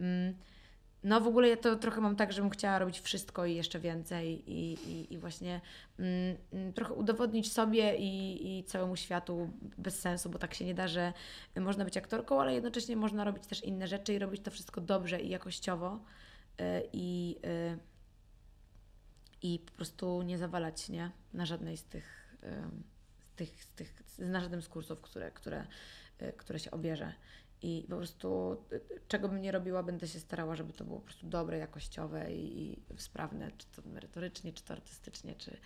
Mm 0.00 0.34
no 1.04 1.20
w 1.20 1.26
ogóle 1.26 1.48
ja 1.48 1.56
to 1.56 1.76
trochę 1.76 2.00
mam 2.00 2.16
tak, 2.16 2.32
że 2.32 2.42
bym 2.42 2.50
chciała 2.50 2.78
robić 2.78 3.00
wszystko 3.00 3.46
i 3.46 3.54
jeszcze 3.54 3.80
więcej 3.80 4.50
i, 4.50 4.72
i, 4.72 5.14
i 5.14 5.18
właśnie 5.18 5.60
mm, 5.98 6.36
mm, 6.52 6.72
trochę 6.72 6.94
udowodnić 6.94 7.52
sobie 7.52 7.96
i, 7.96 8.58
i 8.58 8.64
całemu 8.64 8.96
światu 8.96 9.50
bez 9.78 10.00
sensu, 10.00 10.30
bo 10.30 10.38
tak 10.38 10.54
się 10.54 10.64
nie 10.64 10.74
da, 10.74 10.88
że 10.88 11.12
można 11.56 11.84
być 11.84 11.96
aktorką, 11.96 12.40
ale 12.40 12.54
jednocześnie 12.54 12.96
można 12.96 13.24
robić 13.24 13.46
też 13.46 13.64
inne 13.64 13.88
rzeczy 13.88 14.14
i 14.14 14.18
robić 14.18 14.42
to 14.42 14.50
wszystko 14.50 14.80
dobrze 14.80 15.20
i 15.20 15.28
jakościowo 15.28 15.98
y, 16.60 16.64
i, 16.92 17.36
y, 17.44 17.78
i 19.42 19.58
po 19.58 19.72
prostu 19.72 20.22
nie 20.22 20.38
zawalać 20.38 20.88
nie? 20.88 21.10
na 21.32 21.46
żadnej 21.46 21.76
z 21.76 21.84
tych, 21.84 22.36
y, 22.42 22.48
z 23.26 23.34
tych, 23.36 23.64
z 23.64 23.74
tych 23.74 24.02
na 24.18 24.40
żadnym 24.40 24.62
z 24.62 24.68
kursów, 24.68 25.00
które, 25.00 25.30
które, 25.30 25.66
które 26.36 26.58
się 26.58 26.70
obierze. 26.70 27.12
I 27.62 27.86
po 27.90 27.96
prostu 27.96 28.56
y, 28.72 28.80
czego 29.08 29.28
bym 29.28 29.42
nie 29.42 29.52
robiła, 29.52 29.82
będę 29.82 30.08
się 30.08 30.20
starała, 30.20 30.56
żeby 30.56 30.72
to 30.72 30.84
było 30.84 30.98
po 30.98 31.04
prostu 31.04 31.26
dobre, 31.26 31.58
jakościowe 31.58 32.32
i, 32.32 32.72
i 32.72 32.82
sprawne, 32.96 33.50
czy 33.58 33.66
to 33.66 33.88
merytorycznie, 33.88 34.52
czy 34.52 34.64
to 34.64 34.74
artystycznie, 34.74 35.34
czy, 35.34 35.56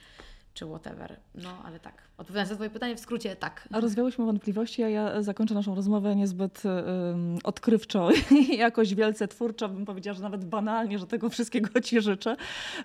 czy 0.56 0.66
whatever. 0.66 1.16
No, 1.34 1.62
ale 1.64 1.80
tak. 1.80 2.02
Odpowiadając 2.18 2.50
na 2.50 2.56
Twoje 2.56 2.70
pytanie, 2.70 2.96
w 2.96 3.00
skrócie 3.00 3.36
tak. 3.36 3.68
A 3.72 3.80
rozwiałyśmy 3.80 4.24
wątpliwości, 4.24 4.82
a 4.82 4.88
ja 4.88 5.22
zakończę 5.22 5.54
naszą 5.54 5.74
rozmowę 5.74 6.16
niezbyt 6.16 6.62
um, 6.64 7.38
odkrywczo 7.44 8.08
i 8.50 8.56
jakoś 8.56 8.94
wielce 8.94 9.28
twórczo, 9.28 9.68
bym 9.68 9.84
powiedziała, 9.84 10.14
że 10.14 10.22
nawet 10.22 10.44
banalnie, 10.44 10.98
że 10.98 11.06
tego 11.06 11.30
wszystkiego 11.30 11.80
Ci 11.86 12.00
życzę, 12.00 12.36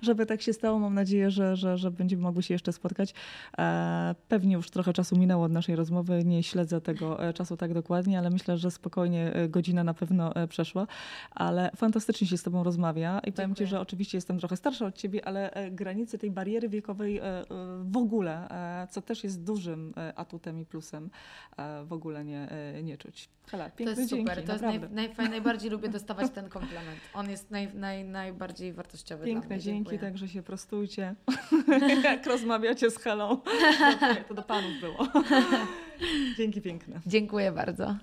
żeby 0.02 0.26
tak 0.26 0.42
się 0.42 0.54
stało. 0.54 0.80
Mam 0.80 0.94
nadzieję, 0.94 1.32
że, 1.32 1.56
że, 1.56 1.78
że 1.78 1.92
będziemy 1.92 2.22
mogli 2.24 2.44
się 2.44 2.54
jeszcze 2.54 2.74
spotkać. 2.74 3.14
E, 3.58 4.16
pewnie 4.28 4.54
już 4.54 4.70
trochę 4.70 4.94
czasu 4.94 5.18
minęło 5.18 5.46
od 5.46 5.52
naszej 5.52 5.76
rozmowy, 5.76 6.24
nie 6.26 6.44
śledzę 6.44 6.82
tego 6.82 7.28
e, 7.28 7.34
czasu 7.34 7.58
tak 7.58 7.74
dokładnie, 7.74 8.20
ale 8.20 8.30
myślę, 8.30 8.58
że 8.58 8.72
spokojnie 8.72 9.34
e, 9.34 9.50
godzina 9.50 9.84
na 9.84 9.94
pewno 9.94 10.36
e, 10.36 10.48
przeszła, 10.48 10.88
ale 11.32 11.72
fantastycznie 11.76 12.28
się 12.28 12.38
z 12.38 12.44
Tobą 12.44 12.64
rozmawia 12.64 13.10
i 13.10 13.14
Dziękuję. 13.14 13.34
powiem 13.34 13.56
Ci, 13.56 13.66
że 13.66 13.80
oczywiście 13.80 14.18
jestem 14.18 14.40
trochę 14.40 14.58
starsza 14.58 14.86
od 14.86 14.96
Ciebie, 14.96 15.26
ale 15.26 15.70
granice 15.72 16.18
tej 16.18 16.32
bariery 16.32 16.70
wiekowej 16.70 17.22
w 17.84 17.98
ogóle, 17.98 18.50
e, 18.84 18.88
co 18.88 19.02
też 19.02 19.24
jest 19.24 19.44
dużym 19.44 19.94
e, 19.98 20.14
atutem 20.20 20.60
i 20.60 20.66
plusem, 20.66 21.10
e, 21.58 21.84
w 21.86 21.94
ogóle 21.94 22.26
nie, 22.26 22.48
nie 22.84 22.98
czuć. 22.98 23.30
Hela, 23.48 23.70
to 23.70 23.84
jest 23.84 24.10
dzięki, 24.10 24.18
super, 24.18 24.46
to 24.46 24.54
naprawdę. 24.54 24.80
jest 24.80 24.92
naj, 24.92 25.14
naj, 25.18 25.30
najbardziej 25.30 25.72
lubię 25.72 25.90
dostawać 25.90 26.32
ten 26.32 26.50
komplement. 26.50 27.00
On 27.14 27.30
jest 27.30 27.52
naj, 27.52 27.74
naj, 27.74 28.06
najbardziej 28.06 28.74
wartościowy 28.74 29.26
Piękne 29.26 29.48
dla 29.48 29.56
mnie. 29.56 29.64
dzięki, 29.64 29.90
Dziękuję. 29.92 30.00
także 30.00 30.28
się 30.28 30.44
prostujcie. 30.44 31.16
Jak 32.04 32.26
rozmawiacie 32.26 32.92
z 32.92 32.98
Helą, 32.98 33.38
to 34.28 34.34
do 34.34 34.42
panów 34.44 34.72
było. 34.82 35.08
Dzięki 36.38 36.62
piękne. 36.62 37.00
Dziękuję 37.06 37.52
bardzo. 37.52 37.96